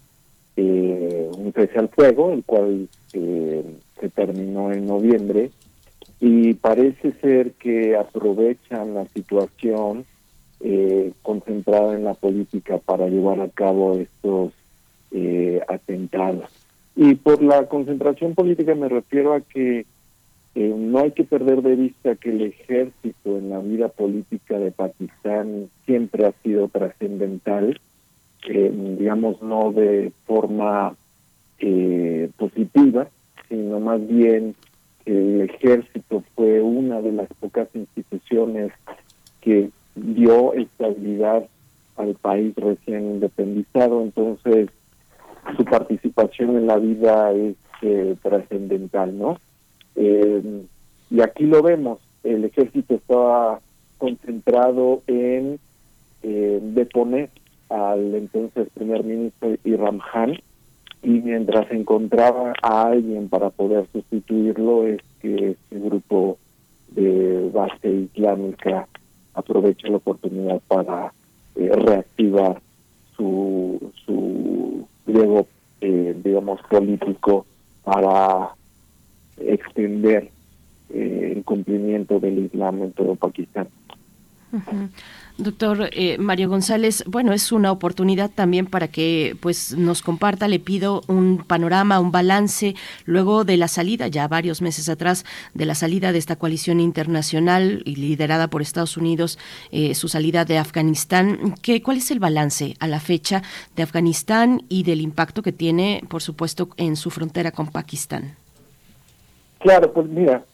un 0.57 1.53
cese 1.55 1.79
al 1.79 1.89
fuego, 1.89 2.33
el 2.33 2.43
cual 2.43 2.89
se 3.13 4.09
terminó 4.13 4.73
en 4.73 4.87
noviembre, 4.87 5.53
y 6.19 6.55
parece 6.55 7.13
ser 7.21 7.53
que 7.53 7.97
aprovechan 7.97 8.95
la 8.95 9.07
situación 9.07 10.05
eh, 10.61 11.13
concentrada 11.23 11.95
en 11.95 12.03
la 12.03 12.15
política 12.15 12.79
para 12.79 13.07
llevar 13.07 13.41
a 13.41 13.49
cabo 13.49 13.95
estos 13.95 14.53
eh, 15.13 15.61
atentados. 15.69 16.51
Y 16.97 17.15
por 17.15 17.43
la 17.43 17.67
concentración 17.67 18.35
política 18.35 18.75
me 18.75 18.89
refiero 18.89 19.35
a 19.35 19.41
que 19.41 19.87
eh, 20.57 20.75
no 20.77 20.99
hay 20.99 21.13
que 21.13 21.23
perder 21.23 21.63
de 21.63 21.77
vista 21.77 22.17
que 22.17 22.31
el 22.31 22.43
ejército 22.43 23.39
en 23.39 23.51
la 23.51 23.61
vida 23.61 23.89
política 23.89 24.59
de 24.59 24.73
Pakistán 24.73 25.71
siempre 25.87 26.27
ha 26.27 26.33
sido 26.43 26.67
trascendental, 26.69 27.81
digamos 28.45 29.41
no 29.43 29.73
de 29.73 30.11
forma 30.27 30.97
positiva, 32.37 33.09
sino 33.49 33.79
más 33.79 34.07
bien 34.09 34.55
el 35.05 35.43
ejército 35.43 36.25
fue 36.35 36.61
una 36.61 37.01
de 37.01 37.13
las 37.13 37.29
pocas 37.41 37.69
instituciones 37.75 38.73
que 39.41 39.71
dio 40.03 40.55
estabilidad 40.55 41.47
al 41.97 42.15
país 42.15 42.55
recién 42.57 43.15
independizado, 43.15 44.03
entonces 44.03 44.71
su 45.57 45.65
participación 45.65 46.57
en 46.57 46.67
la 46.67 46.77
vida 46.77 47.33
es 47.33 47.57
eh, 47.83 48.17
trascendental, 48.23 49.17
¿no? 49.19 49.39
Eh, 49.97 50.63
y 51.11 51.21
aquí 51.21 51.45
lo 51.45 51.63
vemos, 51.63 51.99
el 52.23 52.45
ejército 52.45 52.95
estaba 52.95 53.61
concentrado 53.99 55.03
en 55.07 55.59
eh, 56.23 56.61
deponer 56.63 57.31
al 57.69 58.15
entonces 58.15 58.69
primer 58.75 59.05
ministro 59.05 59.57
Iram 59.65 59.99
Khan 59.99 60.39
y 61.03 61.09
mientras 61.09 61.71
encontraba 61.71 62.53
a 62.63 62.89
alguien 62.89 63.29
para 63.29 63.51
poder 63.51 63.87
sustituirlo 63.93 64.87
es 64.87 65.01
que 65.21 65.51
este 65.51 65.79
grupo 65.79 66.39
de 66.89 67.51
base 67.53 67.89
islámica 67.89 68.89
aprovecha 69.39 69.89
la 69.89 69.97
oportunidad 69.97 70.61
para 70.67 71.13
eh, 71.55 71.71
reactivar 71.75 72.61
su, 73.17 73.93
su 74.05 74.87
pliego, 75.05 75.47
eh, 75.81 76.17
digamos, 76.23 76.61
político 76.69 77.47
para 77.85 78.51
extender 79.39 80.31
eh, 80.91 81.35
el 81.37 81.45
cumplimiento 81.45 82.21
del 82.21 82.39
Islam 82.39 82.83
en 82.83 82.93
todo 82.93 83.15
Pakistán. 83.15 83.69
Doctor 85.39 85.91
eh, 85.93 86.19
Mario 86.19 86.49
González, 86.49 87.05
bueno, 87.07 87.33
es 87.33 87.53
una 87.53 87.71
oportunidad 87.71 88.29
también 88.29 88.67
para 88.67 88.89
que 88.89 89.37
pues 89.41 89.73
nos 89.79 90.03
comparta, 90.03 90.49
le 90.49 90.59
pido 90.59 91.03
un 91.07 91.45
panorama, 91.47 92.01
un 92.01 92.11
balance 92.11 92.75
luego 93.05 93.45
de 93.45 93.57
la 93.57 93.69
salida, 93.69 94.09
ya 94.09 94.27
varios 94.27 94.61
meses 94.61 94.89
atrás, 94.89 95.25
de 95.55 95.65
la 95.65 95.77
salida 95.77 96.11
de 96.11 96.19
esta 96.19 96.35
coalición 96.35 96.81
internacional 96.81 97.85
liderada 97.87 98.49
por 98.49 98.63
Estados 98.63 98.97
Unidos, 98.97 99.39
eh, 99.71 99.95
su 99.95 100.09
salida 100.09 100.45
de 100.45 100.59
Afganistán. 100.59 101.55
¿Qué, 101.63 101.83
¿Cuál 101.83 101.99
es 101.99 102.11
el 102.11 102.19
balance 102.19 102.75
a 102.81 102.89
la 102.89 102.99
fecha 102.99 103.45
de 103.77 103.85
Afganistán 103.85 104.63
y 104.69 104.83
del 104.83 105.01
impacto 105.01 105.43
que 105.43 105.53
tiene, 105.53 106.03
por 106.09 106.21
supuesto, 106.21 106.71
en 106.79 106.97
su 106.97 107.11
frontera 107.11 107.53
con 107.53 107.69
Pakistán? 107.69 108.35
Claro, 109.61 109.93
pues 109.93 110.09
mira, 110.09 110.45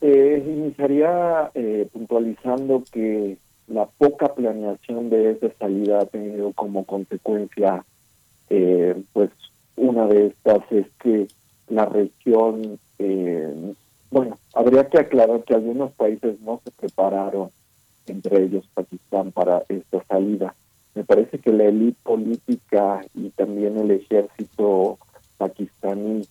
eh, 0.00 0.42
iniciaría 0.44 1.48
puntualizando 1.92 2.82
que 2.90 3.36
la 3.68 3.86
poca 3.86 4.34
planeación 4.34 5.10
de 5.10 5.32
esa 5.32 5.50
salida 5.58 6.00
ha 6.00 6.06
tenido 6.06 6.52
como 6.52 6.84
consecuencia, 6.84 7.84
eh, 8.50 9.00
pues 9.12 9.30
una 9.76 10.06
de 10.06 10.26
estas 10.26 10.60
es 10.70 10.86
que 11.02 11.28
la 11.68 11.86
región, 11.86 12.78
eh, 12.98 13.74
bueno, 14.10 14.38
habría 14.54 14.88
que 14.88 14.98
aclarar 14.98 15.42
que 15.44 15.54
algunos 15.54 15.92
países 15.92 16.40
no 16.40 16.60
se 16.64 16.70
prepararon, 16.72 17.50
entre 18.06 18.44
ellos 18.44 18.68
Pakistán, 18.74 19.32
para 19.32 19.62
esta 19.68 20.04
salida. 20.04 20.54
Me 20.94 21.04
parece 21.04 21.38
que 21.38 21.52
la 21.52 21.64
élite 21.64 21.98
política 22.02 23.02
y 23.14 23.30
también 23.30 23.78
el 23.78 23.90
ejército 23.92 24.98
pakistaní 25.38 26.26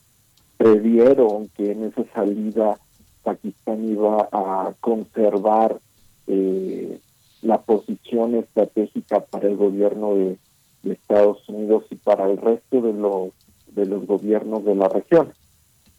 previeron 0.58 1.50
que 1.50 1.72
en 1.72 1.86
esa 1.86 2.04
salida 2.14 2.78
Pakistán 3.24 3.90
iba 3.90 4.30
a 4.32 4.72
conservar 4.80 5.80
eh, 6.28 7.00
la 7.42 7.62
posición 7.62 8.36
estratégica 8.36 9.22
para 9.22 9.48
el 9.48 9.58
gobierno 9.58 10.16
de, 10.16 10.38
Estados 10.84 11.48
Unidos 11.48 11.84
y 11.92 11.96
para 11.96 12.30
el 12.30 12.38
resto 12.38 12.82
de 12.82 12.94
los 12.94 13.30
de 13.68 13.86
los 13.86 14.06
gobiernos 14.08 14.66
de 14.66 14.74
la 14.74 14.90
región, 14.90 15.32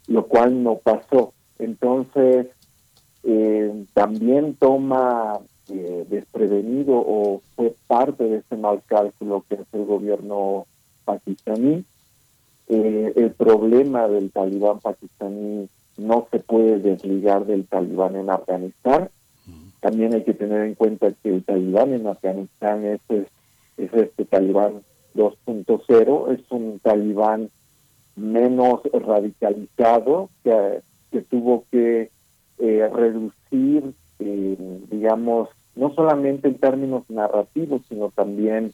lo 0.09 0.27
cual 0.27 0.62
no 0.62 0.74
pasó. 0.78 1.32
Entonces, 1.60 2.48
eh, 3.23 3.85
también 3.94 4.56
toma 4.56 5.39
eh, 5.69 6.05
desprevenido 6.10 6.94
o 6.97 7.40
fue 7.55 7.74
parte 7.86 8.24
de 8.24 8.39
ese 8.39 8.56
mal 8.56 8.82
cálculo 8.85 9.44
que 9.48 9.55
es 9.55 9.66
el 9.73 9.85
gobierno 9.85 10.66
pakistaní. 11.05 11.85
Eh, 12.69 13.12
el 13.14 13.31
problema 13.32 14.09
del 14.09 14.32
talibán 14.32 14.81
pakistaní 14.81 15.69
no 15.98 16.27
se 16.31 16.40
puede 16.40 16.78
desligar 16.78 17.47
del 17.47 17.66
talibán 17.66 18.16
en 18.16 18.31
Afganistán. 18.31 19.10
También 19.82 20.14
hay 20.14 20.22
que 20.22 20.32
tener 20.32 20.62
en 20.62 20.76
cuenta 20.76 21.10
que 21.10 21.28
el 21.28 21.42
talibán 21.42 21.92
en 21.92 22.06
Afganistán 22.06 22.84
es, 22.84 23.00
es, 23.09 23.92
este 23.92 24.24
talibán 24.24 24.74
2.0, 25.16 26.32
es 26.32 26.50
un 26.50 26.78
talibán 26.78 27.50
menos 28.14 28.80
radicalizado 28.92 30.30
que, 30.44 30.82
tuvo 31.28 31.64
que 31.72 32.10
eh, 32.59 32.90
reducir, 32.94 33.92
eh, 34.20 34.56
digamos, 34.88 35.48
no 35.74 35.92
solamente 35.94 36.46
en 36.46 36.59
términos 36.59 37.02
narrativos, 37.10 37.82
sino 37.88 38.10
también 38.10 38.72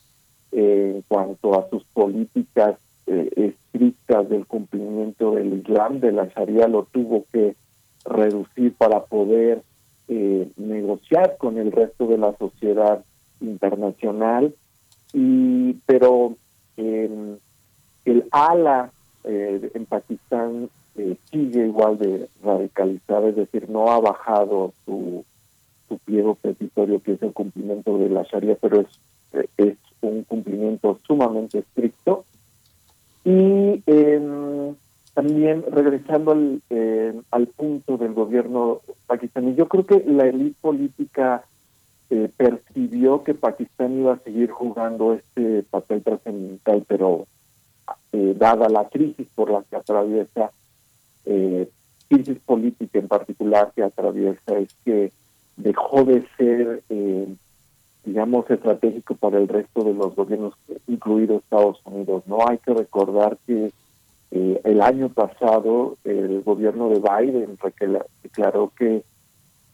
eh, 0.52 0.92
en 0.96 1.02
cuanto 1.08 1.58
a 1.58 1.70
sus 1.70 1.84
políticas 1.84 2.76
estrictas 3.06 4.28
del 4.28 4.44
cumplimiento 4.44 5.36
del 5.36 5.54
Islam, 5.54 6.00
de 6.00 6.12
la 6.12 6.26
Sharia, 6.26 6.68
lo 6.68 6.84
tuvo 6.84 7.24
que 7.32 7.56
reducir 8.04 8.74
para 8.74 9.04
poder 9.04 9.62
negociar 10.08 11.36
con 11.36 11.58
el 11.58 11.70
resto 11.72 12.06
de 12.06 12.18
la 12.18 12.34
sociedad 12.36 13.04
internacional. 13.40 14.54
Y, 15.12 15.74
pero 15.86 16.34
el 16.76 18.24
ala 18.30 18.90
en 19.24 19.86
Pakistán 19.86 20.70
eh, 20.98 21.16
sigue 21.30 21.64
igual 21.64 21.96
de 21.96 22.28
radicalizada, 22.42 23.28
es 23.28 23.36
decir, 23.36 23.70
no 23.70 23.92
ha 23.92 24.00
bajado 24.00 24.72
su, 24.84 25.24
su 25.88 25.98
pliego 25.98 26.34
petitorio, 26.34 27.00
que 27.00 27.12
es 27.12 27.22
el 27.22 27.32
cumplimiento 27.32 27.96
de 27.98 28.08
la 28.08 28.24
Sharia, 28.24 28.56
pero 28.60 28.80
es, 28.80 28.88
eh, 29.32 29.46
es 29.58 29.76
un 30.00 30.24
cumplimiento 30.24 30.98
sumamente 31.06 31.58
estricto. 31.60 32.24
Y 33.24 33.80
em, 33.86 34.74
también 35.18 35.64
regresando 35.68 36.30
al, 36.30 36.62
em, 36.70 37.22
al 37.32 37.48
punto 37.48 37.96
del 37.96 38.14
gobierno 38.14 38.82
pakistaní, 39.08 39.56
yo 39.56 39.66
creo 39.66 39.84
que 39.84 40.04
la 40.06 40.28
élite 40.28 40.56
política 40.60 41.42
eh, 42.08 42.30
percibió 42.36 43.24
que 43.24 43.34
Pakistán 43.34 43.98
iba 43.98 44.12
a 44.12 44.18
seguir 44.20 44.52
jugando 44.52 45.14
este 45.14 45.64
papel 45.64 46.04
trascendental, 46.04 46.84
pero 46.86 47.26
dada 48.12 48.68
la 48.68 48.88
crisis 48.88 49.26
por 49.34 49.50
la 49.50 49.62
que 49.62 49.74
atraviesa 49.74 50.52
eh, 51.24 51.68
crisis 52.08 52.38
política 52.38 53.00
en 53.00 53.08
particular 53.08 53.72
que 53.74 53.82
atraviesa 53.82 54.56
es 54.56 54.72
que 54.84 55.10
dejó 55.56 56.04
de 56.04 56.24
ser, 56.36 56.82
eh, 56.90 57.26
digamos, 58.04 58.48
estratégico 58.48 59.16
para 59.16 59.38
el 59.38 59.48
resto 59.48 59.82
de 59.82 59.94
los 59.94 60.14
gobiernos, 60.14 60.54
incluido 60.86 61.38
Estados 61.38 61.80
Unidos. 61.84 62.22
No 62.26 62.48
hay 62.48 62.58
que 62.58 62.72
recordar 62.72 63.36
que 63.46 63.72
eh, 64.30 64.60
el 64.64 64.82
año 64.82 65.08
pasado 65.08 65.96
el 66.04 66.42
gobierno 66.42 66.90
de 66.90 67.00
Biden 67.00 67.58
declaró 68.22 68.72
que 68.76 69.02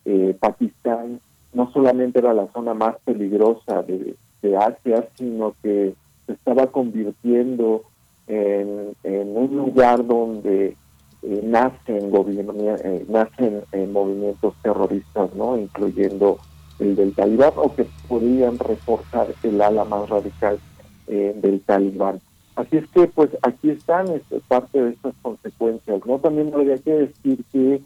eh, 0.04 0.36
Pakistán 0.38 1.20
no 1.52 1.72
solamente 1.72 2.18
era 2.18 2.34
la 2.34 2.46
zona 2.52 2.74
más 2.74 2.96
peligrosa 3.04 3.82
de, 3.82 4.16
Asia, 4.58 5.08
sino 5.16 5.54
que 5.62 5.94
se 6.26 6.32
estaba 6.32 6.66
convirtiendo 6.66 7.84
en, 8.26 8.94
un 9.02 9.56
lugar 9.56 10.06
donde 10.06 10.76
eh, 11.22 11.40
nacen, 11.42 12.12
eh, 12.14 13.06
nacen 13.08 13.64
movimientos 13.90 14.54
terroristas, 14.62 15.34
no 15.34 15.56
incluyendo 15.56 16.38
el 16.78 16.94
del 16.94 17.14
talibán, 17.14 17.52
o 17.56 17.74
que 17.74 17.86
podrían 18.06 18.58
reforzar 18.58 19.28
el 19.42 19.62
ala 19.62 19.84
más 19.86 20.10
radical 20.10 20.58
del 21.06 21.62
talibán. 21.62 22.20
Así 22.56 22.76
es 22.76 22.88
que, 22.90 23.06
pues, 23.08 23.30
aquí 23.42 23.70
están 23.70 24.06
parte 24.46 24.80
de 24.80 24.90
estas 24.90 25.14
consecuencias. 25.22 26.00
No 26.06 26.18
también 26.18 26.52
habría 26.54 26.78
que 26.78 26.92
decir 26.92 27.44
que 27.52 27.82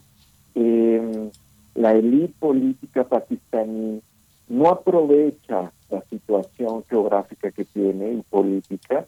em, 0.54 1.30
la 1.74 1.94
élite 1.94 2.34
política 2.38 3.04
pakistaní 3.04 4.02
no 4.48 4.68
aprovecha 4.68 5.72
la 5.90 6.02
situación 6.02 6.84
geográfica 6.88 7.50
que 7.50 7.64
tiene 7.64 8.12
y 8.12 8.22
política 8.22 9.06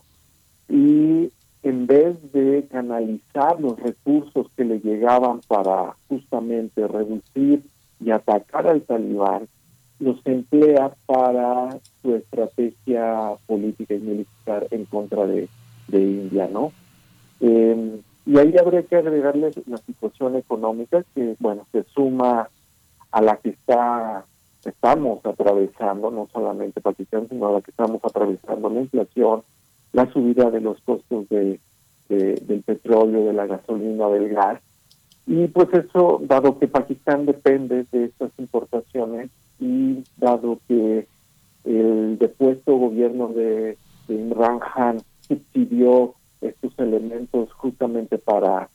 y 0.68 1.30
en 1.62 1.86
vez 1.86 2.16
de 2.32 2.66
canalizar 2.70 3.60
los 3.60 3.78
recursos 3.78 4.46
que 4.56 4.64
le 4.64 4.80
llegaban 4.80 5.40
para 5.46 5.94
justamente 6.08 6.86
reducir 6.86 7.62
y 8.02 8.10
atacar 8.10 8.66
al 8.66 8.82
talibán, 8.82 9.46
los 10.00 10.18
emplea 10.24 10.92
para 11.06 11.78
su 12.02 12.14
estrategia 12.14 13.32
política 13.46 13.94
y 13.94 14.00
militar 14.00 14.66
en 14.70 14.86
contra 14.86 15.26
de, 15.26 15.48
India, 15.92 16.48
¿no? 16.50 16.72
Em, 17.40 18.00
y 18.26 18.38
ahí 18.38 18.54
habría 18.58 18.82
que 18.82 18.96
agregarle 18.96 19.50
la 19.66 19.78
situación 19.78 20.36
económica 20.36 21.04
que, 21.14 21.36
bueno, 21.40 21.66
se 21.72 21.82
suma 21.84 22.48
a 23.10 23.20
la 23.22 23.36
que 23.36 23.50
está 23.50 24.24
estamos 24.64 25.24
atravesando, 25.24 26.10
no 26.10 26.28
solamente 26.32 26.80
Pakistán, 26.80 27.28
sino 27.28 27.48
a 27.48 27.52
la 27.52 27.60
que 27.62 27.70
estamos 27.70 28.04
atravesando, 28.04 28.68
la 28.68 28.80
inflación, 28.80 29.42
la 29.92 30.10
subida 30.12 30.50
de 30.50 30.60
los 30.60 30.80
costos 30.82 31.28
de, 31.30 31.58
del 32.08 32.62
petróleo, 32.62 33.24
de 33.24 33.32
la 33.32 33.46
gasolina, 33.46 34.08
del 34.08 34.28
gas. 34.28 34.60
Y 35.26 35.46
pues 35.48 35.72
eso, 35.72 36.20
dado 36.22 36.58
que 36.58 36.68
Pakistán 36.68 37.24
depende 37.24 37.86
de 37.90 38.04
estas 38.04 38.30
importaciones 38.38 39.30
y 39.60 40.02
dado 40.16 40.58
que 40.66 41.06
el 41.64 42.18
depuesto 42.18 42.76
gobierno 42.76 43.28
de, 43.28 43.76
Imran 44.08 44.58
Khan 44.58 45.02
pidió 45.52 46.14
estos 46.40 46.72
elementos 46.78 47.52
justamente 47.52 48.18
para 48.18 48.68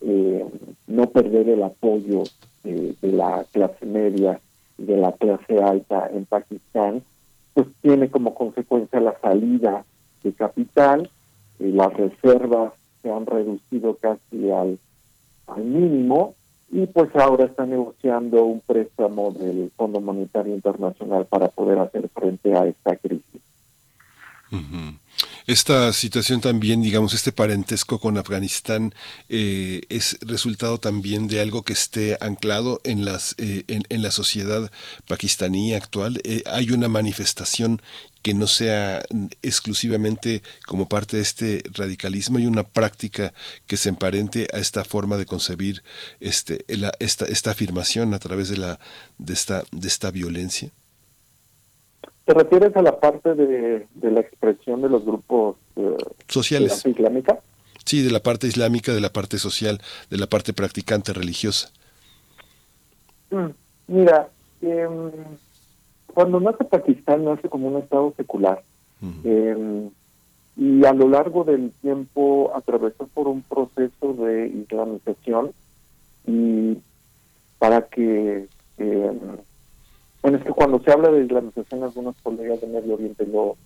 eh, 0.00 0.44
no 0.86 1.06
perder 1.10 1.48
el 1.50 1.62
apoyo 1.62 2.24
de 2.64 2.96
la 3.02 3.44
clase 3.52 3.86
media 3.86 4.40
y 4.78 4.84
de 4.84 4.96
la 4.96 5.12
clase 5.12 5.62
alta 5.62 6.10
en 6.12 6.24
Pakistán, 6.26 7.02
pues 7.54 7.68
tiene 7.82 8.10
como 8.10 8.34
consecuencia 8.34 9.00
la 9.00 9.18
salida 9.20 9.84
de 10.22 10.32
capital, 10.32 11.08
y 11.60 11.72
las 11.72 11.92
reservas 11.92 12.72
se 13.02 13.10
han 13.10 13.26
reducido 13.26 13.94
casi 13.96 14.50
al, 14.50 14.78
al 15.46 15.64
mínimo 15.64 16.34
y 16.72 16.86
pues 16.86 17.14
ahora 17.16 17.46
está 17.46 17.66
negociando 17.66 18.44
un 18.44 18.60
préstamo 18.60 19.32
del 19.32 19.70
Fondo 19.76 20.00
Monetario 20.00 20.54
Internacional 20.54 21.26
para 21.26 21.48
poder 21.48 21.78
hacer 21.78 22.08
frente 22.08 22.54
a 22.54 22.66
esta 22.66 22.96
crisis. 22.96 23.42
Esta 25.46 25.92
situación 25.92 26.40
también, 26.40 26.82
digamos, 26.82 27.14
este 27.14 27.32
parentesco 27.32 28.00
con 28.00 28.18
Afganistán 28.18 28.94
eh, 29.28 29.82
es 29.88 30.18
resultado 30.20 30.78
también 30.78 31.28
de 31.28 31.40
algo 31.40 31.62
que 31.62 31.72
esté 31.72 32.16
anclado 32.20 32.80
en 32.84 33.04
las 33.04 33.34
eh, 33.38 33.64
en, 33.68 34.02
la 34.02 34.10
sociedad 34.10 34.70
pakistaní 35.06 35.74
actual. 35.74 36.20
Eh, 36.24 36.42
hay 36.46 36.70
una 36.70 36.88
manifestación 36.88 37.80
que 38.22 38.34
no 38.34 38.46
sea 38.46 39.02
exclusivamente 39.42 40.42
como 40.66 40.88
parte 40.88 41.16
de 41.16 41.22
este 41.22 41.62
radicalismo 41.72 42.38
y 42.38 42.46
una 42.46 42.64
práctica 42.64 43.32
que 43.66 43.76
se 43.76 43.88
emparente 43.88 44.48
a 44.52 44.58
esta 44.58 44.84
forma 44.84 45.16
de 45.16 45.26
concebir 45.26 45.82
este 46.20 46.64
esta, 46.98 47.24
esta 47.26 47.50
afirmación 47.52 48.14
a 48.14 48.18
través 48.18 48.48
de 48.48 48.58
la 48.58 48.78
de 49.18 49.32
esta 49.32 49.64
de 49.72 49.88
esta 49.88 50.10
violencia. 50.10 50.70
¿Te 52.30 52.34
refieres 52.34 52.76
a 52.76 52.82
la 52.82 53.00
parte 53.00 53.34
de, 53.34 53.88
la 54.02 54.20
expresión 54.20 54.80
de 54.82 54.88
los 54.88 55.04
grupos 55.04 55.56
eh, 55.74 55.96
sociales 56.28 56.86
islámica? 56.86 57.40
Sí, 57.84 58.02
de 58.02 58.12
la 58.12 58.20
parte 58.20 58.46
islámica, 58.46 58.94
de 58.94 59.00
la 59.00 59.12
parte 59.12 59.36
social, 59.36 59.80
de 60.10 60.16
la 60.16 60.28
parte 60.28 60.52
practicante 60.52 61.12
religiosa. 61.12 61.72
Mm, 63.32 63.46
mira, 63.88 64.28
eh, 64.62 64.88
cuando 66.14 66.38
nace 66.38 66.62
Pakistán 66.62 67.24
nace 67.24 67.48
como 67.48 67.66
un 67.66 67.78
estado 67.78 68.14
secular 68.16 68.62
em, 69.24 69.90
y 70.56 70.84
a 70.84 70.92
lo 70.92 71.08
largo 71.08 71.42
del 71.42 71.72
tiempo 71.82 72.52
atravesó 72.54 73.08
por 73.08 73.26
un 73.26 73.42
proceso 73.42 74.14
de 74.14 74.46
islamización 74.46 75.50
y 76.28 76.78
para 77.58 77.88
que 77.88 78.46
em, 78.78 79.18
bueno 80.22 80.38
es 80.38 80.44
que 80.44 80.52
cuando 80.52 80.80
se 80.80 80.92
habla 80.92 81.10
de 81.10 81.24
islamización 81.24 81.82
algunos 81.82 82.16
colegas 82.22 82.60
de 82.60 82.66
Medio 82.66 82.94
Oriente 82.94 83.26
lo 83.26 83.56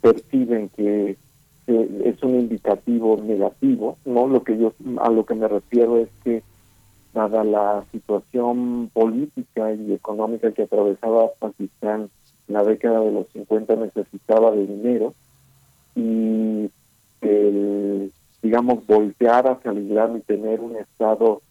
perciben 0.00 0.68
que 0.70 1.16
es 1.66 2.22
un 2.22 2.40
indicativo 2.40 3.16
negativo, 3.22 3.96
¿no? 4.04 4.26
Lo 4.26 4.42
que 4.42 4.58
yo 4.58 4.72
a 5.00 5.10
lo 5.10 5.24
que 5.24 5.34
me 5.34 5.48
refiero 5.48 5.98
es 5.98 6.08
que 6.24 6.42
dada 7.14 7.44
la 7.44 7.84
situación 7.92 8.90
política 8.92 9.72
y 9.72 9.92
económica 9.92 10.52
que 10.52 10.62
atravesaba 10.62 11.30
Pakistán 11.38 12.08
en 12.48 12.54
la 12.54 12.64
década 12.64 13.00
de 13.00 13.12
los 13.12 13.28
50 13.28 13.76
necesitaba 13.76 14.50
de 14.50 14.66
dinero 14.66 15.14
y 15.94 16.70
el 17.20 18.12
digamos 18.42 18.84
voltear 18.86 19.46
hacia 19.46 19.70
el 19.70 19.86
Islam 19.86 20.16
y 20.16 20.20
tener 20.20 20.60
un 20.60 20.76
estado 20.76 21.42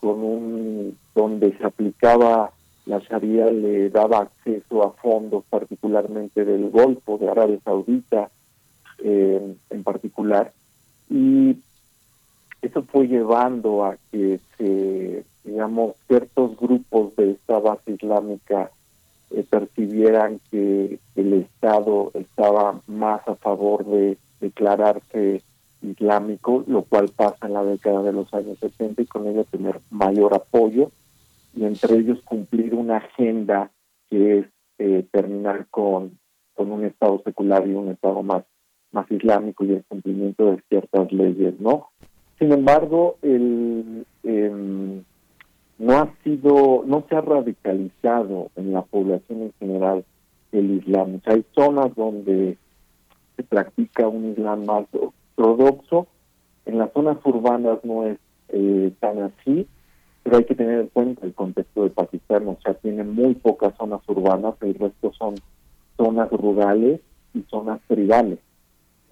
con 0.00 0.22
un 0.22 0.96
donde 1.14 1.56
se 1.58 1.64
aplicaba 1.64 2.52
la 2.86 3.00
Sharia 3.00 3.50
le 3.50 3.90
daba 3.90 4.20
acceso 4.20 4.82
a 4.84 4.92
fondos 4.92 5.44
particularmente 5.50 6.44
del 6.44 6.70
Golfo 6.70 7.18
de 7.18 7.28
Arabia 7.28 7.58
Saudita 7.64 8.30
eh, 8.98 9.54
en 9.70 9.84
particular, 9.84 10.52
y 11.10 11.56
eso 12.62 12.82
fue 12.82 13.08
llevando 13.08 13.84
a 13.84 13.96
que 14.10 14.40
se, 14.56 15.24
digamos, 15.44 15.94
ciertos 16.06 16.56
grupos 16.56 17.14
de 17.16 17.32
esta 17.32 17.58
base 17.58 17.92
islámica 17.92 18.70
eh, 19.30 19.44
percibieran 19.48 20.40
que 20.50 20.98
el 21.16 21.32
Estado 21.34 22.12
estaba 22.14 22.80
más 22.86 23.26
a 23.28 23.34
favor 23.34 23.84
de 23.84 24.16
declararse 24.40 25.42
islámico, 25.82 26.64
lo 26.66 26.82
cual 26.82 27.10
pasa 27.14 27.46
en 27.46 27.52
la 27.52 27.64
década 27.64 28.02
de 28.02 28.12
los 28.12 28.32
años 28.32 28.58
70 28.58 29.02
y 29.02 29.06
con 29.06 29.26
ello 29.26 29.44
tener 29.44 29.80
mayor 29.90 30.34
apoyo 30.34 30.90
y 31.56 31.64
entre 31.64 31.96
ellos 31.96 32.20
cumplir 32.24 32.74
una 32.74 32.98
agenda 32.98 33.72
que 34.08 34.38
es 34.38 34.46
eh, 34.78 35.04
terminar 35.10 35.66
con, 35.70 36.18
con 36.54 36.70
un 36.70 36.84
Estado 36.84 37.20
secular 37.24 37.66
y 37.66 37.74
un 37.74 37.88
Estado 37.88 38.22
más 38.22 38.44
más 38.96 39.10
islámico 39.10 39.64
y 39.64 39.72
el 39.72 39.84
cumplimiento 39.84 40.52
de 40.52 40.62
ciertas 40.68 41.12
leyes, 41.12 41.60
¿no? 41.60 41.90
Sin 42.38 42.52
embargo, 42.52 43.16
el, 43.22 44.06
em, 44.22 45.02
no 45.78 45.92
ha 45.92 46.14
sido, 46.24 46.82
no 46.86 47.04
se 47.08 47.14
ha 47.14 47.20
radicalizado 47.20 48.50
en 48.56 48.72
la 48.72 48.82
población 48.82 49.42
en 49.42 49.52
general 49.58 50.04
el 50.52 50.70
Islam. 50.78 51.20
Hay 51.26 51.44
zonas 51.54 51.94
donde 51.94 52.56
se 53.36 53.42
practica 53.42 54.08
un 54.08 54.32
Islam 54.32 54.64
más 54.64 54.86
ortodoxo, 55.36 56.06
en 56.64 56.78
las 56.78 56.92
zonas 56.92 57.18
urbanas 57.24 57.78
no 57.84 58.06
es 58.06 58.18
eh, 58.48 58.92
tan 58.98 59.22
así, 59.22 59.66
pero 60.26 60.38
hay 60.38 60.44
que 60.44 60.56
tener 60.56 60.80
en 60.80 60.88
cuenta 60.88 61.24
el 61.24 61.34
contexto 61.34 61.84
de 61.84 61.90
Pakistán, 61.90 62.48
o 62.48 62.58
sea, 62.60 62.74
tiene 62.74 63.04
muy 63.04 63.36
pocas 63.36 63.72
zonas 63.76 64.00
urbanas, 64.08 64.56
el 64.60 64.74
resto 64.74 65.12
son 65.12 65.36
zonas 65.96 66.28
rurales 66.32 67.00
y 67.32 67.42
zonas 67.42 67.80
tribales. 67.86 68.40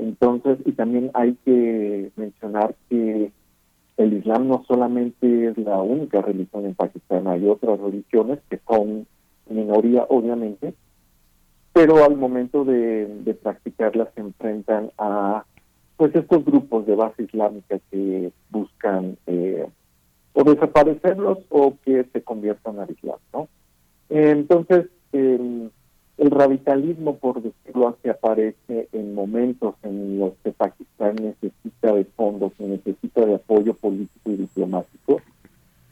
Entonces, 0.01 0.59
y 0.65 0.73
también 0.73 1.13
hay 1.15 1.39
que 1.45 2.11
mencionar 2.17 2.75
que 2.91 3.31
el 3.97 4.13
Islam 4.13 4.49
no 4.49 4.65
solamente 4.67 5.51
es 5.51 5.57
la 5.57 5.81
única 5.81 6.21
religión 6.21 6.65
en 6.65 6.75
Pakistán, 6.75 7.29
hay 7.29 7.47
otras 7.49 7.79
religiones 7.79 8.41
que 8.51 8.59
son 8.67 9.07
minoría, 9.49 10.07
obviamente, 10.09 10.75
pero 11.73 12.05
al 12.05 12.17
momento 12.17 12.65
de, 12.65 13.07
de 13.07 13.35
practicarlas 13.35 14.09
se 14.17 14.21
enfrentan 14.21 14.91
a 14.99 15.45
pues 15.97 16.13
estos 16.17 16.45
grupos 16.45 16.87
de 16.87 16.97
base 16.97 17.23
islámica 17.23 17.79
que 17.93 18.33
buscan 18.51 19.17
eh, 19.29 19.65
o 20.35 20.45
desaparecerlos 20.45 21.39
o 21.49 21.75
que 21.85 22.05
se 22.13 22.23
conviertan 22.23 22.79
al 22.79 22.91
Islam, 22.91 23.19
¿no? 23.33 23.49
Entonces, 24.11 24.87
eh, 25.13 25.69
el 26.19 26.31
radicalismo, 26.31 27.17
por 27.17 27.43
decirlo 27.43 27.89
así, 27.89 28.09
aparece 28.09 28.89
en 28.93 29.15
momentos 29.15 29.75
en 29.83 30.19
los 30.19 30.35
que 30.45 30.53
Pakistán 30.53 31.17
necesita 31.17 31.93
de 31.93 32.05
fondos, 32.05 32.53
necesita 32.59 33.25
de 33.25 33.37
apoyo 33.37 33.75
político 33.75 34.31
y 34.31 34.37
diplomático, 34.37 35.21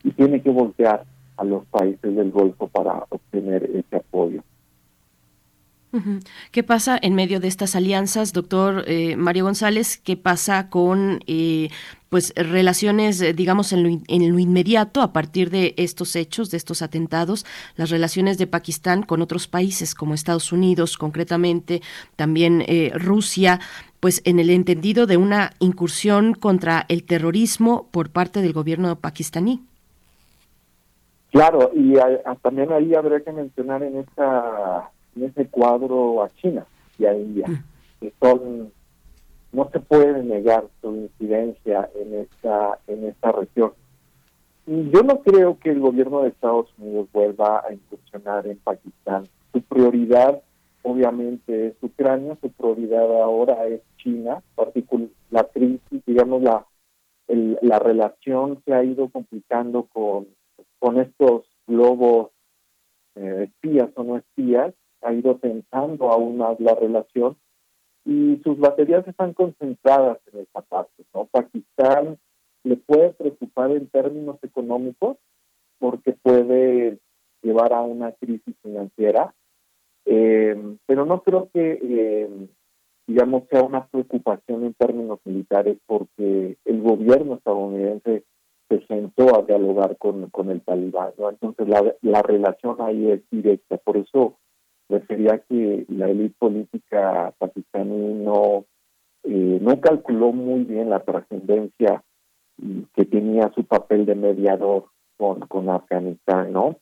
y 0.05 0.10
tiene 0.12 0.43
que 0.43 0.51
voltear 0.51 1.05
a 1.36 1.44
los 1.44 1.64
países 1.66 2.14
del 2.14 2.31
Golfo 2.31 2.69
para 2.69 3.05
obtener 3.09 3.64
ese 3.64 3.97
apoyo. 3.97 4.43
¿Qué 6.52 6.62
pasa 6.62 6.98
en 7.01 7.14
medio 7.14 7.39
de 7.39 7.48
estas 7.48 7.77
alianzas, 7.77 8.32
doctor 8.32 8.85
eh, 8.86 9.14
Mario 9.16 9.44
González? 9.44 9.98
¿Qué 9.98 10.16
pasa 10.16 10.70
con 10.70 11.20
eh, 11.27 11.69
pues 12.09 12.32
relaciones, 12.35 13.20
eh, 13.20 13.35
digamos, 13.35 13.74
en 13.74 13.82
lo, 13.82 13.89
en 14.09 14.32
lo, 14.32 14.39
inmediato 14.39 15.02
a 15.02 15.12
partir 15.12 15.51
de 15.51 15.74
estos 15.77 16.16
hechos, 16.16 16.51
de 16.51 16.56
estos 16.56 16.81
atentados, 16.81 17.44
las 17.77 17.90
relaciones 17.90 18.39
de 18.39 18.47
Pakistán 18.47 19.02
con 19.02 19.20
otros 19.20 19.48
países 19.48 19.94
como 19.94 20.14
Estados 20.14 20.51
Unidos, 20.51 20.97
concretamente 20.97 21.82
también 22.16 22.64
Rusia? 22.94 23.60
pues 24.01 24.20
en 24.24 24.40
el 24.40 24.51
entendido 24.51 25.06
de 25.06 25.16
una 25.16 25.52
incursión 25.60 26.35
contra 26.35 26.86
el 26.89 27.05
terrorismo 27.05 27.86
por 27.93 28.10
parte 28.10 28.43
del 28.43 28.52
gobierno 28.52 28.97
pakistaní. 28.97 29.62
Claro, 31.31 31.70
y 31.73 31.94
también 32.43 32.73
ahí 32.73 32.97
habría 32.97 33.20
que 33.20 33.31
mencionar 33.31 33.85
en 33.85 33.98
esta 33.98 34.90
en 35.17 35.25
ese 35.25 35.47
cuadro 35.49 36.23
a 36.23 36.31
China 36.31 36.67
y 36.99 37.05
a 37.05 37.17
India, 37.17 37.47
mm. 37.49 37.65
que 38.01 38.13
son 38.21 38.73
no 39.53 39.69
se 39.71 39.81
puede 39.81 40.23
negar 40.23 40.65
su 40.81 40.95
incidencia 40.95 41.91
en 41.95 42.15
esta 42.21 42.79
en 42.87 43.05
esta 43.05 43.33
región. 43.33 43.73
Yo 44.67 45.03
no 45.03 45.21
creo 45.21 45.59
que 45.59 45.71
el 45.71 45.81
gobierno 45.81 46.23
de 46.23 46.29
Estados 46.29 46.69
Unidos 46.79 47.09
vuelva 47.13 47.65
a 47.67 47.73
incursionar 47.73 48.47
en 48.47 48.59
Pakistán. 48.59 49.29
Su 49.53 49.61
prioridad, 49.63 50.41
obviamente, 50.83 51.67
es 51.67 51.75
Ucrania. 51.83 52.39
Su 52.41 52.51
prioridad 52.51 53.23
ahora 53.23 53.67
es 53.67 53.83
China. 53.99 54.43
La 55.31 55.45
crisis, 55.45 56.03
digamos, 56.07 56.43
la 56.43 56.65
la 57.29 57.79
relación 57.79 58.63
se 58.65 58.75
ha 58.75 58.85
ido 58.85 59.09
complicando 59.09 59.85
con 59.85 60.27
con 60.79 60.99
estos 60.99 61.45
globos 61.67 62.31
eh, 63.15 63.49
espías 63.49 63.91
o 63.95 64.03
no 64.03 64.17
espías 64.17 64.75
ha 65.03 65.12
ido 65.12 65.37
tensando 65.37 66.11
aún 66.11 66.39
más 66.39 66.59
la 66.61 66.74
relación 66.74 67.37
y 68.05 68.41
sus 68.43 68.59
baterías 68.59 69.07
están 69.07 69.33
concentradas 69.33 70.19
en 70.33 70.41
esta 70.41 70.62
parte. 70.62 71.05
¿no? 71.15 71.27
Pakistán 71.27 72.19
le 72.65 72.77
puede 72.77 73.11
preocupar 73.11 73.70
en 73.73 73.89
términos 73.89 74.39
económicos 74.43 75.19
porque 75.79 76.12
puede 76.12 76.99
llevar 77.43 77.73
a 77.73 77.83
una 77.83 78.12
crisis 78.12 78.55
financiera, 78.62 79.35
eh, 80.05 80.77
pero 80.87 81.07
no 81.07 81.23
creo 81.23 81.49
que, 81.53 81.79
eh, 81.83 82.49
digamos, 83.07 83.45
sea 83.51 83.62
una 83.62 83.87
preocupación 83.87 84.65
en 84.65 84.74
términos 84.74 85.19
militares 85.24 85.79
porque 85.87 86.57
el 86.65 86.83
gobierno 86.83 87.35
estadounidense 87.35 88.24
se 88.69 88.87
sentó 88.87 89.37
a 89.37 89.43
dialogar 89.43 89.99
con, 89.99 90.31
con 90.31 90.51
el 90.51 90.62
talibán, 90.62 91.12
¿no? 91.19 91.31
Entonces 91.31 91.69
la, 91.69 91.95
la 92.01 92.23
relación 92.23 92.77
ahí 92.81 93.11
es 93.11 93.20
directa, 93.31 93.77
por 93.79 93.97
eso 93.97 94.39
refería 94.93 95.39
que 95.48 95.85
la 95.89 96.09
élite 96.09 96.36
política 96.39 97.32
pakistaní 97.39 98.14
no, 98.14 98.66
eh, 99.24 99.59
no 99.60 99.81
calculó 99.81 100.32
muy 100.32 100.64
bien 100.64 100.90
la 100.90 101.01
trascendencia 101.01 102.05
que 102.94 103.05
tenía 103.06 103.51
su 103.55 103.64
papel 103.64 104.06
de 104.06 104.14
mediador 104.14 104.85
con, 105.16 105.40
con 105.40 105.69
Afganistán, 105.69 106.52
¿no? 106.52 106.77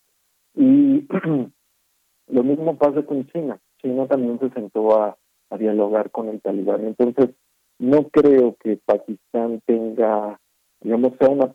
Y 0.54 1.06
lo 2.28 2.42
mismo 2.42 2.76
pasa 2.76 3.02
con 3.02 3.26
China. 3.28 3.60
China 3.80 4.06
también 4.06 4.38
se 4.40 4.50
sentó 4.50 5.00
a, 5.00 5.16
a 5.50 5.56
dialogar 5.56 6.10
con 6.10 6.28
el 6.28 6.40
talibán. 6.40 6.84
Entonces, 6.86 7.30
no 7.78 8.08
creo 8.08 8.56
que 8.60 8.78
Pakistán 8.84 9.62
tenga, 9.64 10.38
digamos, 10.80 11.14
sea 11.18 11.28
una 11.30 11.50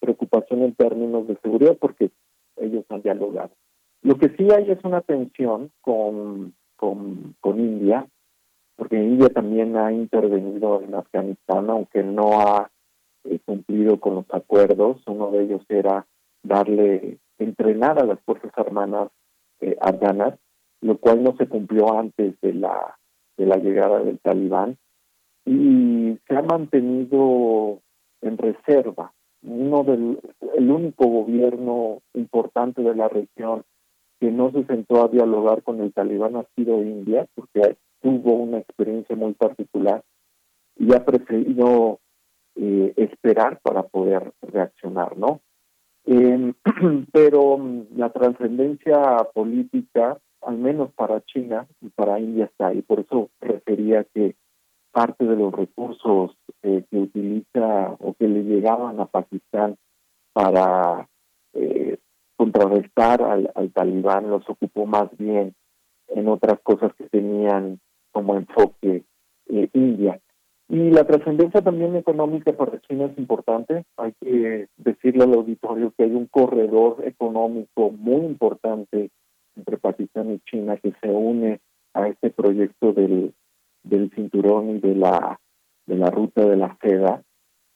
preocupación 0.00 0.62
en 0.62 0.74
términos 0.74 1.28
de 1.28 1.36
seguridad 1.42 1.76
porque 1.78 2.10
ellos 2.56 2.84
han 2.88 3.02
dialogado. 3.02 3.50
Lo 4.02 4.16
que 4.16 4.30
sí 4.30 4.48
hay 4.50 4.70
es 4.70 4.82
una 4.84 5.02
tensión 5.02 5.70
con, 5.82 6.54
con, 6.76 7.34
India, 7.44 8.06
porque 8.76 8.96
India 8.96 9.28
también 9.28 9.76
ha 9.76 9.92
intervenido 9.92 10.80
en 10.80 10.94
Afganistán, 10.94 11.68
aunque 11.68 12.02
no 12.02 12.40
ha 12.40 12.70
eh, 13.24 13.38
cumplido 13.44 14.00
con 14.00 14.14
los 14.14 14.24
acuerdos. 14.30 15.02
Uno 15.06 15.30
de 15.30 15.42
ellos 15.42 15.62
era 15.68 16.06
darle, 16.42 17.18
entrenar 17.38 17.98
a 17.98 18.06
las 18.06 18.18
Fuerzas 18.20 18.52
Armadas 18.56 19.10
eh, 19.60 19.76
afganas, 19.80 20.38
lo 20.80 20.96
cual 20.96 21.22
no 21.22 21.36
se 21.36 21.46
cumplió 21.46 21.98
antes 21.98 22.40
de 22.40 22.54
la, 22.54 22.98
de 23.36 23.44
la 23.44 23.56
llegada 23.56 24.00
del 24.02 24.18
talibán. 24.20 24.78
Y 25.44 26.18
se 26.26 26.36
ha 26.36 26.42
mantenido 26.42 27.80
en 28.22 28.38
reserva. 28.38 29.12
Uno 29.42 29.84
del, 29.84 30.18
el 30.56 30.70
único 30.70 31.06
gobierno 31.06 32.00
importante 32.14 32.82
de 32.82 32.94
la 32.94 33.08
región 33.08 33.64
que 34.20 34.30
no 34.30 34.52
se 34.52 34.64
sentó 34.66 35.02
a 35.02 35.08
dialogar 35.08 35.62
con 35.62 35.80
el 35.80 35.92
talibán 35.92 36.36
ha 36.36 36.44
sido 36.54 36.82
India, 36.82 37.26
porque 37.34 37.76
tuvo 38.00 38.34
una 38.34 38.58
experiencia 38.58 39.16
muy 39.16 39.32
particular 39.32 40.02
y 40.76 40.94
ha 40.94 41.04
preferido 41.04 42.00
eh, 42.54 42.92
esperar 42.96 43.60
para 43.62 43.82
poder 43.84 44.32
reaccionar, 44.42 45.16
¿no? 45.16 45.40
Em, 46.04 46.54
pero 47.12 47.58
mm, 47.58 47.86
la 47.96 48.10
trascendencia 48.10 49.28
política, 49.32 50.18
al 50.42 50.58
menos 50.58 50.92
para 50.92 51.22
China 51.22 51.66
y 51.80 51.88
para 51.90 52.20
India 52.20 52.46
está 52.46 52.68
ahí, 52.68 52.82
por 52.82 53.00
eso 53.00 53.30
refería 53.40 54.04
que 54.04 54.36
parte 54.92 55.24
de 55.24 55.36
los 55.36 55.52
recursos 55.52 56.36
eh, 56.62 56.84
que 56.90 56.98
utiliza 56.98 57.96
o 58.00 58.14
que 58.18 58.28
le 58.28 58.42
llegaban 58.42 59.00
a 59.00 59.06
Pakistán 59.06 59.76
para 60.32 61.08
eh, 61.54 61.98
contrarrestar 62.40 63.20
al, 63.20 63.52
al, 63.54 63.70
talibán 63.70 64.30
los 64.30 64.48
ocupó 64.48 64.86
más 64.86 65.10
bien 65.18 65.54
en 66.08 66.26
otras 66.26 66.58
cosas 66.62 66.90
que 66.94 67.04
tenían 67.04 67.80
como 68.12 68.34
enfoque 68.34 69.04
eh, 69.50 69.68
India. 69.74 70.18
Y 70.70 70.90
la 70.90 71.04
trascendencia 71.04 71.60
también 71.60 71.96
económica 71.96 72.50
para 72.54 72.80
China 72.80 73.10
es 73.12 73.18
importante. 73.18 73.84
Hay 73.98 74.14
que 74.22 74.68
decirle 74.78 75.24
al 75.24 75.34
auditorio 75.34 75.92
que 75.94 76.04
hay 76.04 76.12
un 76.12 76.28
corredor 76.28 77.04
económico 77.04 77.90
muy 77.90 78.24
importante 78.24 79.10
entre 79.54 79.76
Pakistán 79.76 80.32
y 80.32 80.38
China 80.50 80.78
que 80.78 80.94
se 81.02 81.10
une 81.10 81.60
a 81.92 82.08
este 82.08 82.30
proyecto 82.30 82.94
del, 82.94 83.34
del 83.82 84.10
cinturón 84.14 84.70
y 84.76 84.78
de 84.78 84.94
la 84.94 85.38
de 85.86 85.96
la 85.96 86.08
ruta 86.08 86.46
de 86.46 86.56
la 86.56 86.78
seda, 86.80 87.22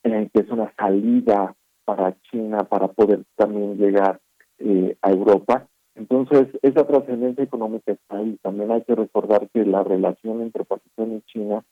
que 0.03 0.31
es 0.33 0.49
una 0.49 0.73
salida 0.79 1.55
para 1.85 2.17
China 2.31 2.65
para 2.65 2.89
poder 2.89 3.25
también 3.37 3.77
llegar 3.77 4.21
eh, 4.59 4.97
a 5.03 5.11
Europa. 5.11 5.69
Entonces, 5.95 6.49
esa 6.63 6.87
trascendencia 6.87 7.45
económica 7.45 7.93
está 7.93 8.19
ahí. 8.19 8.37
También 8.43 8.73
hay 8.73 8.83
que 8.83 8.95
recordar 8.95 9.49
que 9.51 9.65
la 9.65 9.85
relación 9.85 10.43
entre 10.43 10.65
Pakistán 10.65 11.13
y 11.13 11.21
China 11.23 11.65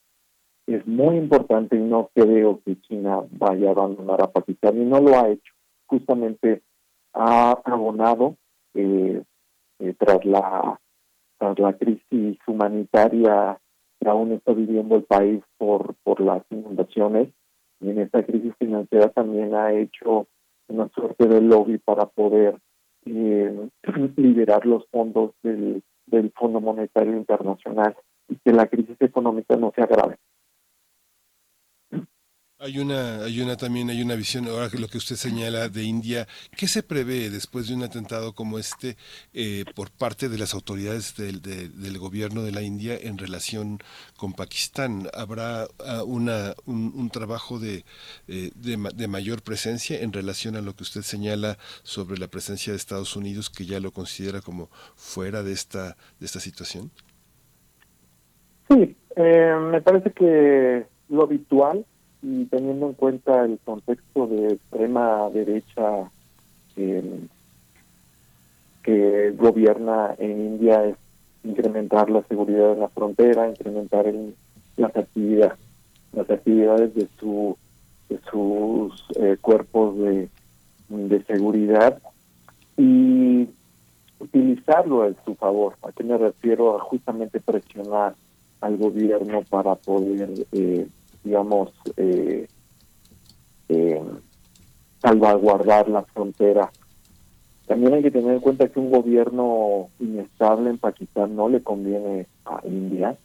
es 0.66 0.86
muy 0.86 1.16
importante 1.16 1.76
y 1.76 1.80
no 1.80 2.10
creo 2.14 2.60
que 2.64 2.80
China 2.82 3.22
vaya 3.32 3.68
a 3.68 3.72
abandonar 3.72 4.22
a 4.22 4.30
Pakistán 4.30 4.80
y 4.80 4.84
no 4.84 5.00
lo 5.00 5.18
ha 5.18 5.28
hecho. 5.28 5.52
Justamente 5.86 6.62
ha 7.14 7.60
abonado 7.64 8.36
eh, 8.74 9.22
eh, 9.80 9.94
tras 9.98 10.24
la 10.24 10.78
tras 11.38 11.58
la 11.58 11.72
crisis 11.76 12.38
humanitaria 12.46 13.58
que 14.00 14.08
aún 14.08 14.32
está 14.32 14.52
viviendo 14.52 14.96
el 14.96 15.02
país 15.02 15.42
por 15.58 15.94
por 16.04 16.20
las 16.20 16.42
inundaciones 16.50 17.28
y 17.80 17.90
en 17.90 17.98
esta 17.98 18.24
crisis 18.24 18.54
financiera 18.58 19.08
también 19.08 19.54
ha 19.54 19.72
hecho 19.72 20.28
una 20.68 20.88
suerte 20.90 21.26
de 21.26 21.40
lobby 21.40 21.78
para 21.78 22.06
poder 22.06 22.56
eh, 23.06 23.68
liberar 24.16 24.66
los 24.66 24.86
fondos 24.88 25.32
del, 25.42 25.82
del 26.06 26.32
Fondo 26.32 26.60
Monetario 26.60 27.16
Internacional 27.16 27.96
y 28.28 28.36
que 28.36 28.52
la 28.52 28.66
crisis 28.66 28.96
económica 29.00 29.56
no 29.56 29.72
se 29.74 29.82
agrave. 29.82 30.18
Hay 32.64 32.78
una, 32.78 33.24
hay 33.24 33.40
una 33.40 33.56
también, 33.56 33.90
hay 33.90 34.00
una 34.02 34.14
visión, 34.14 34.46
ahora 34.46 34.70
que 34.70 34.78
lo 34.78 34.86
que 34.86 34.96
usted 34.96 35.16
señala 35.16 35.68
de 35.68 35.82
India, 35.82 36.28
¿qué 36.56 36.68
se 36.68 36.84
prevé 36.84 37.28
después 37.28 37.66
de 37.66 37.74
un 37.74 37.82
atentado 37.82 38.34
como 38.34 38.56
este 38.56 38.96
eh, 39.34 39.64
por 39.74 39.90
parte 39.90 40.28
de 40.28 40.38
las 40.38 40.54
autoridades 40.54 41.16
del, 41.16 41.42
del 41.42 41.98
gobierno 41.98 42.44
de 42.44 42.52
la 42.52 42.62
India 42.62 42.96
en 42.96 43.18
relación 43.18 43.80
con 44.16 44.32
Pakistán? 44.32 45.08
¿Habrá 45.12 45.66
uh, 45.80 46.04
una, 46.04 46.54
un, 46.64 46.92
un, 46.94 47.10
trabajo 47.10 47.58
de, 47.58 47.84
eh, 48.28 48.52
de, 48.54 48.78
de, 48.94 49.08
mayor 49.08 49.42
presencia 49.42 50.00
en 50.00 50.12
relación 50.12 50.54
a 50.54 50.60
lo 50.60 50.76
que 50.76 50.84
usted 50.84 51.02
señala 51.02 51.58
sobre 51.82 52.16
la 52.16 52.28
presencia 52.28 52.72
de 52.72 52.76
Estados 52.76 53.16
Unidos, 53.16 53.50
que 53.50 53.66
ya 53.66 53.80
lo 53.80 53.90
considera 53.90 54.40
como 54.40 54.70
fuera 54.94 55.42
de 55.42 55.50
esta, 55.50 55.96
de 56.20 56.26
esta 56.26 56.38
situación? 56.38 56.92
Sí, 58.70 58.96
eh, 59.16 59.56
me 59.68 59.82
parece 59.82 60.12
que 60.12 60.86
lo 61.08 61.24
habitual 61.24 61.84
y 62.22 62.44
teniendo 62.46 62.86
en 62.86 62.92
cuenta 62.94 63.44
el 63.44 63.58
contexto 63.64 64.26
de 64.26 64.52
extrema 64.52 65.28
derecha 65.30 66.10
que 68.82 69.30
gobierna 69.36 70.14
en 70.18 70.30
India 70.30 70.84
es 70.84 70.96
incrementar 71.44 72.08
la 72.10 72.22
seguridad 72.22 72.72
en 72.72 72.80
la 72.80 72.88
frontera, 72.88 73.48
incrementar 73.48 74.06
las 74.76 74.96
actividades, 74.96 75.58
las 76.12 76.30
actividades 76.30 76.94
de 76.94 77.08
su 77.18 77.56
de 78.08 78.18
sus 78.30 79.04
eh, 79.16 79.36
cuerpos 79.40 79.98
de, 79.98 80.28
de 80.88 81.24
seguridad 81.24 82.00
y 82.76 83.48
utilizarlo 84.18 85.06
en 85.06 85.16
su 85.24 85.34
favor. 85.34 85.74
¿A 85.82 85.92
qué 85.92 86.04
me 86.04 86.18
refiero? 86.18 86.76
A 86.76 86.80
justamente 86.80 87.40
presionar 87.40 88.14
al 88.60 88.76
gobierno 88.76 89.42
para 89.48 89.74
poder 89.74 90.30
eh, 90.52 90.86
digamos, 91.24 91.72
eh, 91.96 92.46
eh, 93.68 94.02
salvaguardar 95.00 95.88
la 95.88 96.02
frontera. 96.02 96.70
También 97.66 97.94
hay 97.94 98.02
que 98.02 98.10
tener 98.10 98.34
en 98.34 98.40
cuenta 98.40 98.68
que 98.68 98.80
un 98.80 98.90
gobierno 98.90 99.88
inestable 99.98 100.70
en 100.70 100.78
Pakistán 100.78 101.36
no 101.36 101.48
le 101.48 101.62
conviene 101.62 102.26
a 102.44 102.60
India, 102.64 103.16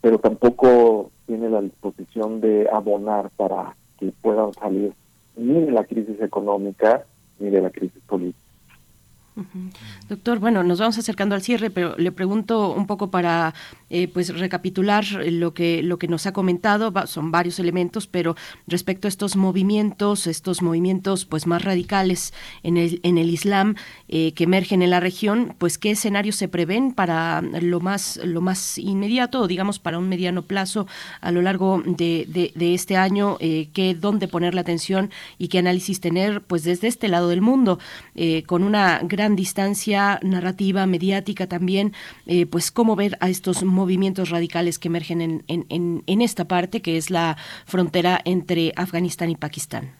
pero 0.00 0.18
tampoco 0.18 1.10
tiene 1.26 1.48
la 1.48 1.60
disposición 1.60 2.40
de 2.40 2.68
abonar 2.70 3.30
para 3.36 3.76
que 3.98 4.12
puedan 4.22 4.52
salir 4.54 4.92
ni 5.36 5.60
de 5.60 5.70
la 5.72 5.84
crisis 5.84 6.20
económica 6.20 7.04
ni 7.38 7.50
de 7.50 7.62
la 7.62 7.70
crisis 7.70 8.02
política. 8.06 8.49
Doctor, 10.08 10.38
bueno, 10.38 10.62
nos 10.64 10.80
vamos 10.80 10.98
acercando 10.98 11.34
al 11.34 11.42
cierre, 11.42 11.70
pero 11.70 11.96
le 11.96 12.12
pregunto 12.12 12.72
un 12.72 12.86
poco 12.86 13.10
para 13.10 13.54
eh, 13.88 14.08
pues 14.08 14.36
recapitular 14.36 15.04
lo 15.30 15.54
que 15.54 15.82
lo 15.82 15.98
que 15.98 16.08
nos 16.08 16.26
ha 16.26 16.32
comentado. 16.32 16.92
son 17.06 17.30
varios 17.30 17.58
elementos, 17.58 18.06
pero 18.06 18.36
respecto 18.66 19.06
a 19.06 19.10
estos 19.10 19.36
movimientos, 19.36 20.26
estos 20.26 20.62
movimientos 20.62 21.24
pues 21.24 21.46
más 21.46 21.64
radicales 21.64 22.34
en 22.62 22.76
el 22.76 23.00
en 23.02 23.18
el 23.18 23.30
Islam 23.30 23.76
eh, 24.08 24.32
que 24.32 24.44
emergen 24.44 24.82
en 24.82 24.90
la 24.90 25.00
región, 25.00 25.54
pues 25.58 25.78
qué 25.78 25.92
escenarios 25.92 26.36
se 26.36 26.48
prevén 26.48 26.92
para 26.92 27.40
lo 27.40 27.80
más 27.80 28.20
lo 28.22 28.40
más 28.40 28.78
inmediato, 28.78 29.42
o 29.42 29.46
digamos 29.46 29.78
para 29.78 29.98
un 29.98 30.08
mediano 30.08 30.42
plazo 30.42 30.86
a 31.20 31.30
lo 31.30 31.40
largo 31.40 31.82
de, 31.86 32.52
de, 32.54 32.74
este 32.74 32.96
año, 32.96 33.36
eh, 33.40 33.70
qué 33.72 33.94
dónde 33.94 34.28
poner 34.28 34.54
la 34.54 34.60
atención 34.60 35.10
y 35.38 35.48
qué 35.48 35.58
análisis 35.58 36.00
tener, 36.00 36.42
pues 36.42 36.64
desde 36.64 36.88
este 36.88 37.08
lado 37.08 37.28
del 37.28 37.40
mundo, 37.40 37.78
con 38.46 38.62
una 38.62 39.00
distancia 39.28 40.18
narrativa, 40.22 40.86
mediática 40.86 41.46
también, 41.46 41.92
eh, 42.26 42.46
pues 42.46 42.70
cómo 42.70 42.96
ver 42.96 43.16
a 43.20 43.28
estos 43.28 43.62
movimientos 43.64 44.30
radicales 44.30 44.78
que 44.78 44.88
emergen 44.88 45.20
en, 45.20 45.42
en, 45.48 46.02
en, 46.06 46.20
esta 46.22 46.46
parte, 46.46 46.80
que 46.80 46.96
es 46.96 47.10
la 47.10 47.36
frontera 47.66 48.20
entre 48.24 48.72
Afganistán 48.76 49.30
y 49.30 49.36
Pakistán. 49.36 49.90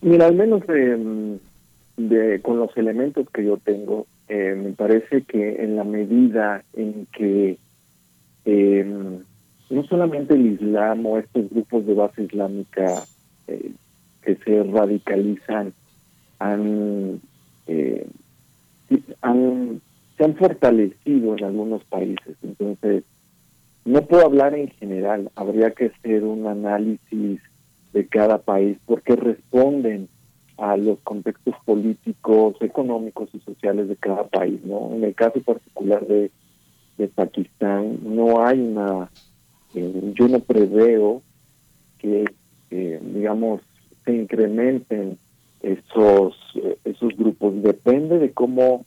Mira, 0.00 0.26
al 0.26 0.34
menos 0.34 0.62
de, 0.66 2.40
con 2.42 2.58
los 2.58 2.76
elementos 2.76 3.28
que 3.30 3.44
yo 3.44 3.56
tengo, 3.56 4.06
eh, 4.28 4.54
me 4.56 4.72
parece 4.72 5.22
que 5.22 5.62
en 5.62 5.76
la 5.76 5.84
medida 5.84 6.62
en 6.74 7.06
que 7.12 7.58
em, 8.44 9.20
no 9.70 9.84
solamente 9.84 10.34
el 10.34 10.46
Islam 10.46 11.06
o 11.06 11.18
estos 11.18 11.50
grupos 11.50 11.86
de 11.86 11.94
base 11.94 12.22
islámica 12.22 13.04
eh, 13.48 13.72
que 14.22 14.36
se 14.36 14.62
radicalizan 14.62 15.72
han, 16.52 17.20
eh, 17.66 18.06
se 18.88 20.24
han 20.24 20.36
fortalecido 20.36 21.36
en 21.36 21.44
algunos 21.44 21.84
países. 21.84 22.36
Entonces, 22.42 23.04
no 23.84 24.02
puedo 24.02 24.24
hablar 24.24 24.54
en 24.54 24.68
general, 24.68 25.30
habría 25.34 25.70
que 25.72 25.86
hacer 25.86 26.24
un 26.24 26.46
análisis 26.46 27.40
de 27.92 28.06
cada 28.06 28.38
país 28.38 28.78
porque 28.86 29.16
responden 29.16 30.08
a 30.56 30.76
los 30.76 30.98
contextos 31.00 31.54
políticos, 31.64 32.56
económicos 32.60 33.28
y 33.32 33.40
sociales 33.40 33.88
de 33.88 33.96
cada 33.96 34.24
país, 34.24 34.60
¿no? 34.64 34.92
En 34.94 35.04
el 35.04 35.14
caso 35.14 35.40
particular 35.40 36.06
de, 36.06 36.30
de 36.96 37.08
Pakistán, 37.08 37.98
no 38.02 38.44
hay 38.46 38.60
una, 38.60 39.10
eh, 39.74 40.12
yo 40.14 40.28
no 40.28 40.38
preveo 40.40 41.22
que, 41.98 42.24
eh, 42.70 43.00
digamos, 43.02 43.62
se 44.04 44.14
incrementen 44.14 45.18
esos 45.64 46.34
eh, 46.56 46.76
esos 46.84 47.16
grupos 47.16 47.62
depende 47.62 48.18
de 48.18 48.32
cómo 48.32 48.84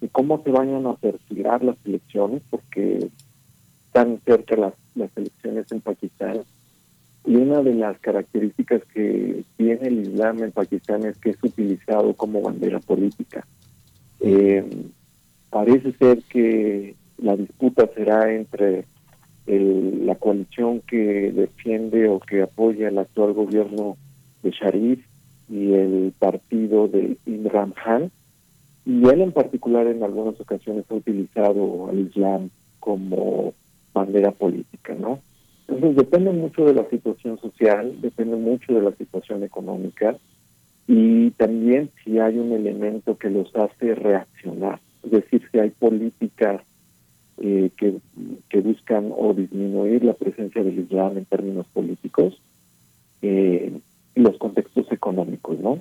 de 0.00 0.08
cómo 0.08 0.42
se 0.44 0.50
vayan 0.50 0.86
a 0.86 0.94
perfilar 0.94 1.64
las 1.64 1.76
elecciones 1.84 2.42
porque 2.50 3.08
están 3.86 4.20
cerca 4.24 4.56
las, 4.56 4.74
las 4.94 5.10
elecciones 5.16 5.70
en 5.72 5.80
Pakistán 5.80 6.42
y 7.24 7.36
una 7.36 7.62
de 7.62 7.74
las 7.74 7.98
características 7.98 8.82
que 8.94 9.42
tiene 9.56 9.88
el 9.88 10.00
Islam 10.00 10.42
en 10.42 10.52
Pakistán 10.52 11.04
es 11.04 11.18
que 11.18 11.30
es 11.30 11.36
utilizado 11.42 12.14
como 12.14 12.40
bandera 12.40 12.78
política. 12.78 13.46
Eh, 14.20 14.64
parece 15.50 15.92
ser 15.92 16.22
que 16.22 16.94
la 17.18 17.36
disputa 17.36 17.88
será 17.94 18.32
entre 18.32 18.84
el, 19.46 20.06
la 20.06 20.14
coalición 20.14 20.80
que 20.80 21.32
defiende 21.32 22.08
o 22.08 22.20
que 22.20 22.42
apoya 22.42 22.88
el 22.88 22.98
actual 22.98 23.32
gobierno 23.34 23.96
de 24.42 24.50
Sharif 24.50 25.04
y 25.48 25.72
el 25.72 26.12
partido 26.18 26.88
de 26.88 27.16
Imran 27.26 27.72
Khan, 27.72 28.10
y 28.84 29.06
él 29.08 29.20
en 29.20 29.32
particular 29.32 29.86
en 29.86 30.02
algunas 30.02 30.40
ocasiones 30.40 30.84
ha 30.90 30.94
utilizado 30.94 31.88
al 31.88 31.98
Islam 31.98 32.50
como 32.80 33.52
bandera 33.92 34.30
política, 34.30 34.94
¿no? 34.94 35.20
Entonces 35.68 35.96
depende 35.96 36.32
mucho 36.32 36.64
de 36.64 36.74
la 36.74 36.88
situación 36.88 37.38
social, 37.38 38.00
depende 38.00 38.36
mucho 38.36 38.72
de 38.72 38.82
la 38.82 38.92
situación 38.92 39.42
económica 39.42 40.16
y 40.86 41.30
también 41.32 41.90
si 42.02 42.18
hay 42.18 42.38
un 42.38 42.52
elemento 42.52 43.18
que 43.18 43.28
los 43.28 43.54
hace 43.54 43.94
reaccionar, 43.94 44.80
es 45.04 45.10
decir, 45.10 45.42
si 45.52 45.58
hay 45.58 45.70
políticas 45.70 46.62
eh, 47.40 47.70
que, 47.76 47.98
que, 48.48 48.60
buscan 48.60 49.12
o 49.14 49.34
disminuir 49.34 50.02
la 50.02 50.14
presencia 50.14 50.64
del 50.64 50.78
Islam 50.78 51.18
en 51.18 51.24
términos 51.26 51.66
políticos 51.72 52.40
eh, 53.20 53.78
y 54.18 54.20
los 54.20 54.36
contextos 54.36 54.90
económicos, 54.90 55.58
¿no? 55.60 55.80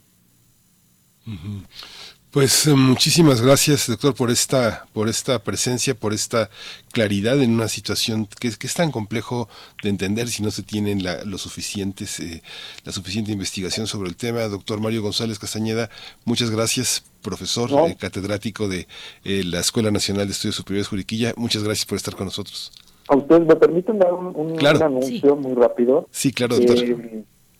Pues 2.32 2.68
eh, 2.68 2.76
muchísimas 2.76 3.42
gracias, 3.42 3.88
doctor, 3.88 4.14
por 4.14 4.30
esta, 4.30 4.86
por 4.94 5.10
esta 5.10 5.40
presencia, 5.40 5.96
por 5.96 6.14
esta 6.14 6.50
claridad 6.92 7.42
en 7.42 7.52
una 7.52 7.68
situación 7.68 8.28
que, 8.40 8.52
que 8.52 8.68
es 8.68 8.74
tan 8.76 8.92
complejo 8.92 9.50
de 9.82 9.90
entender 9.90 10.28
si 10.28 10.44
no 10.44 10.52
se 10.52 10.62
tienen 10.62 11.04
la, 11.04 11.24
los 11.24 11.42
suficientes, 11.42 12.20
eh, 12.20 12.44
la 12.86 12.92
suficiente 12.92 13.32
investigación 13.32 13.88
sobre 13.88 14.10
el 14.10 14.16
tema. 14.16 14.42
Doctor 14.44 14.80
Mario 14.80 15.02
González 15.02 15.40
Castañeda, 15.40 15.90
muchas 16.24 16.52
gracias, 16.52 17.04
profesor, 17.24 17.72
eh, 17.90 17.96
catedrático 18.00 18.68
de 18.68 18.88
la 19.24 19.60
Escuela 19.60 19.90
Nacional 19.90 20.28
de 20.28 20.34
Estudios 20.34 20.56
Superiores 20.56 20.90
Juriquilla. 20.90 21.34
Muchas 21.38 21.64
gracias 21.64 21.88
por 21.88 21.96
estar 21.96 22.16
con 22.16 22.26
nosotros. 22.26 22.72
A 23.10 23.16
ustedes 23.16 23.48
me 23.48 23.56
permiten 23.56 23.98
dar 23.98 24.14
un, 24.14 24.64
anuncio 24.64 25.36
muy 25.36 25.56
rápido. 25.56 26.08
Sí, 26.12 26.32
claro, 26.32 26.58
doctor. 26.58 26.78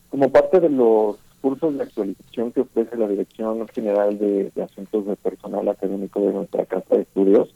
Como 0.10 0.30
parte 0.30 0.60
de 0.60 0.70
los 0.70 1.18
cursos 1.42 1.78
de 1.78 1.84
actualización 1.84 2.52
que 2.52 2.62
ofrece 2.62 2.98
la 2.98 3.08
Dirección 3.08 3.68
General 3.70 4.18
de, 4.18 4.52
Asuntos 4.62 5.06
de 5.06 5.16
Personal 5.16 5.68
Académico 5.68 6.20
de 6.22 6.34
nuestra 6.34 6.66
Casa 6.66 6.96
de 6.96 7.02
Estudios. 7.02 7.50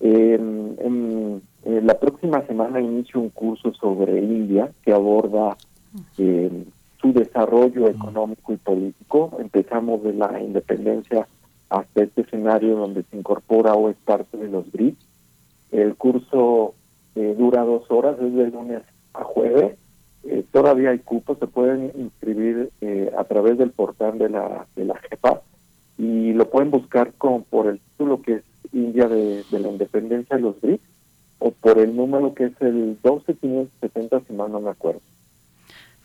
en, 0.00 1.42
la 1.64 1.98
próxima 1.98 2.44
semana 2.46 2.80
inicio 2.80 3.20
un 3.20 3.30
curso 3.30 3.72
sobre 3.74 4.18
India 4.18 4.70
que 4.84 4.92
aborda 4.92 5.56
eh, 6.18 6.64
su 7.00 7.12
desarrollo 7.12 7.88
económico 7.88 8.52
y 8.52 8.56
político. 8.56 9.36
Empezamos 9.38 10.02
de 10.02 10.12
la 10.12 10.40
independencia 10.40 11.26
hasta 11.68 12.02
este 12.02 12.22
escenario 12.22 12.76
donde 12.76 13.04
se 13.04 13.16
incorpora 13.16 13.74
o 13.74 13.88
es 13.88 13.96
parte 14.04 14.36
de 14.36 14.48
los 14.48 14.70
BRICS. 14.72 14.98
El 15.70 15.94
curso 15.94 16.74
eh, 17.14 17.34
dura 17.38 17.64
dos 17.64 17.90
horas, 17.90 18.16
es 18.20 18.34
de 18.34 18.50
lunes 18.50 18.82
a 19.14 19.24
jueves 19.24 19.76
eh, 20.24 20.44
todavía 20.52 20.90
hay 20.90 21.00
cupos, 21.00 21.38
se 21.38 21.46
pueden 21.46 21.92
inscribir 21.96 22.70
eh, 22.80 23.10
a 23.16 23.24
través 23.24 23.58
del 23.58 23.70
portal 23.70 24.18
de 24.18 24.28
la, 24.28 24.66
de 24.76 24.84
la 24.84 24.94
JEPA 24.96 25.42
y 25.98 26.32
lo 26.32 26.48
pueden 26.48 26.70
buscar 26.70 27.12
con, 27.14 27.42
por 27.44 27.66
el 27.66 27.80
título 27.80 28.22
que 28.22 28.34
es 28.34 28.42
India 28.72 29.08
de, 29.08 29.44
la 29.50 29.68
Independencia 29.68 30.36
de 30.36 30.42
los 30.42 30.60
BRICS 30.60 30.82
o 31.40 31.50
por 31.50 31.78
el 31.78 31.96
número 31.96 32.34
que 32.34 32.44
es 32.44 32.52
el 32.60 32.98
12570, 33.02 34.20
si 34.26 34.32
mal 34.32 34.52
no 34.52 34.60
me 34.60 34.70
acuerdo. 34.70 35.00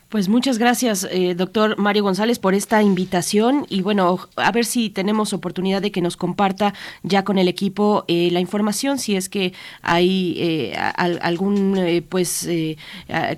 Pues 0.09 0.29
muchas 0.29 0.57
gracias, 0.57 1.05
eh, 1.11 1.35
doctor 1.35 1.77
Mario 1.77 2.03
González, 2.03 2.39
por 2.39 2.53
esta 2.53 2.81
invitación 2.81 3.65
y 3.67 3.81
bueno, 3.81 4.19
a 4.37 4.53
ver 4.53 4.63
si 4.63 4.89
tenemos 4.89 5.33
oportunidad 5.33 5.81
de 5.81 5.91
que 5.91 5.99
nos 5.99 6.15
comparta 6.15 6.73
ya 7.03 7.25
con 7.25 7.37
el 7.37 7.49
equipo 7.49 8.05
eh, 8.07 8.29
la 8.31 8.39
información, 8.39 8.99
si 8.99 9.17
es 9.17 9.27
que 9.27 9.51
hay 9.81 10.35
eh, 10.37 10.77
algún 10.77 11.77
pues 12.07 12.47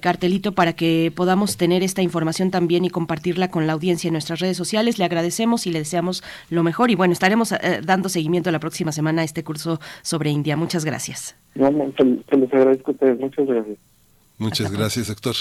cartelito 0.02 0.52
para 0.52 0.74
que 0.74 1.12
podamos 1.16 1.58
tener 1.58 1.82
esta 1.82 2.04
información 2.04 2.52
también 2.52 2.86
y 2.86 2.91
compartirla 2.91 3.50
con 3.50 3.66
la 3.66 3.74
audiencia 3.74 4.08
en 4.08 4.14
nuestras 4.14 4.40
redes 4.40 4.56
sociales. 4.56 5.00
Le 5.00 5.06
agradecemos 5.06 5.66
y 5.66 5.72
le 5.72 5.80
deseamos 5.80 6.24
lo 6.52 6.62
mejor 6.62 6.91
y 6.91 6.96
bueno, 6.96 7.14
estaremos 7.14 7.52
dando 7.84 8.10
seguimiento 8.10 8.52
la 8.52 8.60
próxima 8.60 8.91
semana 8.91 9.24
a 9.24 9.26
este 9.26 9.44
curso 9.44 9.80
sobre 10.04 10.30
India. 10.30 10.56
Muchas 10.56 10.86
gracias. 10.86 11.36
se, 11.56 12.38
les 12.38 12.54
agradezco 12.54 12.91
a 12.91 12.94
ustedes. 12.94 13.20
Muchas 13.20 13.48
gracias. 13.48 13.78
Muchas 14.38 14.72
gracias, 14.72 15.08
doctor. 15.08 15.36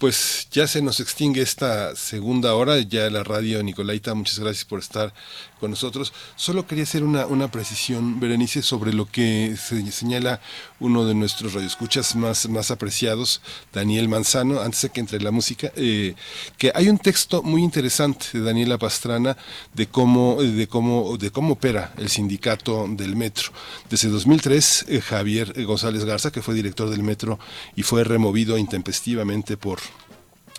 Pues 0.00 0.48
ya 0.50 0.66
se 0.66 0.80
nos 0.80 0.98
extingue 0.98 1.42
esta 1.42 1.94
segunda 1.94 2.54
hora, 2.54 2.78
ya 2.78 3.10
la 3.10 3.22
radio 3.22 3.62
Nicolaita, 3.62 4.14
muchas 4.14 4.38
gracias 4.38 4.64
por 4.64 4.78
estar 4.78 5.12
con 5.60 5.72
nosotros. 5.72 6.14
Solo 6.36 6.66
quería 6.66 6.84
hacer 6.84 7.04
una, 7.04 7.26
una 7.26 7.50
precisión, 7.50 8.18
Berenice, 8.18 8.62
sobre 8.62 8.94
lo 8.94 9.04
que 9.04 9.58
se 9.58 9.92
señala 9.92 10.40
uno 10.80 11.04
de 11.04 11.14
nuestros 11.14 11.54
radioescuchas 11.54 12.16
más, 12.16 12.48
más 12.48 12.70
apreciados, 12.70 13.40
Daniel 13.72 14.08
Manzano, 14.08 14.60
antes 14.60 14.82
de 14.82 14.90
que 14.90 15.00
entre 15.00 15.20
la 15.20 15.30
música, 15.30 15.72
eh, 15.76 16.14
que 16.58 16.72
hay 16.74 16.88
un 16.88 16.98
texto 16.98 17.42
muy 17.42 17.62
interesante 17.62 18.26
de 18.32 18.40
Daniela 18.40 18.78
Pastrana 18.78 19.36
de 19.74 19.86
cómo, 19.86 20.42
de 20.42 20.66
cómo, 20.66 21.16
de 21.16 21.30
cómo 21.30 21.54
opera 21.54 21.92
el 21.98 22.08
sindicato 22.08 22.86
del 22.88 23.16
metro. 23.16 23.52
Desde 23.88 24.08
2003, 24.08 24.86
eh, 24.88 25.00
Javier 25.00 25.64
González 25.64 26.04
Garza, 26.04 26.32
que 26.32 26.42
fue 26.42 26.54
director 26.54 26.90
del 26.90 27.02
metro 27.02 27.38
y 27.76 27.82
fue 27.82 28.04
removido 28.04 28.58
intempestivamente 28.58 29.56
por 29.56 29.78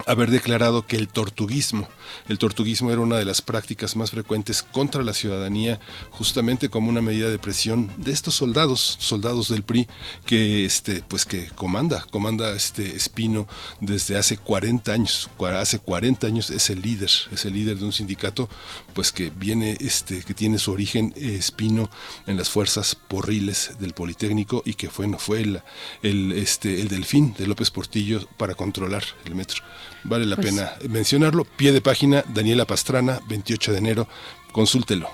haber 0.07 0.31
declarado 0.31 0.85
que 0.85 0.95
el 0.95 1.07
tortuguismo, 1.07 1.87
el 2.27 2.37
tortuguismo 2.37 2.91
era 2.91 3.01
una 3.01 3.17
de 3.17 3.25
las 3.25 3.41
prácticas 3.41 3.95
más 3.95 4.11
frecuentes 4.11 4.63
contra 4.63 5.03
la 5.03 5.13
ciudadanía, 5.13 5.79
justamente 6.11 6.69
como 6.69 6.89
una 6.89 7.01
medida 7.01 7.29
de 7.29 7.39
presión 7.39 7.91
de 7.97 8.11
estos 8.11 8.35
soldados, 8.35 8.97
soldados 8.99 9.49
del 9.49 9.63
PRI, 9.63 9.87
que 10.25 10.65
este, 10.65 11.03
pues 11.07 11.25
que 11.25 11.47
comanda, 11.49 12.05
comanda 12.11 12.53
este 12.55 12.95
Espino 12.95 13.47
desde 13.79 14.17
hace 14.17 14.37
40 14.37 14.91
años, 14.91 15.29
hace 15.57 15.79
40 15.79 16.27
años 16.27 16.49
es 16.49 16.69
el 16.69 16.81
líder, 16.81 17.11
es 17.31 17.45
el 17.45 17.53
líder 17.53 17.77
de 17.77 17.85
un 17.85 17.93
sindicato, 17.93 18.49
pues 18.93 19.11
que 19.11 19.29
viene, 19.29 19.77
este, 19.79 20.23
que 20.23 20.33
tiene 20.33 20.57
su 20.57 20.71
origen 20.71 21.13
eh, 21.15 21.35
Espino 21.35 21.89
en 22.27 22.37
las 22.37 22.49
fuerzas 22.49 22.95
porriles 22.95 23.71
del 23.79 23.93
Politécnico 23.93 24.63
y 24.65 24.73
que 24.73 24.89
fue, 24.89 25.07
no 25.07 25.17
fue 25.17 25.41
el, 25.41 25.61
el, 26.03 26.31
este, 26.33 26.81
el 26.81 26.87
delfín 26.87 27.33
de 27.37 27.47
López 27.47 27.71
Portillo 27.71 28.27
para 28.37 28.55
controlar 28.55 29.03
el 29.25 29.35
metro. 29.35 29.63
Vale 30.03 30.25
la 30.25 30.35
pues 30.35 30.47
pena 30.47 30.71
mencionarlo. 30.89 31.45
Pie 31.45 31.71
de 31.71 31.81
página, 31.81 32.23
Daniela 32.33 32.65
Pastrana, 32.65 33.19
28 33.27 33.71
de 33.71 33.77
enero. 33.77 34.07
Consúltelo. 34.51 35.09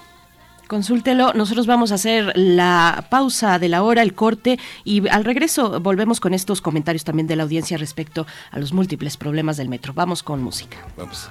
Consúltelo. 0.67 1.33
Nosotros 1.33 1.65
vamos 1.65 1.91
a 1.91 1.95
hacer 1.95 2.33
la 2.35 3.07
pausa 3.09 3.57
de 3.57 3.69
la 3.69 3.83
hora, 3.83 4.01
el 4.01 4.13
corte, 4.13 4.59
y 4.83 5.07
al 5.07 5.23
regreso 5.23 5.79
volvemos 5.79 6.19
con 6.19 6.33
estos 6.33 6.61
comentarios 6.61 7.03
también 7.03 7.27
de 7.27 7.37
la 7.37 7.43
audiencia 7.43 7.77
respecto 7.77 8.27
a 8.51 8.59
los 8.59 8.73
múltiples 8.73 9.15
problemas 9.17 9.57
del 9.57 9.69
metro. 9.69 9.93
Vamos 9.93 10.23
con 10.23 10.43
música. 10.43 10.77
Vamos. 10.97 11.29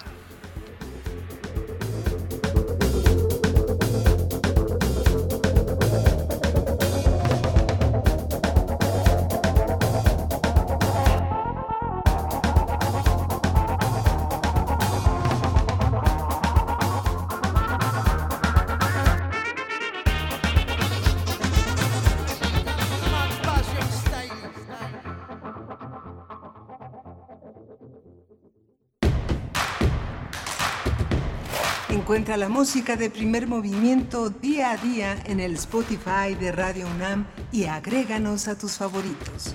Encuentra 31.97 32.36
la 32.36 32.51
música 32.51 32.94
de 32.94 33.09
primer 33.09 33.47
movimiento 33.47 34.28
día 34.28 34.73
a 34.73 34.77
día 34.77 35.16
en 35.24 35.40
el 35.40 35.55
Spotify 35.55 36.35
de 36.39 36.52
Radio 36.52 36.86
UNAM 36.89 37.27
y 37.51 37.64
agréganos 37.64 38.48
a 38.48 38.59
tus 38.59 38.73
favoritos. 38.73 39.55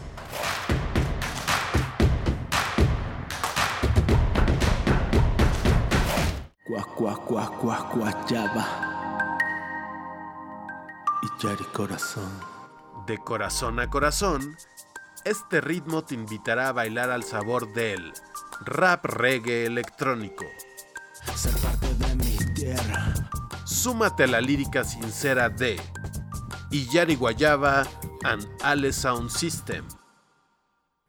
Y 11.21 11.45
corazón. 11.73 12.31
De 13.05 13.19
corazón 13.19 13.79
a 13.79 13.87
corazón, 13.87 14.57
este 15.25 15.61
ritmo 15.61 16.03
te 16.03 16.15
invitará 16.15 16.69
a 16.69 16.71
bailar 16.71 17.11
al 17.11 17.23
sabor 17.23 17.71
del 17.73 18.11
rap 18.65 19.05
reggae 19.05 19.67
electrónico 19.67 20.45
Súmate 23.81 24.25
a 24.25 24.27
la 24.27 24.41
lírica 24.41 24.83
sincera 24.83 25.49
de 25.49 25.75
Iyari 26.69 27.15
Guayaba 27.15 27.81
and 28.23 28.47
Ale 28.61 28.93
Sound 28.93 29.31
System, 29.31 29.83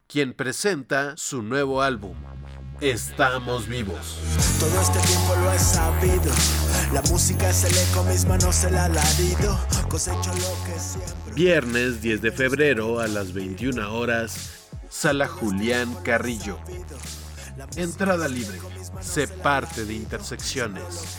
quien 0.06 0.32
presenta 0.32 1.14
su 1.18 1.42
nuevo 1.42 1.82
álbum. 1.82 2.16
Estamos 2.80 3.68
vivos. 3.68 4.16
Todo 4.58 4.80
este 4.80 5.00
tiempo 5.00 5.36
lo 5.36 5.52
he 5.52 5.58
sabido. 5.58 6.32
La 6.94 7.02
música 7.10 7.50
es 7.50 7.62
el 7.64 7.76
eco, 7.76 8.04
mis 8.04 8.24
manos 8.24 8.64
el 8.64 8.78
alarido. 8.78 9.60
Cosecho 9.90 10.32
lo 10.32 10.64
que 10.64 10.80
siempre. 10.80 11.34
Viernes 11.34 12.00
10 12.00 12.22
de 12.22 12.32
febrero 12.32 13.00
a 13.00 13.06
las 13.06 13.34
21 13.34 13.94
horas, 13.94 14.70
Sala 14.88 15.28
Julián 15.28 15.94
Carrillo. 16.02 16.58
Entrada 17.76 18.28
libre. 18.28 18.58
Sé 19.02 19.28
parte 19.28 19.84
de 19.84 19.92
Intersecciones. 19.92 21.18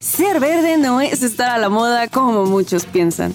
Ser 0.00 0.40
verde 0.40 0.78
no 0.78 1.02
es 1.02 1.22
estar 1.22 1.50
a 1.50 1.58
la 1.58 1.68
moda 1.68 2.08
como 2.08 2.46
muchos 2.46 2.86
piensan. 2.86 3.34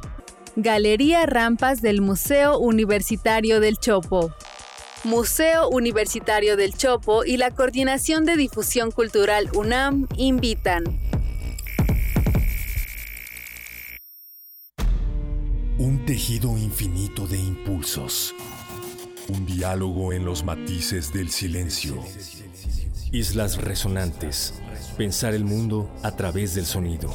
Galería 0.57 1.25
Rampas 1.25 1.81
del 1.81 2.01
Museo 2.01 2.57
Universitario 2.59 3.61
del 3.61 3.77
Chopo. 3.77 4.33
Museo 5.05 5.69
Universitario 5.69 6.57
del 6.57 6.73
Chopo 6.73 7.23
y 7.23 7.37
la 7.37 7.51
Coordinación 7.51 8.25
de 8.25 8.35
Difusión 8.35 8.91
Cultural 8.91 9.49
UNAM 9.55 10.07
invitan. 10.17 10.83
Un 15.77 16.05
tejido 16.05 16.57
infinito 16.57 17.25
de 17.27 17.39
impulsos. 17.39 18.35
Un 19.29 19.45
diálogo 19.45 20.11
en 20.11 20.25
los 20.25 20.43
matices 20.43 21.13
del 21.13 21.29
silencio. 21.29 21.95
Islas 23.13 23.55
resonantes. 23.57 24.61
Pensar 24.97 25.33
el 25.33 25.45
mundo 25.45 25.89
a 26.03 26.17
través 26.17 26.55
del 26.55 26.65
sonido. 26.65 27.09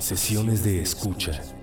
Sesiones 0.00 0.62
de 0.64 0.82
escucha 0.82 1.40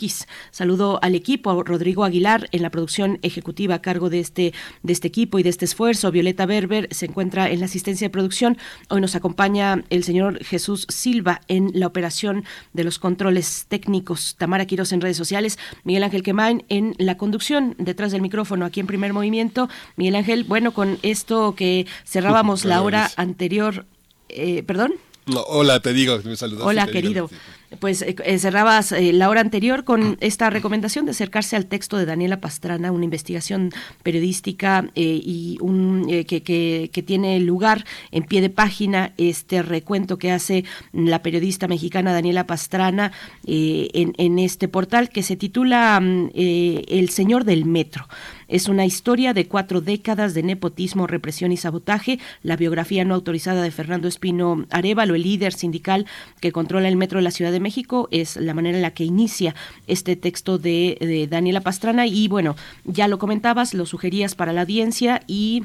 Saludo 0.51 0.99
al 1.01 1.15
equipo, 1.15 1.63
Rodrigo 1.63 2.03
Aguilar 2.03 2.47
en 2.51 2.61
la 2.61 2.69
producción 2.69 3.19
ejecutiva 3.21 3.75
a 3.75 3.81
cargo 3.81 4.09
de 4.09 4.19
este, 4.19 4.53
de 4.83 4.93
este 4.93 5.07
equipo 5.07 5.39
y 5.39 5.43
de 5.43 5.49
este 5.49 5.65
esfuerzo. 5.65 6.11
Violeta 6.11 6.45
Berber 6.45 6.87
se 6.91 7.05
encuentra 7.05 7.49
en 7.49 7.59
la 7.59 7.65
asistencia 7.65 8.05
de 8.05 8.09
producción. 8.09 8.57
Hoy 8.89 9.01
nos 9.01 9.15
acompaña 9.15 9.83
el 9.89 10.03
señor 10.03 10.43
Jesús 10.43 10.85
Silva 10.89 11.41
en 11.47 11.71
la 11.73 11.87
operación 11.87 12.45
de 12.73 12.83
los 12.83 12.99
controles 12.99 13.65
técnicos. 13.67 14.35
Tamara 14.37 14.65
Quiroz 14.65 14.93
en 14.93 15.01
redes 15.01 15.17
sociales. 15.17 15.59
Miguel 15.83 16.03
Ángel 16.03 16.23
Quemain 16.23 16.63
en 16.69 16.95
la 16.97 17.17
conducción 17.17 17.75
detrás 17.77 18.11
del 18.11 18.21
micrófono 18.21 18.65
aquí 18.65 18.79
en 18.79 18.87
primer 18.87 19.11
movimiento. 19.11 19.69
Miguel 19.97 20.15
Ángel, 20.15 20.43
bueno, 20.45 20.73
con 20.73 20.97
esto 21.01 21.55
que 21.55 21.87
cerrábamos 22.05 22.63
la 22.63 22.81
hora 22.81 23.11
anterior. 23.17 23.85
Eh, 24.29 24.63
¿Perdón? 24.63 24.93
No, 25.25 25.41
hola, 25.41 25.79
te 25.79 25.93
digo, 25.93 26.19
me 26.23 26.35
saludas. 26.35 26.65
Hola, 26.65 26.87
querido. 26.87 27.29
Pues 27.77 28.01
eh, 28.01 28.15
eh, 28.25 28.39
cerrabas 28.39 28.91
eh, 28.91 29.13
la 29.13 29.29
hora 29.29 29.41
anterior 29.41 29.83
con 29.83 30.17
esta 30.21 30.49
recomendación 30.49 31.05
de 31.05 31.11
acercarse 31.11 31.55
al 31.55 31.67
texto 31.67 31.97
de 31.97 32.05
Daniela 32.07 32.41
Pastrana, 32.41 32.91
una 32.91 33.05
investigación 33.05 33.71
periodística 34.01 34.89
y 34.95 35.57
un 35.61 36.07
que, 36.27 36.41
que, 36.41 36.89
que, 36.91 37.03
tiene 37.03 37.39
lugar 37.39 37.85
en 38.11 38.23
pie 38.23 38.41
de 38.41 38.49
página, 38.49 39.13
este 39.17 39.61
recuento 39.61 40.17
que 40.17 40.31
hace 40.31 40.65
la 40.93 41.21
periodista 41.21 41.67
mexicana 41.67 42.11
Daniela 42.11 42.47
Pastrana 42.47 43.11
en, 43.45 44.13
en, 44.17 44.39
este 44.39 44.67
portal 44.67 45.09
que 45.09 45.21
se 45.21 45.35
titula 45.35 45.99
mm, 45.99 46.31
El 46.33 47.09
Señor 47.09 47.45
del 47.45 47.65
Metro. 47.65 48.07
Es 48.49 48.67
una 48.67 48.85
historia 48.85 49.33
de 49.33 49.47
cuatro 49.47 49.79
décadas 49.79 50.33
de 50.33 50.41
nepotismo, 50.41 51.05
represión 51.05 51.51
y 51.51 51.57
sabotaje. 51.57 52.19
La 52.41 52.55
biografía 52.55 53.05
no 53.05 53.13
autorizada 53.13 53.61
de 53.61 53.69
Fernando 53.69 54.07
Espino 54.07 54.65
Arevalo, 54.71 55.13
el 55.13 55.21
líder 55.21 55.53
sindical 55.53 56.07
que 56.41 56.51
controla 56.51 56.87
el 56.87 56.97
metro 56.97 57.19
de 57.19 57.23
la 57.23 57.31
Ciudad 57.31 57.51
de 57.51 57.58
México, 57.59 58.07
es 58.11 58.37
la 58.37 58.53
manera 58.53 58.77
en 58.77 58.81
la 58.81 58.91
que 58.91 59.03
inicia 59.03 59.55
este 59.87 60.15
texto 60.15 60.57
de, 60.57 60.97
de 60.99 61.27
Daniela 61.27 61.61
Pastrana. 61.61 62.07
Y 62.07 62.27
bueno, 62.27 62.55
ya 62.85 63.07
lo 63.07 63.19
comentabas, 63.19 63.73
lo 63.73 63.85
sugerías 63.85 64.35
para 64.35 64.53
la 64.53 64.61
audiencia 64.61 65.21
y 65.27 65.63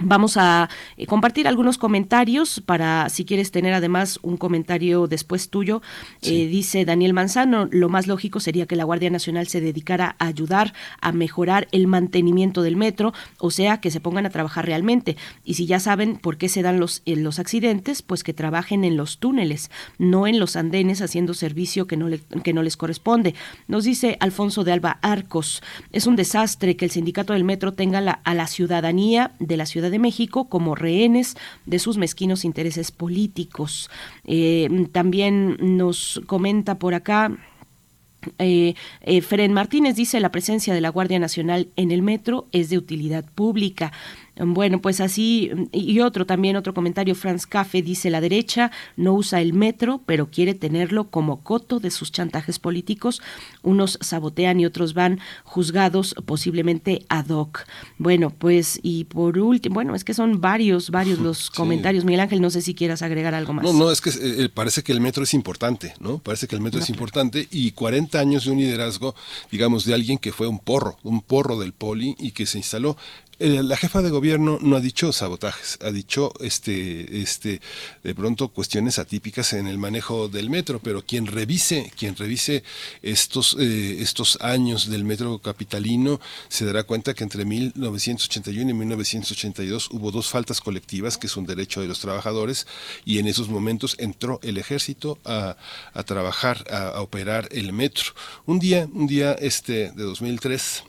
Vamos 0.00 0.38
a 0.38 0.70
eh, 0.96 1.04
compartir 1.04 1.46
algunos 1.46 1.76
comentarios 1.76 2.62
para 2.64 3.10
si 3.10 3.26
quieres 3.26 3.50
tener 3.50 3.74
además 3.74 4.18
un 4.22 4.38
comentario 4.38 5.06
después 5.06 5.50
tuyo. 5.50 5.82
Eh, 6.22 6.46
dice 6.46 6.86
Daniel 6.86 7.12
Manzano, 7.12 7.68
lo 7.70 7.90
más 7.90 8.06
lógico 8.06 8.40
sería 8.40 8.64
que 8.64 8.74
la 8.74 8.84
Guardia 8.84 9.10
Nacional 9.10 9.48
se 9.48 9.60
dedicara 9.60 10.16
a 10.18 10.28
ayudar 10.28 10.72
a 11.02 11.12
mejorar 11.12 11.68
el 11.72 11.88
mantenimiento 11.88 12.62
del 12.62 12.76
metro, 12.76 13.12
o 13.36 13.50
sea, 13.50 13.82
que 13.82 13.90
se 13.90 14.00
pongan 14.00 14.24
a 14.24 14.30
trabajar 14.30 14.64
realmente. 14.64 15.18
Y 15.44 15.54
si 15.54 15.66
ya 15.66 15.78
saben 15.78 16.16
por 16.16 16.38
qué 16.38 16.48
se 16.48 16.62
dan 16.62 16.80
los, 16.80 17.02
eh, 17.04 17.14
los 17.16 17.38
accidentes, 17.38 18.00
pues 18.00 18.24
que 18.24 18.32
trabajen 18.32 18.84
en 18.84 18.96
los 18.96 19.18
túneles, 19.18 19.70
no 19.98 20.26
en 20.26 20.38
los 20.38 20.56
andenes 20.56 21.02
haciendo 21.02 21.34
servicio 21.34 21.86
que 21.86 21.98
no, 21.98 22.08
que 22.42 22.54
no 22.54 22.62
les 22.62 22.78
corresponde. 22.78 23.34
Nos 23.68 23.84
dice 23.84 24.16
Alfonso 24.20 24.64
de 24.64 24.72
Alba 24.72 24.98
Arcos, 25.02 25.62
es 25.92 26.06
un 26.06 26.16
desastre 26.16 26.76
que 26.76 26.86
el 26.86 26.90
sindicato 26.90 27.34
del 27.34 27.44
metro 27.44 27.74
tenga 27.74 27.98
a 27.98 28.34
la 28.34 28.46
ciudadanía 28.46 29.32
de 29.38 29.58
la 29.58 29.66
ciudad 29.66 29.81
de 29.90 29.98
México 29.98 30.48
como 30.48 30.74
rehenes 30.74 31.36
de 31.66 31.78
sus 31.78 31.98
mezquinos 31.98 32.44
intereses 32.44 32.90
políticos. 32.90 33.90
Eh, 34.24 34.88
también 34.92 35.56
nos 35.60 36.20
comenta 36.26 36.78
por 36.78 36.94
acá 36.94 37.36
eh, 38.38 38.74
eh, 39.00 39.48
Martínez 39.48 39.96
dice 39.96 40.20
la 40.20 40.30
presencia 40.30 40.74
de 40.74 40.80
la 40.80 40.90
Guardia 40.90 41.18
Nacional 41.18 41.68
en 41.76 41.90
el 41.90 42.02
metro 42.02 42.46
es 42.52 42.70
de 42.70 42.78
utilidad 42.78 43.24
pública. 43.34 43.92
Bueno, 44.36 44.80
pues 44.80 45.00
así, 45.00 45.50
y 45.72 46.00
otro 46.00 46.24
también, 46.24 46.56
otro 46.56 46.72
comentario, 46.72 47.14
Franz 47.14 47.46
Café 47.46 47.82
dice, 47.82 48.08
la 48.08 48.22
derecha 48.22 48.70
no 48.96 49.12
usa 49.12 49.42
el 49.42 49.52
metro, 49.52 50.00
pero 50.06 50.30
quiere 50.30 50.54
tenerlo 50.54 51.10
como 51.10 51.42
coto 51.42 51.80
de 51.80 51.90
sus 51.90 52.12
chantajes 52.12 52.58
políticos. 52.58 53.20
Unos 53.62 53.98
sabotean 54.00 54.58
y 54.58 54.64
otros 54.64 54.94
van 54.94 55.20
juzgados 55.44 56.14
posiblemente 56.24 57.04
ad 57.08 57.28
hoc. 57.28 57.66
Bueno, 57.98 58.30
pues, 58.30 58.80
y 58.82 59.04
por 59.04 59.38
último, 59.38 59.74
bueno, 59.74 59.94
es 59.94 60.02
que 60.02 60.14
son 60.14 60.40
varios, 60.40 60.90
varios 60.90 61.18
los 61.18 61.50
comentarios. 61.50 62.04
Miguel 62.04 62.20
Ángel, 62.20 62.40
no 62.40 62.50
sé 62.50 62.62
si 62.62 62.74
quieras 62.74 63.02
agregar 63.02 63.34
algo 63.34 63.52
más. 63.52 63.64
No, 63.64 63.74
no, 63.74 63.90
es 63.90 64.00
que 64.00 64.10
eh, 64.10 64.48
parece 64.48 64.82
que 64.82 64.92
el 64.92 65.00
metro 65.00 65.24
es 65.24 65.34
importante, 65.34 65.94
¿no? 66.00 66.18
Parece 66.18 66.48
que 66.48 66.56
el 66.56 66.62
metro 66.62 66.80
es 66.80 66.88
importante 66.88 67.48
y 67.50 67.72
40 67.72 68.18
años 68.18 68.44
de 68.46 68.50
un 68.50 68.58
liderazgo, 68.58 69.14
digamos, 69.50 69.84
de 69.84 69.92
alguien 69.92 70.16
que 70.16 70.32
fue 70.32 70.48
un 70.48 70.58
porro, 70.58 70.96
un 71.02 71.20
porro 71.20 71.58
del 71.58 71.72
poli 71.74 72.16
y 72.18 72.32
que 72.32 72.46
se 72.46 72.58
instaló 72.58 72.96
eh, 73.31 73.31
la 73.42 73.76
jefa 73.76 74.02
de 74.02 74.10
gobierno 74.10 74.58
no 74.62 74.76
ha 74.76 74.80
dicho 74.80 75.12
sabotajes, 75.12 75.78
ha 75.82 75.90
dicho 75.90 76.32
este, 76.40 77.22
este, 77.22 77.60
de 78.04 78.14
pronto 78.14 78.48
cuestiones 78.48 78.98
atípicas 78.98 79.52
en 79.52 79.66
el 79.66 79.78
manejo 79.78 80.28
del 80.28 80.48
metro, 80.48 80.78
pero 80.78 81.02
quien 81.02 81.26
revise, 81.26 81.92
quien 81.98 82.14
revise 82.14 82.62
estos, 83.02 83.56
eh, 83.58 84.00
estos 84.00 84.38
años 84.40 84.88
del 84.88 85.04
metro 85.04 85.40
capitalino 85.40 86.20
se 86.48 86.64
dará 86.64 86.84
cuenta 86.84 87.14
que 87.14 87.24
entre 87.24 87.44
1981 87.44 88.70
y 88.70 88.74
1982 88.74 89.90
hubo 89.90 90.12
dos 90.12 90.28
faltas 90.28 90.60
colectivas, 90.60 91.18
que 91.18 91.26
es 91.26 91.36
un 91.36 91.46
derecho 91.46 91.80
de 91.80 91.88
los 91.88 91.98
trabajadores, 91.98 92.66
y 93.04 93.18
en 93.18 93.26
esos 93.26 93.48
momentos 93.48 93.96
entró 93.98 94.38
el 94.42 94.56
ejército 94.58 95.18
a, 95.24 95.56
a 95.94 96.02
trabajar, 96.04 96.64
a, 96.70 96.88
a 96.88 97.00
operar 97.00 97.48
el 97.50 97.72
metro. 97.72 98.12
Un 98.46 98.60
día, 98.60 98.88
un 98.92 99.06
día 99.06 99.32
este 99.32 99.90
de 99.90 100.04
2003 100.04 100.84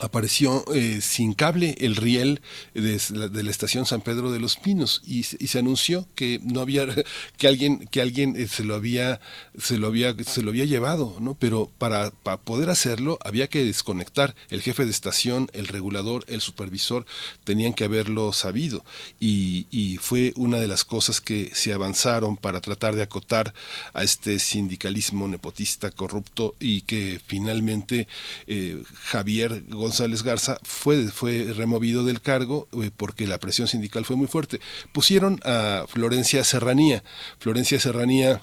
apareció 0.00 0.64
eh, 0.74 1.00
sin 1.00 1.32
cable 1.32 1.76
el 1.78 1.96
riel 1.96 2.40
de 2.74 3.00
la, 3.42 3.50
estación 3.50 3.86
San 3.86 4.00
Pedro 4.00 4.30
de 4.30 4.40
los 4.40 4.56
Pinos 4.56 5.02
y, 5.06 5.22
se 5.22 5.58
anunció 5.58 6.06
que 6.14 6.40
no 6.42 6.60
había 6.60 6.86
que 7.38 7.48
alguien 7.48 7.86
que 7.86 8.00
alguien 8.00 8.36
eh, 8.36 8.48
se 8.48 8.64
lo 8.64 8.74
había 8.74 9.20
se 9.58 9.78
lo 9.78 9.86
había 9.86 10.14
se 10.24 10.42
lo 10.42 10.50
había 10.50 10.64
llevado 10.64 11.16
no 11.20 11.34
pero 11.34 11.70
para, 11.78 12.10
poder 12.44 12.70
hacerlo 12.70 13.18
había 13.22 13.48
que 13.48 13.64
desconectar. 13.64 14.34
El 14.50 14.62
jefe 14.62 14.84
de 14.84 14.90
estación 14.90 15.48
el 15.52 15.68
regulador 15.68 16.24
el 16.28 16.40
supervisor 16.40 17.06
tenían 17.44 17.74
que 17.74 17.84
haberlo 17.84 18.32
sabido. 18.32 18.84
Y, 19.20 19.98
fue 20.00 20.32
una 20.36 20.58
de 20.58 20.68
las 20.68 20.84
cosas 20.84 21.20
que 21.20 21.50
se 21.54 21.72
avanzaron 21.72 22.36
para 22.36 22.60
tratar 22.60 22.94
de 22.94 23.02
acotar 23.02 23.54
a 23.92 24.02
este 24.02 24.38
sindicalismo 24.38 25.26
nepotista 25.26 25.90
corrupto 25.90 26.54
y 26.60 26.82
que 26.82 27.20
finalmente 27.26 28.06
eh, 28.46 28.82
Javier 29.04 29.62
González 29.86 30.24
Garza 30.24 30.58
fue, 30.64 31.06
fue 31.12 31.52
removido 31.56 32.02
del 32.02 32.20
cargo 32.20 32.66
eh, 32.72 32.90
porque 32.96 33.28
la 33.28 33.38
presión 33.38 33.68
sindical 33.68 34.04
fue 34.04 34.16
muy 34.16 34.26
fuerte. 34.26 34.60
Pusieron 34.92 35.38
a 35.44 35.84
Florencia 35.88 36.42
Serranía. 36.42 37.04
Florencia 37.38 37.78
Serranía 37.78 38.42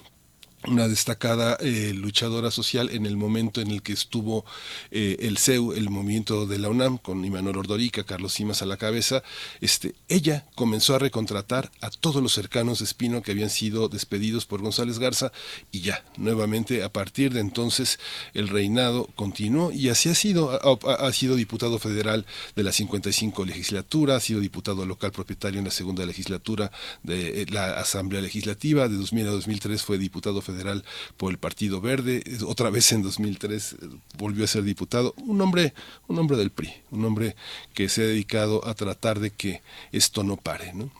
una 0.66 0.88
destacada 0.88 1.56
eh, 1.60 1.92
luchadora 1.94 2.50
social 2.50 2.90
en 2.90 3.06
el 3.06 3.16
momento 3.16 3.60
en 3.60 3.70
el 3.70 3.82
que 3.82 3.92
estuvo 3.92 4.44
eh, 4.90 5.16
el 5.20 5.38
CEU, 5.38 5.72
el 5.72 5.90
movimiento 5.90 6.46
de 6.46 6.58
la 6.58 6.68
UNAM, 6.68 6.98
con 6.98 7.24
Imanol 7.24 7.58
Ordorica, 7.58 8.04
Carlos 8.04 8.34
Simas 8.34 8.62
a 8.62 8.66
la 8.66 8.76
cabeza, 8.76 9.22
este, 9.60 9.94
ella 10.08 10.46
comenzó 10.54 10.94
a 10.94 10.98
recontratar 10.98 11.70
a 11.80 11.90
todos 11.90 12.22
los 12.22 12.32
cercanos 12.32 12.78
de 12.78 12.86
Espino 12.86 13.22
que 13.22 13.32
habían 13.32 13.50
sido 13.50 13.88
despedidos 13.88 14.46
por 14.46 14.62
González 14.62 14.98
Garza 14.98 15.32
y 15.70 15.80
ya, 15.80 16.04
nuevamente 16.16 16.82
a 16.82 16.92
partir 16.92 17.32
de 17.32 17.40
entonces 17.40 17.98
el 18.32 18.48
reinado 18.48 19.08
continuó 19.16 19.70
y 19.72 19.88
así 19.90 20.08
ha 20.08 20.14
sido, 20.14 20.60
ha, 20.88 21.12
sido 21.12 21.36
diputado 21.36 21.78
federal 21.78 22.24
de 22.56 22.62
la 22.62 22.72
55 22.72 23.44
legislatura, 23.44 24.16
ha 24.16 24.20
sido 24.20 24.40
diputado 24.40 24.86
local 24.86 25.12
propietario 25.12 25.58
en 25.58 25.66
la 25.66 25.70
segunda 25.70 26.06
legislatura 26.06 26.70
de 27.02 27.42
eh, 27.42 27.46
la 27.50 27.78
Asamblea 27.78 28.22
Legislativa, 28.22 28.88
de 28.88 28.96
2000 28.96 29.28
a 29.28 29.30
2003 29.30 29.82
fue 29.82 29.98
diputado 29.98 30.40
federal 30.40 30.53
federal 30.54 30.84
por 31.16 31.30
el 31.30 31.38
Partido 31.38 31.80
Verde, 31.80 32.22
otra 32.46 32.70
vez 32.70 32.92
en 32.92 33.02
2003 33.02 33.72
eh, 33.72 33.76
volvió 34.16 34.44
a 34.44 34.48
ser 34.48 34.62
diputado, 34.62 35.14
un 35.18 35.40
hombre, 35.40 35.74
un 36.06 36.18
hombre 36.18 36.36
del 36.36 36.50
PRI, 36.50 36.72
un 36.90 37.04
hombre 37.04 37.34
que 37.74 37.88
se 37.88 38.02
ha 38.02 38.06
dedicado 38.06 38.66
a 38.66 38.74
tratar 38.74 39.18
de 39.18 39.30
que 39.30 39.62
esto 39.92 40.22
no 40.22 40.36
pare, 40.36 40.72
¿no? 40.72 40.90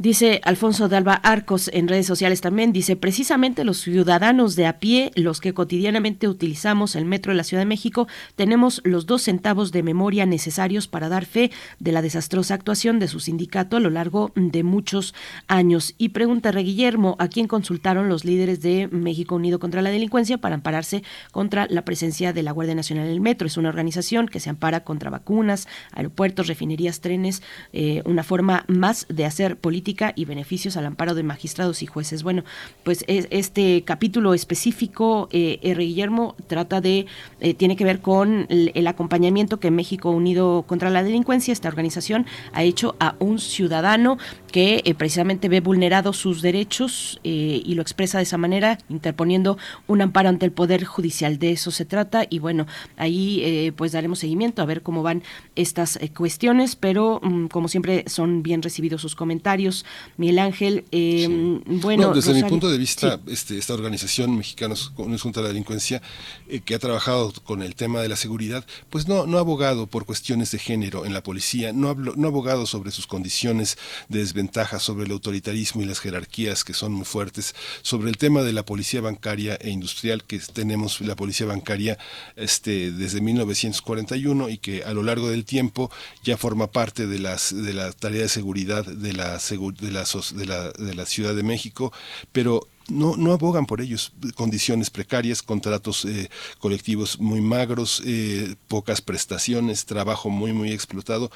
Dice 0.00 0.40
Alfonso 0.44 0.88
de 0.88 0.96
Alba 0.96 1.12
Arcos 1.12 1.68
en 1.74 1.86
redes 1.86 2.06
sociales 2.06 2.40
también, 2.40 2.72
dice 2.72 2.96
precisamente 2.96 3.64
los 3.64 3.82
ciudadanos 3.82 4.56
de 4.56 4.64
a 4.64 4.78
pie, 4.78 5.10
los 5.14 5.42
que 5.42 5.52
cotidianamente 5.52 6.26
utilizamos 6.26 6.96
el 6.96 7.04
metro 7.04 7.32
de 7.32 7.36
la 7.36 7.44
Ciudad 7.44 7.60
de 7.60 7.66
México, 7.66 8.08
tenemos 8.34 8.80
los 8.82 9.04
dos 9.04 9.20
centavos 9.20 9.72
de 9.72 9.82
memoria 9.82 10.24
necesarios 10.24 10.88
para 10.88 11.10
dar 11.10 11.26
fe 11.26 11.50
de 11.80 11.92
la 11.92 12.00
desastrosa 12.00 12.54
actuación 12.54 12.98
de 12.98 13.08
su 13.08 13.20
sindicato 13.20 13.76
a 13.76 13.80
lo 13.80 13.90
largo 13.90 14.32
de 14.36 14.62
muchos 14.62 15.14
años. 15.48 15.94
Y 15.98 16.08
pregunta 16.08 16.50
Re 16.50 16.62
Guillermo, 16.62 17.16
¿a 17.18 17.28
quién 17.28 17.46
consultaron 17.46 18.08
los 18.08 18.24
líderes 18.24 18.62
de 18.62 18.88
México 18.90 19.34
Unido 19.34 19.58
contra 19.58 19.82
la 19.82 19.90
Delincuencia 19.90 20.38
para 20.38 20.54
ampararse 20.54 21.02
contra 21.30 21.66
la 21.68 21.84
presencia 21.84 22.32
de 22.32 22.42
la 22.42 22.52
Guardia 22.52 22.74
Nacional 22.74 23.04
en 23.04 23.12
el 23.12 23.20
metro? 23.20 23.46
Es 23.46 23.58
una 23.58 23.68
organización 23.68 24.28
que 24.28 24.40
se 24.40 24.48
ampara 24.48 24.82
contra 24.82 25.10
vacunas, 25.10 25.68
aeropuertos, 25.92 26.46
refinerías, 26.46 27.02
trenes, 27.02 27.42
eh, 27.74 28.00
una 28.06 28.22
forma 28.22 28.64
más 28.66 29.04
de 29.10 29.26
hacer 29.26 29.58
política 29.58 29.89
y 30.14 30.24
beneficios 30.24 30.76
al 30.76 30.86
amparo 30.86 31.14
de 31.14 31.22
magistrados 31.22 31.82
y 31.82 31.86
jueces. 31.86 32.22
Bueno, 32.22 32.44
pues 32.84 33.04
este 33.06 33.82
capítulo 33.84 34.34
específico, 34.34 35.28
eh, 35.32 35.58
R. 35.62 35.84
Guillermo, 35.84 36.36
trata 36.46 36.80
de, 36.80 37.06
eh, 37.40 37.54
tiene 37.54 37.76
que 37.76 37.84
ver 37.84 38.00
con 38.00 38.46
el, 38.48 38.86
acompañamiento 38.86 39.60
que 39.60 39.70
México 39.70 40.10
Unido 40.10 40.64
contra 40.66 40.90
la 40.90 41.02
Delincuencia, 41.02 41.52
esta 41.52 41.68
organización, 41.68 42.26
ha 42.52 42.62
hecho 42.62 42.96
a 42.98 43.14
un 43.18 43.38
ciudadano 43.38 44.18
que 44.50 44.82
eh, 44.84 44.94
precisamente 44.94 45.48
ve 45.48 45.60
vulnerados 45.60 46.16
sus 46.16 46.42
derechos 46.42 47.20
eh, 47.24 47.62
y 47.64 47.74
lo 47.74 47.82
expresa 47.82 48.18
de 48.18 48.24
esa 48.24 48.38
manera, 48.38 48.78
interponiendo 48.88 49.58
un 49.86 50.02
amparo 50.02 50.28
ante 50.28 50.46
el 50.46 50.52
Poder 50.52 50.84
Judicial. 50.84 51.38
De 51.38 51.52
eso 51.52 51.70
se 51.70 51.84
trata 51.84 52.26
y 52.28 52.38
bueno, 52.38 52.66
ahí 52.96 53.72
pues 53.76 53.92
daremos 53.92 54.18
seguimiento 54.18 54.62
a 54.62 54.64
ver 54.64 54.82
cómo 54.82 55.02
van 55.02 55.22
estas 55.56 55.98
cuestiones, 56.16 56.76
pero 56.76 57.20
mm, 57.22 57.46
como 57.46 57.68
siempre 57.68 58.04
son 58.06 58.42
bien 58.42 58.62
recibidos 58.62 59.00
sus 59.00 59.14
comentarios 59.14 59.84
Miguel 60.16 60.38
Ángel. 60.38 60.84
Eh, 60.92 61.60
bueno, 61.66 62.12
desde 62.12 62.34
mi 62.34 62.42
punto 62.44 62.70
de 62.70 62.78
vista, 62.78 63.20
este, 63.26 63.58
esta 63.58 63.74
organización 63.74 64.36
mexicana 64.36 64.74
contra 65.22 65.42
la 65.42 65.48
delincuencia, 65.48 66.02
eh, 66.48 66.60
que 66.60 66.74
ha 66.74 66.78
trabajado 66.78 67.32
con 67.44 67.62
el 67.62 67.74
tema 67.74 68.00
de 68.00 68.08
la 68.08 68.16
seguridad, 68.16 68.64
pues 68.90 69.08
no, 69.08 69.26
no 69.26 69.38
ha 69.38 69.40
abogado 69.40 69.86
por 69.86 70.06
cuestiones 70.06 70.50
de 70.50 70.58
género 70.58 71.06
en 71.06 71.14
la 71.14 71.22
policía, 71.22 71.72
no, 71.72 71.94
no 71.94 72.26
ha 72.26 72.30
abogado 72.30 72.66
sobre 72.66 72.90
sus 72.90 73.06
condiciones 73.06 73.78
de 74.08 74.18
desventaja, 74.40 74.80
sobre 74.80 75.04
el 75.04 75.12
autoritarismo 75.12 75.82
y 75.82 75.84
las 75.84 76.00
jerarquías 76.00 76.64
que 76.64 76.72
son 76.72 76.92
muy 76.92 77.04
fuertes, 77.04 77.54
sobre 77.82 78.08
el 78.08 78.16
tema 78.16 78.42
de 78.42 78.52
la 78.52 78.64
policía 78.64 79.00
bancaria 79.00 79.56
e 79.60 79.70
industrial, 79.70 80.24
que 80.24 80.38
tenemos 80.38 81.00
la 81.00 81.14
policía 81.14 81.46
bancaria 81.46 81.98
este, 82.36 82.90
desde 82.90 83.20
1941 83.20 84.48
y 84.48 84.58
que 84.58 84.82
a 84.84 84.94
lo 84.94 85.02
largo 85.02 85.28
del 85.28 85.44
tiempo 85.44 85.90
ya 86.24 86.36
forma 86.36 86.68
parte 86.68 87.06
de, 87.06 87.18
las, 87.18 87.54
de 87.54 87.74
la 87.74 87.92
tarea 87.92 88.22
de 88.22 88.28
seguridad 88.28 88.84
de 88.84 89.12
la 89.12 89.38
seguridad 89.38 89.82
de 89.82 89.92
la, 89.92 90.04
de 90.04 90.46
la, 90.46 90.70
de 90.72 90.94
la 90.94 91.06
Ciudad 91.06 91.34
de 91.34 91.42
México, 91.42 91.92
pero 92.32 92.66
no, 92.88 93.16
no 93.16 93.32
abogan 93.32 93.66
por 93.66 93.80
ellos. 93.80 94.12
Condiciones 94.34 94.90
precarias, 94.90 95.42
contratos 95.42 96.04
eh, 96.04 96.28
colectivos 96.58 97.20
muy 97.20 97.40
magros, 97.40 98.02
eh, 98.04 98.54
pocas 98.68 99.00
prestaciones, 99.00 99.84
trabajo 99.84 100.30
muy, 100.30 100.52
muy 100.52 100.72
explotado. 100.72 101.30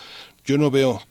Yo 0.44 0.58
no 0.58 0.70
veo 0.70 1.02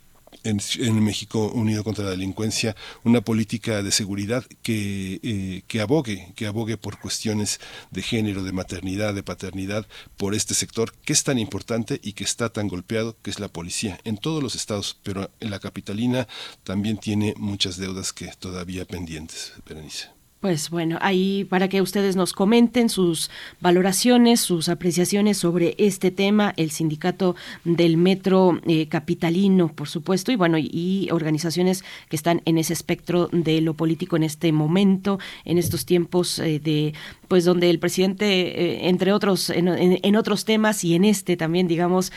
en, 0.44 1.04
México 1.04 1.52
Unido 1.54 1.84
contra 1.84 2.06
la 2.06 2.12
Delincuencia 2.12 2.76
una 3.04 3.22
política 3.22 3.84
de 3.84 3.92
seguridad 3.92 4.46
que, 4.62 5.20
eh, 5.24 5.64
que 5.68 5.82
abogue, 5.82 6.34
que 6.36 6.48
abogue 6.48 6.78
por 6.78 7.00
cuestiones 7.00 7.60
de 7.92 8.02
género, 8.02 8.44
de 8.44 8.52
maternidad, 8.52 9.14
de 9.14 9.24
paternidad, 9.24 9.88
por 10.18 10.36
este 10.36 10.54
sector 10.54 10.94
que 11.06 11.14
es 11.14 11.24
tan 11.24 11.40
importante 11.40 12.00
y 12.04 12.14
que 12.14 12.24
está 12.24 12.50
tan 12.50 12.68
golpeado, 12.68 13.18
que 13.22 13.30
es 13.30 13.40
la 13.40 13.48
policía, 13.48 14.00
en 14.04 14.18
todos 14.18 14.42
los 14.42 14.56
estados, 14.56 14.98
pero 15.04 15.32
en 15.40 15.50
la 15.50 15.60
capitalina 15.60 16.28
también 16.64 16.98
tiene 16.98 17.34
muchas 17.38 17.78
deudas 17.78 18.14
que 18.14 18.28
todavía 18.40 18.86
pendientes, 18.86 19.54
Berenice. 19.66 20.23
Pues 20.44 20.70
bueno, 20.70 20.98
ahí 21.00 21.46
para 21.46 21.70
que 21.70 21.82
ustedes 21.82 22.18
nos 22.18 22.34
comenten 22.34 22.90
sus 22.90 23.32
valoraciones, 23.62 24.42
sus 24.42 24.68
apreciaciones 24.68 25.38
sobre 25.38 25.74
este 25.78 26.12
tema, 26.12 26.54
el 26.58 26.70
sindicato 26.70 27.38
del 27.64 27.96
metro 27.96 28.60
eh, 28.68 28.90
capitalino, 28.90 29.70
por 29.70 29.88
supuesto, 29.88 30.34
y 30.34 30.36
bueno, 30.36 30.58
y, 30.58 31.08
organizaciones 31.12 31.86
que 32.10 32.18
están 32.18 32.42
en 32.44 32.58
ese 32.58 32.74
espectro 32.74 33.30
de 33.32 33.62
lo 33.62 33.76
político 33.76 34.18
en 34.18 34.24
este 34.24 34.52
momento, 34.52 35.18
en 35.46 35.58
estos 35.58 35.86
tiempos 35.86 36.40
eh, 36.40 36.60
de 36.60 36.94
pues 37.30 37.46
donde 37.46 37.70
el 37.70 37.80
presidente, 37.80 38.26
eh, 38.26 38.90
entre 38.90 39.14
otros, 39.14 39.50
en, 39.50 40.16
otros 40.18 40.44
temas 40.44 40.84
y 40.84 40.94
en 40.94 41.06
este 41.06 41.38
también, 41.38 41.68
digamos, 41.68 42.12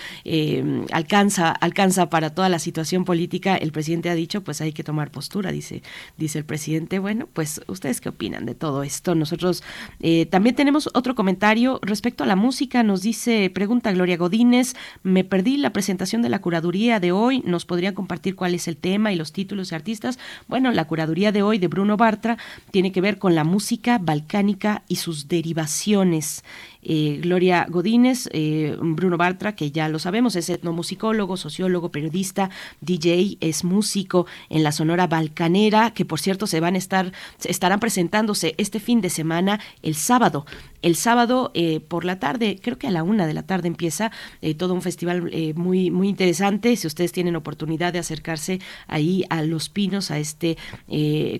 alcanza, 0.91 1.53
alcanza 1.53 2.11
para 2.11 2.35
toda 2.35 2.51
la 2.51 2.59
situación 2.59 3.05
política, 3.05 3.57
el 3.57 3.73
presidente 3.73 4.11
ha 4.11 4.15
dicho, 4.15 4.43
pues 4.43 4.61
hay 4.61 4.73
que 4.73 4.85
tomar 4.85 5.11
postura, 5.11 5.53
dice, 5.53 5.83
dice 6.19 6.41
el 6.41 6.45
presidente. 6.45 6.99
Bueno, 6.99 7.29
pues 7.33 7.63
ustedes 7.67 8.03
qué 8.03 8.11
opinan 8.17 8.47
de 8.47 8.55
todo 8.55 8.83
esto. 8.83 9.15
Nosotros 9.15 9.63
eh, 10.01 10.27
también 10.27 10.57
tenemos 10.57 10.89
otro 10.95 11.15
comentario 11.15 11.79
respecto 11.83 12.25
a 12.25 12.27
la 12.27 12.35
música. 12.35 12.83
Nos 12.83 13.03
dice, 13.03 13.51
pregunta 13.51 13.93
Gloria 13.93 14.17
Godínez, 14.17 14.75
me 15.03 15.23
perdí 15.23 15.59
la 15.59 15.73
presentación 15.73 16.23
de 16.23 16.31
la 16.31 16.41
curaduría 16.41 16.99
de 16.99 17.13
hoy. 17.13 17.43
¿Nos 17.45 17.67
podrían 17.67 17.95
compartir 17.95 18.35
cuál 18.35 18.55
es 18.55 18.69
el 18.69 18.77
tema 18.77 19.13
y 19.13 19.17
los 19.17 19.33
títulos 19.33 19.71
de 19.71 19.77
artistas? 19.77 20.19
Bueno, 20.49 20.73
la 20.73 20.87
curaduría 20.87 21.31
de 21.31 21.43
hoy 21.43 21.59
de 21.59 21.69
Bruno 21.69 21.97
Bartra 21.97 22.39
tiene 22.71 22.91
que 22.91 23.03
ver 23.03 23.19
con 23.19 23.35
la 23.35 23.45
música 23.45 23.99
balcánica 23.99 24.83
y 24.89 24.97
sus 24.97 25.29
derivaciones. 25.29 26.43
Eh, 26.89 27.19
Gloria 27.21 27.67
Godínez, 27.69 28.29
eh, 28.33 28.77
Bruno 28.81 29.17
Bartra, 29.17 29.57
que 29.57 29.73
ya 29.73 29.89
lo 29.89 29.99
sabemos, 29.99 30.37
es 30.37 30.49
etnomusicólogo, 30.49 31.37
sociólogo, 31.37 31.91
periodista, 31.91 32.49
DJ, 32.81 33.39
es 33.41 33.65
músico 33.65 34.27
en 34.51 34.63
la 34.63 34.71
Sonora 34.71 35.09
Balcanera, 35.09 35.91
que 35.91 36.05
por 36.05 36.21
cierto 36.21 36.47
se 36.47 36.61
van 36.61 36.77
a 36.77 36.79
estar, 36.79 37.13
estarán 37.45 37.81
presentándose 37.81 38.55
este 38.57 38.79
fin 38.79 39.01
de 39.01 39.11
semana, 39.11 39.59
el 39.83 39.97
sábado. 39.97 40.47
El 40.83 40.97
sábado 40.97 41.51
eh, 41.55 41.81
por 41.81 42.05
la 42.05 42.19
tarde, 42.19 42.59
creo 42.63 42.79
que 42.79 42.87
a 42.87 42.91
la 42.91 43.03
una 43.03 43.27
de 43.27 43.35
la 43.35 43.45
tarde 43.45 43.69
empieza 43.69 44.11
todo 44.59 44.75
un 44.75 44.83
festival 44.83 45.31
muy, 45.55 45.91
muy 45.91 46.09
interesante. 46.09 46.77
Si 46.77 46.87
ustedes 46.87 47.13
tienen 47.13 47.37
oportunidad 47.37 47.93
de 47.93 47.99
acercarse 47.99 48.61
ahí 48.87 49.25
a 49.31 49.43
Los 49.43 49.69
Pinos, 49.69 50.11
a 50.11 50.19
este 50.19 50.57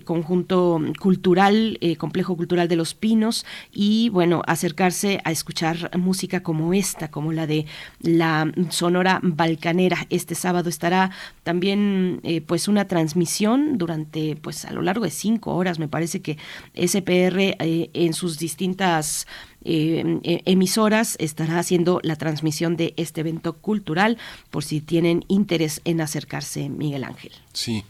conjunto 0.03 0.81
cultural, 0.99 1.79
complejo 1.97 2.35
cultural 2.35 2.67
de 2.67 2.75
Los 2.75 2.93
Pinos, 2.93 3.45
y 3.71 4.09
bueno, 4.09 4.41
acercarse 4.45 5.21
a 5.23 5.31
escuchar 5.31 5.97
música 5.97 6.43
como 6.43 6.73
esta, 6.73 7.09
como 7.09 7.31
la 7.31 7.47
de 7.47 7.65
la 7.99 8.51
Sonora 8.69 9.19
Balcanera. 9.23 10.07
Este 10.09 10.35
sábado 10.35 10.69
estará 10.69 11.11
también 11.43 12.19
eh, 12.23 12.41
pues 12.41 12.67
una 12.67 12.87
transmisión 12.87 13.77
durante 13.77 14.35
pues 14.35 14.65
a 14.65 14.73
lo 14.73 14.81
largo 14.81 15.03
de 15.03 15.11
cinco 15.11 15.55
horas, 15.55 15.79
me 15.79 15.87
parece 15.87 16.21
que 16.21 16.37
SPR 16.73 17.39
eh, 17.39 17.89
en 17.93 18.13
sus 18.13 18.37
distintas 18.37 19.26
eh, 19.63 20.41
emisoras 20.45 21.15
estará 21.19 21.59
haciendo 21.59 21.99
la 22.03 22.15
transmisión 22.15 22.77
de 22.77 22.93
este 22.97 23.21
evento 23.21 23.53
cultural 23.53 24.17
por 24.49 24.63
si 24.63 24.81
tienen 24.81 25.25
interés 25.27 25.81
en 25.85 26.01
acercarse, 26.01 26.69
Miguel 26.69 27.03
Ángel. 27.03 27.31
Sí. 27.53 27.83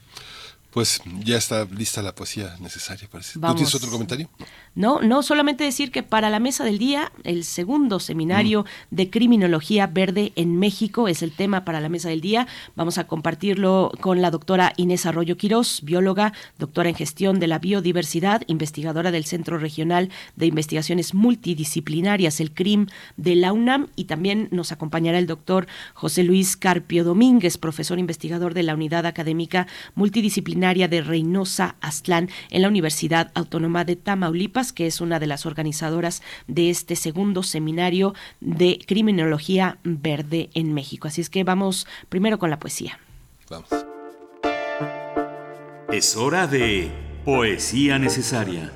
Pues 0.72 1.02
ya 1.24 1.38
está 1.38 1.66
lista 1.66 2.02
la 2.04 2.14
poesía 2.14 2.56
necesaria, 2.60 3.08
parece. 3.10 3.40
¿Tú 3.40 3.56
tienes 3.56 3.74
otro 3.74 3.90
comentario? 3.90 4.30
No, 4.38 4.46
no, 4.78 5.24
solamente 5.24 5.64
decir 5.64 5.90
que 5.90 6.04
para 6.04 6.30
la 6.30 6.40
mesa 6.40 6.64
del 6.64 6.78
día, 6.78 7.12
el 7.24 7.46
segundo 7.46 8.00
seminario 8.00 8.64
de 8.92 9.10
criminología 9.10 9.88
verde 9.88 10.34
en 10.36 10.60
México 10.60 11.08
es 11.08 11.24
el 11.24 11.32
tema 11.32 11.66
para 11.66 11.82
la 11.82 11.90
mesa 11.90 12.10
del 12.10 12.22
día. 12.22 12.46
Vamos 12.76 13.00
a 13.00 13.08
compartirlo 13.08 13.92
con 14.02 14.22
la 14.22 14.30
doctora 14.30 14.74
Inés 14.78 15.08
Arroyo 15.08 15.36
Quirós, 15.36 15.82
bióloga, 15.82 16.32
doctora 16.60 16.90
en 16.90 16.96
gestión 16.96 17.40
de 17.40 17.48
la 17.48 17.58
biodiversidad, 17.58 18.44
investigadora 18.46 19.10
del 19.10 19.26
Centro 19.26 19.58
Regional 19.58 20.12
de 20.36 20.46
Investigaciones 20.46 21.16
Multidisciplinarias, 21.16 22.40
el 22.40 22.54
CRIM 22.54 22.86
de 23.16 23.36
la 23.36 23.54
UNAM, 23.54 23.88
y 23.96 24.04
también 24.04 24.48
nos 24.52 24.72
acompañará 24.72 25.18
el 25.18 25.26
doctor 25.26 25.66
José 25.96 26.22
Luis 26.22 26.56
Carpio 26.56 27.04
Domínguez, 27.04 27.58
profesor 27.58 27.98
investigador 27.98 28.54
de 28.54 28.62
la 28.62 28.76
Unidad 28.76 29.08
Académica 29.08 29.66
Multidisciplinaria 29.96 30.88
de 30.88 31.02
Reynosa 31.02 31.78
Aztlán 31.82 32.30
en 32.52 32.62
la 32.62 32.68
Universidad 32.68 33.32
Autónoma 33.34 33.84
de 33.84 33.96
Tamaulipas 33.96 34.67
que 34.74 34.88
es 34.88 35.02
una 35.02 35.20
de 35.20 35.28
las 35.28 35.46
organizadoras 35.46 36.22
de 36.48 36.70
este 36.70 36.96
segundo 36.96 37.44
seminario 37.44 38.14
de 38.40 38.80
criminología 38.86 39.78
verde 39.84 40.50
en 40.54 40.74
México. 40.74 41.08
Así 41.08 41.22
es 41.22 41.30
que 41.30 41.44
vamos 41.44 41.88
primero 42.10 42.40
con 42.40 42.50
la 42.50 42.60
poesía. 42.60 43.00
Vamos. 43.50 43.70
Es 45.92 46.18
hora 46.18 46.48
de 46.48 46.92
poesía 47.24 47.98
necesaria. 47.98 48.74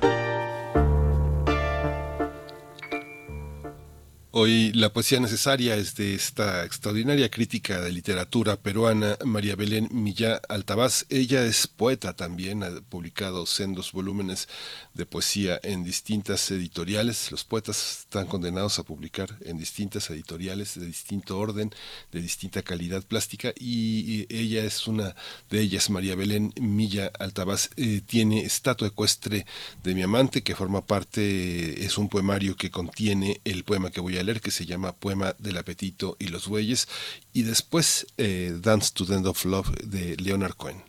Hoy 4.34 4.72
la 4.72 4.90
poesía 4.94 5.20
necesaria 5.20 5.76
es 5.76 5.94
de 5.94 6.14
esta 6.14 6.64
extraordinaria 6.64 7.30
crítica 7.30 7.82
de 7.82 7.92
literatura 7.92 8.56
peruana, 8.56 9.18
María 9.26 9.56
Belén 9.56 9.90
Millá 9.92 10.40
Altabás. 10.48 11.04
Ella 11.10 11.44
es 11.44 11.66
poeta 11.66 12.14
también, 12.16 12.62
ha 12.62 12.80
publicado 12.80 13.44
sendos 13.44 13.92
volúmenes 13.92 14.48
de 14.94 15.04
poesía 15.04 15.60
en 15.62 15.84
distintas 15.84 16.50
editoriales. 16.50 17.30
Los 17.30 17.44
poetas 17.44 18.04
están 18.04 18.26
condenados 18.26 18.78
a 18.78 18.84
publicar 18.84 19.36
en 19.42 19.58
distintas 19.58 20.08
editoriales 20.08 20.80
de 20.80 20.86
distinto 20.86 21.38
orden, 21.38 21.70
de 22.10 22.22
distinta 22.22 22.62
calidad 22.62 23.02
plástica 23.02 23.52
y 23.60 24.24
ella 24.34 24.64
es 24.64 24.86
una 24.86 25.14
de 25.50 25.60
ellas, 25.60 25.90
María 25.90 26.14
Belén 26.14 26.54
Milla 26.58 27.12
Altabás. 27.18 27.68
Eh, 27.76 28.00
tiene 28.06 28.46
estatua 28.46 28.88
ecuestre 28.88 29.44
de 29.82 29.94
mi 29.94 30.00
amante 30.00 30.42
que 30.42 30.54
forma 30.54 30.86
parte, 30.86 31.84
es 31.84 31.98
un 31.98 32.08
poemario 32.08 32.56
que 32.56 32.70
contiene 32.70 33.42
el 33.44 33.64
poema 33.64 33.90
que 33.90 34.00
voy 34.00 34.16
a 34.16 34.21
que 34.40 34.50
se 34.50 34.66
llama 34.66 34.92
Poema 34.92 35.34
del 35.38 35.58
apetito 35.58 36.16
y 36.18 36.28
los 36.28 36.48
bueyes 36.48 36.88
y 37.32 37.42
después 37.42 38.06
eh, 38.16 38.56
Dance 38.60 38.90
to 38.94 39.04
the 39.04 39.14
End 39.14 39.26
of 39.26 39.44
Love 39.44 39.70
de 39.84 40.16
Leonard 40.16 40.54
Cohen. 40.54 40.82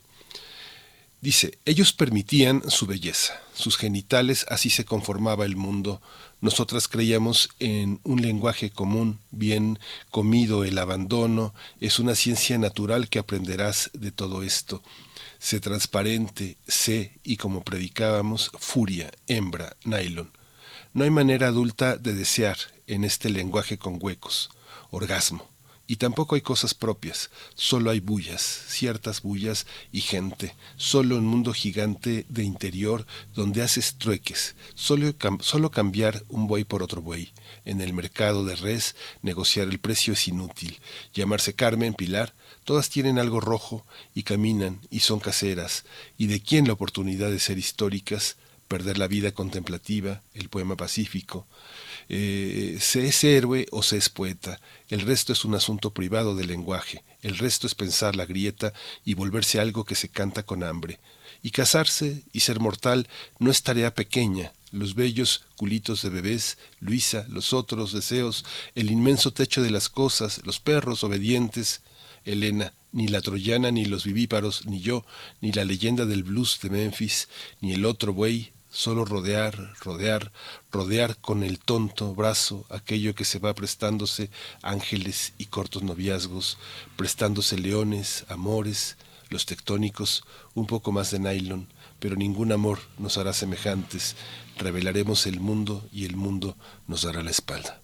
Dice, 1.20 1.58
ellos 1.64 1.94
permitían 1.94 2.62
su 2.70 2.86
belleza, 2.86 3.40
sus 3.54 3.78
genitales, 3.78 4.44
así 4.50 4.68
se 4.68 4.84
conformaba 4.84 5.46
el 5.46 5.56
mundo. 5.56 6.02
Nosotras 6.42 6.86
creíamos 6.86 7.48
en 7.60 7.98
un 8.04 8.20
lenguaje 8.20 8.68
común, 8.68 9.20
bien 9.30 9.78
comido 10.10 10.64
el 10.64 10.76
abandono, 10.76 11.54
es 11.80 11.98
una 11.98 12.14
ciencia 12.14 12.58
natural 12.58 13.08
que 13.08 13.18
aprenderás 13.18 13.90
de 13.94 14.12
todo 14.12 14.42
esto. 14.42 14.82
Sé 15.38 15.60
transparente, 15.60 16.58
sé, 16.68 17.18
y 17.24 17.38
como 17.38 17.64
predicábamos, 17.64 18.50
furia, 18.58 19.10
hembra, 19.26 19.78
nylon. 19.84 20.30
No 20.94 21.02
hay 21.02 21.10
manera 21.10 21.48
adulta 21.48 21.96
de 21.96 22.14
desear, 22.14 22.56
en 22.86 23.02
este 23.02 23.28
lenguaje 23.28 23.78
con 23.78 23.98
huecos, 24.00 24.50
orgasmo. 24.92 25.50
Y 25.88 25.96
tampoco 25.96 26.36
hay 26.36 26.40
cosas 26.40 26.72
propias, 26.72 27.30
solo 27.56 27.90
hay 27.90 27.98
bullas, 27.98 28.40
ciertas 28.68 29.20
bullas 29.20 29.66
y 29.90 30.02
gente, 30.02 30.54
solo 30.76 31.16
un 31.16 31.26
mundo 31.26 31.52
gigante 31.52 32.26
de 32.28 32.44
interior 32.44 33.06
donde 33.34 33.62
haces 33.62 33.96
trueques, 33.98 34.54
solo, 34.76 35.12
solo 35.40 35.72
cambiar 35.72 36.22
un 36.28 36.46
buey 36.46 36.62
por 36.62 36.84
otro 36.84 37.02
buey. 37.02 37.32
En 37.64 37.80
el 37.80 37.92
mercado 37.92 38.44
de 38.44 38.54
res, 38.54 38.94
negociar 39.20 39.66
el 39.66 39.80
precio 39.80 40.12
es 40.12 40.28
inútil. 40.28 40.78
Llamarse 41.12 41.54
Carmen, 41.54 41.94
Pilar, 41.94 42.34
todas 42.62 42.88
tienen 42.88 43.18
algo 43.18 43.40
rojo 43.40 43.84
y 44.14 44.22
caminan 44.22 44.80
y 44.90 45.00
son 45.00 45.18
caseras. 45.18 45.84
¿Y 46.16 46.28
de 46.28 46.40
quién 46.40 46.68
la 46.68 46.74
oportunidad 46.74 47.32
de 47.32 47.40
ser 47.40 47.58
históricas? 47.58 48.36
Perder 48.68 48.98
la 48.98 49.08
vida 49.08 49.32
contemplativa, 49.32 50.22
el 50.34 50.48
poema 50.48 50.76
pacífico, 50.76 51.46
eh, 52.08 52.78
se 52.80 53.06
es 53.06 53.24
héroe 53.24 53.66
o 53.70 53.82
se 53.82 53.96
es 53.96 54.08
poeta. 54.08 54.60
El 54.88 55.00
resto 55.00 55.32
es 55.32 55.44
un 55.44 55.54
asunto 55.54 55.90
privado 55.90 56.34
del 56.34 56.48
lenguaje. 56.48 57.02
El 57.22 57.38
resto 57.38 57.66
es 57.66 57.74
pensar 57.74 58.16
la 58.16 58.26
grieta 58.26 58.72
y 59.04 59.14
volverse 59.14 59.60
algo 59.60 59.84
que 59.84 59.94
se 59.94 60.08
canta 60.08 60.42
con 60.42 60.62
hambre. 60.62 60.98
Y 61.42 61.50
casarse 61.50 62.22
y 62.32 62.40
ser 62.40 62.60
mortal 62.60 63.08
no 63.38 63.50
es 63.50 63.62
tarea 63.62 63.94
pequeña. 63.94 64.52
Los 64.72 64.94
bellos 64.94 65.44
culitos 65.56 66.02
de 66.02 66.10
bebés, 66.10 66.58
Luisa, 66.80 67.26
los 67.28 67.52
otros 67.52 67.92
deseos, 67.92 68.44
el 68.74 68.90
inmenso 68.90 69.32
techo 69.32 69.62
de 69.62 69.70
las 69.70 69.88
cosas, 69.88 70.40
los 70.44 70.58
perros 70.58 71.04
obedientes, 71.04 71.82
Elena, 72.24 72.72
ni 72.94 73.08
la 73.08 73.20
troyana, 73.20 73.72
ni 73.72 73.84
los 73.84 74.04
vivíparos, 74.04 74.66
ni 74.66 74.80
yo, 74.80 75.04
ni 75.40 75.52
la 75.52 75.64
leyenda 75.64 76.06
del 76.06 76.22
blues 76.22 76.60
de 76.62 76.70
Memphis, 76.70 77.28
ni 77.60 77.72
el 77.72 77.84
otro 77.84 78.14
buey, 78.14 78.52
solo 78.70 79.04
rodear, 79.04 79.74
rodear, 79.80 80.32
rodear 80.70 81.16
con 81.18 81.42
el 81.42 81.58
tonto 81.58 82.14
brazo 82.14 82.64
aquello 82.70 83.14
que 83.14 83.24
se 83.24 83.40
va 83.40 83.54
prestándose 83.54 84.30
ángeles 84.62 85.32
y 85.38 85.46
cortos 85.46 85.82
noviazgos, 85.82 86.56
prestándose 86.96 87.58
leones, 87.58 88.24
amores, 88.28 88.96
los 89.28 89.44
tectónicos, 89.44 90.24
un 90.54 90.66
poco 90.66 90.92
más 90.92 91.10
de 91.10 91.18
nylon, 91.18 91.66
pero 91.98 92.14
ningún 92.14 92.52
amor 92.52 92.78
nos 92.98 93.18
hará 93.18 93.32
semejantes. 93.32 94.14
Revelaremos 94.56 95.26
el 95.26 95.40
mundo 95.40 95.84
y 95.92 96.04
el 96.04 96.16
mundo 96.16 96.56
nos 96.86 97.02
dará 97.02 97.22
la 97.24 97.32
espalda. 97.32 97.83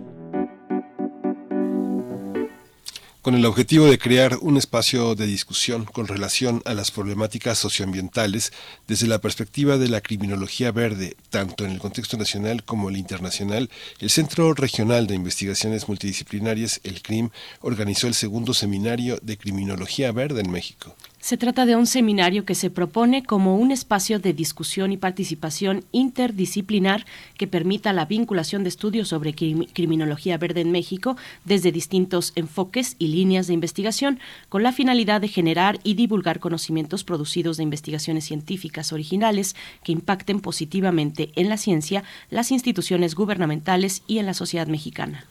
Con 3.31 3.39
el 3.39 3.45
objetivo 3.45 3.85
de 3.85 3.97
crear 3.97 4.39
un 4.41 4.57
espacio 4.57 5.15
de 5.15 5.25
discusión 5.25 5.85
con 5.85 6.05
relación 6.05 6.61
a 6.65 6.73
las 6.73 6.91
problemáticas 6.91 7.57
socioambientales 7.57 8.51
desde 8.89 9.07
la 9.07 9.21
perspectiva 9.21 9.77
de 9.77 9.87
la 9.87 10.01
criminología 10.01 10.73
verde, 10.73 11.15
tanto 11.29 11.63
en 11.63 11.71
el 11.71 11.79
contexto 11.79 12.17
nacional 12.17 12.65
como 12.65 12.89
el 12.89 12.97
internacional, 12.97 13.69
el 14.01 14.09
Centro 14.09 14.53
Regional 14.53 15.07
de 15.07 15.15
Investigaciones 15.15 15.87
Multidisciplinarias, 15.87 16.81
el 16.83 17.01
CRIM, 17.01 17.29
organizó 17.61 18.07
el 18.07 18.15
segundo 18.15 18.53
seminario 18.53 19.17
de 19.21 19.37
criminología 19.37 20.11
verde 20.11 20.41
en 20.41 20.51
México. 20.51 20.93
Se 21.21 21.37
trata 21.37 21.67
de 21.67 21.75
un 21.75 21.85
seminario 21.85 22.45
que 22.45 22.55
se 22.55 22.71
propone 22.71 23.23
como 23.23 23.55
un 23.55 23.71
espacio 23.71 24.17
de 24.17 24.33
discusión 24.33 24.91
y 24.91 24.97
participación 24.97 25.85
interdisciplinar 25.91 27.05
que 27.37 27.45
permita 27.45 27.93
la 27.93 28.05
vinculación 28.05 28.63
de 28.63 28.69
estudios 28.69 29.09
sobre 29.09 29.35
criminología 29.35 30.39
verde 30.39 30.61
en 30.61 30.71
México 30.71 31.17
desde 31.45 31.71
distintos 31.71 32.33
enfoques 32.35 32.95
y 32.97 33.09
líneas 33.09 33.45
de 33.45 33.53
investigación, 33.53 34.19
con 34.49 34.63
la 34.63 34.71
finalidad 34.71 35.21
de 35.21 35.27
generar 35.27 35.79
y 35.83 35.93
divulgar 35.93 36.39
conocimientos 36.39 37.03
producidos 37.03 37.57
de 37.57 37.63
investigaciones 37.63 38.25
científicas 38.25 38.91
originales 38.91 39.55
que 39.83 39.91
impacten 39.91 40.39
positivamente 40.39 41.31
en 41.35 41.49
la 41.49 41.57
ciencia, 41.57 42.03
las 42.31 42.51
instituciones 42.51 43.13
gubernamentales 43.13 44.01
y 44.07 44.17
en 44.17 44.25
la 44.25 44.33
sociedad 44.33 44.65
mexicana. 44.65 45.27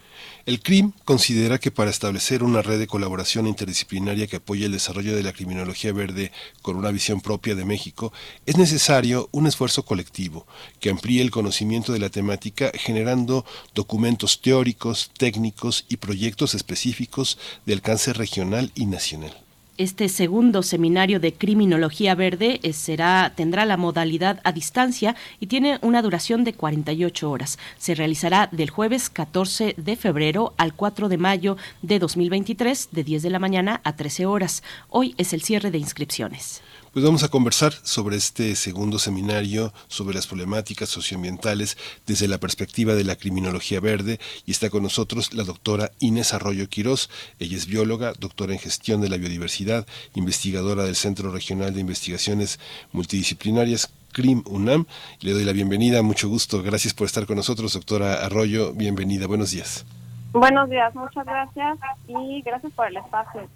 El 0.51 0.63
CRIM 0.63 0.91
considera 1.05 1.61
que 1.61 1.71
para 1.71 1.93
establecer 1.93 2.43
una 2.43 2.61
red 2.61 2.81
de 2.81 2.89
colaboración 2.89 3.47
interdisciplinaria 3.47 4.27
que 4.27 4.39
apoye 4.39 4.67
el 4.67 4.73
desarrollo 4.73 5.15
de 5.15 5.23
la 5.23 5.33
criminología 5.33 5.93
verde 5.93 6.33
con 6.61 6.75
una 6.75 6.91
visión 6.91 7.21
propia 7.21 7.55
de 7.55 7.65
México, 7.65 8.13
es 8.47 8.57
necesario 8.57 9.29
un 9.31 9.47
esfuerzo 9.47 9.85
colectivo 9.85 10.49
que 10.81 10.91
amplíe 10.91 11.23
el 11.23 11.31
conocimiento 11.31 11.93
de 11.93 12.01
la 12.01 12.09
temática 12.09 12.73
generando 12.75 13.47
documentos 13.77 14.41
teóricos, 14.41 15.13
técnicos 15.17 15.85
y 15.89 15.99
proyectos 15.99 16.57
específicos 16.57 17.39
de 17.65 17.75
alcance 17.75 18.13
regional 18.13 18.73
y 18.75 18.87
nacional. 18.87 19.50
Este 19.81 20.11
segundo 20.11 20.63
seminario 20.63 21.21
de 21.21 21.33
criminología 21.33 22.15
verde 22.15 22.61
eh, 22.63 22.75
será 22.75 23.33
tendrá 23.35 23.65
la 23.65 23.79
modalidad 23.79 24.39
a 24.45 24.53
distancia 24.53 25.17
y 25.41 25.47
tiene 25.47 25.79
una 25.81 26.03
duración 26.03 26.45
de 26.45 26.53
48 26.53 27.31
horas. 27.31 27.59
Se 27.79 27.95
realizará 27.95 28.51
del 28.53 28.69
jueves 28.69 29.09
14 29.09 29.77
de 29.79 29.97
febrero 29.97 30.53
al 30.59 30.75
4 30.75 31.09
de 31.09 31.17
mayo 31.17 31.57
de 31.81 31.99
2023 31.99 32.91
de 32.93 33.05
10 33.05 33.23
de 33.23 33.31
la 33.31 33.39
mañana 33.39 33.81
a 33.83 33.97
13 33.97 34.27
horas. 34.27 34.63
Hoy 34.91 35.15
es 35.17 35.33
el 35.33 35.41
cierre 35.41 35.71
de 35.71 35.79
inscripciones. 35.79 36.61
Pues 36.93 37.05
vamos 37.05 37.23
a 37.23 37.29
conversar 37.29 37.73
sobre 37.73 38.17
este 38.17 38.57
segundo 38.57 38.99
seminario 38.99 39.73
sobre 39.87 40.17
las 40.17 40.27
problemáticas 40.27 40.89
socioambientales 40.89 41.79
desde 42.05 42.27
la 42.27 42.39
perspectiva 42.39 42.95
de 42.95 43.05
la 43.05 43.15
criminología 43.15 43.79
verde 43.79 44.19
y 44.45 44.51
está 44.51 44.71
con 44.71 44.83
nosotros 44.83 45.33
la 45.33 45.45
doctora 45.45 45.93
Inés 46.01 46.35
Arroyo 46.35 46.69
Quirós. 46.69 47.09
Ella 47.39 47.57
es 47.57 47.67
bióloga, 47.67 48.13
doctora 48.19 48.55
en 48.55 48.59
gestión 48.59 49.01
de 49.01 49.09
la 49.09 49.19
biodiversidad, 49.19 49.87
investigadora 50.17 50.83
del 50.83 50.97
Centro 50.97 51.31
Regional 51.31 51.75
de 51.75 51.81
Investigaciones 51.81 52.59
Multidisciplinarias 52.91 53.93
CRIM 54.11 54.43
UNAM. 54.47 54.87
Le 55.21 55.33
doy 55.33 55.45
la 55.45 55.53
bienvenida, 55.53 56.03
mucho 56.03 56.29
gusto. 56.29 56.61
Gracias 56.61 56.93
por 56.93 57.07
estar 57.07 57.25
con 57.25 57.37
nosotros, 57.37 57.73
doctora 57.73 58.27
Arroyo. 58.27 58.73
Bienvenida, 58.73 59.29
buenos 59.29 59.53
días. 59.53 59.87
Buenos 60.33 60.69
días, 60.69 60.93
muchas 60.97 61.25
gracias 61.25 61.79
y 62.09 62.43
gracias 62.43 62.73
por 62.73 62.89
el 62.89 62.97
espacio. 62.97 63.49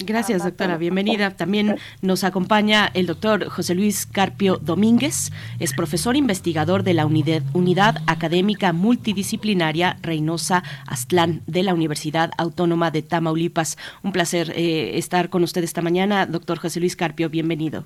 Gracias, 0.00 0.42
doctora. 0.42 0.76
Bienvenida. 0.76 1.30
También 1.30 1.76
nos 2.02 2.24
acompaña 2.24 2.90
el 2.94 3.06
doctor 3.06 3.48
José 3.48 3.76
Luis 3.76 4.06
Carpio 4.06 4.58
Domínguez. 4.60 5.30
Es 5.60 5.72
profesor 5.72 6.16
investigador 6.16 6.82
de 6.82 6.94
la 6.94 7.06
Unidad, 7.06 7.42
Unidad 7.52 7.98
Académica 8.08 8.72
Multidisciplinaria 8.72 9.96
Reynosa 10.02 10.64
Aztlán 10.88 11.42
de 11.46 11.62
la 11.62 11.74
Universidad 11.74 12.32
Autónoma 12.38 12.90
de 12.90 13.02
Tamaulipas. 13.02 13.78
Un 14.02 14.10
placer 14.10 14.52
eh, 14.56 14.98
estar 14.98 15.30
con 15.30 15.44
usted 15.44 15.62
esta 15.62 15.80
mañana. 15.80 16.26
Doctor 16.26 16.58
José 16.58 16.80
Luis 16.80 16.96
Carpio, 16.96 17.30
bienvenido. 17.30 17.84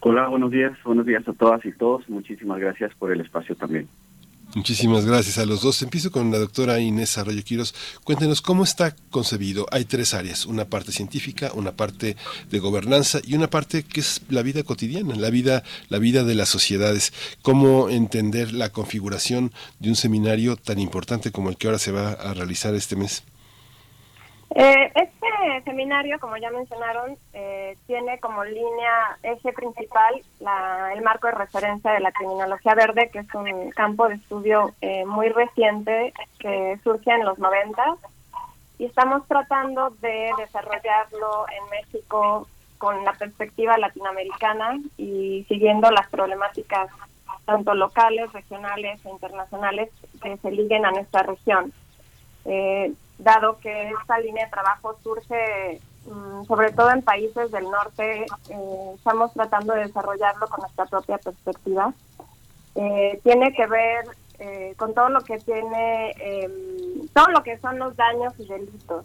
Hola, 0.00 0.28
buenos 0.28 0.50
días. 0.50 0.72
Buenos 0.84 1.06
días 1.06 1.26
a 1.26 1.32
todas 1.32 1.64
y 1.64 1.72
todos. 1.72 2.06
Muchísimas 2.08 2.58
gracias 2.60 2.94
por 2.96 3.12
el 3.12 3.20
espacio 3.22 3.56
también. 3.56 3.88
Muchísimas 4.54 5.06
gracias 5.06 5.38
a 5.38 5.46
los 5.46 5.62
dos. 5.62 5.80
Empiezo 5.80 6.10
con 6.10 6.32
la 6.32 6.38
doctora 6.38 6.80
Inés 6.80 7.16
Arroyo 7.18 7.44
Quiros. 7.44 7.72
Cuéntenos 8.02 8.42
cómo 8.42 8.64
está 8.64 8.96
concebido. 9.10 9.66
Hay 9.70 9.84
tres 9.84 10.12
áreas, 10.12 10.44
una 10.44 10.64
parte 10.64 10.90
científica, 10.90 11.52
una 11.54 11.70
parte 11.70 12.16
de 12.50 12.58
gobernanza 12.58 13.20
y 13.24 13.34
una 13.34 13.48
parte 13.48 13.84
que 13.84 14.00
es 14.00 14.22
la 14.28 14.42
vida 14.42 14.64
cotidiana, 14.64 15.14
la 15.14 15.30
vida, 15.30 15.62
la 15.88 15.98
vida 15.98 16.24
de 16.24 16.34
las 16.34 16.48
sociedades. 16.48 17.12
¿Cómo 17.42 17.90
entender 17.90 18.52
la 18.52 18.70
configuración 18.70 19.52
de 19.78 19.90
un 19.90 19.96
seminario 19.96 20.56
tan 20.56 20.80
importante 20.80 21.30
como 21.30 21.48
el 21.48 21.56
que 21.56 21.68
ahora 21.68 21.78
se 21.78 21.92
va 21.92 22.10
a 22.10 22.34
realizar 22.34 22.74
este 22.74 22.96
mes? 22.96 23.22
Eh, 24.52 24.92
este 24.96 25.62
seminario, 25.64 26.18
como 26.18 26.36
ya 26.36 26.50
mencionaron, 26.50 27.16
eh, 27.32 27.76
tiene 27.86 28.18
como 28.18 28.42
línea 28.44 29.16
eje 29.22 29.52
principal 29.52 30.20
la, 30.40 30.92
el 30.92 31.02
marco 31.02 31.28
de 31.28 31.34
referencia 31.34 31.92
de 31.92 32.00
la 32.00 32.10
criminología 32.10 32.74
verde, 32.74 33.10
que 33.12 33.20
es 33.20 33.34
un 33.34 33.70
campo 33.70 34.08
de 34.08 34.16
estudio 34.16 34.74
eh, 34.80 35.04
muy 35.04 35.28
reciente 35.28 36.12
que 36.40 36.78
surge 36.82 37.12
en 37.12 37.24
los 37.24 37.38
90 37.38 37.96
y 38.78 38.86
estamos 38.86 39.26
tratando 39.28 39.90
de 40.00 40.30
desarrollarlo 40.38 41.46
en 41.48 41.70
México 41.70 42.48
con 42.78 43.04
la 43.04 43.12
perspectiva 43.12 43.78
latinoamericana 43.78 44.80
y 44.96 45.44
siguiendo 45.48 45.90
las 45.90 46.08
problemáticas 46.08 46.90
tanto 47.44 47.74
locales, 47.74 48.32
regionales 48.32 49.04
e 49.04 49.10
internacionales 49.10 49.90
que 50.22 50.36
se 50.38 50.50
liguen 50.50 50.86
a 50.86 50.90
nuestra 50.90 51.22
región. 51.22 51.72
Dado 53.22 53.58
que 53.58 53.90
esta 53.90 54.18
línea 54.18 54.44
de 54.44 54.50
trabajo 54.50 54.96
surge 55.02 55.80
mm, 56.06 56.44
sobre 56.44 56.72
todo 56.72 56.90
en 56.90 57.02
países 57.02 57.50
del 57.50 57.64
norte, 57.64 58.26
eh, 58.48 58.92
estamos 58.94 59.32
tratando 59.32 59.74
de 59.74 59.86
desarrollarlo 59.86 60.48
con 60.48 60.60
nuestra 60.60 60.86
propia 60.86 61.18
perspectiva. 61.18 61.92
Eh, 62.74 63.20
tiene 63.22 63.52
que 63.52 63.66
ver 63.66 64.04
eh, 64.38 64.74
con 64.76 64.94
todo 64.94 65.10
lo 65.10 65.20
que 65.20 65.38
tiene, 65.38 66.12
em, 66.18 67.08
todo 67.12 67.28
lo 67.28 67.42
que 67.42 67.58
son 67.58 67.78
los 67.78 67.94
daños 67.96 68.32
y 68.38 68.46
delitos 68.46 69.04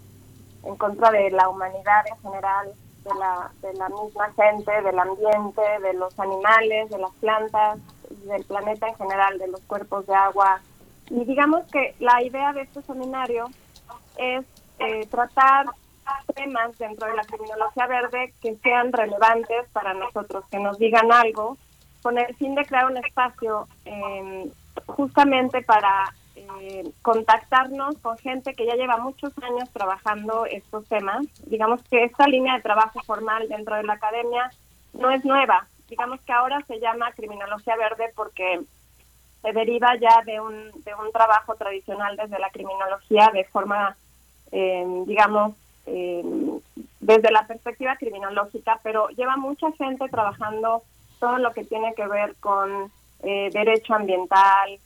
en 0.64 0.76
contra 0.78 1.12
de 1.12 1.30
la 1.32 1.50
humanidad 1.50 2.06
en 2.10 2.18
general, 2.22 2.72
de 3.04 3.14
la, 3.20 3.52
de 3.62 3.74
la 3.74 3.90
misma 3.90 4.32
gente, 4.34 4.72
del 4.82 4.98
ambiente, 4.98 5.62
de 5.82 5.94
los 5.94 6.18
animales, 6.20 6.90
de 6.90 6.98
las 6.98 7.12
plantas, 7.20 7.80
del 8.26 8.44
planeta 8.46 8.88
en 8.88 8.96
general, 8.96 9.38
de 9.38 9.48
los 9.48 9.62
cuerpos 9.62 10.08
de 10.08 10.16
agua. 10.16 10.62
Y 11.10 11.24
digamos 11.26 11.66
que 11.72 11.96
la 12.00 12.24
idea 12.24 12.54
de 12.54 12.62
este 12.62 12.82
seminario 12.82 13.48
es 14.18 14.46
eh, 14.80 15.08
tratar 15.08 15.66
temas 16.36 16.78
dentro 16.78 17.08
de 17.08 17.16
la 17.16 17.24
criminología 17.24 17.88
verde 17.88 18.34
que 18.42 18.56
sean 18.58 18.92
relevantes 18.92 19.68
para 19.74 19.94
nosotros, 19.94 20.46
que 20.52 20.60
nos 20.60 20.78
digan 20.78 21.12
algo, 21.12 21.58
con 22.02 22.18
el 22.18 22.36
fin 22.36 22.56
de 22.56 22.66
crear 22.66 22.86
un 22.86 22.98
espacio 22.98 23.68
eh, 23.86 24.52
justamente 24.86 25.62
para 25.64 26.14
eh, 26.36 26.92
contactarnos 27.02 27.98
con 28.00 28.18
gente 28.18 28.54
que 28.54 28.66
ya 28.66 28.76
lleva 28.76 28.98
muchos 28.98 29.34
años 29.42 29.70
trabajando 29.72 30.46
estos 30.46 30.86
temas. 30.88 31.26
Digamos 31.46 31.82
que 31.90 32.04
esta 32.04 32.28
línea 32.28 32.56
de 32.56 32.62
trabajo 32.62 33.02
formal 33.06 33.48
dentro 33.48 33.76
de 33.76 33.84
la 33.84 33.94
academia 33.94 34.52
no 34.94 35.10
es 35.10 35.26
nueva. 35.26 35.66
Digamos 35.90 36.22
que 36.22 36.34
ahora 36.34 36.62
se 36.68 36.80
llama 36.80 37.12
criminología 37.14 37.76
verde 37.76 38.12
porque 38.16 38.60
se 39.42 39.54
deriva 39.54 39.96
ya 39.96 40.22
de 40.26 40.40
un, 40.40 40.72
de 40.84 40.94
un 40.96 41.12
trabajo 41.12 41.56
tradicional 41.56 42.16
desde 42.18 42.40
la 42.40 42.50
criminología 42.50 43.30
de 43.34 43.46
forma 43.46 43.96
digamos, 45.06 45.54
desde 45.86 47.32
la 47.32 47.46
perspectiva 47.46 47.96
criminológica, 47.98 48.80
pero 48.84 49.10
lleva 49.10 49.38
mucha 49.38 49.72
gente 49.74 50.08
trabajando 50.10 50.82
todo 51.20 51.38
lo 51.38 51.52
que 51.52 51.64
tiene 51.64 51.94
que 51.94 52.08
ver 52.08 52.36
con 52.40 52.92
eh, 53.24 53.50
derecho 53.52 53.94
ambiental, 53.94 54.80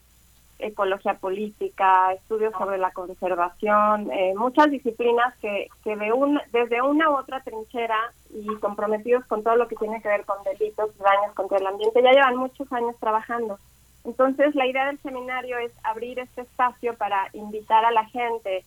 ecología 0.59 1.13
política, 1.15 2.13
estudios 2.13 2.53
sobre 2.53 2.77
la 2.77 2.91
conservación, 2.91 4.11
eh, 4.11 4.33
muchas 4.35 4.69
disciplinas 4.69 5.35
que, 5.37 5.69
que 5.83 5.95
de 5.95 6.11
un, 6.11 6.39
desde 6.51 6.81
una 6.81 7.09
u 7.09 7.17
otra 7.17 7.41
trinchera 7.41 7.97
y 8.29 8.45
comprometidos 8.57 9.25
con 9.25 9.43
todo 9.43 9.55
lo 9.55 9.67
que 9.67 9.77
tiene 9.77 10.01
que 10.01 10.09
ver 10.09 10.25
con 10.25 10.37
delitos 10.43 10.97
daños 10.97 11.33
contra 11.33 11.57
el 11.57 11.67
ambiente, 11.67 12.03
ya 12.03 12.11
llevan 12.11 12.37
muchos 12.37 12.71
años 12.73 12.95
trabajando. 12.99 13.57
Entonces, 14.05 14.55
la 14.55 14.67
idea 14.67 14.85
del 14.87 14.99
seminario 14.99 15.57
es 15.57 15.71
abrir 15.83 16.19
este 16.19 16.41
espacio 16.41 16.93
para 16.95 17.29
invitar 17.33 17.85
a 17.85 17.91
la 17.91 18.05
gente, 18.05 18.63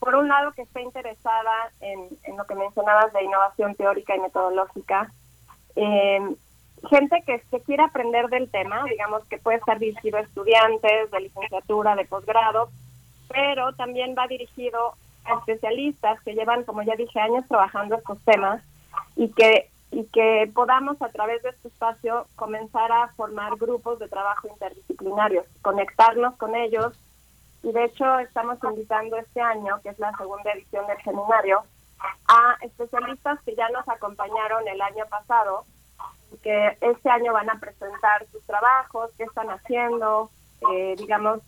por 0.00 0.14
un 0.14 0.28
lado, 0.28 0.52
que 0.52 0.62
esté 0.62 0.82
interesada 0.82 1.70
en, 1.80 2.08
en 2.24 2.36
lo 2.36 2.44
que 2.46 2.54
mencionabas 2.54 3.12
de 3.12 3.22
innovación 3.22 3.74
teórica 3.74 4.16
y 4.16 4.20
metodológica, 4.20 5.12
eh, 5.76 6.34
gente 6.88 7.22
que, 7.26 7.42
que 7.50 7.60
quiera 7.60 7.84
aprender 7.84 8.28
del 8.28 8.50
tema, 8.50 8.84
digamos 8.84 9.24
que 9.26 9.38
puede 9.38 9.58
estar 9.58 9.78
dirigido 9.78 10.16
a 10.16 10.22
estudiantes 10.22 11.10
de 11.10 11.20
licenciatura, 11.20 11.94
de 11.94 12.06
posgrado, 12.06 12.70
pero 13.28 13.74
también 13.74 14.14
va 14.18 14.26
dirigido 14.26 14.94
a 15.24 15.34
especialistas 15.38 16.20
que 16.22 16.34
llevan, 16.34 16.64
como 16.64 16.82
ya 16.82 16.96
dije, 16.96 17.20
años 17.20 17.46
trabajando 17.46 17.96
estos 17.96 18.18
temas 18.24 18.62
y 19.16 19.28
que 19.28 19.68
y 19.92 20.04
que 20.04 20.48
podamos 20.54 21.02
a 21.02 21.08
través 21.08 21.42
de 21.42 21.50
este 21.50 21.68
espacio 21.68 22.26
comenzar 22.36 22.92
a 22.92 23.08
formar 23.16 23.56
grupos 23.56 23.98
de 23.98 24.08
trabajo 24.08 24.46
interdisciplinarios, 24.48 25.46
conectarnos 25.62 26.36
con 26.36 26.54
ellos 26.54 26.94
y 27.62 27.72
de 27.72 27.84
hecho 27.84 28.18
estamos 28.18 28.58
invitando 28.64 29.16
este 29.16 29.40
año, 29.40 29.80
que 29.82 29.90
es 29.90 29.98
la 29.98 30.16
segunda 30.16 30.52
edición 30.52 30.86
del 30.86 31.02
seminario, 31.02 31.62
a 32.28 32.56
especialistas 32.62 33.40
que 33.42 33.54
ya 33.54 33.68
nos 33.70 33.86
acompañaron 33.88 34.66
el 34.66 34.80
año 34.80 35.04
pasado 35.10 35.64
que 36.42 36.76
este 36.80 37.10
año 37.10 37.32
van 37.32 37.50
a 37.50 37.58
presentar 37.58 38.26
sus 38.32 38.42
trabajos, 38.44 39.10
qué 39.16 39.24
están 39.24 39.48
haciendo, 39.50 40.30
eh, 40.72 40.94
digamos, 40.98 41.40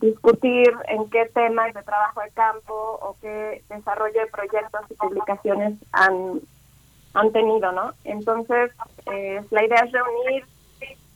discutir 0.00 0.74
en 0.88 1.08
qué 1.10 1.26
temas 1.26 1.72
de 1.74 1.82
trabajo 1.82 2.20
de 2.20 2.30
campo 2.30 2.98
o 3.02 3.16
qué 3.20 3.62
desarrollo 3.68 4.20
de 4.20 4.26
proyectos 4.26 4.82
y 4.90 4.94
publicaciones 4.94 5.74
han, 5.92 6.40
han 7.14 7.32
tenido, 7.32 7.72
¿no? 7.72 7.92
Entonces, 8.04 8.72
eh, 9.12 9.42
la 9.50 9.64
idea 9.64 9.80
es 9.80 9.92
reunir 9.92 10.44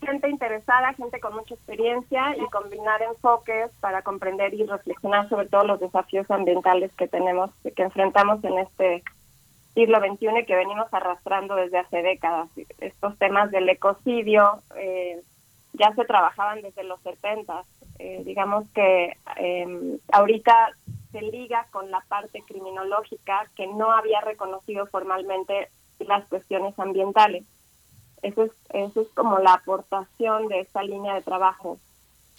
gente 0.02 0.28
interesada, 0.28 0.92
gente 0.94 1.20
con 1.20 1.34
mucha 1.34 1.55
experiencia 1.55 2.36
y 2.36 2.44
combinar 2.50 3.02
enfoques 3.02 3.70
para 3.81 4.02
comprender 4.02 4.52
y 4.55 4.64
reflexionar 4.66 5.28
sobre 5.28 5.48
todos 5.48 5.66
los 5.66 5.81
desafíos 5.81 6.31
ambientales 6.31 6.92
que 6.94 7.08
tenemos, 7.08 7.50
que 7.74 7.82
enfrentamos 7.82 8.42
en 8.44 8.58
este 8.58 9.02
siglo 9.74 9.98
XXI 10.00 10.44
que 10.47 10.56
venimos 10.56 10.92
arrastrando 10.92 11.55
desde 11.55 11.78
hace 11.78 12.02
décadas. 12.02 12.48
Estos 12.78 13.16
temas 13.18 13.50
del 13.50 13.68
ecocidio 13.68 14.62
eh, 14.76 15.22
ya 15.72 15.94
se 15.94 16.05
trabajaban 16.05 16.60
desde 16.62 16.84
los 16.84 17.00
70. 17.00 17.64
Eh, 17.98 18.22
digamos 18.24 18.68
que 18.74 19.16
eh, 19.36 19.98
ahorita 20.12 20.72
se 21.12 21.22
liga 21.22 21.66
con 21.70 21.90
la 21.90 22.00
parte 22.08 22.42
criminológica 22.47 23.47
que 23.56 23.66
no 23.66 23.92
había 23.92 24.20
reconocido 24.20 24.86
formalmente 24.86 25.68
las 26.00 26.26
cuestiones 26.26 26.78
ambientales. 26.78 27.44
Eso 28.23 28.44
es, 28.44 28.52
eso 28.70 29.02
es 29.02 29.09
como 29.15 29.39
la 29.41 29.55
aportación 29.55 30.49
de 30.49 30.60
esta 30.60 30.83
línea 30.83 31.15
de 31.15 31.23
trabajo. 31.23 31.78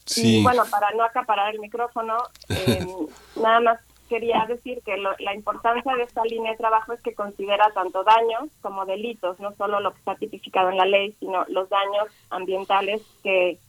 Sí. 0.06 0.40
Y 0.40 0.44
bueno, 0.44 0.64
para 0.70 0.92
no 0.92 1.04
acaparar 1.04 1.54
el 1.54 1.60
micrófono, 1.60 2.18
nada 3.36 3.60
más 3.60 3.80
quería 4.10 4.46
decir 4.48 4.82
que 4.86 4.98
la 4.98 5.34
importancia 5.34 5.96
de 5.96 6.04
esta 6.04 6.24
línea 6.24 6.52
de 6.52 6.58
trabajo 6.58 6.94
es 6.94 7.02
que 7.02 7.16
considera 7.16 7.72
tanto 7.74 8.04
daños 8.04 8.50
como 8.62 8.86
delitos, 8.86 9.40
no 9.40 9.56
solo 9.56 9.80
lo 9.80 9.92
que 9.92 10.00
está 10.00 10.16
tipificado 10.16 10.70
en 10.70 10.78
la 10.78 10.86
ley, 10.86 11.16
sino 11.20 11.46
los 11.48 11.70
daños 11.70 12.08
ambientales 12.30 13.02
que, 13.24 13.60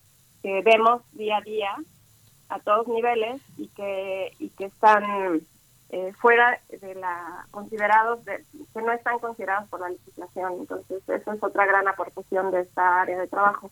vemos 0.42 1.00
día 1.12 1.38
a 1.38 1.40
día 1.40 1.74
a 2.50 2.58
todos 2.58 2.86
niveles 2.86 3.40
y 3.56 3.68
que, 3.68 4.32
y 4.38 4.50
que 4.50 4.66
están 4.66 5.40
eh, 5.94 6.12
fuera 6.20 6.60
de 6.68 6.94
la 6.96 7.46
considerados, 7.52 8.24
de, 8.24 8.44
que 8.72 8.82
no 8.82 8.90
están 8.90 9.20
considerados 9.20 9.68
por 9.68 9.80
la 9.80 9.90
legislación. 9.90 10.54
Entonces, 10.58 11.00
eso 11.08 11.32
es 11.32 11.40
otra 11.40 11.66
gran 11.66 11.86
aportación 11.86 12.50
de 12.50 12.62
esta 12.62 13.02
área 13.02 13.16
de 13.20 13.28
trabajo. 13.28 13.70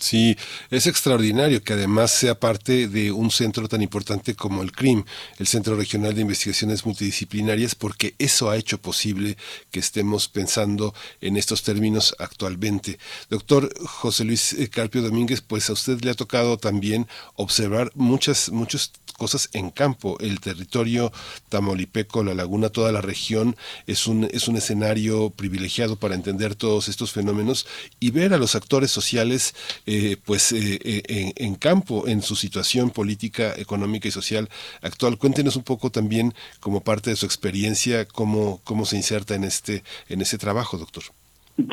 Sí, 0.00 0.36
es 0.70 0.88
extraordinario 0.88 1.62
que 1.62 1.74
además 1.74 2.10
sea 2.10 2.34
parte 2.34 2.88
de 2.88 3.12
un 3.12 3.30
centro 3.30 3.68
tan 3.68 3.80
importante 3.80 4.34
como 4.34 4.62
el 4.62 4.72
CRIM, 4.72 5.04
el 5.38 5.46
Centro 5.46 5.76
Regional 5.76 6.14
de 6.14 6.22
Investigaciones 6.22 6.84
Multidisciplinarias, 6.84 7.76
porque 7.76 8.14
eso 8.18 8.50
ha 8.50 8.56
hecho 8.56 8.78
posible 8.78 9.36
que 9.70 9.78
estemos 9.78 10.26
pensando 10.26 10.94
en 11.20 11.36
estos 11.36 11.62
términos 11.62 12.16
actualmente. 12.18 12.98
Doctor 13.28 13.72
José 13.86 14.24
Luis 14.24 14.54
eh, 14.54 14.68
Carpio 14.68 15.02
Domínguez, 15.02 15.42
pues 15.42 15.68
a 15.68 15.74
usted 15.74 16.00
le 16.00 16.10
ha 16.10 16.14
tocado 16.14 16.56
también 16.56 17.06
observar 17.34 17.92
muchas, 17.94 18.48
muchas 18.50 18.92
cosas 19.20 19.50
en 19.52 19.68
campo. 19.68 20.16
El 20.18 20.40
territorio 20.40 21.12
tamaulipeco, 21.50 22.24
la 22.24 22.32
laguna, 22.32 22.70
toda 22.70 22.90
la 22.90 23.02
región 23.02 23.54
es 23.86 24.06
un, 24.06 24.24
es 24.32 24.48
un 24.48 24.56
escenario 24.56 25.28
privilegiado 25.28 25.96
para 25.96 26.14
entender 26.14 26.54
todos 26.54 26.88
estos 26.88 27.12
fenómenos 27.12 27.66
y 28.00 28.12
ver 28.12 28.32
a 28.32 28.38
los 28.38 28.54
actores 28.54 28.90
sociales 28.90 29.54
eh, 29.84 30.16
pues 30.24 30.52
eh, 30.52 30.78
eh, 30.82 31.32
en, 31.36 31.54
campo, 31.54 32.08
en 32.08 32.22
su 32.22 32.34
situación 32.34 32.88
política, 32.88 33.52
económica 33.58 34.08
y 34.08 34.10
social 34.10 34.48
actual. 34.80 35.18
Cuéntenos 35.18 35.54
un 35.54 35.64
poco 35.64 35.90
también, 35.90 36.32
como 36.58 36.80
parte 36.80 37.10
de 37.10 37.16
su 37.16 37.26
experiencia, 37.26 38.06
cómo, 38.06 38.62
cómo 38.64 38.86
se 38.86 38.96
inserta 38.96 39.34
en 39.34 39.44
este, 39.44 39.82
en 40.08 40.22
ese 40.22 40.38
trabajo, 40.38 40.78
doctor. 40.78 41.02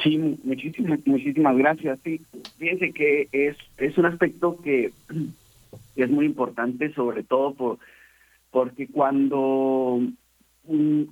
Sí, 0.04 0.18
muchísimas, 0.44 1.00
muchísimas 1.06 1.56
gracias. 1.56 1.98
Sí, 2.04 2.20
fíjense 2.58 2.92
que 2.92 3.30
es, 3.32 3.56
es 3.78 3.98
un 3.98 4.06
aspecto 4.06 4.60
que 4.62 4.92
es 6.04 6.10
muy 6.10 6.26
importante, 6.26 6.94
sobre 6.94 7.24
todo 7.24 7.54
por 7.54 7.80
porque 8.52 8.88
cuando 8.88 10.00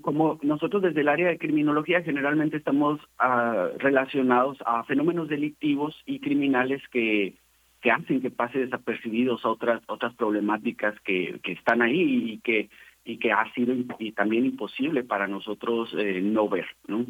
como 0.01 0.39
nosotros 0.41 0.81
desde 0.81 1.01
el 1.01 1.07
área 1.07 1.29
de 1.29 1.37
criminología 1.37 2.01
generalmente 2.01 2.57
estamos 2.57 2.99
ah, 3.19 3.69
relacionados 3.77 4.57
a 4.65 4.83
fenómenos 4.83 5.29
delictivos 5.29 5.95
y 6.05 6.19
criminales 6.19 6.81
que, 6.91 7.35
que 7.81 7.91
hacen 7.91 8.21
que 8.21 8.31
pase 8.31 8.59
desapercibidos 8.59 9.45
a 9.45 9.49
otras 9.49 9.81
otras 9.87 10.13
problemáticas 10.15 10.99
que, 11.01 11.39
que 11.41 11.53
están 11.53 11.81
ahí 11.81 12.33
y 12.33 12.37
que 12.39 12.69
y 13.05 13.17
que 13.17 13.31
ha 13.31 13.49
sido 13.53 13.73
también 14.15 14.45
imposible 14.45 15.03
para 15.03 15.27
nosotros 15.27 15.93
eh, 15.97 16.19
no 16.21 16.49
ver 16.49 16.65
¿no? 16.87 17.05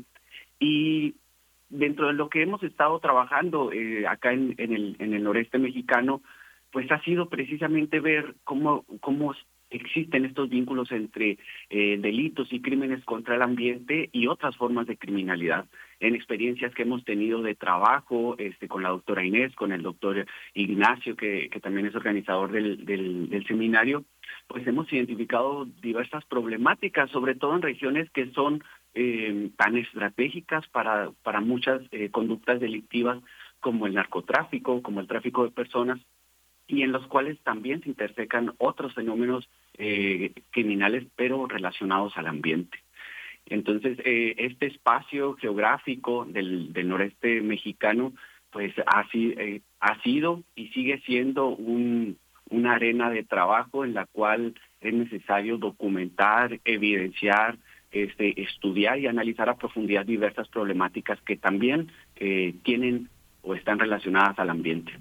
y 0.60 1.16
dentro 1.70 2.08
de 2.08 2.14
lo 2.14 2.30
que 2.30 2.44
hemos 2.44 2.62
estado 2.62 3.00
trabajando 3.00 3.72
eh, 3.72 4.06
acá 4.06 4.34
en, 4.34 4.54
en 4.58 4.74
el 4.74 4.96
en 5.00 5.16
el 5.16 5.24
noreste 5.24 5.58
mexicano 5.58 6.22
pues 6.76 6.92
ha 6.92 7.02
sido 7.04 7.30
precisamente 7.30 8.02
ver 8.02 8.36
cómo 8.44 8.84
cómo 9.00 9.34
existen 9.70 10.26
estos 10.26 10.50
vínculos 10.50 10.92
entre 10.92 11.38
eh, 11.70 11.98
delitos 12.02 12.52
y 12.52 12.62
crímenes 12.62 13.02
contra 13.06 13.36
el 13.36 13.44
ambiente 13.44 14.10
y 14.12 14.28
otras 14.28 14.58
formas 14.58 14.86
de 14.86 14.98
criminalidad. 14.98 15.68
En 16.02 16.16
experiencias 16.16 16.74
que 16.76 16.82
hemos 16.82 17.06
tenido 17.06 17.42
de 17.42 17.56
trabajo 17.56 18.36
este, 18.40 18.68
con 18.68 18.84
la 18.84 18.90
doctora 18.90 19.24
Inés, 19.24 19.56
con 19.56 19.72
el 19.72 19.84
doctor 19.84 20.26
Ignacio, 20.54 21.16
que, 21.16 21.48
que 21.50 21.62
también 21.62 21.88
es 21.88 21.96
organizador 21.96 22.52
del, 22.52 22.84
del, 22.84 23.46
seminario, 23.48 24.04
pues 24.48 24.68
hemos 24.68 24.92
identificado 24.92 25.64
diversas 25.82 26.26
problemáticas, 26.26 27.10
sobre 27.10 27.36
todo 27.36 27.56
en 27.56 27.62
regiones 27.62 28.10
que 28.12 28.32
son 28.32 28.62
eh, 28.96 29.50
tan 29.56 29.78
estratégicas 29.78 30.68
para, 30.68 31.12
para 31.24 31.40
muchas 31.40 31.82
eh, 31.92 32.10
conductas 32.12 32.60
delictivas 32.60 33.20
como 33.62 33.88
el 33.88 33.94
narcotráfico, 33.94 34.82
como 34.82 35.00
el 35.00 35.08
tráfico 35.08 35.46
de 35.46 35.52
personas, 35.52 36.02
y 36.68 36.82
en 36.82 36.92
los 36.92 37.06
cuales 37.08 37.40
también 37.42 37.82
se 37.82 37.90
intersecan 37.90 38.54
otros 38.58 38.94
fenómenos 38.94 39.48
eh, 39.78 40.34
criminales, 40.52 41.06
pero 41.16 41.48
relacionados 41.48 42.18
al 42.18 42.28
ambiente. 42.28 42.80
Entonces, 43.46 44.00
eh, 44.04 44.36
este 44.38 44.68
espacio 44.68 45.36
geográfico 45.36 46.26
del, 46.26 46.74
noreste 46.88 47.42
mexicano, 47.42 48.14
pues 48.50 48.74
ha, 48.88 49.06
eh, 49.14 49.62
ha 49.80 50.02
sido 50.02 50.44
y 50.56 50.70
sigue 50.70 51.00
siendo 51.06 51.50
un, 51.50 52.18
una 52.50 52.74
arena 52.76 53.10
de 53.10 53.24
trabajo 53.24 53.86
en 53.86 53.94
la 53.94 54.06
cual 54.06 54.56
es 54.82 54.94
necesario 54.94 55.58
documentar, 55.58 56.60
evidenciar, 56.66 57.58
este, 57.92 58.42
estudiar 58.42 59.00
y 59.00 59.08
analizar 59.08 59.50
a 59.50 59.58
profundidad 59.58 60.06
diversas 60.06 60.48
problemáticas 60.50 61.20
que 61.22 61.38
también 61.38 61.92
eh, 62.16 62.54
tienen 62.64 63.10
o 63.42 63.56
están 63.56 63.80
relacionadas 63.80 64.38
al 64.40 64.50
ambiente. 64.50 64.92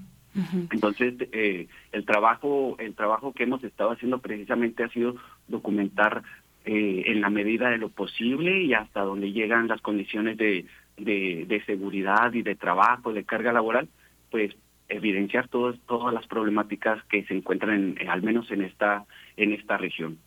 Entonces, 0.71 1.15
eh, 1.33 1.69
el 1.93 2.05
trabajo 2.05 2.77
el 2.79 2.95
trabajo 2.95 3.33
que 3.33 3.45
hemos 3.45 3.63
estado 3.63 3.93
haciendo 3.93 4.19
precisamente 4.19 4.83
ha 4.83 4.89
sido 4.89 5.15
documentar 5.47 6.23
eh, 6.65 7.05
en 7.07 7.21
la 7.21 7.31
medida 7.31 7.71
de 7.71 7.79
lo 7.79 7.89
posible 7.89 8.63
y 8.63 8.75
hasta 8.75 9.03
donde 9.03 9.33
llegan 9.33 9.69
las 9.69 9.81
condiciones 9.81 10.37
de, 10.37 10.67
de, 10.97 11.63
seguridad 11.67 12.33
y 12.33 12.43
de 12.43 12.57
trabajo, 12.57 13.13
de 13.13 13.25
carga 13.25 13.53
laboral, 13.53 13.89
pues 14.31 14.55
evidenciar 14.89 15.49
todas 15.49 15.79
todas 15.87 16.13
las 16.13 16.27
problemáticas 16.27 17.03
que 17.05 17.25
se 17.25 17.35
encuentran 17.35 17.97
en, 17.99 18.09
al 18.09 18.23
menos 18.23 18.51
en 18.51 18.63
esta 18.63 19.05
en 19.37 19.53
esta 19.53 19.77
región, 19.77 20.19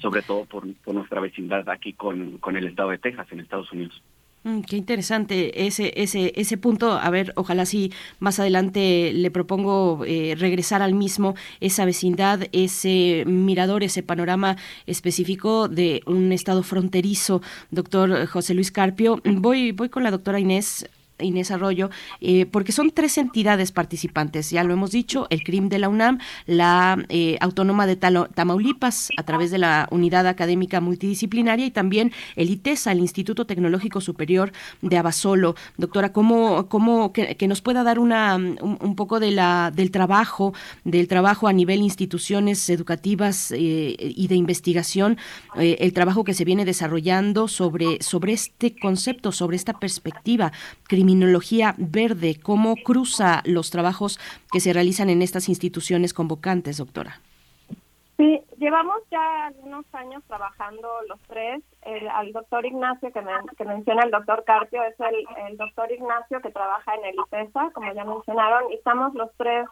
sobre 0.00 0.22
todo 0.22 0.46
por, 0.46 0.72
por 0.76 0.94
nuestra 0.94 1.20
vecindad 1.20 1.68
aquí 1.68 1.92
con, 1.92 2.38
con 2.38 2.56
el 2.56 2.66
estado 2.66 2.90
de 2.90 2.98
Texas 2.98 3.26
en 3.30 3.40
Estados 3.40 3.70
Unidos. 3.72 4.02
Mm, 4.44 4.60
qué 4.60 4.76
interesante 4.76 5.66
ese, 5.66 5.92
ese, 5.96 6.32
ese 6.36 6.58
punto. 6.58 6.92
A 6.92 7.08
ver, 7.08 7.32
ojalá 7.36 7.64
sí 7.64 7.92
más 8.18 8.38
adelante 8.38 9.12
le 9.14 9.30
propongo 9.30 10.04
eh, 10.06 10.34
regresar 10.38 10.82
al 10.82 10.94
mismo, 10.94 11.34
esa 11.60 11.86
vecindad, 11.86 12.40
ese 12.52 13.24
mirador, 13.26 13.82
ese 13.84 14.02
panorama 14.02 14.56
específico 14.86 15.68
de 15.68 16.02
un 16.06 16.30
estado 16.30 16.62
fronterizo. 16.62 17.40
Doctor 17.70 18.26
José 18.26 18.52
Luis 18.52 18.70
Carpio, 18.70 19.20
voy, 19.24 19.72
voy 19.72 19.88
con 19.88 20.02
la 20.02 20.10
doctora 20.10 20.38
Inés 20.38 20.90
Inés 21.20 21.50
Arroyo, 21.50 21.90
eh, 22.20 22.46
porque 22.46 22.72
son 22.72 22.90
tres 22.90 23.18
entidades 23.18 23.72
participantes, 23.72 24.50
ya 24.50 24.64
lo 24.64 24.72
hemos 24.72 24.90
dicho, 24.90 25.26
el 25.30 25.44
CRIM 25.44 25.68
de 25.68 25.78
la 25.78 25.88
UNAM, 25.88 26.18
la 26.46 27.04
eh, 27.08 27.36
Autónoma 27.40 27.86
de 27.86 27.96
Tamaulipas, 27.96 29.10
a 29.16 29.22
través 29.22 29.50
de 29.50 29.58
la 29.58 29.86
Unidad 29.90 30.26
Académica 30.26 30.80
Multidisciplinaria, 30.80 31.66
y 31.66 31.70
también 31.70 32.12
el 32.34 32.50
ITESA, 32.50 32.92
el 32.92 32.98
Instituto 32.98 33.46
Tecnológico 33.46 34.00
Superior 34.00 34.52
de 34.82 34.96
Abasolo. 34.96 35.54
Doctora, 35.76 36.12
¿cómo, 36.12 36.68
cómo 36.68 37.12
que, 37.12 37.44
nos 37.44 37.60
pueda 37.60 37.82
dar 37.84 37.98
una, 37.98 38.36
un, 38.36 38.96
poco 38.96 39.20
de 39.20 39.30
la, 39.30 39.70
del 39.74 39.90
trabajo, 39.90 40.54
del 40.84 41.08
trabajo 41.08 41.46
a 41.46 41.52
nivel 41.52 41.80
instituciones 41.82 42.68
educativas 42.70 43.52
eh, 43.52 43.94
y 43.98 44.26
de 44.28 44.34
investigación, 44.34 45.18
el 45.56 45.92
trabajo 45.92 46.24
que 46.24 46.34
se 46.34 46.44
viene 46.44 46.64
desarrollando 46.64 47.48
sobre, 47.48 48.02
sobre 48.02 48.32
este 48.32 48.74
concepto, 48.76 49.30
sobre 49.30 49.56
esta 49.56 49.78
perspectiva 49.78 50.52
criminología 51.04 51.74
verde, 51.76 52.40
cómo 52.42 52.76
cruza 52.76 53.42
los 53.44 53.70
trabajos 53.70 54.18
que 54.50 54.60
se 54.60 54.72
realizan 54.72 55.10
en 55.10 55.20
estas 55.20 55.50
instituciones 55.50 56.14
convocantes, 56.14 56.78
doctora. 56.78 57.20
Sí, 58.16 58.40
llevamos 58.58 59.02
ya 59.10 59.48
algunos 59.48 59.84
años 59.92 60.22
trabajando 60.26 60.88
los 61.08 61.20
tres. 61.26 61.62
El, 61.82 62.08
al 62.08 62.32
doctor 62.32 62.64
Ignacio, 62.64 63.12
que, 63.12 63.22
que 63.58 63.64
menciona 63.66 64.04
el 64.04 64.10
doctor 64.10 64.44
Carpio, 64.46 64.82
es 64.84 64.98
el, 64.98 65.26
el 65.48 65.56
doctor 65.58 65.92
Ignacio 65.92 66.40
que 66.40 66.50
trabaja 66.50 66.94
en 66.94 67.04
el 67.04 67.16
IPESA, 67.16 67.70
como 67.74 67.92
ya 67.92 68.04
mencionaron, 68.04 68.70
y 68.70 68.76
estamos 68.76 69.12
los 69.14 69.30
tres 69.36 69.66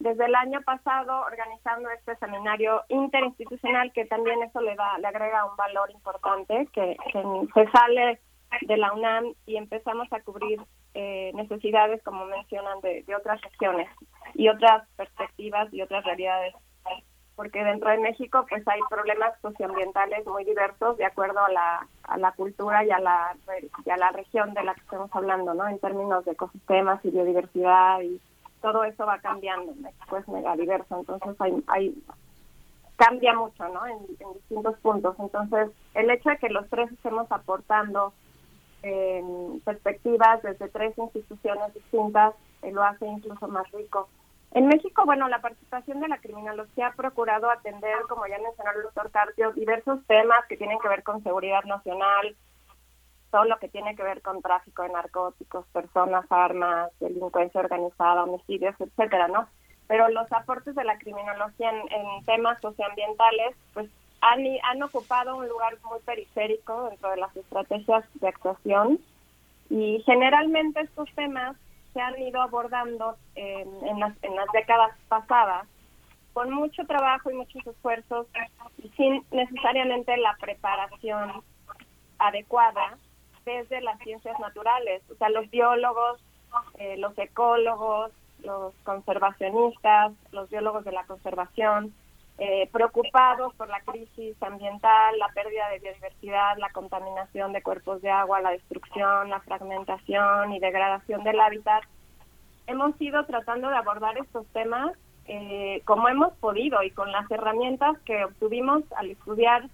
desde 0.00 0.24
el 0.24 0.34
año 0.34 0.60
pasado 0.62 1.20
organizando 1.20 1.88
este 1.90 2.16
seminario 2.16 2.82
interinstitucional, 2.88 3.92
que 3.92 4.06
también 4.06 4.42
eso 4.42 4.60
le 4.60 4.74
da, 4.74 4.98
le 4.98 5.06
agrega 5.06 5.44
un 5.44 5.56
valor 5.56 5.90
importante, 5.92 6.68
que, 6.72 6.96
que 7.12 7.22
se 7.54 7.70
sale 7.70 8.18
de 8.62 8.76
la 8.76 8.92
UNAM 8.92 9.34
y 9.46 9.56
empezamos 9.56 10.12
a 10.12 10.20
cubrir 10.20 10.60
eh, 10.94 11.32
necesidades, 11.34 12.02
como 12.02 12.24
mencionan, 12.26 12.80
de, 12.80 13.04
otras 13.16 13.40
regiones 13.42 13.88
y 14.34 14.48
otras 14.48 14.88
perspectivas 14.96 15.72
y 15.72 15.82
otras 15.82 16.04
realidades. 16.04 16.54
Porque 17.36 17.64
dentro 17.64 17.90
de 17.90 17.98
México 17.98 18.46
pues 18.48 18.62
hay 18.68 18.80
problemas 18.88 19.32
socioambientales 19.42 20.24
muy 20.24 20.44
diversos 20.44 20.96
de 20.98 21.04
acuerdo 21.04 21.40
a 21.40 21.50
la, 21.50 21.88
a 22.04 22.16
la 22.16 22.30
cultura 22.32 22.84
y 22.84 22.92
a 22.92 23.00
la, 23.00 23.36
y 23.84 23.90
a 23.90 23.96
la 23.96 24.10
región 24.12 24.54
de 24.54 24.62
la 24.62 24.74
que 24.74 24.82
estamos 24.82 25.10
hablando, 25.12 25.52
¿no? 25.52 25.66
En 25.66 25.80
términos 25.80 26.24
de 26.24 26.32
ecosistemas 26.32 27.04
y 27.04 27.10
biodiversidad 27.10 28.02
y 28.02 28.20
todo 28.62 28.84
eso 28.84 29.04
va 29.04 29.18
cambiando. 29.18 29.74
México 29.74 30.16
es 30.16 30.28
mega 30.28 30.54
diverso, 30.54 31.00
entonces 31.00 31.34
hay, 31.40 31.64
hay 31.66 31.94
cambia 32.96 33.34
mucho, 33.34 33.68
¿no? 33.68 33.84
En, 33.84 33.98
en 34.20 34.34
distintos 34.34 34.78
puntos. 34.78 35.16
Entonces, 35.18 35.70
el 35.94 36.10
hecho 36.10 36.30
de 36.30 36.38
que 36.38 36.48
los 36.50 36.68
tres 36.70 36.90
estemos 36.92 37.26
aportando 37.32 38.12
perspectivas 39.64 40.42
desde 40.42 40.68
tres 40.68 40.96
instituciones 40.98 41.74
distintas 41.74 42.34
eh, 42.62 42.72
lo 42.72 42.82
hace 42.82 43.06
incluso 43.06 43.48
más 43.48 43.70
rico. 43.72 44.08
En 44.52 44.68
México, 44.68 45.04
bueno, 45.04 45.28
la 45.28 45.40
participación 45.40 46.00
de 46.00 46.08
la 46.08 46.18
criminología 46.18 46.88
ha 46.88 46.92
procurado 46.92 47.50
atender, 47.50 47.96
como 48.08 48.26
ya 48.26 48.38
mencionó 48.38 48.70
el 48.76 48.82
doctor 48.84 49.10
Carpio, 49.10 49.52
diversos 49.52 49.98
temas 50.06 50.46
que 50.48 50.56
tienen 50.56 50.78
que 50.78 50.88
ver 50.88 51.02
con 51.02 51.22
seguridad 51.24 51.64
nacional, 51.64 52.36
todo 53.32 53.44
lo 53.46 53.58
que 53.58 53.68
tiene 53.68 53.96
que 53.96 54.04
ver 54.04 54.22
con 54.22 54.40
tráfico 54.42 54.82
de 54.82 54.90
narcóticos, 54.90 55.66
personas, 55.72 56.24
armas, 56.30 56.92
delincuencia 57.00 57.60
organizada, 57.60 58.22
homicidios, 58.22 58.76
etcétera, 58.78 59.26
¿no? 59.26 59.48
Pero 59.88 60.08
los 60.08 60.30
aportes 60.32 60.76
de 60.76 60.84
la 60.84 60.98
criminología 60.98 61.70
en, 61.70 61.92
en 61.92 62.24
temas 62.24 62.60
socioambientales, 62.60 63.56
pues 63.72 63.90
han, 64.62 64.82
ocupado 64.82 65.36
un 65.36 65.48
lugar 65.48 65.76
muy 65.84 66.00
periférico 66.00 66.88
dentro 66.88 67.10
de 67.10 67.16
las 67.18 67.36
estrategias 67.36 68.04
de 68.14 68.28
actuación 68.28 68.98
y 69.70 70.02
generalmente 70.06 70.80
estos 70.80 71.08
temas 71.14 71.56
se 71.92 72.00
han 72.00 72.20
ido 72.20 72.40
abordando 72.40 73.16
en, 73.34 74.00
las, 74.00 74.14
en 74.22 74.34
las 74.34 74.46
décadas 74.52 74.90
pasadas 75.08 75.66
con 76.32 76.50
mucho 76.52 76.84
trabajo 76.86 77.30
y 77.30 77.34
muchos 77.34 77.64
esfuerzos 77.66 78.26
y 78.82 78.88
sin 78.90 79.24
necesariamente 79.30 80.16
la 80.16 80.36
preparación 80.40 81.42
adecuada 82.18 82.98
desde 83.44 83.80
las 83.80 83.98
ciencias 84.00 84.38
naturales. 84.40 85.02
O 85.10 85.14
sea, 85.16 85.28
los 85.28 85.48
biólogos, 85.50 86.20
eh, 86.78 86.96
los 86.96 87.16
ecólogos, 87.18 88.10
los 88.42 88.74
conservacionistas, 88.82 90.12
los 90.32 90.50
biólogos 90.50 90.84
de 90.84 90.92
la 90.92 91.04
conservación, 91.04 91.94
eh, 92.38 92.68
preocupados 92.72 93.54
por 93.54 93.68
la 93.68 93.80
crisis 93.82 94.36
ambiental, 94.42 95.18
la 95.18 95.28
pérdida 95.28 95.68
de 95.68 95.78
biodiversidad, 95.78 96.56
la 96.58 96.70
contaminación 96.70 97.52
de 97.52 97.62
cuerpos 97.62 98.02
de 98.02 98.10
agua, 98.10 98.40
la 98.40 98.50
destrucción, 98.50 99.30
la 99.30 99.40
fragmentación 99.40 100.52
y 100.52 100.58
degradación 100.58 101.22
del 101.22 101.38
hábitat. 101.40 101.84
Hemos 102.66 103.00
ido 103.00 103.24
tratando 103.26 103.68
de 103.68 103.76
abordar 103.76 104.18
estos 104.18 104.46
temas 104.48 104.96
eh, 105.26 105.80
como 105.84 106.08
hemos 106.08 106.32
podido 106.34 106.82
y 106.82 106.90
con 106.90 107.12
las 107.12 107.30
herramientas 107.30 107.96
que 108.00 108.24
obtuvimos 108.24 108.82
al 108.96 109.10
estudiar 109.10 109.68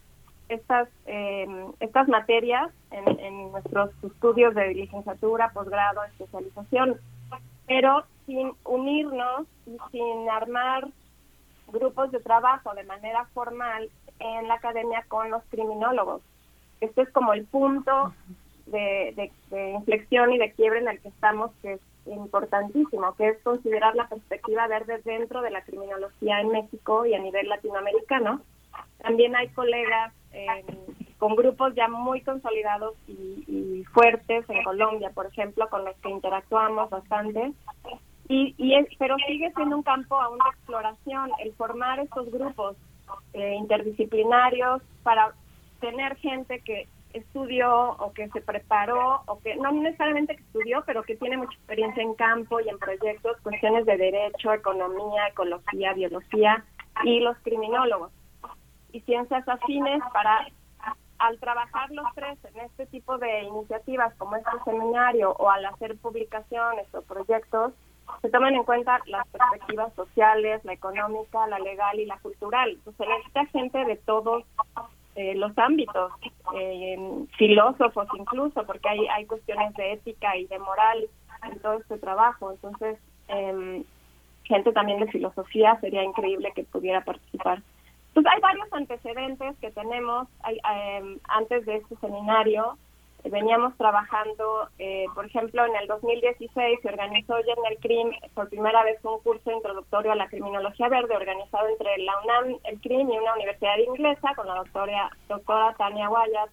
estas 0.49 0.89
em, 1.07 1.73
estas 1.81 2.09
materias 2.09 2.71
en, 2.91 3.21
en, 3.21 3.53
nuestros 3.53 3.91
estudios 4.03 4.55
de 4.55 4.75
licenciatura, 4.75 5.51
posgrado, 5.53 6.05
especialización, 6.05 7.01
pero 7.67 8.05
sin 8.27 8.53
unirnos 8.65 9.47
y 9.67 9.77
sin 9.91 10.29
armar 10.29 10.89
grupos 11.71 12.11
de 12.11 12.21
trabajo 12.21 12.75
de 12.75 12.85
manera 12.85 13.25
formal 13.35 13.89
en 14.19 14.49
la 14.49 14.55
academia 14.55 15.05
con 15.09 15.31
los 15.31 15.43
criminólogos. 15.51 16.23
Este 16.81 17.03
es 17.03 17.11
como 17.11 17.33
el 17.33 17.45
punto 17.45 18.15
de, 18.67 19.31
inflexión 19.77 20.33
y 20.33 20.39
de 20.39 20.53
quiebre 20.53 20.81
en 20.81 20.89
el 20.89 21.01
que 21.01 21.09
estamos, 21.09 21.51
que 21.63 21.75
es 21.75 21.81
importantísimo, 22.07 23.15
que 23.17 23.29
es 23.29 23.39
considerar 23.43 23.95
la 23.95 24.09
perspectiva 24.09 24.67
verde 24.67 25.01
dentro 25.05 25.43
de 25.43 25.51
la 25.51 25.63
criminología 25.63 26.41
en 26.41 26.49
México 26.49 27.05
y 27.07 27.15
a 27.15 27.19
nivel 27.19 27.49
latinoamericano. 27.49 28.41
También 28.99 29.37
hay 29.37 29.49
colegas 29.49 30.13
eh, 30.33 30.65
con 31.19 31.37
grupos 31.37 31.75
ya 31.75 31.89
muy 31.89 32.23
consolidados 32.23 32.95
y, 33.07 33.45
y, 33.47 33.85
fuertes 33.93 34.49
en 34.49 34.63
Colombia, 34.63 35.11
por 35.11 35.27
ejemplo, 35.27 35.69
con 35.69 35.85
los 35.85 35.97
que 35.97 36.11
interactuamos 36.11 36.89
bastante, 36.89 37.53
y, 38.31 38.55
y 38.59 38.77
es, 38.77 38.87
pero 38.97 39.17
sigue 39.27 39.51
siendo 39.57 39.77
un 39.77 39.83
campo 39.83 40.21
aún 40.21 40.39
de 40.39 40.51
exploración 40.51 41.33
el 41.41 41.53
formar 41.55 41.99
estos 41.99 42.31
grupos 42.31 42.77
eh, 43.33 43.57
interdisciplinarios 43.57 44.83
para 45.03 45.35
tener 45.81 46.15
gente 46.19 46.61
que 46.61 46.87
estudió 47.13 47.97
o 47.99 48.13
que 48.13 48.29
se 48.29 48.41
preparó 48.41 49.23
o 49.27 49.41
que 49.41 49.57
no 49.57 49.73
necesariamente 49.73 50.37
que 50.37 50.43
estudió, 50.43 50.85
pero 50.87 51.03
que 51.03 51.17
tiene 51.17 51.39
mucha 51.39 51.55
experiencia 51.55 52.05
en 52.05 52.15
campo 52.15 52.61
y 52.61 52.69
en 52.69 52.79
proyectos, 52.79 53.37
cuestiones 53.43 53.85
de 53.85 53.97
derecho, 53.97 54.53
economía, 54.53 55.27
ecología, 55.27 55.93
biología 55.95 56.65
y 57.03 57.19
los 57.19 57.37
criminólogos. 57.39 58.13
Y 58.93 59.01
ciencias 59.01 59.49
afines 59.49 60.01
para 60.13 60.47
al 61.19 61.39
trabajar 61.41 61.91
los 61.91 62.07
tres 62.15 62.39
en 62.45 62.61
este 62.61 62.87
tipo 62.87 63.19
de 63.19 63.43
iniciativas 63.43 64.15
como 64.15 64.37
este 64.37 64.57
seminario 64.65 65.33
o 65.33 65.51
al 65.51 65.67
hacer 65.67 65.99
publicaciones 65.99 66.87
o 66.95 67.03
proyectos, 67.03 67.75
se 68.23 68.31
toman 68.31 68.55
en 68.55 68.65
cuenta 68.65 69.01
las 69.07 69.27
perspectivas 69.29 69.93
sociales, 69.95 70.65
la 70.65 70.73
económica, 70.73 71.47
la 71.47 71.59
legal 71.59 71.99
y 71.99 72.07
la 72.07 72.19
cultural. 72.19 72.71
Entonces 72.71 73.07
se 73.07 73.13
necesita 73.13 73.47
gente 73.47 73.85
de 73.85 73.97
todos 73.97 74.45
eh, 75.17 75.35
los 75.35 75.57
ámbitos, 75.59 76.13
eh, 76.55 76.97
filósofos 77.37 78.07
incluso, 78.19 78.65
porque 78.65 78.89
hay, 78.89 79.07
hay 79.09 79.27
cuestiones 79.27 79.75
de 79.75 79.93
ética 79.93 80.37
y 80.37 80.47
de 80.47 80.59
moral 80.59 81.09
en 81.51 81.59
todo 81.61 81.75
este 81.75 81.99
trabajo. 81.99 82.53
Entonces, 82.53 82.99
eh, 83.29 83.83
gente 84.45 84.73
también 84.73 85.01
de 85.01 85.07
filosofía 85.07 85.79
sería 85.81 86.03
increíble 86.03 86.53
que 86.55 86.65
pudiera 86.65 87.03
participar. 87.03 87.63
Pues 88.15 88.27
hay 88.27 88.41
varios 88.41 88.73
antecedentes 88.73 89.57
que 89.61 89.71
tenemos 89.71 90.29
em, 90.47 91.19
antes 91.29 91.65
de 91.65 91.77
este 91.77 91.97
seminario 91.97 92.77
veníamos 93.25 93.77
trabajando, 93.77 94.69
eh, 94.79 95.07
por 95.15 95.27
ejemplo, 95.27 95.65
en 95.65 95.77
el 95.77 95.87
2016 95.87 96.81
se 96.81 96.89
organizó 96.89 97.39
ya 97.41 97.53
en 97.53 97.73
el 97.73 97.79
CRIM 97.79 98.11
por 98.35 98.49
primera 98.49 98.83
vez 98.85 98.99
un 99.05 99.21
curso 99.21 99.51
introductorio 99.51 100.13
a 100.13 100.17
la 100.17 100.29
criminología 100.29 100.89
verde 100.89 101.17
organizado 101.17 101.69
entre 101.69 101.99
la 101.99 102.13
UNAM, 102.23 102.59
el 102.65 102.81
CRIM 102.81 103.11
y 103.11 103.19
una 103.19 103.35
universidad 103.35 103.79
inglesa 103.79 104.35
con 104.35 104.47
la 104.47 104.55
doctora, 104.55 105.11
doctora 105.29 105.75
Tania 105.77 106.09
Guayas, 106.09 106.51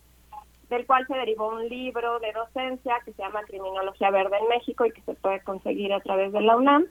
del 0.69 0.85
cual 0.85 1.07
se 1.07 1.15
derivó 1.15 1.49
un 1.49 1.67
libro 1.69 2.19
de 2.19 2.33
docencia 2.33 2.99
que 3.05 3.13
se 3.13 3.21
llama 3.21 3.43
Criminología 3.43 4.11
Verde 4.11 4.37
en 4.37 4.49
México 4.49 4.85
y 4.85 4.91
que 4.91 5.01
se 5.01 5.13
puede 5.13 5.41
conseguir 5.41 5.93
a 5.93 6.01
través 6.01 6.33
de 6.33 6.41
la 6.41 6.57
UNAM. 6.57 6.85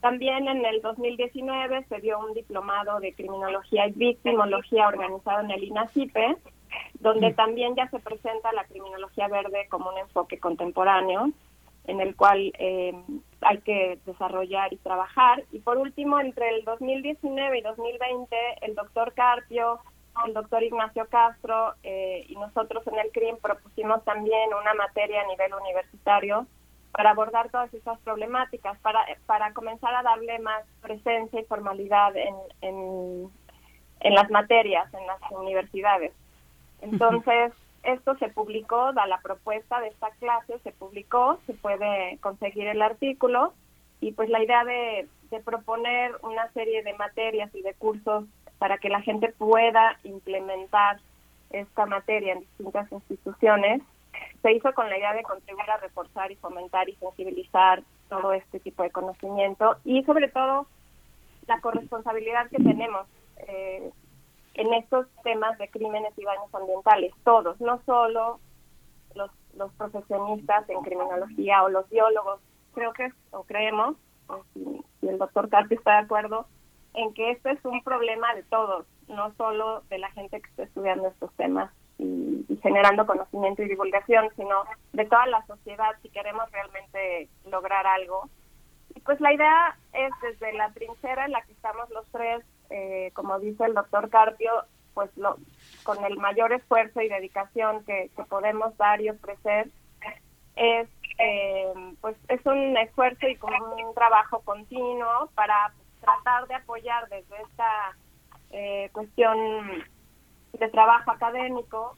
También 0.00 0.46
en 0.48 0.64
el 0.64 0.82
2019 0.82 1.84
se 1.88 2.00
dio 2.00 2.18
un 2.18 2.34
diplomado 2.34 3.00
de 3.00 3.12
criminología 3.14 3.88
y 3.88 3.92
victimología 3.92 4.88
organizado 4.88 5.40
en 5.40 5.50
el 5.50 5.64
INACIPE 5.64 6.36
donde 6.94 7.32
también 7.34 7.74
ya 7.74 7.88
se 7.90 7.98
presenta 7.98 8.52
la 8.52 8.64
criminología 8.64 9.28
verde 9.28 9.66
como 9.68 9.90
un 9.90 9.98
enfoque 9.98 10.38
contemporáneo 10.38 11.30
en 11.86 12.00
el 12.00 12.16
cual 12.16 12.52
eh, 12.58 12.94
hay 13.42 13.58
que 13.58 13.98
desarrollar 14.04 14.72
y 14.72 14.76
trabajar. 14.78 15.44
Y 15.52 15.60
por 15.60 15.78
último, 15.78 16.18
entre 16.20 16.48
el 16.50 16.64
2019 16.64 17.58
y 17.58 17.62
2020, 17.62 18.36
el 18.62 18.74
doctor 18.74 19.12
Carpio, 19.14 19.80
el 20.26 20.34
doctor 20.34 20.62
Ignacio 20.62 21.06
Castro 21.08 21.74
eh, 21.82 22.24
y 22.28 22.34
nosotros 22.36 22.86
en 22.86 22.98
el 22.98 23.10
CRIM 23.12 23.36
propusimos 23.38 24.02
también 24.04 24.50
una 24.60 24.74
materia 24.74 25.20
a 25.20 25.26
nivel 25.26 25.52
universitario 25.54 26.46
para 26.92 27.10
abordar 27.10 27.50
todas 27.50 27.72
esas 27.74 27.98
problemáticas, 28.00 28.78
para, 28.78 29.04
para 29.26 29.52
comenzar 29.52 29.94
a 29.94 30.02
darle 30.02 30.38
más 30.38 30.64
presencia 30.80 31.40
y 31.40 31.44
formalidad 31.44 32.16
en, 32.16 32.34
en, 32.62 33.30
en 34.00 34.14
las 34.14 34.30
materias, 34.30 34.92
en 34.94 35.06
las 35.06 35.20
universidades. 35.30 36.14
Entonces, 36.80 37.52
esto 37.82 38.16
se 38.18 38.28
publicó, 38.28 38.92
da 38.92 39.06
la 39.06 39.20
propuesta 39.20 39.80
de 39.80 39.88
esta 39.88 40.10
clase, 40.18 40.58
se 40.60 40.72
publicó, 40.72 41.38
se 41.46 41.54
puede 41.54 42.18
conseguir 42.20 42.66
el 42.66 42.82
artículo 42.82 43.52
y 44.00 44.12
pues 44.12 44.28
la 44.28 44.42
idea 44.42 44.64
de, 44.64 45.08
de 45.30 45.40
proponer 45.40 46.12
una 46.22 46.50
serie 46.52 46.82
de 46.82 46.94
materias 46.94 47.54
y 47.54 47.62
de 47.62 47.74
cursos 47.74 48.24
para 48.58 48.78
que 48.78 48.88
la 48.88 49.02
gente 49.02 49.32
pueda 49.38 49.98
implementar 50.04 50.98
esta 51.50 51.86
materia 51.86 52.32
en 52.32 52.40
distintas 52.40 52.90
instituciones, 52.90 53.82
se 54.42 54.52
hizo 54.52 54.72
con 54.74 54.88
la 54.88 54.98
idea 54.98 55.12
de 55.12 55.22
contribuir 55.22 55.70
a 55.70 55.76
reforzar 55.76 56.30
y 56.30 56.36
fomentar 56.36 56.88
y 56.88 56.94
sensibilizar 56.96 57.82
todo 58.08 58.32
este 58.32 58.60
tipo 58.60 58.82
de 58.82 58.90
conocimiento 58.90 59.76
y 59.84 60.02
sobre 60.04 60.28
todo 60.28 60.66
la 61.46 61.60
corresponsabilidad 61.60 62.48
que 62.48 62.58
tenemos 62.58 63.06
eh, 63.48 63.90
en 64.56 64.72
estos 64.72 65.06
temas 65.22 65.56
de 65.58 65.68
crímenes 65.68 66.12
y 66.16 66.24
daños 66.24 66.54
ambientales, 66.54 67.12
todos, 67.24 67.60
no 67.60 67.80
solo 67.84 68.40
los, 69.14 69.30
los 69.54 69.70
profesionistas 69.74 70.68
en 70.70 70.80
criminología 70.82 71.62
o 71.62 71.68
los 71.68 71.88
biólogos, 71.90 72.40
creo 72.74 72.92
que, 72.94 73.12
o 73.32 73.44
creemos, 73.44 73.96
y, 74.54 74.82
el 75.06 75.18
doctor 75.18 75.48
Carpi 75.50 75.74
está 75.74 75.92
de 75.92 76.04
acuerdo, 76.04 76.46
en 76.94 77.12
que 77.12 77.32
esto 77.32 77.50
es 77.50 77.62
un 77.64 77.82
problema 77.82 78.34
de 78.34 78.42
todos, 78.44 78.86
no 79.08 79.32
solo 79.34 79.82
de 79.90 79.98
la 79.98 80.10
gente 80.12 80.40
que 80.40 80.48
está 80.48 80.62
estudiando 80.62 81.08
estos 81.08 81.32
temas 81.34 81.70
y, 81.98 82.46
y, 82.48 82.56
generando 82.62 83.06
conocimiento 83.06 83.62
y 83.62 83.68
divulgación, 83.68 84.30
sino 84.36 84.64
de 84.94 85.04
toda 85.04 85.26
la 85.26 85.44
sociedad 85.46 85.92
si 86.00 86.08
queremos 86.08 86.50
realmente 86.50 87.28
lograr 87.44 87.86
algo. 87.86 88.30
Y 88.94 89.00
pues 89.00 89.20
la 89.20 89.34
idea 89.34 89.76
es 89.92 90.10
desde 90.22 90.54
la 90.54 90.72
trinchera 90.72 91.26
en 91.26 91.32
la 91.32 91.42
que 91.42 91.52
estamos 91.52 91.88
los 91.90 92.06
tres 92.10 92.42
eh, 92.70 93.10
como 93.14 93.38
dice 93.38 93.64
el 93.64 93.74
doctor 93.74 94.08
Carpio, 94.10 94.52
pues 94.94 95.14
lo, 95.16 95.36
con 95.82 96.02
el 96.04 96.16
mayor 96.16 96.52
esfuerzo 96.52 97.00
y 97.00 97.08
dedicación 97.08 97.84
que, 97.84 98.10
podemos 98.28 98.76
dar 98.76 99.00
y 99.00 99.10
ofrecer, 99.10 99.68
es 100.56 100.88
eh, 101.18 101.72
pues 102.00 102.16
es 102.28 102.44
un 102.44 102.76
esfuerzo 102.76 103.26
y 103.26 103.36
como 103.36 103.56
un 103.74 103.94
trabajo 103.94 104.40
continuo 104.40 105.30
para 105.34 105.72
tratar 106.00 106.46
de 106.46 106.54
apoyar 106.54 107.08
desde 107.08 107.42
esta 107.42 107.96
eh, 108.50 108.90
cuestión 108.92 109.84
de 110.52 110.68
trabajo 110.68 111.10
académico, 111.10 111.96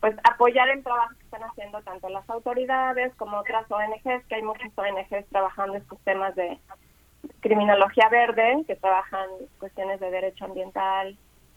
pues 0.00 0.14
apoyar 0.24 0.68
el 0.68 0.82
trabajo 0.82 1.14
que 1.16 1.24
están 1.24 1.42
haciendo 1.44 1.80
tanto 1.82 2.08
las 2.10 2.28
autoridades 2.28 3.14
como 3.16 3.38
otras 3.38 3.70
ONGs, 3.70 4.26
que 4.26 4.34
hay 4.34 4.42
muchas 4.42 4.70
ONGs 4.76 5.26
trabajando 5.30 5.76
estos 5.76 5.98
temas 6.00 6.34
de 6.34 6.58
criminología 7.40 8.08
verde, 8.08 8.64
que 8.66 8.76
trabajan 8.76 9.28
cuestiones 9.58 10.00
de 10.00 10.10
derecho 10.10 10.44
ambiental, 10.44 11.16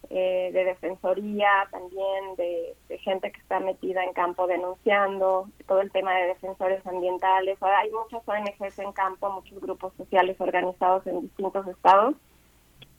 eh, 0.09 0.51
de 0.53 0.65
defensoría, 0.65 1.67
también 1.71 2.35
de, 2.37 2.75
gente 2.99 3.31
que 3.31 3.41
está 3.41 3.59
metida 3.59 4.03
en 4.03 4.13
campo 4.13 4.47
denunciando, 4.47 5.49
todo 5.67 5.81
el 5.81 5.91
tema 5.91 6.13
de 6.15 6.27
defensores 6.27 6.85
ambientales. 6.85 7.57
hay 7.61 7.91
muchas 7.91 8.27
ONGs 8.27 8.79
en 8.79 8.91
campo, 8.93 9.31
muchos 9.31 9.59
grupos 9.59 9.93
sociales 9.95 10.39
organizados 10.39 11.05
en 11.07 11.21
distintos 11.21 11.67
estados 11.67 12.15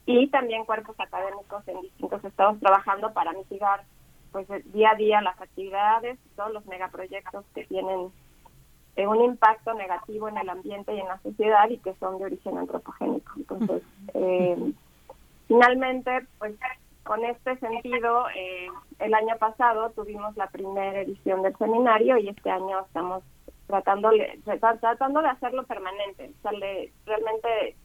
y 0.05 0.29
también 0.29 0.65
cuerpos 0.65 0.95
académicos 0.99 1.67
en 1.67 1.81
distintos 1.83 2.25
estados 2.25 2.59
trabajando 2.61 3.13
para 3.13 3.33
mitigar 3.33 3.83
pues 4.33 4.47
día 4.73 4.91
a 4.91 4.95
día 4.95 5.21
las 5.23 5.41
actividades, 5.41 6.19
todos 6.37 6.53
los 6.53 6.67
megaproyectos 6.67 7.45
que 7.55 7.65
tienen 7.65 8.13
un 9.05 9.21
impacto 9.21 9.75
negativo 9.75 10.29
en 10.29 10.39
el 10.39 10.49
ambiente 10.49 10.95
y 10.95 11.01
en 11.01 11.09
la 11.09 11.19
sociedad 11.21 11.69
y 11.69 11.79
que 11.79 11.95
son 11.95 12.19
de 12.19 12.25
origen 12.27 12.57
antropogénico. 12.57 13.33
Entonces, 13.37 13.83
eh, 14.15 14.73
finalmente, 15.49 16.27
pues 16.39 16.55
con 17.03 17.25
este 17.25 17.57
sentido, 17.59 18.29
eh, 18.31 18.69
el 18.99 19.15
año 19.15 19.37
pasado 19.39 19.91
tuvimos 19.91 20.37
la 20.37 20.49
primera 20.49 21.01
edición 21.01 21.43
del 21.43 21.57
seminario 21.57 22.19
y 22.19 22.29
este 22.29 22.51
año 22.51 22.81
estamos 22.81 23.23
tratando, 23.67 24.11
tratando 24.45 25.23
de 25.23 25.29
hacerlo 25.29 25.65
permanente. 25.65 26.33
O 26.39 26.43
sea, 26.43 26.59
realmente 27.07 27.77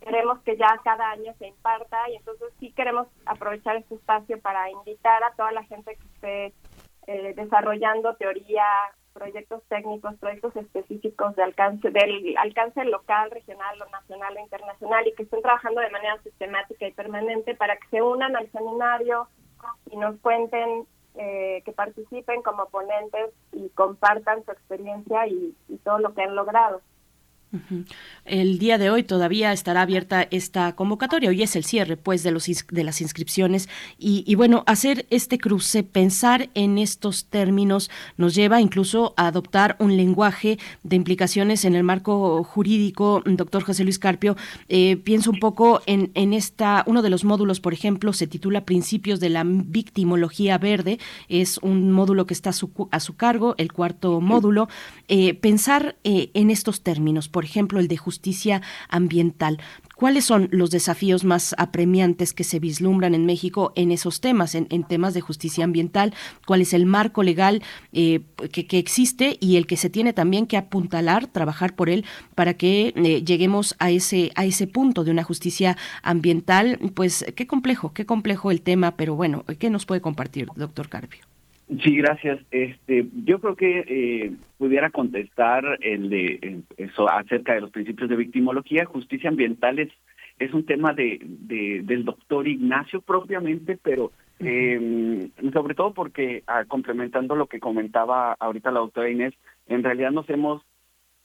queremos 0.00 0.40
que 0.40 0.56
ya 0.56 0.78
cada 0.84 1.10
año 1.10 1.32
se 1.38 1.48
imparta 1.48 2.10
y 2.10 2.16
entonces 2.16 2.48
sí 2.60 2.72
queremos 2.72 3.06
aprovechar 3.24 3.76
este 3.76 3.94
espacio 3.94 4.40
para 4.40 4.70
invitar 4.70 5.22
a 5.24 5.32
toda 5.34 5.52
la 5.52 5.62
gente 5.64 5.96
que 5.96 6.06
esté 6.14 6.54
eh, 7.06 7.34
desarrollando 7.34 8.14
teoría, 8.16 8.64
proyectos 9.16 9.62
técnicos, 9.68 10.14
proyectos 10.16 10.54
específicos 10.56 11.34
de 11.36 11.42
alcance 11.42 11.90
del 11.90 12.36
alcance 12.36 12.84
local, 12.84 13.30
regional, 13.30 13.80
o 13.80 13.90
nacional 13.90 14.36
o 14.36 14.40
internacional 14.40 15.06
y 15.06 15.14
que 15.14 15.22
estén 15.22 15.40
trabajando 15.40 15.80
de 15.80 15.90
manera 15.90 16.20
sistemática 16.22 16.86
y 16.86 16.92
permanente 16.92 17.54
para 17.54 17.76
que 17.76 17.88
se 17.88 18.02
unan 18.02 18.36
al 18.36 18.50
seminario 18.52 19.26
y 19.90 19.96
nos 19.96 20.20
cuenten 20.20 20.86
eh, 21.14 21.62
que 21.64 21.72
participen 21.72 22.42
como 22.42 22.66
ponentes 22.66 23.30
y 23.52 23.70
compartan 23.70 24.44
su 24.44 24.50
experiencia 24.50 25.26
y 25.26 25.54
todo 25.82 25.98
lo 25.98 26.12
que 26.12 26.22
han 26.22 26.36
logrado. 26.36 26.82
El 28.24 28.58
día 28.58 28.76
de 28.76 28.90
hoy 28.90 29.02
todavía 29.02 29.52
estará 29.52 29.82
abierta 29.82 30.26
esta 30.30 30.74
convocatoria. 30.74 31.30
Hoy 31.30 31.42
es 31.42 31.56
el 31.56 31.64
cierre, 31.64 31.96
pues, 31.96 32.22
de 32.22 32.30
los 32.30 32.46
de 32.46 32.84
las 32.84 33.00
inscripciones 33.00 33.68
y, 33.98 34.34
bueno, 34.34 34.62
hacer 34.66 35.06
este 35.10 35.38
cruce, 35.38 35.82
pensar 35.82 36.50
en 36.54 36.78
estos 36.78 37.26
términos, 37.26 37.90
nos 38.16 38.34
lleva 38.34 38.60
incluso 38.60 39.14
a 39.16 39.28
adoptar 39.28 39.76
un 39.78 39.96
lenguaje 39.96 40.58
de 40.82 40.96
implicaciones 40.96 41.64
en 41.64 41.74
el 41.74 41.82
marco 41.82 42.42
jurídico. 42.44 43.22
Doctor 43.24 43.62
José 43.62 43.84
Luis 43.84 43.98
Carpio, 43.98 44.36
eh, 44.68 44.96
pienso 44.96 45.30
un 45.30 45.38
poco 45.38 45.82
en, 45.86 46.10
en 46.14 46.32
esta 46.32 46.84
uno 46.86 47.02
de 47.02 47.10
los 47.10 47.24
módulos, 47.24 47.60
por 47.60 47.72
ejemplo, 47.72 48.12
se 48.12 48.26
titula 48.26 48.64
Principios 48.64 49.20
de 49.20 49.30
la 49.30 49.44
victimología 49.44 50.58
verde. 50.58 50.98
Es 51.28 51.58
un 51.58 51.92
módulo 51.92 52.26
que 52.26 52.34
está 52.34 52.50
a 52.50 52.52
su, 52.52 52.88
a 52.90 53.00
su 53.00 53.16
cargo, 53.16 53.54
el 53.58 53.72
cuarto 53.72 54.20
módulo. 54.20 54.68
Eh, 55.08 55.34
pensar 55.34 55.96
eh, 56.04 56.30
en 56.34 56.50
estos 56.50 56.82
términos 56.82 57.28
por 57.36 57.44
ejemplo, 57.44 57.80
el 57.80 57.86
de 57.86 57.98
justicia 57.98 58.62
ambiental. 58.88 59.60
¿Cuáles 59.94 60.24
son 60.24 60.48
los 60.52 60.70
desafíos 60.70 61.22
más 61.22 61.54
apremiantes 61.58 62.32
que 62.32 62.44
se 62.44 62.58
vislumbran 62.58 63.14
en 63.14 63.26
México 63.26 63.74
en 63.76 63.92
esos 63.92 64.22
temas, 64.22 64.54
en, 64.54 64.84
temas 64.84 65.12
de 65.12 65.20
justicia 65.20 65.62
ambiental? 65.62 66.14
¿Cuál 66.46 66.62
es 66.62 66.72
el 66.72 66.86
marco 66.86 67.22
legal 67.22 67.62
eh, 67.92 68.22
que, 68.50 68.78
existe 68.78 69.36
y 69.38 69.56
el 69.56 69.66
que 69.66 69.76
se 69.76 69.90
tiene 69.90 70.14
también 70.14 70.46
que 70.46 70.56
apuntalar, 70.56 71.26
trabajar 71.26 71.76
por 71.76 71.90
él 71.90 72.06
para 72.34 72.54
que 72.54 72.94
eh, 72.96 73.22
lleguemos 73.22 73.76
a 73.80 73.90
ese, 73.90 74.32
a 74.34 74.46
ese 74.46 74.66
punto 74.66 75.04
de 75.04 75.10
una 75.10 75.22
justicia 75.22 75.76
ambiental? 76.02 76.78
Pues 76.94 77.22
qué 77.36 77.46
complejo, 77.46 77.92
qué 77.92 78.06
complejo 78.06 78.50
el 78.50 78.62
tema, 78.62 78.96
pero 78.96 79.14
bueno, 79.14 79.44
¿qué 79.58 79.68
nos 79.68 79.84
puede 79.84 80.00
compartir, 80.00 80.48
doctor 80.56 80.88
Carpio? 80.88 81.35
Sí, 81.68 81.96
gracias. 81.96 82.40
Este, 82.52 83.08
yo 83.24 83.40
creo 83.40 83.56
que 83.56 83.84
eh, 83.88 84.32
pudiera 84.56 84.90
contestar 84.90 85.64
el 85.80 86.08
de 86.08 86.62
eso 86.76 87.08
acerca 87.08 87.54
de 87.54 87.60
los 87.60 87.70
principios 87.70 88.08
de 88.08 88.16
victimología. 88.16 88.84
Justicia 88.84 89.30
ambiental 89.30 89.80
es, 89.80 89.90
es 90.38 90.54
un 90.54 90.64
tema 90.64 90.92
de, 90.92 91.18
de 91.20 91.82
del 91.82 92.04
doctor 92.04 92.46
Ignacio 92.46 93.00
propiamente, 93.00 93.76
pero 93.82 94.12
eh, 94.38 95.28
sobre 95.52 95.74
todo 95.74 95.92
porque 95.92 96.44
ah, 96.46 96.64
complementando 96.66 97.34
lo 97.34 97.46
que 97.46 97.58
comentaba 97.58 98.36
ahorita 98.38 98.70
la 98.70 98.80
doctora 98.80 99.10
Inés, 99.10 99.34
en 99.66 99.82
realidad 99.82 100.12
nos 100.12 100.28
hemos 100.30 100.62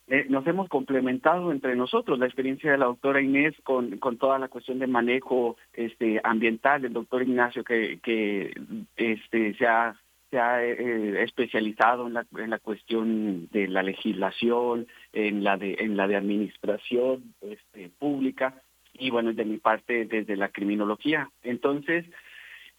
eh, 0.08 0.26
nos 0.28 0.46
hemos 0.48 0.68
complementado 0.70 1.52
entre 1.52 1.76
nosotros 1.76 2.18
la 2.18 2.26
experiencia 2.26 2.72
de 2.72 2.80
la 2.80 2.86
doctora 2.86 3.22
Inés 3.22 3.54
con, 3.64 3.98
con 4.00 4.18
toda 4.18 4.40
la 4.40 4.48
cuestión 4.48 4.80
de 4.80 4.88
manejo 4.88 5.56
este 5.74 6.20
ambiental 6.24 6.82
del 6.82 6.94
doctor 6.94 7.22
Ignacio 7.22 7.64
que 7.64 8.00
que 8.02 8.60
este 8.96 9.54
se 9.54 9.68
ha 9.68 9.96
se 10.32 10.40
ha 10.40 10.64
eh, 10.64 11.24
especializado 11.24 12.08
en 12.08 12.14
la, 12.14 12.26
en 12.38 12.50
la 12.50 12.60
cuestión 12.60 13.48
de 13.52 13.68
la 13.68 13.84
legislación, 13.84 14.88
en 15.12 15.44
la 15.44 15.58
de 15.58 15.76
en 15.80 15.98
la 15.98 16.08
de 16.08 16.16
administración 16.16 17.36
este, 17.42 17.90
pública 18.00 18.64
y 18.94 19.10
bueno 19.12 19.34
de 19.34 19.46
mi 19.46 19.58
parte 19.58 20.06
desde 20.06 20.38
la 20.38 20.50
criminología. 20.50 21.30
Entonces 21.44 22.06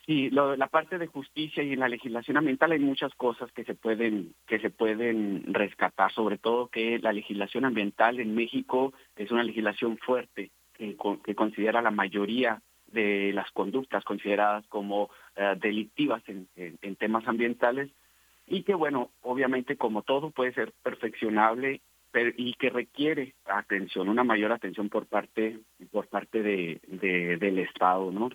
sí, 0.07 0.31
la 0.31 0.67
parte 0.69 0.99
de 0.99 1.07
justicia 1.07 1.63
y 1.63 1.75
en 1.75 1.81
la 1.81 1.89
legislación 1.89 2.39
ambiental 2.39 2.73
hay 2.73 2.81
muchas 2.81 3.15
cosas 3.15 3.53
que 3.53 3.65
se 3.65 3.75
pueden 3.75 4.35
que 4.47 4.59
se 4.59 4.71
pueden 4.71 5.53
rescatar, 5.53 6.11
sobre 6.11 6.39
todo 6.39 6.69
que 6.69 6.99
la 6.99 7.13
legislación 7.13 7.67
ambiental 7.67 8.19
en 8.19 8.35
México 8.35 8.95
es 9.15 9.31
una 9.31 9.45
legislación 9.45 9.99
fuerte 9.99 10.51
que, 10.73 10.97
que 11.23 11.35
considera 11.35 11.83
la 11.83 11.91
mayoría 11.91 12.63
de 12.93 13.33
las 13.33 13.51
conductas 13.53 14.05
consideradas 14.05 14.67
como 14.69 15.11
eh, 15.37 15.55
delictivas 15.61 16.23
en, 16.29 16.49
en, 16.57 16.97
temas 16.97 17.27
ambientales 17.27 17.91
y 18.47 18.63
que, 18.63 18.75
bueno, 18.75 19.11
obviamente 19.23 19.77
como 19.77 20.03
todo 20.03 20.31
puede 20.31 20.53
ser 20.53 20.73
perfeccionable 20.83 21.81
y 22.37 22.55
que 22.55 22.69
requiere 22.69 23.35
atención, 23.47 24.09
una 24.09 24.23
mayor 24.23 24.53
atención 24.53 24.91
por 24.91 25.07
parte 25.07 25.61
por 25.91 26.09
parte 26.09 26.43
de, 26.43 26.81
del 27.41 27.59
Estado, 27.59 28.11
¿no? 28.11 28.29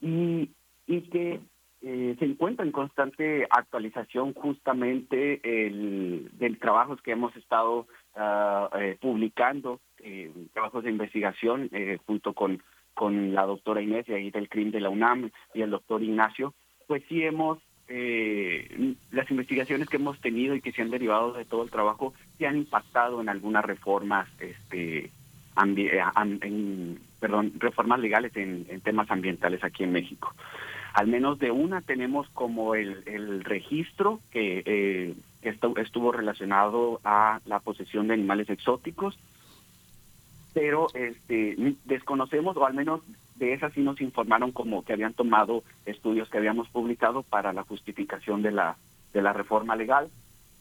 Y, 0.00 0.50
y 0.86 1.00
que 1.10 1.40
eh, 1.80 2.16
se 2.18 2.24
encuentra 2.24 2.64
en 2.64 2.72
constante 2.72 3.46
actualización 3.48 4.34
justamente 4.34 5.40
el, 5.44 6.28
del 6.32 6.58
trabajos 6.58 7.00
que 7.02 7.12
hemos 7.12 7.34
estado 7.36 7.86
eh, 8.16 8.96
publicando, 9.00 9.80
eh, 9.98 10.32
trabajos 10.52 10.82
de 10.82 10.90
investigación 10.90 11.70
junto 12.04 12.32
con, 12.32 12.60
con 12.98 13.32
la 13.32 13.46
doctora 13.46 13.80
Inés 13.80 14.08
y 14.08 14.12
ahí 14.12 14.30
del 14.32 14.48
CRIM 14.48 14.72
de 14.72 14.80
la 14.80 14.90
UNAM 14.90 15.30
y 15.54 15.62
el 15.62 15.70
doctor 15.70 16.02
Ignacio, 16.02 16.52
pues 16.88 17.04
sí 17.08 17.22
hemos 17.22 17.58
eh, 17.86 18.96
las 19.12 19.30
investigaciones 19.30 19.88
que 19.88 19.98
hemos 19.98 20.20
tenido 20.20 20.56
y 20.56 20.60
que 20.60 20.72
se 20.72 20.82
han 20.82 20.90
derivado 20.90 21.32
de 21.32 21.44
todo 21.44 21.62
el 21.62 21.70
trabajo 21.70 22.12
se 22.36 22.48
han 22.48 22.56
impactado 22.56 23.20
en 23.20 23.28
algunas 23.28 23.64
reformas, 23.64 24.28
este, 24.40 25.12
en, 25.62 26.98
perdón, 27.20 27.52
reformas 27.58 28.00
legales 28.00 28.36
en, 28.36 28.66
temas 28.80 29.08
ambientales 29.12 29.62
aquí 29.62 29.84
en 29.84 29.92
México. 29.92 30.34
Al 30.92 31.06
menos 31.06 31.38
de 31.38 31.52
una 31.52 31.82
tenemos 31.82 32.28
como 32.30 32.74
el, 32.74 33.04
el 33.06 33.44
registro 33.44 34.18
que 34.32 34.64
eh, 34.66 35.14
estuvo 35.42 36.10
relacionado 36.10 37.00
a 37.04 37.38
la 37.46 37.60
posesión 37.60 38.08
de 38.08 38.14
animales 38.14 38.50
exóticos, 38.50 39.16
pero 40.58 40.88
este, 40.92 41.54
desconocemos, 41.84 42.56
o 42.56 42.66
al 42.66 42.74
menos 42.74 43.00
de 43.36 43.52
esas 43.52 43.72
sí 43.74 43.80
nos 43.80 44.00
informaron 44.00 44.50
como 44.50 44.84
que 44.84 44.92
habían 44.92 45.14
tomado 45.14 45.62
estudios 45.86 46.28
que 46.28 46.38
habíamos 46.38 46.68
publicado 46.68 47.22
para 47.22 47.52
la 47.52 47.62
justificación 47.62 48.42
de 48.42 48.50
la 48.50 48.76
de 49.12 49.22
la 49.22 49.32
reforma 49.32 49.76
legal 49.76 50.08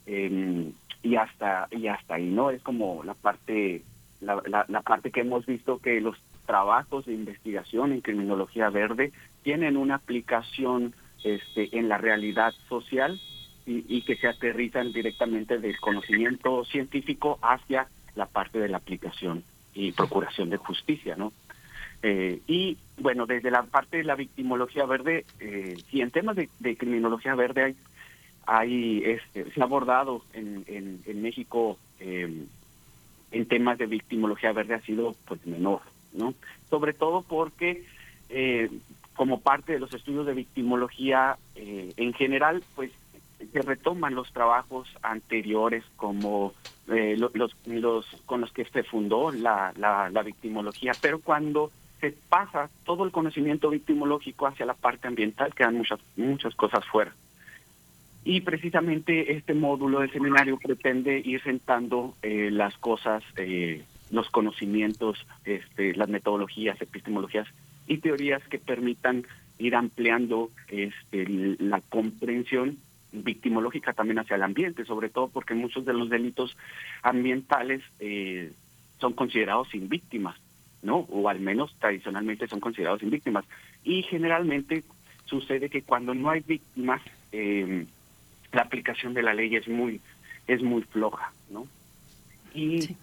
em, 0.06 0.72
y 1.01 1.16
hasta 1.16 1.67
y 1.72 1.88
hasta 1.88 2.14
ahí 2.14 2.30
no 2.30 2.51
es 2.51 2.61
como 2.61 3.03
la 3.03 3.16
parte 3.16 3.82
la, 4.22 4.84
parte 4.84 5.09
que 5.09 5.22
hemos 5.22 5.48
visto 5.48 5.80
que 5.80 6.00
los 6.00 6.16
trabajos 6.45 7.08
de 7.08 7.14
investigación 7.14 7.92
en 7.92 8.01
criminología 8.01 8.69
verde 8.69 9.11
tienen 9.42 9.77
una 9.77 9.95
aplicación 9.95 10.93
este 11.24 11.76
en 11.76 11.90
la 11.90 11.98
realidad 11.98 12.53
social 12.69 13.19
y, 13.66 13.84
y 13.88 14.03
que 14.03 14.16
se 14.16 14.27
aterrizan 14.27 14.93
directamente 14.93 15.58
del 15.58 15.80
conocimiento 15.80 16.66
científico 16.66 17.40
hacia 17.42 17.88
la 18.16 18.27
parte 18.27 18.59
de 18.59 18.69
la 18.69 18.77
aplicación 18.77 19.43
y 19.78 19.92
procuración 19.92 20.50
de 20.50 20.58
justicia, 20.58 21.16
¿no? 21.16 21.32
Eh, 22.02 22.42
y 22.48 22.78
bueno, 22.98 23.26
desde 23.26 23.52
la 23.52 23.64
parte 23.64 23.98
de 23.98 24.04
la 24.04 24.16
victimología 24.16 24.86
verde, 24.86 25.26
eh, 25.40 25.78
si 25.90 26.02
en 26.02 26.12
temas 26.12 26.36
de, 26.36 26.78
criminología 26.78 27.36
verde 27.36 27.64
hay, 27.64 27.76
hay 28.46 29.04
este, 29.04 29.52
se 29.52 29.62
ha 29.62 29.66
abordado 29.66 30.24
en, 30.34 30.64
en, 31.06 31.22
México 31.22 31.78
eh, 32.00 32.46
en 33.32 33.48
temas 33.48 33.78
de 33.78 33.86
victimología 33.86 34.52
verde 34.52 34.76
ha 34.76 34.82
sido 34.82 35.16
pues 35.28 35.46
menor, 35.46 35.82
¿no? 36.14 36.34
Sobre 36.70 36.94
todo 36.94 37.22
porque 37.22 37.84
eh, 38.30 38.70
como 39.16 39.42
parte 39.42 39.74
de 39.74 39.80
los 39.80 39.94
estudios 39.94 40.26
de 40.26 40.34
victimología 40.34 41.38
en 41.56 42.14
general, 42.14 42.64
pues 42.76 42.92
se 43.52 43.62
retoman 43.62 44.16
los 44.16 44.32
trabajos 44.34 44.88
anteriores 45.02 45.84
como 45.96 46.54
los, 46.88 47.32
los, 47.36 48.06
con 48.26 48.42
los 48.42 48.52
que 48.52 48.66
se 48.66 48.84
fundó 48.84 49.32
la, 49.32 49.74
la, 49.78 50.10
la 50.10 50.24
victimología, 50.24 50.94
pero 51.02 51.20
cuando 51.20 51.70
se 52.00 52.12
pasa 52.30 52.70
todo 52.86 53.04
el 53.04 53.12
conocimiento 53.12 53.70
victimológico 53.70 54.48
hacia 54.48 54.66
la 54.66 54.74
parte 54.74 55.08
ambiental, 55.08 55.54
quedan 55.54 55.76
muchas, 55.76 56.00
muchas 56.16 56.56
cosas 56.56 56.86
fuera. 56.86 57.14
Y 58.24 58.42
precisamente 58.42 59.32
este 59.34 59.54
módulo 59.54 60.02
del 60.02 60.12
seminario 60.12 60.58
pretende 60.58 61.22
ir 61.24 61.42
sentando 61.44 62.16
eh, 62.22 62.50
las 62.52 62.78
cosas, 62.78 63.24
eh, 63.38 63.84
los 64.12 64.30
conocimientos, 64.30 65.26
este, 65.46 65.96
las 65.96 66.10
metodologías, 66.10 66.82
epistemologías 66.82 67.48
y 67.88 68.00
teorías 68.00 68.44
que 68.48 68.60
permitan 68.60 69.26
ir 69.60 69.76
ampliando 69.76 70.50
este, 70.68 71.26
la 71.60 71.82
comprensión 71.82 72.78
victimológica 73.24 73.94
también 73.94 74.20
hacia 74.20 74.36
el 74.36 74.44
ambiente, 74.44 74.86
sobre 74.86 75.10
todo 75.10 75.28
porque 75.28 75.54
muchos 75.54 75.86
de 75.86 75.94
los 75.94 76.10
delitos 76.10 76.56
ambientales 77.02 77.82
eh, 78.00 78.52
son 79.00 79.14
considerados 79.14 79.70
sin 79.70 79.90
víctimas 79.90 80.36
¿no? 80.82 81.00
O 81.10 81.30
al 81.30 81.40
menos 81.40 81.76
tradicionalmente 81.80 82.48
son 82.48 82.60
considerados 82.60 83.00
sin 83.00 83.10
víctimas. 83.10 83.46
Y 83.84 84.04
generalmente 84.04 84.84
sucede 85.26 85.70
que 85.70 85.82
cuando 85.82 86.14
no 86.14 86.30
hay 86.30 86.42
víctimas, 86.42 87.02
eh, 87.32 87.86
la 88.52 88.62
aplicación 88.62 89.14
de 89.14 89.24
la 89.24 89.34
ley 89.34 89.56
es 89.56 89.68
muy 89.68 90.02
es 90.48 90.62
muy 90.64 90.82
floja, 90.84 91.34
¿no? 91.50 91.68
Y, 92.54 92.96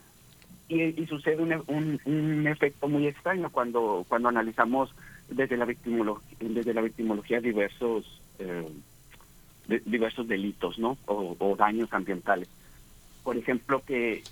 y, 0.68 1.07
sucede 1.07 1.43
un, 1.43 2.01
un, 2.07 2.47
efecto 2.47 2.89
muy 2.89 3.07
extraño 3.07 3.51
cuando 3.51 4.07
cuando 4.09 4.31
analizamos 4.31 4.94
desde 5.28 5.59
la 5.59 5.67
victimología, 5.67 6.39
desde 6.41 6.73
la 6.73 6.81
victimología 6.81 7.41
diversos 7.41 8.23
eh, 8.39 8.67
diversos 9.84 10.28
delitos, 10.28 10.78
¿no? 10.78 10.99
o 11.07 11.57
daños 11.57 11.93
ambientales. 11.93 12.49
Por 13.23 13.36
ejemplo, 13.36 13.83
que 13.86 14.23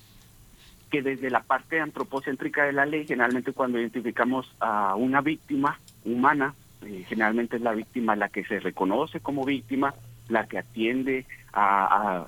que 0.92 1.00
desde 1.00 1.30
la 1.30 1.40
parte 1.40 1.80
antropocéntrica 1.80 2.64
de 2.64 2.74
la 2.74 2.84
ley, 2.84 3.06
generalmente 3.06 3.52
cuando 3.52 3.80
identificamos 3.80 4.54
a 4.60 4.94
una 4.94 5.22
víctima 5.22 5.80
humana, 6.04 6.54
eh, 6.84 7.04
generalmente 7.08 7.56
es 7.56 7.62
la 7.62 7.72
víctima 7.72 8.14
la 8.14 8.28
que 8.28 8.44
se 8.44 8.60
reconoce 8.60 9.20
como 9.20 9.46
víctima, 9.46 9.94
la 10.28 10.46
que 10.46 10.58
atiende 10.58 11.24
a, 11.54 12.26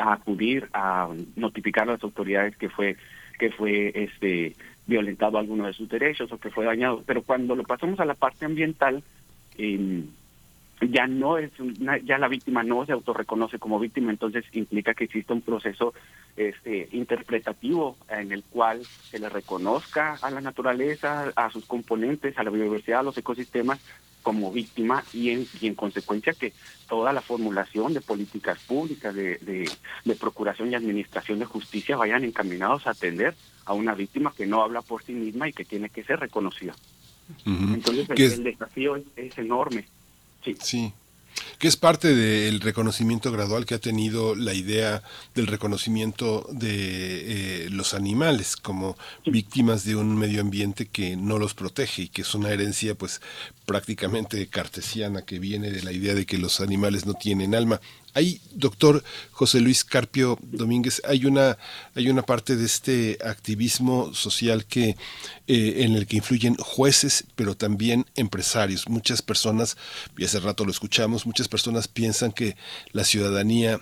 acudir 0.00 0.68
a 0.72 1.08
notificar 1.36 1.88
a 1.88 1.92
las 1.92 2.02
autoridades 2.02 2.56
que 2.56 2.68
fue 2.68 2.96
que 3.38 3.50
fue 3.52 3.92
este 3.94 4.56
violentado 4.86 5.38
alguno 5.38 5.66
de 5.66 5.72
sus 5.72 5.88
derechos 5.88 6.32
o 6.32 6.38
que 6.38 6.50
fue 6.50 6.64
dañado. 6.64 7.04
Pero 7.06 7.22
cuando 7.22 7.54
lo 7.54 7.62
pasamos 7.62 8.00
a 8.00 8.04
la 8.04 8.14
parte 8.14 8.44
ambiental, 8.44 9.04
eh, 9.56 10.02
ya 10.80 11.06
no 11.06 11.38
es 11.38 11.50
ya 12.04 12.18
la 12.18 12.28
víctima 12.28 12.62
no 12.62 12.86
se 12.86 12.92
autorreconoce 12.92 13.58
como 13.58 13.78
víctima 13.78 14.10
entonces 14.10 14.44
implica 14.52 14.94
que 14.94 15.04
existe 15.04 15.32
un 15.32 15.42
proceso 15.42 15.92
este 16.36 16.88
interpretativo 16.92 17.98
en 18.08 18.32
el 18.32 18.42
cual 18.44 18.82
se 18.84 19.18
le 19.18 19.28
reconozca 19.28 20.18
a 20.22 20.30
la 20.30 20.40
naturaleza 20.40 21.32
a 21.36 21.50
sus 21.50 21.66
componentes 21.66 22.38
a 22.38 22.44
la 22.44 22.50
biodiversidad 22.50 23.00
a 23.00 23.04
los 23.04 23.18
ecosistemas 23.18 23.80
como 24.22 24.52
víctima 24.52 25.02
y 25.12 25.30
en, 25.30 25.46
y 25.60 25.66
en 25.66 25.74
consecuencia 25.74 26.32
que 26.32 26.52
toda 26.88 27.12
la 27.12 27.20
formulación 27.20 27.94
de 27.94 28.00
políticas 28.00 28.58
públicas 28.60 29.14
de, 29.14 29.38
de, 30.04 30.14
procuración 30.16 30.70
y 30.70 30.74
administración 30.74 31.38
de 31.38 31.46
justicia 31.46 31.96
vayan 31.96 32.24
encaminados 32.24 32.86
a 32.86 32.90
atender 32.90 33.34
a 33.64 33.72
una 33.72 33.94
víctima 33.94 34.32
que 34.36 34.46
no 34.46 34.62
habla 34.62 34.82
por 34.82 35.02
sí 35.02 35.12
misma 35.12 35.48
y 35.48 35.52
que 35.52 35.64
tiene 35.64 35.88
que 35.88 36.04
ser 36.04 36.20
reconocida. 36.20 36.74
Entonces 37.46 38.10
el, 38.10 38.44
desafío 38.44 38.96
es 39.16 39.38
enorme. 39.38 39.86
Sí. 40.44 40.56
Sí. 40.60 40.92
Que 41.58 41.68
es 41.68 41.76
parte 41.76 42.14
del 42.14 42.60
reconocimiento 42.60 43.30
gradual 43.32 43.66
que 43.66 43.74
ha 43.74 43.78
tenido 43.78 44.34
la 44.34 44.52
idea 44.54 45.02
del 45.34 45.46
reconocimiento 45.46 46.46
de 46.50 47.66
eh, 47.66 47.70
los 47.70 47.94
animales 47.94 48.56
como 48.56 48.96
víctimas 49.24 49.84
de 49.84 49.96
un 49.96 50.16
medio 50.16 50.40
ambiente 50.40 50.86
que 50.86 51.16
no 51.16 51.38
los 51.38 51.54
protege 51.54 52.02
y 52.02 52.08
que 52.08 52.22
es 52.22 52.34
una 52.34 52.50
herencia 52.50 52.94
pues 52.94 53.20
prácticamente 53.64 54.46
cartesiana 54.48 55.22
que 55.22 55.38
viene 55.38 55.70
de 55.70 55.82
la 55.82 55.92
idea 55.92 56.14
de 56.14 56.26
que 56.26 56.38
los 56.38 56.60
animales 56.60 57.06
no 57.06 57.14
tienen 57.14 57.54
alma. 57.54 57.80
Hay, 58.14 58.40
doctor 58.52 59.04
José 59.30 59.60
Luis 59.60 59.84
Carpio 59.84 60.38
Domínguez, 60.42 61.00
hay 61.04 61.26
una, 61.26 61.58
hay 61.94 62.08
una 62.08 62.22
parte 62.22 62.56
de 62.56 62.66
este 62.66 63.18
activismo 63.24 64.12
social 64.14 64.64
que, 64.64 64.96
eh, 65.46 65.74
en 65.84 65.94
el 65.94 66.06
que 66.06 66.16
influyen 66.16 66.56
jueces, 66.56 67.24
pero 67.36 67.56
también 67.56 68.06
empresarios. 68.16 68.88
Muchas 68.88 69.22
personas, 69.22 69.76
y 70.18 70.24
hace 70.24 70.40
rato 70.40 70.64
lo 70.64 70.70
escuchamos, 70.70 71.26
muchas 71.26 71.48
personas 71.48 71.88
piensan 71.88 72.32
que 72.32 72.56
la 72.92 73.04
ciudadanía 73.04 73.80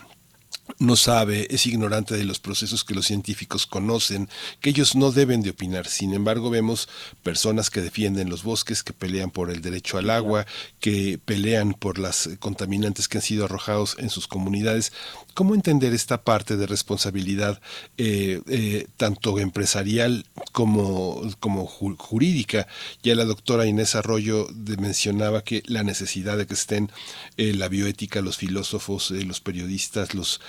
no 0.78 0.96
sabe, 0.96 1.46
es 1.50 1.66
ignorante 1.66 2.16
de 2.16 2.24
los 2.24 2.38
procesos 2.38 2.84
que 2.84 2.94
los 2.94 3.06
científicos 3.06 3.66
conocen, 3.66 4.28
que 4.60 4.70
ellos 4.70 4.94
no 4.94 5.10
deben 5.10 5.42
de 5.42 5.50
opinar. 5.50 5.86
Sin 5.86 6.14
embargo, 6.14 6.50
vemos 6.50 6.88
personas 7.22 7.70
que 7.70 7.80
defienden 7.80 8.30
los 8.30 8.42
bosques, 8.42 8.82
que 8.82 8.92
pelean 8.92 9.30
por 9.30 9.50
el 9.50 9.62
derecho 9.62 9.98
al 9.98 10.10
agua, 10.10 10.46
que 10.80 11.18
pelean 11.24 11.74
por 11.74 11.98
las 11.98 12.28
contaminantes 12.38 13.08
que 13.08 13.18
han 13.18 13.22
sido 13.22 13.44
arrojados 13.46 13.96
en 13.98 14.10
sus 14.10 14.28
comunidades. 14.28 14.92
¿Cómo 15.38 15.54
entender 15.54 15.94
esta 15.94 16.24
parte 16.24 16.56
de 16.56 16.66
responsabilidad 16.66 17.60
eh, 17.96 18.40
eh, 18.48 18.88
tanto 18.96 19.38
empresarial 19.38 20.24
como, 20.50 21.22
como 21.38 21.64
jurídica? 21.64 22.66
Ya 23.04 23.14
la 23.14 23.24
doctora 23.24 23.64
Inés 23.64 23.94
Arroyo 23.94 24.48
mencionaba 24.80 25.44
que 25.44 25.62
la 25.66 25.84
necesidad 25.84 26.38
de 26.38 26.48
que 26.48 26.54
estén 26.54 26.90
eh, 27.36 27.54
la 27.54 27.68
bioética, 27.68 28.20
los 28.20 28.36
filósofos, 28.36 29.12
los 29.12 29.38
periodistas, 29.38 30.12
los 30.12 30.40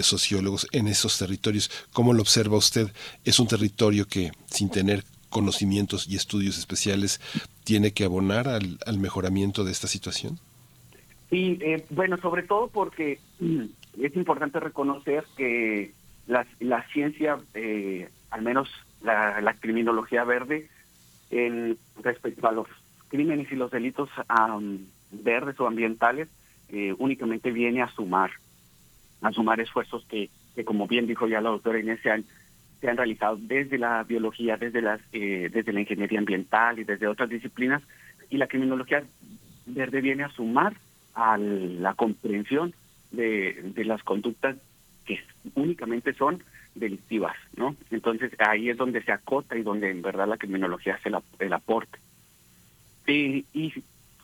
sociólogos 0.00 0.66
en 0.72 0.88
esos 0.88 1.18
territorios. 1.18 1.70
¿Cómo 1.92 2.14
lo 2.14 2.22
observa 2.22 2.56
usted? 2.56 2.90
Es 3.26 3.40
un 3.40 3.48
territorio 3.48 4.08
que, 4.08 4.32
sin 4.46 4.70
tener 4.70 5.04
conocimientos 5.28 6.08
y 6.08 6.16
estudios 6.16 6.56
especiales 6.56 7.20
tiene 7.64 7.92
que 7.92 8.04
abonar 8.04 8.48
al, 8.48 8.98
mejoramiento 8.98 9.64
de 9.64 9.72
esta 9.72 9.88
situación? 9.88 10.38
Sí, 11.28 11.58
bueno, 11.90 12.16
sobre 12.16 12.44
todo 12.44 12.68
porque 12.68 13.18
es 14.00 14.16
importante 14.16 14.60
reconocer 14.60 15.24
que 15.36 15.92
la, 16.26 16.46
la 16.60 16.82
ciencia, 16.88 17.38
eh, 17.54 18.08
al 18.30 18.42
menos 18.42 18.68
la, 19.02 19.54
criminología 19.60 20.24
verde, 20.24 20.68
en 21.30 21.76
respecto 22.02 22.48
a 22.48 22.52
los 22.52 22.66
crímenes 23.08 23.50
y 23.50 23.56
los 23.56 23.70
delitos 23.70 24.08
um, 24.28 24.78
verdes 25.10 25.58
o 25.60 25.66
ambientales, 25.66 26.28
eh, 26.68 26.94
únicamente 26.98 27.50
viene 27.50 27.82
a 27.82 27.88
sumar, 27.88 28.30
a 29.22 29.32
sumar 29.32 29.60
esfuerzos 29.60 30.04
que, 30.06 30.30
que, 30.54 30.64
como 30.64 30.86
bien 30.86 31.06
dijo 31.06 31.26
ya 31.26 31.40
la 31.40 31.50
doctora 31.50 31.80
Inés, 31.80 32.00
se 32.02 32.10
han, 32.10 32.24
se 32.80 32.88
han 32.88 32.96
realizado 32.96 33.36
desde 33.40 33.78
la 33.78 34.04
biología, 34.04 34.56
desde, 34.56 34.82
las, 34.82 35.00
eh, 35.12 35.48
desde 35.52 35.72
la 35.72 35.80
ingeniería 35.80 36.18
ambiental 36.18 36.78
y 36.78 36.84
desde 36.84 37.06
otras 37.06 37.28
disciplinas, 37.28 37.82
y 38.30 38.36
la 38.36 38.46
criminología 38.46 39.02
verde 39.66 40.00
viene 40.00 40.24
a 40.24 40.30
sumar 40.30 40.74
a 41.14 41.38
la 41.38 41.94
comprensión 41.94 42.74
de, 43.10 43.72
de 43.74 43.84
las 43.84 44.02
conductas 44.02 44.56
que 45.04 45.20
únicamente 45.54 46.12
son 46.14 46.42
delictivas, 46.74 47.36
¿no? 47.56 47.74
Entonces 47.90 48.32
ahí 48.38 48.68
es 48.68 48.76
donde 48.76 49.02
se 49.02 49.12
acota 49.12 49.56
y 49.56 49.62
donde 49.62 49.90
en 49.90 50.02
verdad 50.02 50.28
la 50.28 50.36
criminología 50.36 50.94
hace 50.94 51.10
la, 51.10 51.22
el 51.38 51.52
aporte. 51.52 51.98
Y, 53.06 53.46
y 53.54 53.72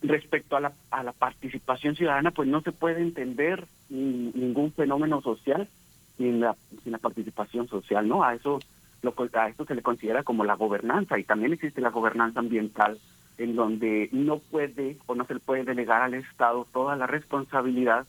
respecto 0.03 0.57
a 0.57 0.61
la, 0.61 0.73
a 0.91 1.03
la 1.03 1.13
participación 1.13 1.97
ciudadana, 1.97 2.31
pues 2.31 2.49
no 2.49 2.61
se 2.61 2.73
puede 2.73 3.01
entender 3.01 3.67
ni, 3.89 4.31
ningún 4.35 4.73
fenómeno 4.73 5.23
social 5.23 5.69
sin 6.17 6.41
la, 6.41 6.55
sin 6.83 6.93
la 6.93 6.99
participación 6.99 7.69
social, 7.69 8.07
¿no? 8.07 8.23
A 8.23 8.35
eso, 8.35 8.61
lo, 9.03 9.15
a 9.33 9.49
esto 9.49 9.65
se 9.65 9.75
le 9.75 9.83
considera 9.83 10.23
como 10.23 10.45
la 10.45 10.55
gobernanza 10.55 11.19
y 11.19 11.25
también 11.25 11.53
existe 11.53 11.81
la 11.81 11.91
gobernanza 11.91 12.41
ambiental 12.41 12.99
en 13.39 13.57
donde 13.57 14.09
no 14.13 14.39
puede 14.39 14.99
o 15.07 15.15
no 15.15 15.25
se 15.25 15.35
le 15.35 15.41
puede 15.41 15.65
delegar 15.65 16.03
al 16.03 16.15
Estado 16.15 16.69
toda 16.73 16.95
la 16.95 17.07
responsabilidad 17.07 18.07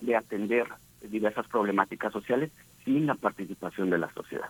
de 0.00 0.16
atender 0.16 0.66
diversas 1.02 1.46
problemáticas 1.46 2.12
sociales 2.12 2.50
sin 2.84 3.06
la 3.06 3.14
participación 3.14 3.90
de 3.90 3.98
la 3.98 4.12
sociedad. 4.12 4.48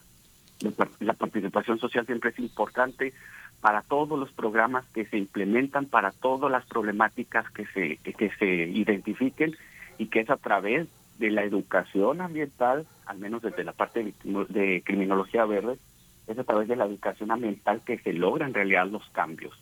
La 1.00 1.12
participación 1.12 1.78
social 1.78 2.04
siempre 2.06 2.30
es 2.30 2.38
importante 2.38 3.12
para 3.60 3.82
todos 3.82 4.18
los 4.18 4.32
programas 4.32 4.84
que 4.92 5.04
se 5.06 5.16
implementan, 5.16 5.86
para 5.86 6.10
todas 6.10 6.50
las 6.50 6.66
problemáticas 6.66 7.48
que 7.50 7.66
se, 7.66 7.96
que 7.98 8.30
se 8.38 8.46
identifiquen 8.46 9.56
y 9.98 10.06
que 10.06 10.20
es 10.20 10.30
a 10.30 10.36
través 10.36 10.88
de 11.18 11.30
la 11.30 11.44
educación 11.44 12.20
ambiental, 12.20 12.86
al 13.06 13.18
menos 13.18 13.42
desde 13.42 13.64
la 13.64 13.72
parte 13.72 14.14
de 14.24 14.82
criminología 14.84 15.44
verde, 15.44 15.78
es 16.26 16.38
a 16.38 16.44
través 16.44 16.68
de 16.68 16.76
la 16.76 16.86
educación 16.86 17.30
ambiental 17.30 17.82
que 17.84 17.98
se 17.98 18.12
logran 18.12 18.54
en 18.54 18.92
los 18.92 19.08
cambios 19.10 19.54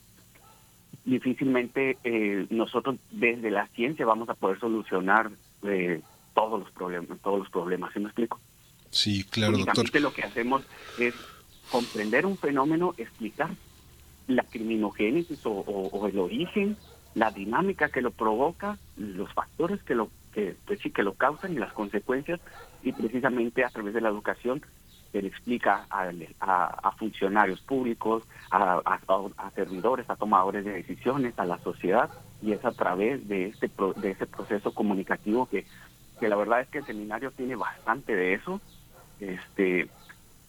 difícilmente 1.06 1.97
eh, 2.02 2.47
nosotros 2.50 2.97
desde 3.12 3.50
la 3.50 3.68
ciencia 3.68 4.05
vamos 4.05 4.28
a 4.28 4.34
poder 4.34 4.58
solucionar 4.58 5.31
eh, 5.68 6.00
todos 6.34 6.60
los 6.60 6.70
problemas, 6.70 7.18
todos 7.20 7.40
los 7.40 7.50
problemas, 7.50 7.92
¿sí 7.92 8.00
me 8.00 8.06
explico? 8.06 8.40
Sí, 8.90 9.24
claro, 9.24 9.58
doctor. 9.58 10.00
lo 10.00 10.12
que 10.12 10.22
hacemos 10.22 10.62
es 10.98 11.14
comprender 11.70 12.26
un 12.26 12.36
fenómeno, 12.36 12.94
explicar 12.96 13.50
la 14.28 14.42
criminogénesis 14.42 15.40
o, 15.44 16.06
el 16.06 16.18
origen, 16.18 16.76
la 17.14 17.30
dinámica 17.30 17.88
que 17.88 18.02
lo 18.02 18.10
provoca, 18.10 18.78
los 18.96 19.32
factores 19.32 19.82
que 19.82 19.94
lo 19.94 20.10
que 20.32 20.54
pues 20.66 20.80
sí 20.80 20.90
que 20.90 21.02
lo 21.02 21.14
causan 21.14 21.52
y 21.52 21.56
las 21.56 21.72
consecuencias 21.72 22.40
y 22.82 22.92
precisamente 22.92 23.64
a 23.64 23.70
través 23.70 23.94
de 23.94 24.02
la 24.02 24.10
educación 24.10 24.62
se 25.12 25.22
le 25.22 25.28
explica 25.28 25.86
a, 25.88 26.10
a, 26.40 26.92
funcionarios 26.92 27.60
públicos, 27.60 28.24
a, 28.50 28.82
a, 28.84 29.50
servidores, 29.54 30.10
a 30.10 30.16
tomadores 30.16 30.64
de 30.64 30.72
decisiones, 30.72 31.38
a 31.38 31.46
la 31.46 31.58
sociedad, 31.58 32.10
y 32.42 32.52
es 32.52 32.65
a 32.65 32.73
través 32.73 33.26
de 33.28 33.47
este 33.47 33.70
de 33.97 34.10
ese 34.10 34.26
proceso 34.26 34.73
comunicativo 34.73 35.47
que, 35.47 35.65
que 36.20 36.28
la 36.28 36.36
verdad 36.36 36.60
es 36.60 36.68
que 36.68 36.78
el 36.78 36.86
seminario 36.86 37.31
tiene 37.31 37.56
bastante 37.56 38.15
de 38.15 38.34
eso, 38.34 38.60
este 39.20 39.89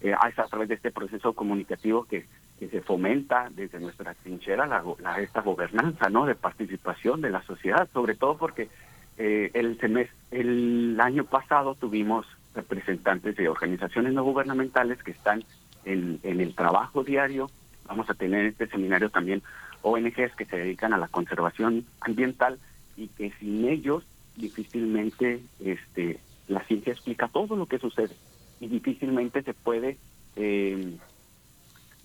eh, 0.01 0.15
es 0.29 0.39
a 0.39 0.45
través 0.45 0.69
de 0.69 0.75
este 0.75 0.91
proceso 0.91 1.33
comunicativo 1.33 2.03
que, 2.03 2.25
que 2.59 2.67
se 2.67 2.81
fomenta 2.81 3.49
desde 3.51 3.79
nuestra 3.79 4.13
trinchera 4.13 4.65
la, 4.65 4.83
la, 4.99 5.19
esta 5.19 5.41
gobernanza, 5.41 6.09
¿no? 6.09 6.25
De 6.25 6.35
participación 6.35 7.21
de 7.21 7.31
la 7.31 7.41
sociedad, 7.43 7.87
sobre 7.93 8.15
todo 8.15 8.37
porque 8.37 8.69
eh, 9.17 9.51
el 9.53 9.79
semestre, 9.79 10.15
el 10.31 10.99
año 11.01 11.23
pasado 11.25 11.75
tuvimos 11.75 12.25
representantes 12.53 13.35
de 13.35 13.49
organizaciones 13.49 14.13
no 14.13 14.23
gubernamentales 14.23 15.01
que 15.03 15.11
están 15.11 15.43
en, 15.85 16.19
en 16.23 16.41
el 16.41 16.53
trabajo 16.55 17.03
diario. 17.03 17.49
Vamos 17.87 18.09
a 18.09 18.13
tener 18.13 18.41
en 18.41 18.47
este 18.47 18.67
seminario 18.67 19.09
también 19.09 19.41
ONGs 19.81 20.35
que 20.35 20.45
se 20.45 20.57
dedican 20.57 20.93
a 20.93 20.97
la 20.97 21.07
conservación 21.07 21.85
ambiental 22.01 22.59
y 22.95 23.07
que 23.07 23.31
sin 23.39 23.67
ellos 23.67 24.03
difícilmente 24.35 25.41
este 25.63 26.19
la 26.47 26.63
ciencia 26.63 26.93
explica 26.93 27.27
todo 27.27 27.55
lo 27.55 27.65
que 27.65 27.79
sucede 27.79 28.15
y 28.59 28.67
difícilmente 28.67 29.41
se 29.43 29.53
puede 29.53 29.97
eh, 30.35 30.97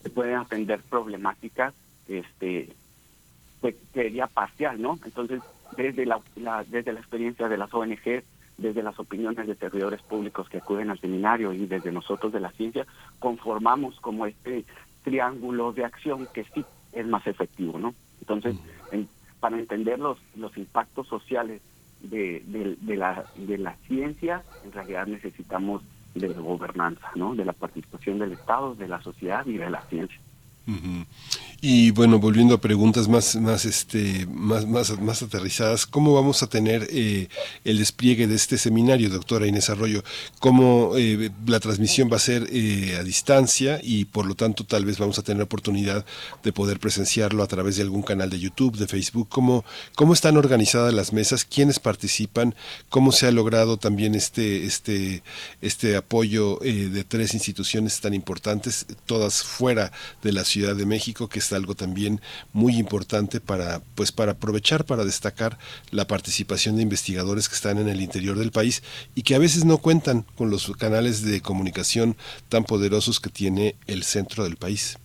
se 0.03 0.11
pueden 0.11 0.37
atender 0.37 0.81
problemáticas 0.83 1.75
este 2.09 2.71
que 3.61 3.77
sería 3.93 4.27
parcial 4.27 4.81
no 4.81 4.99
entonces 5.05 5.41
desde 5.77 6.07
la, 6.07 6.21
la, 6.37 6.65
desde 6.65 6.93
la 6.93 7.01
experiencia 7.01 7.49
de 7.49 7.57
las 7.57 7.73
ONGs 7.73 8.25
desde 8.59 8.83
las 8.83 8.99
opiniones 8.99 9.47
de 9.47 9.55
servidores 9.55 10.01
públicos 10.03 10.49
que 10.49 10.59
acuden 10.59 10.91
al 10.91 10.99
seminario 10.99 11.53
y 11.53 11.67
desde 11.67 11.93
nosotros 11.93 12.33
de 12.33 12.41
la 12.41 12.51
ciencia, 12.53 12.87
conformamos 13.19 13.99
como 14.01 14.27
este 14.27 14.65
triángulo 15.03 15.73
de 15.73 15.85
acción 15.85 16.29
que 16.33 16.45
sí 16.45 16.65
es 16.93 17.07
más 17.07 17.27
efectivo, 17.27 17.79
¿no? 17.79 17.95
Entonces, 18.21 18.57
para 19.41 19.59
entender 19.59 19.99
los, 19.99 20.19
los 20.37 20.57
impactos 20.57 21.09
sociales 21.09 21.61
de, 22.01 22.43
de, 22.81 22.97
la, 22.97 23.25
de 23.35 23.59
la 23.59 23.75
ciencia, 23.89 24.43
en 24.65 24.73
realidad 24.73 25.07
necesitamos 25.07 25.83
de 26.15 26.29
la 26.29 26.41
gobernanza, 26.41 27.11
¿no? 27.15 27.35
De 27.35 27.45
la 27.45 27.53
participación 27.53 28.19
del 28.19 28.33
Estado, 28.33 28.75
de 28.75 28.89
la 28.89 29.03
sociedad 29.03 29.45
y 29.47 29.57
de 29.57 29.71
la 29.71 29.83
ciencia. 29.83 30.19
Y 31.65 31.93
bueno, 31.93 32.19
volviendo 32.19 32.57
a 32.57 32.61
preguntas 32.61 33.07
más, 33.07 33.37
más, 33.37 33.67
este, 33.67 34.27
más, 34.27 34.67
más, 34.67 34.99
más 35.01 35.23
aterrizadas, 35.23 35.87
¿cómo 35.87 36.13
vamos 36.13 36.43
a 36.43 36.49
tener 36.49 36.89
eh, 36.91 37.29
el 37.65 37.79
despliegue 37.79 38.27
de 38.27 38.35
este 38.35 38.59
seminario, 38.59 39.09
doctora 39.09 39.47
Inés 39.47 39.71
Arroyo? 39.71 40.03
¿Cómo 40.41 40.95
eh, 40.97 41.31
la 41.47 41.61
transmisión 41.61 42.11
va 42.11 42.17
a 42.17 42.19
ser 42.19 42.49
eh, 42.51 42.97
a 42.99 43.05
distancia 43.05 43.79
y 43.81 44.07
por 44.07 44.27
lo 44.27 44.35
tanto 44.35 44.65
tal 44.65 44.85
vez 44.85 44.99
vamos 44.99 45.21
a 45.21 45.23
tener 45.23 45.39
la 45.39 45.45
oportunidad 45.45 46.05
de 46.43 46.53
poder 46.53 46.81
presenciarlo 46.81 47.45
a 47.45 47.47
través 47.47 47.77
de 47.77 47.83
algún 47.83 48.03
canal 48.03 48.29
de 48.29 48.41
YouTube, 48.41 48.77
de 48.77 48.89
Facebook? 48.89 49.29
¿Cómo, 49.29 49.65
cómo 49.95 50.15
están 50.15 50.37
organizadas 50.37 50.93
las 50.93 51.13
mesas? 51.13 51.45
¿Quiénes 51.45 51.79
participan? 51.79 52.57
¿Cómo 52.89 53.13
se 53.13 53.29
ha 53.29 53.31
logrado 53.31 53.77
también 53.77 54.17
este, 54.17 54.65
este, 54.65 55.23
este 55.61 55.95
apoyo 55.95 56.59
de 56.61 57.05
tres 57.05 57.35
instituciones 57.35 58.01
tan 58.01 58.15
importantes, 58.15 58.85
todas 59.07 59.45
fuera 59.45 59.93
de 60.25 60.33
la 60.33 60.45
Ciudad 60.53 60.77
de 60.77 60.87
México, 60.87 61.29
que 61.29 61.39
es 61.39 61.53
algo 61.53 61.75
también 61.75 62.21
muy 62.53 62.77
importante 62.77 63.41
para, 63.41 63.81
pues, 63.95 64.13
para 64.13 64.33
aprovechar, 64.33 64.85
para 64.85 65.05
destacar 65.05 65.59
la 65.91 66.07
participación 66.07 66.77
de 66.77 66.83
investigadores 66.83 67.49
que 67.49 67.55
están 67.55 67.79
en 67.79 67.89
el 67.89 68.01
interior 68.01 68.39
del 68.39 68.53
país 68.53 68.83
y 69.15 69.23
que 69.23 69.35
a 69.35 69.39
veces 69.39 69.65
no 69.65 69.79
cuentan 69.79 70.27
con 70.37 70.51
los 70.51 70.71
canales 70.77 71.23
de 71.23 71.41
comunicación 71.41 72.17
tan 72.49 72.65
poderosos 72.65 73.19
que 73.19 73.31
tiene 73.31 73.77
el 73.87 74.03
centro 74.03 74.45
del 74.45 74.57
país. 74.57 74.99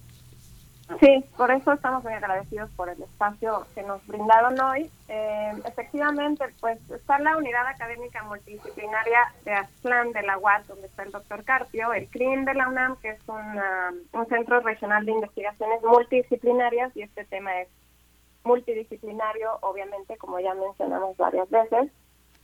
Sí, 1.01 1.24
por 1.35 1.51
eso 1.51 1.74
estamos 1.74 2.01
muy 2.03 2.14
agradecidos 2.14 2.69
por 2.72 2.88
el 2.88 3.01
espacio 3.01 3.67
que 3.75 3.83
nos 3.83 4.06
brindaron 4.07 4.59
hoy. 4.61 4.90
Eh, 5.09 5.51
efectivamente, 5.66 6.45
pues 6.61 6.80
está 6.90 7.19
la 7.19 7.35
unidad 7.35 7.67
académica 7.67 8.24
multidisciplinaria 8.24 9.19
de 9.43 9.51
ASLAN 9.53 10.14
de 10.14 10.24
la 10.24 10.38
UAT, 10.38 10.66
donde 10.67 10.88
está 10.88 11.03
el 11.03 11.11
doctor 11.11 11.43
Carpio, 11.43 11.91
el 11.91 12.07
CRIM 12.09 12.45
de 12.45 12.53
la 12.53 12.69
UNAM, 12.69 12.95
que 12.98 13.09
es 13.09 13.19
un 13.27 14.25
centro 14.27 14.61
regional 14.61 15.06
de 15.06 15.11
investigaciones 15.11 15.83
multidisciplinarias, 15.83 16.95
y 16.95 17.01
este 17.01 17.25
tema 17.25 17.59
es 17.61 17.67
multidisciplinario, 18.45 19.59
obviamente, 19.61 20.16
como 20.17 20.40
ya 20.40 20.53
mencionamos 20.53 21.17
varias 21.17 21.49
veces, 21.49 21.91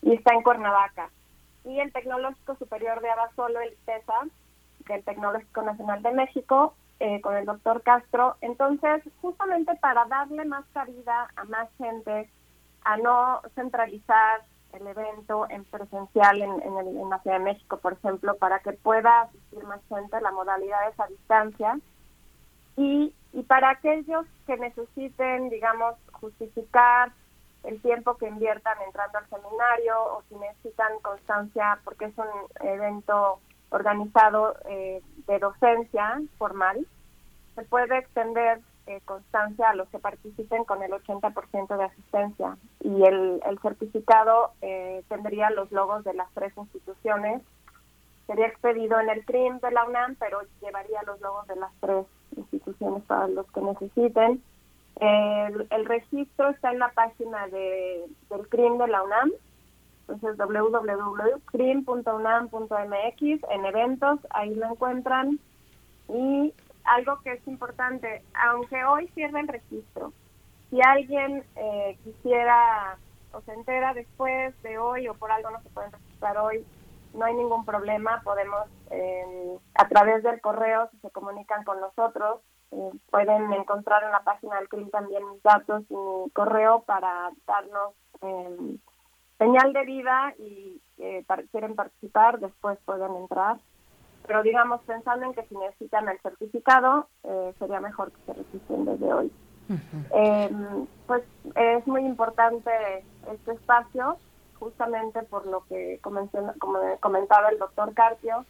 y 0.01 0.15
está 0.15 0.33
en 0.33 0.43
Cuernavaca. 0.43 1.09
Y 1.63 1.79
el 1.79 1.93
Tecnológico 1.93 2.55
Superior 2.55 2.99
de 3.01 3.09
Abasolo, 3.09 3.61
el 3.61 3.73
TESA, 3.85 4.27
del 4.89 5.03
Tecnológico 5.05 5.61
Nacional 5.61 6.03
de 6.03 6.11
México, 6.11 6.75
eh, 6.99 7.21
con 7.21 7.35
el 7.35 7.45
doctor 7.45 7.81
Castro. 7.83 8.35
Entonces, 8.41 9.03
justamente 9.21 9.75
para 9.75 10.05
darle 10.05 10.45
más 10.45 10.65
cabida 10.73 11.27
a 11.35 11.43
más 11.45 11.69
gente, 11.77 12.29
a 12.83 12.97
no 12.97 13.41
centralizar 13.55 14.41
el 14.73 14.87
evento 14.87 15.47
en 15.49 15.63
presencial 15.65 16.41
en, 16.41 16.61
en, 16.61 17.09
la 17.09 17.19
Ciudad 17.19 17.37
de 17.37 17.43
México, 17.43 17.77
por 17.77 17.93
ejemplo, 17.93 18.35
para 18.37 18.59
que 18.59 18.73
pueda 18.73 19.21
asistir 19.21 19.63
más 19.65 19.81
gente, 19.87 20.19
la 20.21 20.31
modalidad 20.31 20.89
es 20.89 20.99
a 20.99 21.07
distancia. 21.07 21.79
Y, 22.75 23.13
y 23.33 23.43
para 23.43 23.69
aquellos 23.69 24.25
que 24.47 24.57
necesiten, 24.57 25.49
digamos, 25.49 25.95
justificar 26.13 27.11
el 27.63 27.81
tiempo 27.81 28.17
que 28.17 28.27
inviertan 28.27 28.77
entrando 28.85 29.19
al 29.19 29.29
seminario 29.29 29.95
o 29.97 30.23
si 30.27 30.35
necesitan 30.35 30.99
constancia 31.01 31.79
porque 31.83 32.05
es 32.05 32.17
un 32.17 32.27
evento 32.67 33.39
organizado 33.73 34.55
eh, 34.69 35.01
de 35.27 35.39
docencia 35.39 36.21
formal, 36.37 36.85
se 37.55 37.63
puede 37.63 37.97
extender 37.97 38.59
eh, 38.85 39.01
constancia 39.05 39.69
a 39.69 39.75
los 39.75 39.87
que 39.89 39.99
participen 39.99 40.63
con 40.63 40.83
el 40.83 40.91
80% 40.91 41.77
de 41.77 41.83
asistencia 41.83 42.57
y 42.81 43.03
el, 43.03 43.41
el 43.45 43.59
certificado 43.59 44.51
eh, 44.61 45.03
tendría 45.09 45.49
los 45.49 45.71
logos 45.71 46.03
de 46.03 46.13
las 46.13 46.29
tres 46.33 46.53
instituciones. 46.57 47.41
Sería 48.27 48.47
expedido 48.47 48.99
en 48.99 49.09
el 49.09 49.25
CRIM 49.25 49.59
de 49.59 49.71
la 49.71 49.85
UNAM, 49.85 50.15
pero 50.19 50.41
llevaría 50.61 51.01
los 51.03 51.19
logos 51.21 51.47
de 51.47 51.55
las 51.55 51.71
tres 51.79 52.05
instituciones 52.37 53.03
para 53.03 53.27
los 53.27 53.49
que 53.51 53.61
necesiten. 53.61 54.43
El, 54.99 55.67
el 55.71 55.85
registro 55.85 56.49
está 56.49 56.71
en 56.71 56.79
la 56.79 56.89
página 56.89 57.47
de, 57.47 58.05
del 58.29 58.47
CRIM 58.49 58.77
de 58.77 58.87
la 58.87 59.03
UNAM, 59.03 59.31
entonces 60.07 60.37
www.crim.unam.mx 60.37 63.21
en 63.49 63.65
eventos, 63.65 64.19
ahí 64.31 64.53
lo 64.55 64.67
encuentran. 64.67 65.39
Y 66.09 66.53
algo 66.83 67.19
que 67.23 67.31
es 67.33 67.47
importante, 67.47 68.23
aunque 68.33 68.83
hoy 68.83 69.07
cierre 69.09 69.43
registro, 69.43 70.11
si 70.69 70.81
alguien 70.81 71.43
eh, 71.55 71.97
quisiera 72.03 72.97
o 73.31 73.41
se 73.41 73.53
entera 73.53 73.93
después 73.93 74.61
de 74.61 74.77
hoy 74.77 75.07
o 75.07 75.13
por 75.13 75.31
algo 75.31 75.51
no 75.51 75.61
se 75.61 75.69
puede 75.69 75.89
registrar 75.89 76.37
hoy, 76.37 76.65
no 77.13 77.25
hay 77.25 77.35
ningún 77.35 77.63
problema, 77.63 78.21
podemos 78.23 78.67
eh, 78.91 79.57
a 79.75 79.87
través 79.87 80.23
del 80.23 80.41
correo, 80.41 80.89
si 80.91 80.97
se 80.99 81.11
comunican 81.11 81.63
con 81.63 81.79
nosotros, 81.79 82.41
eh, 82.71 82.91
pueden 83.09 83.53
encontrar 83.53 84.03
en 84.03 84.11
la 84.11 84.23
página 84.23 84.57
del 84.57 84.67
CRIM 84.67 84.89
también 84.89 85.23
mis 85.29 85.41
datos 85.43 85.83
y 85.89 86.29
correo 86.31 86.83
para 86.83 87.31
darnos 87.45 87.93
señal 89.37 89.73
de 89.73 89.85
vida 89.85 90.33
y 90.39 90.81
eh, 90.97 91.25
quieren 91.51 91.75
participar, 91.75 92.39
después 92.39 92.77
pueden 92.85 93.15
entrar. 93.15 93.57
Pero 94.25 94.41
digamos, 94.41 94.81
pensando 94.83 95.25
en 95.25 95.33
que 95.33 95.43
si 95.47 95.55
necesitan 95.57 96.07
el 96.07 96.19
certificado, 96.21 97.07
eh, 97.23 97.53
sería 97.59 97.81
mejor 97.81 98.11
que 98.11 98.21
se 98.25 98.33
registren 98.33 98.85
desde 98.85 99.13
hoy. 99.13 99.31
Em, 100.13 100.85
pues 101.07 101.23
es 101.55 101.87
muy 101.87 102.05
importante 102.05 102.69
este 103.31 103.51
espacio, 103.53 104.17
justamente 104.59 105.23
por 105.23 105.45
lo 105.45 105.65
que 105.65 105.99
como 106.01 106.29
comentaba 106.99 107.49
el 107.49 107.59
doctor 107.59 107.93
Carpio, 107.93 108.45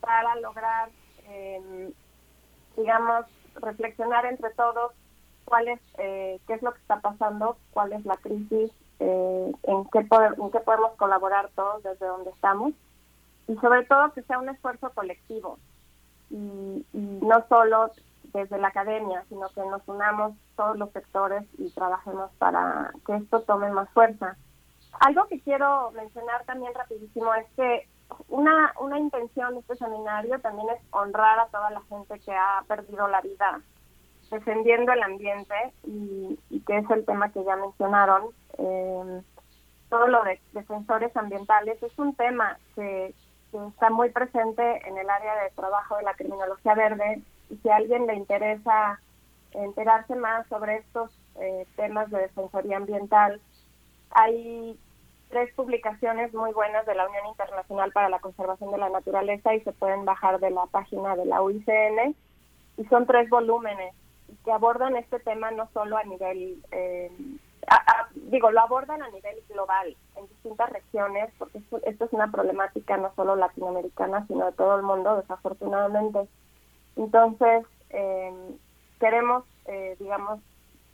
para 0.00 0.36
lograr, 0.36 0.90
em, 1.28 1.92
digamos, 2.76 3.26
reflexionar 3.56 4.26
entre 4.26 4.50
todos 4.50 4.92
cuál 5.44 5.68
es, 5.68 5.80
eh, 5.98 6.40
qué 6.46 6.54
es 6.54 6.62
lo 6.62 6.72
que 6.72 6.80
está 6.80 7.00
pasando, 7.00 7.56
cuál 7.72 7.92
es 7.92 8.04
la 8.04 8.16
crisis 8.16 8.72
eh, 9.06 9.52
en, 9.64 9.84
qué 9.90 9.98
en 9.98 10.50
qué 10.50 10.60
podemos 10.60 10.94
colaborar 10.96 11.50
todos 11.54 11.82
desde 11.82 12.06
donde 12.06 12.30
estamos 12.30 12.72
y 13.46 13.54
sobre 13.56 13.84
todo 13.84 14.12
que 14.12 14.22
sea 14.22 14.38
un 14.38 14.48
esfuerzo 14.48 14.90
colectivo 14.94 15.58
y, 16.30 16.86
no 16.94 17.44
solo 17.48 17.90
desde 18.32 18.58
la 18.58 18.68
academia, 18.68 19.22
sino 19.28 19.48
que 19.50 19.60
nos 19.60 19.86
unamos 19.86 20.32
todos 20.56 20.78
los 20.78 20.90
sectores 20.92 21.44
y 21.58 21.70
trabajemos 21.70 22.30
para 22.38 22.92
que 23.06 23.16
esto 23.16 23.42
tome 23.42 23.70
más 23.70 23.90
fuerza. 23.90 24.36
Algo 25.00 25.26
que 25.26 25.40
quiero 25.40 25.90
mencionar 25.92 26.44
también 26.44 26.72
rapidísimo 26.74 27.34
es 27.34 27.46
que 27.56 27.86
una, 28.28 28.72
una 28.80 28.98
intención 28.98 29.54
de 29.54 29.60
este 29.60 29.76
seminario 29.76 30.40
también 30.40 30.68
es 30.70 30.80
honrar 30.92 31.40
a 31.40 31.48
toda 31.48 31.70
la 31.70 31.82
gente 31.82 32.18
que 32.20 32.32
ha 32.32 32.64
perdido 32.66 33.06
la 33.08 33.20
vida 33.20 33.60
defendiendo 34.30 34.92
el 34.92 35.02
ambiente 35.02 35.54
y, 35.84 36.38
que 36.66 36.78
es 36.78 36.90
el 36.90 37.04
tema 37.04 37.30
que 37.30 37.44
ya 37.44 37.56
mencionaron, 37.56 38.30
eh, 38.58 39.22
todo 39.88 40.08
lo 40.08 40.22
de 40.24 40.40
defensores 40.52 41.16
ambientales 41.16 41.82
es 41.82 41.98
un 41.98 42.14
tema 42.14 42.58
que, 42.74 43.14
está 43.68 43.88
muy 43.88 44.10
presente 44.10 44.82
en 44.84 44.98
el 44.98 45.08
área 45.08 45.44
de 45.44 45.50
trabajo 45.50 45.96
de 45.96 46.02
la 46.02 46.14
criminología 46.14 46.74
verde 46.74 47.22
y 47.50 47.56
si 47.58 47.68
a 47.68 47.76
alguien 47.76 48.08
le 48.08 48.16
interesa 48.16 49.00
enterarse 49.52 50.16
más 50.16 50.44
sobre 50.48 50.78
estos 50.78 51.16
eh, 51.36 51.64
temas 51.76 52.10
de 52.10 52.18
defensoría 52.18 52.78
ambiental, 52.78 53.40
hay 54.10 54.76
tres 55.28 55.54
publicaciones 55.54 56.34
muy 56.34 56.52
buenas 56.52 56.84
de 56.86 56.94
la 56.94 57.08
Unión 57.08 57.26
Internacional 57.26 57.92
para 57.92 58.08
la 58.08 58.18
Conservación 58.18 58.72
de 58.72 58.78
la 58.78 58.88
Naturaleza 58.88 59.54
y 59.54 59.60
se 59.60 59.72
pueden 59.72 60.04
bajar 60.04 60.40
de 60.40 60.50
la 60.50 60.66
página 60.66 61.14
de 61.16 61.24
la 61.26 61.40
UICN 61.40 62.16
y 62.76 62.84
son 62.86 63.06
tres 63.06 63.28
volúmenes 63.30 63.94
que 64.44 64.52
abordan 64.52 64.96
este 64.96 65.18
tema 65.20 65.50
no 65.50 65.68
solo 65.72 65.96
a 65.96 66.04
nivel, 66.04 66.62
eh, 66.70 67.10
digo, 68.14 68.50
lo 68.50 68.60
abordan 68.60 69.02
a 69.02 69.08
nivel 69.10 69.36
global, 69.48 69.96
en 70.16 70.28
distintas 70.28 70.70
regiones, 70.70 71.32
porque 71.38 71.58
esto, 71.58 72.04
es 72.04 72.12
una 72.12 72.30
problemática 72.30 72.96
no 72.96 73.12
solo 73.14 73.36
latinoamericana, 73.36 74.26
sino 74.26 74.46
de 74.46 74.52
todo 74.52 74.76
el 74.76 74.82
mundo, 74.82 75.16
desafortunadamente. 75.16 76.28
Entonces, 76.96 77.66
eh, 77.90 78.56
queremos, 79.00 79.44
eh, 79.66 79.96
digamos, 79.98 80.40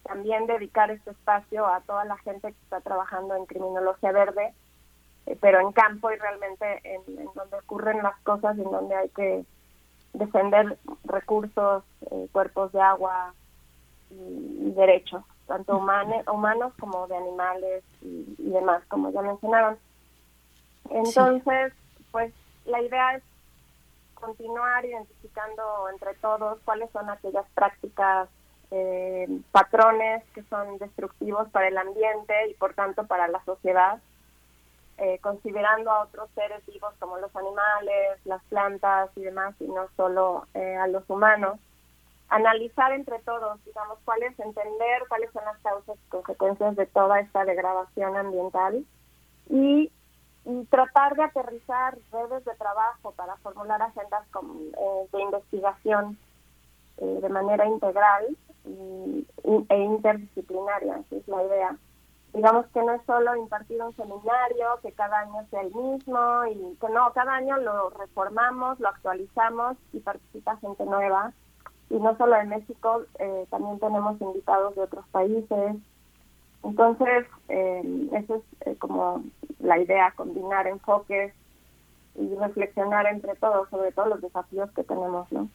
también 0.02 0.46
dedicar 0.46 0.90
este 0.90 1.10
espacio 1.10 1.66
a 1.66 1.80
toda 1.82 2.04
la 2.04 2.16
gente 2.18 2.48
que 2.48 2.58
está 2.62 2.80
trabajando 2.80 3.34
en 3.36 3.46
criminología 3.46 4.12
verde, 4.12 4.54
pero 5.40 5.60
en 5.60 5.72
campo 5.72 6.10
y 6.10 6.16
realmente 6.16 6.80
en, 6.84 7.02
donde 7.34 7.56
ocurren 7.58 8.02
las 8.02 8.18
cosas 8.20 8.56
y 8.56 8.62
en 8.62 8.70
donde 8.70 8.94
hay 8.94 9.08
que 9.10 9.44
defender 10.12 10.78
recursos, 11.04 11.84
eh, 12.10 12.28
cuerpos 12.32 12.72
de 12.72 12.80
agua 12.80 13.34
y, 14.10 14.72
derechos, 14.72 15.22
tanto 15.50 15.76
humanos 15.78 16.72
como 16.78 17.08
de 17.08 17.16
animales 17.16 17.84
y, 18.02 18.24
demás, 18.38 18.82
como 18.88 19.10
ya 19.10 19.20
mencionaron. 19.20 19.78
Entonces, 20.90 21.72
pues 22.12 22.32
la 22.66 22.80
idea 22.80 23.16
es 23.16 23.22
continuar 24.14 24.84
identificando 24.84 25.88
entre 25.92 26.14
todos 26.14 26.60
cuáles 26.64 26.90
son 26.90 27.10
aquellas 27.10 27.46
prácticas, 27.54 28.28
eh, 28.70 29.26
patrones 29.50 30.22
que 30.34 30.42
son 30.44 30.78
destructivos 30.78 31.48
para 31.50 31.66
el 31.66 31.76
ambiente 31.76 32.48
y 32.48 32.54
por 32.54 32.74
tanto 32.74 33.06
para 33.06 33.26
la 33.26 33.44
sociedad 33.44 33.98
eh, 35.00 35.18
considerando 35.22 35.90
a 35.90 36.02
otros 36.02 36.28
seres 36.34 36.64
vivos 36.66 36.92
como 36.98 37.16
los 37.16 37.34
animales, 37.34 38.20
las 38.26 38.42
plantas 38.44 39.08
y 39.16 39.22
demás, 39.22 39.54
y 39.58 39.64
no 39.64 39.88
solo 39.96 40.46
eh, 40.52 40.76
a 40.76 40.86
los 40.88 41.08
humanos. 41.08 41.58
Analizar 42.30 42.92
entre 42.92 43.18
todos, 43.20 43.62
digamos, 43.64 43.98
cuáles, 44.04 44.38
entender 44.38 45.02
cuáles 45.08 45.30
son 45.32 45.44
las 45.44 45.58
causas 45.58 45.96
y 45.96 46.08
consecuencias 46.08 46.76
de 46.76 46.86
toda 46.86 47.20
esta 47.20 47.44
degradación 47.44 48.16
ambiental 48.16 48.84
y, 49.48 49.90
tratar 50.70 51.14
de 51.16 51.22
aterrizar 51.22 51.98
redes 52.10 52.44
de 52.44 52.54
trabajo 52.54 53.12
para 53.12 53.36
formular 53.36 53.80
agendas 53.82 54.24
eh, 54.24 55.08
de 55.12 55.22
investigación 55.22 56.18
de 56.96 57.28
manera 57.28 57.66
integral 57.66 58.36
e 58.64 59.76
interdisciplinaria, 59.78 60.98
esa 60.98 61.16
es 61.16 61.28
la 61.28 61.44
idea 61.44 61.76
digamos 62.32 62.66
que 62.68 62.82
no 62.82 62.92
es 62.92 63.02
solo 63.06 63.34
impartir 63.36 63.82
un 63.82 63.94
seminario, 63.96 64.78
que 64.82 64.92
cada 64.92 65.20
año 65.20 65.46
sea 65.50 65.62
el 65.62 65.74
mismo, 65.74 66.44
y 66.46 66.76
que 66.80 66.88
no, 66.88 67.12
cada 67.12 67.34
año 67.34 67.56
lo 67.58 67.90
reformamos, 67.90 68.78
lo 68.80 68.88
actualizamos 68.88 69.76
y 69.92 70.00
participa 70.00 70.56
gente 70.58 70.84
nueva. 70.84 71.32
Y 71.90 71.98
no 71.98 72.16
solo 72.16 72.36
en 72.36 72.48
México, 72.48 73.02
eh, 73.18 73.46
también 73.50 73.78
tenemos 73.80 74.20
invitados 74.20 74.76
de 74.76 74.82
otros 74.82 75.04
países. 75.08 75.76
Entonces, 76.62 77.26
eh, 77.48 78.08
eso 78.12 78.36
es 78.36 78.42
eh, 78.68 78.76
como 78.78 79.24
la 79.58 79.78
idea, 79.78 80.12
combinar 80.14 80.66
enfoques 80.66 81.34
y 82.14 82.34
reflexionar 82.36 83.06
entre 83.06 83.34
todos 83.36 83.68
sobre 83.70 83.92
todos 83.92 84.08
los 84.08 84.20
desafíos 84.20 84.70
que 84.72 84.84
tenemos, 84.84 85.30
¿no? 85.32 85.48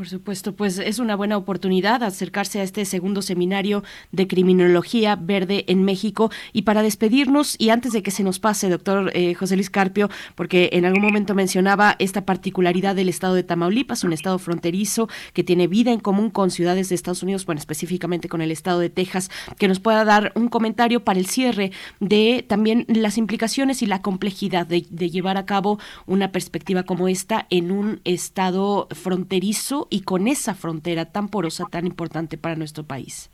Por 0.00 0.08
supuesto, 0.08 0.56
pues 0.56 0.78
es 0.78 0.98
una 0.98 1.14
buena 1.14 1.36
oportunidad 1.36 2.02
acercarse 2.02 2.58
a 2.58 2.62
este 2.62 2.86
segundo 2.86 3.20
seminario 3.20 3.84
de 4.12 4.26
criminología 4.26 5.14
verde 5.14 5.66
en 5.68 5.84
México. 5.84 6.30
Y 6.54 6.62
para 6.62 6.82
despedirnos, 6.82 7.54
y 7.58 7.68
antes 7.68 7.92
de 7.92 8.02
que 8.02 8.10
se 8.10 8.22
nos 8.22 8.38
pase, 8.38 8.70
doctor 8.70 9.10
eh, 9.12 9.34
José 9.34 9.56
Luis 9.56 9.68
Carpio, 9.68 10.08
porque 10.36 10.70
en 10.72 10.86
algún 10.86 11.02
momento 11.02 11.34
mencionaba 11.34 11.96
esta 11.98 12.24
particularidad 12.24 12.96
del 12.96 13.10
estado 13.10 13.34
de 13.34 13.42
Tamaulipas, 13.42 14.02
un 14.02 14.14
estado 14.14 14.38
fronterizo 14.38 15.10
que 15.34 15.44
tiene 15.44 15.66
vida 15.66 15.92
en 15.92 16.00
común 16.00 16.30
con 16.30 16.50
ciudades 16.50 16.88
de 16.88 16.94
Estados 16.94 17.22
Unidos, 17.22 17.44
bueno, 17.44 17.58
específicamente 17.58 18.30
con 18.30 18.40
el 18.40 18.52
estado 18.52 18.80
de 18.80 18.88
Texas, 18.88 19.30
que 19.58 19.68
nos 19.68 19.80
pueda 19.80 20.06
dar 20.06 20.32
un 20.34 20.48
comentario 20.48 21.04
para 21.04 21.18
el 21.18 21.26
cierre 21.26 21.72
de 21.98 22.42
también 22.48 22.86
las 22.88 23.18
implicaciones 23.18 23.82
y 23.82 23.86
la 23.86 24.00
complejidad 24.00 24.66
de, 24.66 24.86
de 24.88 25.10
llevar 25.10 25.36
a 25.36 25.44
cabo 25.44 25.78
una 26.06 26.32
perspectiva 26.32 26.84
como 26.84 27.06
esta 27.06 27.46
en 27.50 27.70
un 27.70 28.00
estado 28.04 28.88
fronterizo 28.92 29.88
y 29.90 30.02
con 30.02 30.28
esa 30.28 30.54
frontera 30.54 31.04
tan 31.06 31.28
porosa, 31.28 31.66
tan 31.70 31.86
importante 31.86 32.38
para 32.38 32.56
nuestro 32.56 32.84
país? 32.84 33.30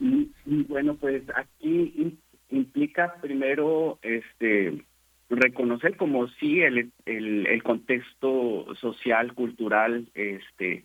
Mm, 0.00 0.24
mm, 0.44 0.62
bueno, 0.68 0.94
pues 0.96 1.22
aquí 1.34 2.18
implica 2.50 3.14
primero 3.20 3.98
este 4.02 4.84
reconocer 5.28 5.96
como 5.96 6.28
sí 6.28 6.60
el, 6.60 6.92
el, 7.04 7.62
contexto 7.62 8.66
social, 8.80 9.34
cultural 9.34 10.06
este 10.14 10.84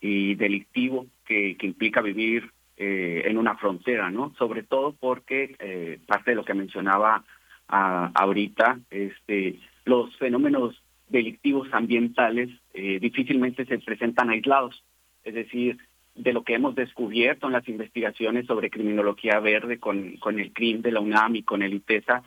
y 0.00 0.34
delictivo 0.34 1.06
que, 1.24 1.56
que 1.56 1.66
implica 1.66 2.02
vivir 2.02 2.50
eh, 2.76 3.22
en 3.24 3.38
una 3.38 3.56
frontera, 3.56 4.10
¿no? 4.10 4.32
Sobre 4.38 4.62
todo 4.62 4.94
porque 5.00 5.56
eh, 5.58 5.98
parte 6.06 6.30
de 6.30 6.36
lo 6.36 6.44
que 6.44 6.54
mencionaba 6.54 7.24
ah, 7.68 8.12
ahorita, 8.14 8.78
este, 8.90 9.58
los 9.84 10.14
fenómenos 10.16 10.80
delictivos 11.08 11.68
ambientales 11.72 12.50
eh, 12.78 12.98
difícilmente 13.00 13.64
se 13.66 13.78
presentan 13.78 14.30
aislados. 14.30 14.84
es 15.24 15.34
decir, 15.34 15.78
de 16.14 16.32
lo 16.32 16.42
que 16.42 16.54
hemos 16.54 16.74
descubierto 16.74 17.46
en 17.46 17.52
las 17.52 17.68
investigaciones 17.68 18.46
sobre 18.46 18.70
criminología 18.70 19.38
verde 19.38 19.78
con, 19.78 20.16
con 20.16 20.40
el 20.40 20.52
CRIM 20.52 20.82
de 20.82 20.92
la 20.92 21.00
UNAM 21.00 21.36
y 21.36 21.42
con 21.42 21.62
el 21.62 21.74
ITESA, 21.74 22.22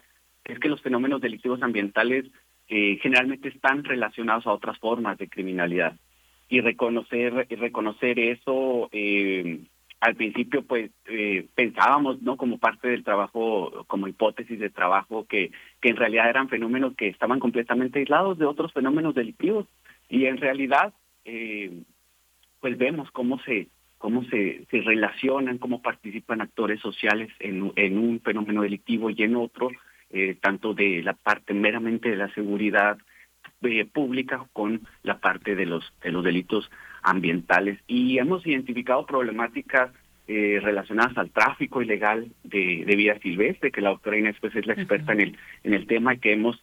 es 0.46 0.60
que 0.60 0.70
los 0.70 0.82
fenómenos 0.82 1.22
delictivos 1.22 1.62
ambientales 1.62 2.26
eh, 2.68 3.00
generalmente 3.02 3.50
están 3.50 3.84
relacionados 3.84 4.48
a 4.48 4.54
otras 4.54 4.78
formas 4.80 5.18
de 5.18 5.28
criminalidad. 5.28 5.96
Y 6.48 6.62
reconocer, 6.62 7.48
y 7.50 7.56
reconocer 7.56 8.20
eso, 8.20 8.90
eh, 8.92 9.60
al 10.00 10.16
principio 10.16 10.64
pues 10.64 10.90
eh, 11.06 11.48
pensábamos, 11.54 12.22
¿no? 12.22 12.38
Como 12.38 12.58
parte 12.58 12.88
del 12.88 13.04
trabajo, 13.04 13.86
como 13.88 14.08
hipótesis 14.08 14.60
de 14.60 14.70
trabajo, 14.70 15.26
que, 15.28 15.52
que 15.82 15.90
en 15.90 15.98
realidad 15.98 16.30
eran 16.30 16.50
fenómenos 16.50 16.96
que 16.96 17.08
estaban 17.08 17.40
completamente 17.40 18.00
aislados 18.00 18.38
de 18.38 18.46
otros 18.46 18.72
fenómenos 18.74 19.16
delictivos. 19.16 19.68
Y 20.12 20.26
en 20.26 20.38
realidad, 20.38 20.94
pues 22.60 22.78
vemos 22.78 23.10
cómo 23.12 23.40
se 23.40 23.70
cómo 24.02 24.24
se, 24.26 24.66
se 24.72 24.82
relacionan, 24.82 25.60
cómo 25.60 25.82
participan 25.82 26.42
actores 26.42 26.82
sociales 26.82 27.30
en, 27.40 27.72
en 27.76 28.00
un 28.00 28.20
fenómeno 28.20 28.64
delictivo 28.64 29.12
y 29.12 29.22
en 29.22 29.36
otro, 29.36 29.70
eh, 30.10 30.36
tanto 30.42 30.74
de 30.74 31.04
la 31.04 31.14
parte 31.14 31.54
meramente 31.54 32.10
de 32.10 32.16
la 32.16 32.34
seguridad 32.34 32.98
eh, 33.62 33.86
pública 33.86 34.44
con 34.54 34.82
la 35.04 35.20
parte 35.20 35.56
de 35.56 35.68
los, 35.68 35.94
de 36.04 36.12
los 36.12 36.24
delitos 36.24 36.72
ambientales. 37.04 37.80
Y 37.86 38.18
hemos 38.18 38.46
identificado 38.48 39.06
problemáticas 39.06 39.92
eh, 40.28 40.60
relacionadas 40.64 41.16
al 41.20 41.30
tráfico 41.30 41.84
ilegal 41.84 42.32
de, 42.44 42.84
de 42.86 42.96
vida 42.96 43.20
silvestre, 43.20 43.72
que 43.72 43.82
la 43.82 43.90
doctora 43.92 44.18
Inés 44.18 44.36
pues, 44.42 44.56
es 44.56 44.66
la 44.66 44.74
experta 44.74 45.14
en 45.14 45.22
el, 45.22 45.38
en 45.64 45.76
el 45.76 45.86
tema 45.86 46.16
y 46.16 46.20
que 46.20 46.34
hemos 46.34 46.62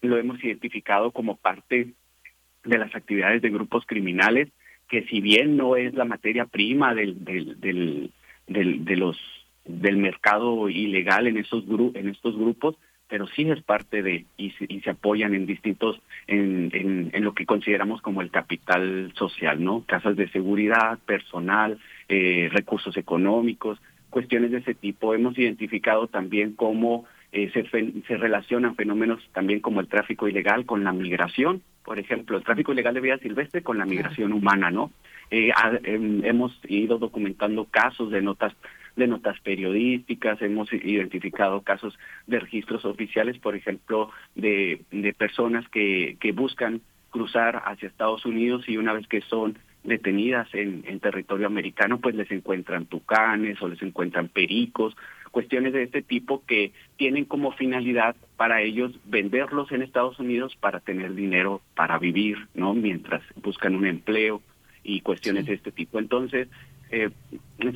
lo 0.00 0.18
hemos 0.18 0.42
identificado 0.42 1.10
como 1.10 1.36
parte 1.36 1.92
de 2.66 2.78
las 2.78 2.94
actividades 2.94 3.42
de 3.42 3.50
grupos 3.50 3.84
criminales 3.86 4.48
que 4.88 5.02
si 5.06 5.20
bien 5.20 5.56
no 5.56 5.76
es 5.76 5.94
la 5.94 6.04
materia 6.04 6.46
prima 6.46 6.94
del, 6.94 7.24
del, 7.24 7.60
del, 7.60 8.10
del 8.46 8.84
de 8.84 8.96
los 8.96 9.18
del 9.64 9.96
mercado 9.96 10.68
ilegal 10.68 11.26
en 11.26 11.38
esos 11.38 11.66
gru 11.66 11.92
en 11.94 12.08
estos 12.08 12.36
grupos 12.36 12.76
pero 13.08 13.26
sí 13.28 13.48
es 13.48 13.62
parte 13.62 14.02
de 14.02 14.26
y 14.36 14.50
se, 14.50 14.66
y 14.68 14.80
se 14.80 14.90
apoyan 14.90 15.34
en 15.34 15.46
distintos 15.46 16.00
en, 16.26 16.70
en, 17.12 17.24
lo 17.24 17.34
que 17.34 17.46
consideramos 17.46 18.00
como 18.02 18.20
el 18.22 18.30
capital 18.30 19.12
social 19.16 19.62
no 19.62 19.84
casas 19.86 20.16
de 20.16 20.28
seguridad 20.28 20.98
personal 21.00 21.78
eh, 22.08 22.48
recursos 22.52 22.96
económicos 22.96 23.80
cuestiones 24.16 24.50
de 24.50 24.58
ese 24.58 24.74
tipo. 24.74 25.12
Hemos 25.12 25.36
identificado 25.38 26.06
también 26.06 26.54
cómo 26.54 27.04
eh, 27.32 27.50
se, 27.52 27.64
se 27.64 28.16
relacionan 28.16 28.74
fenómenos 28.74 29.20
también 29.34 29.60
como 29.60 29.80
el 29.80 29.88
tráfico 29.88 30.26
ilegal 30.26 30.64
con 30.64 30.84
la 30.84 30.92
migración 30.94 31.60
por 31.86 32.00
ejemplo, 32.00 32.36
el 32.36 32.42
tráfico 32.42 32.72
ilegal 32.72 32.94
de 32.94 33.00
vida 33.00 33.16
silvestre 33.18 33.62
con 33.62 33.78
la 33.78 33.86
migración 33.86 34.32
humana, 34.32 34.72
¿no? 34.72 34.90
Eh, 35.30 35.52
em, 35.84 36.24
hemos 36.24 36.58
ido 36.68 36.98
documentando 36.98 37.64
casos 37.64 38.10
de 38.10 38.20
notas 38.20 38.52
de 38.96 39.06
notas 39.06 39.38
periodísticas, 39.40 40.40
hemos 40.40 40.72
identificado 40.72 41.60
casos 41.60 41.98
de 42.26 42.40
registros 42.40 42.84
oficiales, 42.86 43.38
por 43.38 43.54
ejemplo, 43.54 44.10
de, 44.34 44.80
de 44.90 45.12
personas 45.12 45.68
que, 45.68 46.16
que 46.18 46.32
buscan 46.32 46.80
cruzar 47.10 47.62
hacia 47.66 47.88
Estados 47.88 48.24
Unidos 48.24 48.66
y 48.68 48.78
una 48.78 48.94
vez 48.94 49.06
que 49.06 49.20
son 49.20 49.58
detenidas 49.86 50.48
en, 50.54 50.84
en 50.86 51.00
territorio 51.00 51.46
americano, 51.46 51.98
pues 51.98 52.14
les 52.14 52.30
encuentran 52.30 52.86
tucanes 52.86 53.60
o 53.62 53.68
les 53.68 53.80
encuentran 53.82 54.28
pericos 54.28 54.96
cuestiones 55.36 55.74
de 55.74 55.82
este 55.82 56.00
tipo 56.00 56.42
que 56.46 56.72
tienen 56.96 57.26
como 57.26 57.52
finalidad 57.52 58.16
para 58.38 58.62
ellos 58.62 58.92
venderlos 59.04 59.70
en 59.70 59.82
Estados 59.82 60.18
Unidos 60.18 60.56
para 60.58 60.80
tener 60.80 61.14
dinero 61.14 61.60
para 61.74 61.98
vivir, 61.98 62.38
¿no? 62.54 62.72
Mientras 62.72 63.22
buscan 63.42 63.74
un 63.74 63.86
empleo 63.86 64.40
y 64.82 65.02
cuestiones 65.02 65.44
de 65.44 65.52
este 65.52 65.72
tipo. 65.72 65.98
Entonces, 65.98 66.48
eh, 66.90 67.10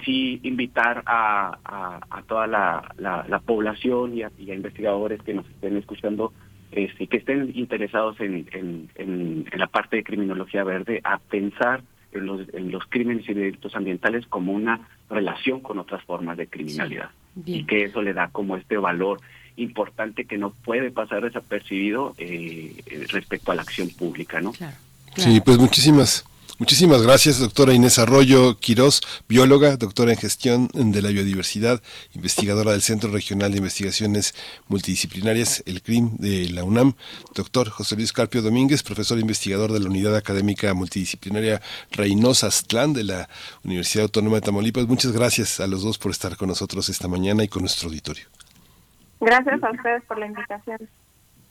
sí 0.06 0.40
invitar 0.42 1.02
a, 1.04 2.00
a, 2.08 2.22
toda 2.22 2.46
la, 2.46 2.94
la, 2.96 3.38
población 3.40 4.16
y 4.16 4.22
a, 4.22 4.30
investigadores 4.38 5.20
que 5.20 5.34
nos 5.34 5.46
estén 5.50 5.76
escuchando 5.76 6.32
y 6.72 7.06
que 7.08 7.18
estén 7.18 7.52
interesados 7.54 8.18
en, 8.20 8.48
en, 8.52 8.88
en, 8.94 9.44
la 9.54 9.66
parte 9.66 9.96
de 9.96 10.04
criminología 10.04 10.64
verde 10.64 11.02
a 11.04 11.18
pensar 11.18 11.80
en 11.80 11.86
los, 12.12 12.42
en 12.52 12.70
los 12.70 12.84
crímenes 12.86 13.28
y 13.28 13.34
delitos 13.34 13.74
ambientales 13.74 14.26
como 14.26 14.52
una 14.52 14.88
relación 15.08 15.60
con 15.60 15.78
otras 15.78 16.02
formas 16.04 16.36
de 16.36 16.46
criminalidad. 16.46 17.10
Y 17.44 17.64
que 17.64 17.84
eso 17.84 18.02
le 18.02 18.12
da 18.12 18.28
como 18.28 18.56
este 18.56 18.76
valor 18.76 19.20
importante 19.56 20.24
que 20.24 20.38
no 20.38 20.50
puede 20.50 20.90
pasar 20.90 21.22
desapercibido 21.22 22.14
eh, 22.18 22.74
respecto 23.10 23.52
a 23.52 23.54
la 23.54 23.62
acción 23.62 23.88
pública, 23.90 24.40
¿no? 24.40 24.52
Sí, 25.16 25.40
pues 25.40 25.58
muchísimas 25.58 26.24
Muchísimas 26.60 27.02
gracias, 27.02 27.38
doctora 27.38 27.72
Inés 27.72 27.98
Arroyo 27.98 28.58
Quirós, 28.58 29.00
bióloga, 29.26 29.78
doctora 29.78 30.12
en 30.12 30.18
gestión 30.18 30.68
de 30.74 31.00
la 31.00 31.08
biodiversidad, 31.08 31.82
investigadora 32.14 32.72
del 32.72 32.82
Centro 32.82 33.10
Regional 33.10 33.50
de 33.50 33.56
Investigaciones 33.56 34.34
Multidisciplinarias, 34.68 35.62
el 35.64 35.80
CRIM 35.80 36.18
de 36.18 36.50
la 36.50 36.62
UNAM, 36.62 36.92
doctor 37.34 37.70
José 37.70 37.96
Luis 37.96 38.12
Carpio 38.12 38.42
Domínguez, 38.42 38.82
profesor 38.82 39.18
investigador 39.18 39.72
de 39.72 39.80
la 39.80 39.88
Unidad 39.88 40.14
Académica 40.14 40.74
Multidisciplinaria 40.74 41.62
Reynosa 41.92 42.48
Aztlán 42.48 42.92
de 42.92 43.04
la 43.04 43.30
Universidad 43.64 44.02
Autónoma 44.04 44.36
de 44.36 44.42
Tamaulipas. 44.42 44.86
Muchas 44.86 45.12
gracias 45.12 45.60
a 45.60 45.66
los 45.66 45.82
dos 45.82 45.96
por 45.96 46.10
estar 46.10 46.36
con 46.36 46.48
nosotros 46.48 46.90
esta 46.90 47.08
mañana 47.08 47.42
y 47.42 47.48
con 47.48 47.62
nuestro 47.62 47.88
auditorio. 47.88 48.26
Gracias 49.18 49.62
a 49.62 49.70
ustedes 49.70 50.04
por 50.04 50.18
la 50.18 50.26
invitación. 50.26 50.78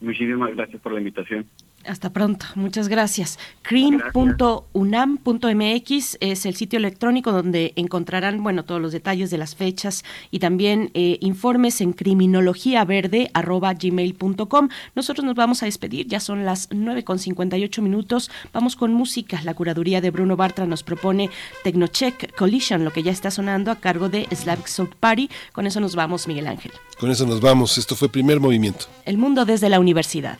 Muchísimas 0.02 0.56
gracias 0.56 0.80
por 0.84 0.92
la 0.92 1.00
invitación. 1.00 1.48
Hasta 1.86 2.12
pronto, 2.12 2.46
muchas 2.56 2.90
gracias. 2.90 3.40
cream.unam.mx 3.62 6.18
es 6.20 6.46
el 6.46 6.56
sitio 6.56 6.78
electrónico 6.78 7.32
donde 7.32 7.72
encontrarán, 7.78 8.44
bueno, 8.44 8.66
todos 8.66 8.82
los 8.82 8.92
detalles 8.92 9.32
de 9.32 9.38
las 9.38 9.56
fechas 9.56 10.04
y 10.30 10.40
también 10.40 10.92
eh, 10.94 11.18
informes 11.22 11.80
en 11.82 11.94
criminologiaverde@gmail.com. 11.94 14.70
Nosotros 14.94 15.26
nos 15.26 15.36
vamos 15.36 15.64
a 15.64 15.68
despedir, 15.68 16.08
ya 16.08 16.20
son 16.20 16.44
las 16.46 16.68
9 16.72 17.04
con 17.04 17.18
58 17.18 17.82
minutos. 17.82 18.30
Vamos 18.52 18.76
con 18.76 18.94
música. 18.94 19.42
La 19.44 19.54
curaduría 19.54 20.02
de 20.02 20.12
Bruno 20.12 20.36
Bartra 20.36 20.66
nos 20.66 20.84
propone 20.84 21.30
Technocheck 21.64 22.36
Collision, 22.36 22.84
lo 22.84 22.92
que 22.92 23.04
ya 23.04 23.12
está 23.12 23.32
sonando 23.32 23.72
a 23.72 23.78
cargo 23.78 24.10
de 24.10 24.28
Slavic 24.36 24.68
Soul 24.68 24.90
Party. 25.00 25.30
Con 25.54 25.66
eso 25.66 25.80
nos 25.80 25.96
vamos, 25.96 26.28
Miguel 26.28 26.48
Ángel. 26.48 26.74
Con 27.00 27.10
eso 27.10 27.26
nos 27.26 27.40
vamos. 27.40 27.78
Esto 27.78 27.96
fue 27.96 28.10
primer 28.10 28.42
movimiento. 28.42 28.88
El 29.06 29.18
mundo 29.18 29.46
desde 29.46 29.70
la 29.70 29.80
universidad. 29.80 30.40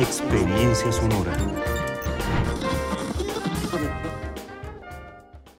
Experiencia 0.00 0.90
sonora. 0.90 1.59